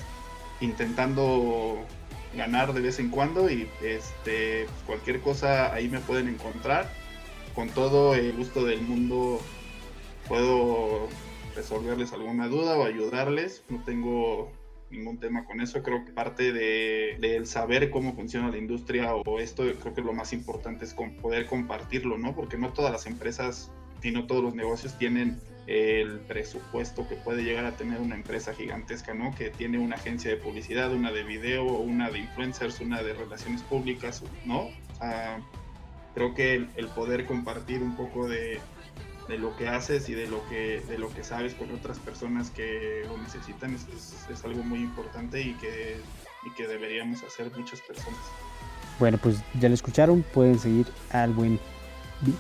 intentando 0.60 1.78
ganar 2.36 2.74
de 2.74 2.82
vez 2.82 2.98
en 2.99 3.10
cuando. 3.10 3.49
Y 3.49 3.70
este 3.82 4.68
cualquier 4.86 5.22
cosa 5.22 5.74
ahí 5.74 5.88
me 5.88 5.99
pueden 5.99 6.28
encontrar. 6.28 6.90
Con 7.53 7.70
todo 7.70 8.15
el 8.15 8.32
gusto 8.34 8.65
del 8.65 8.82
mundo 8.82 9.40
puedo 10.28 11.08
resolverles 11.56 12.14
alguna 12.14 12.48
duda 12.48 12.78
o 12.78 12.86
ayudarles. 12.86 13.64
No 13.70 13.84
tengo 13.84 14.52
ningún 14.90 15.18
tema 15.18 15.45
con 15.45 15.62
eso. 15.62 15.82
Creo 15.84 16.06
que 16.06 16.12
parte 16.12 16.54
de, 16.54 17.18
del 17.20 17.48
saber 17.48 17.90
cómo 17.90 18.14
funciona 18.14 18.50
la 18.50 18.58
industria 18.58 19.16
o 19.16 19.40
esto, 19.40 19.64
creo 19.82 19.94
que 19.94 20.02
lo 20.02 20.14
más 20.14 20.34
importante 20.34 20.86
es 20.86 20.94
poder 20.94 21.48
compartirlo, 21.48 22.18
¿no? 22.18 22.36
Porque 22.36 22.58
no 22.58 22.72
todas 22.72 22.91
las 22.91 23.06
empresas 23.06 23.72
y 24.02 24.12
no 24.12 24.28
todos 24.28 24.44
los 24.44 24.56
negocios 24.56 24.98
tienen 24.98 25.40
el 25.66 26.20
presupuesto 26.20 27.08
que 27.08 27.16
puede 27.16 27.44
llegar 27.44 27.66
a 27.66 27.72
tener 27.72 28.02
una 28.02 28.16
empresa 28.16 28.54
gigantesca, 28.54 29.14
¿no? 29.14 29.34
Que 29.34 29.50
tiene 29.50 29.80
una 29.80 29.95
agencia 29.95 30.30
de 30.30 30.38
publicidad, 30.38 30.94
una 30.94 31.12
de 31.12 31.24
video, 31.24 31.64
una 31.66 32.10
de 32.10 32.20
influencers, 32.20 32.82
una 32.82 33.02
de 33.02 33.14
relaciones 33.14 33.62
públicas, 33.64 34.24
¿no? 34.45 34.70
Sea, 35.00 35.41
creo 36.14 36.34
que 36.34 36.68
el 36.76 36.88
poder 36.94 37.26
compartir 37.26 37.82
un 37.82 37.95
poco 37.95 38.28
de, 38.28 38.60
de 39.28 39.38
lo 39.38 39.56
que 39.56 39.68
haces 39.70 40.10
y 40.10 40.14
de 40.14 40.28
lo 40.28 40.45
que, 40.50 40.82
de 40.88 40.98
lo 40.98 41.10
que 41.10 41.24
sabes 41.24 41.54
con 41.54 41.72
otras 41.72 41.98
personas 42.00 42.50
que 42.52 43.04
lo 43.08 43.18
necesitan 43.18 43.74
es, 43.74 43.82
es- 43.95 44.30
es 44.30 44.44
algo 44.45 44.64
muy 44.64 44.80
importante 44.80 45.41
y 45.41 45.54
que, 45.56 45.98
y 46.45 46.50
que 46.56 46.68
deberíamos 46.68 47.24
hacer 47.24 47.50
muchas 47.58 47.80
personas. 47.82 48.20
Bueno, 49.00 49.18
pues 49.22 49.38
ya 49.60 49.70
lo 49.70 49.74
escucharon, 49.76 50.24
pueden 50.34 50.60
seguir 50.60 50.86
al 51.12 51.32
buen 51.34 51.60
Vic. 52.22 52.36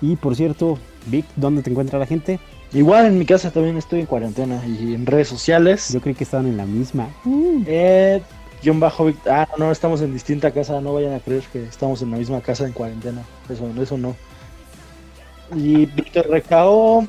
Y 0.00 0.16
por 0.16 0.36
cierto, 0.36 0.78
Vic, 1.06 1.24
¿dónde 1.36 1.62
te 1.62 1.70
encuentra 1.70 1.98
la 1.98 2.06
gente? 2.06 2.38
Igual 2.72 3.06
en 3.06 3.18
mi 3.18 3.24
casa 3.24 3.50
también 3.50 3.76
estoy 3.78 4.00
en 4.00 4.06
cuarentena 4.06 4.64
y 4.66 4.94
en 4.94 5.06
redes 5.06 5.28
sociales. 5.28 5.88
Yo 5.92 6.00
creí 6.00 6.14
que 6.14 6.24
estaban 6.24 6.46
en 6.46 6.56
la 6.58 6.66
misma. 6.66 7.08
Eh, 7.66 8.22
guion 8.62 8.78
bajo 8.78 9.06
Vic- 9.06 9.26
Ah, 9.26 9.48
no, 9.58 9.72
estamos 9.72 10.02
en 10.02 10.12
distinta 10.12 10.50
casa. 10.52 10.80
No 10.80 10.92
vayan 10.92 11.14
a 11.14 11.20
creer 11.20 11.42
que 11.52 11.64
estamos 11.64 12.02
en 12.02 12.10
la 12.10 12.18
misma 12.18 12.42
casa 12.42 12.66
en 12.66 12.72
cuarentena. 12.72 13.22
Eso, 13.48 13.68
eso 13.82 13.96
no. 13.98 14.14
Y 15.54 15.86
Víctor 15.86 16.28
Recao 16.28 17.06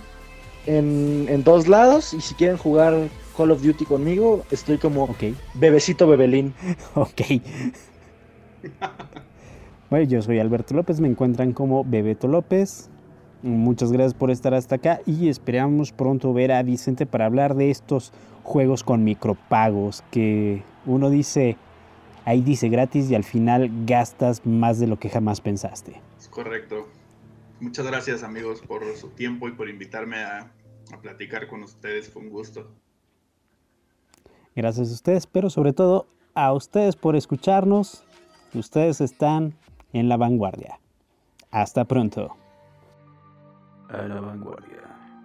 en, 0.66 1.26
en 1.30 1.44
todos 1.44 1.68
lados. 1.68 2.14
Y 2.14 2.22
si 2.22 2.36
quieren 2.36 2.58
jugar 2.58 2.94
Call 3.36 3.52
of 3.52 3.62
Duty 3.62 3.86
conmigo, 3.86 4.44
estoy 4.52 4.78
como 4.78 5.04
Ok, 5.04 5.24
bebecito 5.54 6.08
bebelín. 6.08 6.54
ok. 6.96 7.22
Bueno, 9.90 10.06
yo 10.06 10.22
soy 10.22 10.40
Alberto 10.40 10.76
López, 10.76 11.00
me 11.00 11.08
encuentran 11.08 11.54
como 11.54 11.84
Bebeto 11.84 12.28
López. 12.28 12.90
Muchas 13.42 13.92
gracias 13.92 14.14
por 14.14 14.30
estar 14.30 14.54
hasta 14.54 14.76
acá 14.76 15.00
y 15.06 15.30
esperamos 15.30 15.94
pronto 15.94 16.34
ver 16.34 16.52
a 16.52 16.62
Vicente 16.62 17.06
para 17.06 17.26
hablar 17.26 17.56
de 17.56 17.72
estos 17.72 18.12
juegos 18.44 18.84
con 18.84 19.04
micropagos 19.06 20.04
que 20.12 20.62
uno 20.86 21.10
dice, 21.10 21.56
ahí 22.26 22.42
dice 22.42 22.68
gratis 22.68 23.10
y 23.10 23.16
al 23.16 23.24
final 23.24 23.72
gastas 23.86 24.46
más 24.46 24.80
de 24.80 24.88
lo 24.88 25.00
que 25.00 25.10
jamás 25.10 25.40
pensaste. 25.40 26.02
Es 26.20 26.28
correcto. 26.28 26.88
Muchas 27.60 27.86
gracias 27.86 28.24
amigos 28.24 28.62
por 28.62 28.84
su 28.96 29.10
tiempo 29.10 29.48
y 29.48 29.52
por 29.52 29.70
invitarme 29.70 30.18
a, 30.24 30.52
a 30.92 31.02
platicar 31.02 31.48
con 31.48 31.64
ustedes. 31.64 32.10
Fue 32.10 32.22
un 32.22 32.30
gusto. 32.30 32.72
Gracias 34.56 34.90
a 34.90 34.94
ustedes, 34.94 35.28
pero 35.28 35.50
sobre 35.50 35.74
todo 35.74 36.08
a 36.34 36.54
ustedes 36.54 36.96
por 36.96 37.16
escucharnos. 37.16 38.04
Ustedes 38.54 39.02
están 39.02 39.54
en 39.94 40.10
la 40.10 40.18
vanguardia. 40.18 40.80
Hasta 41.52 41.86
pronto. 41.86 42.36
A 43.90 44.04
la 44.04 44.22
vanguardia 44.22 44.82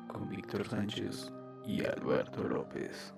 con 0.09 0.29
Víctor 0.29 0.67
Sánchez 0.69 1.33
y 1.67 1.85
Alberto 1.85 2.43
López. 2.45 3.15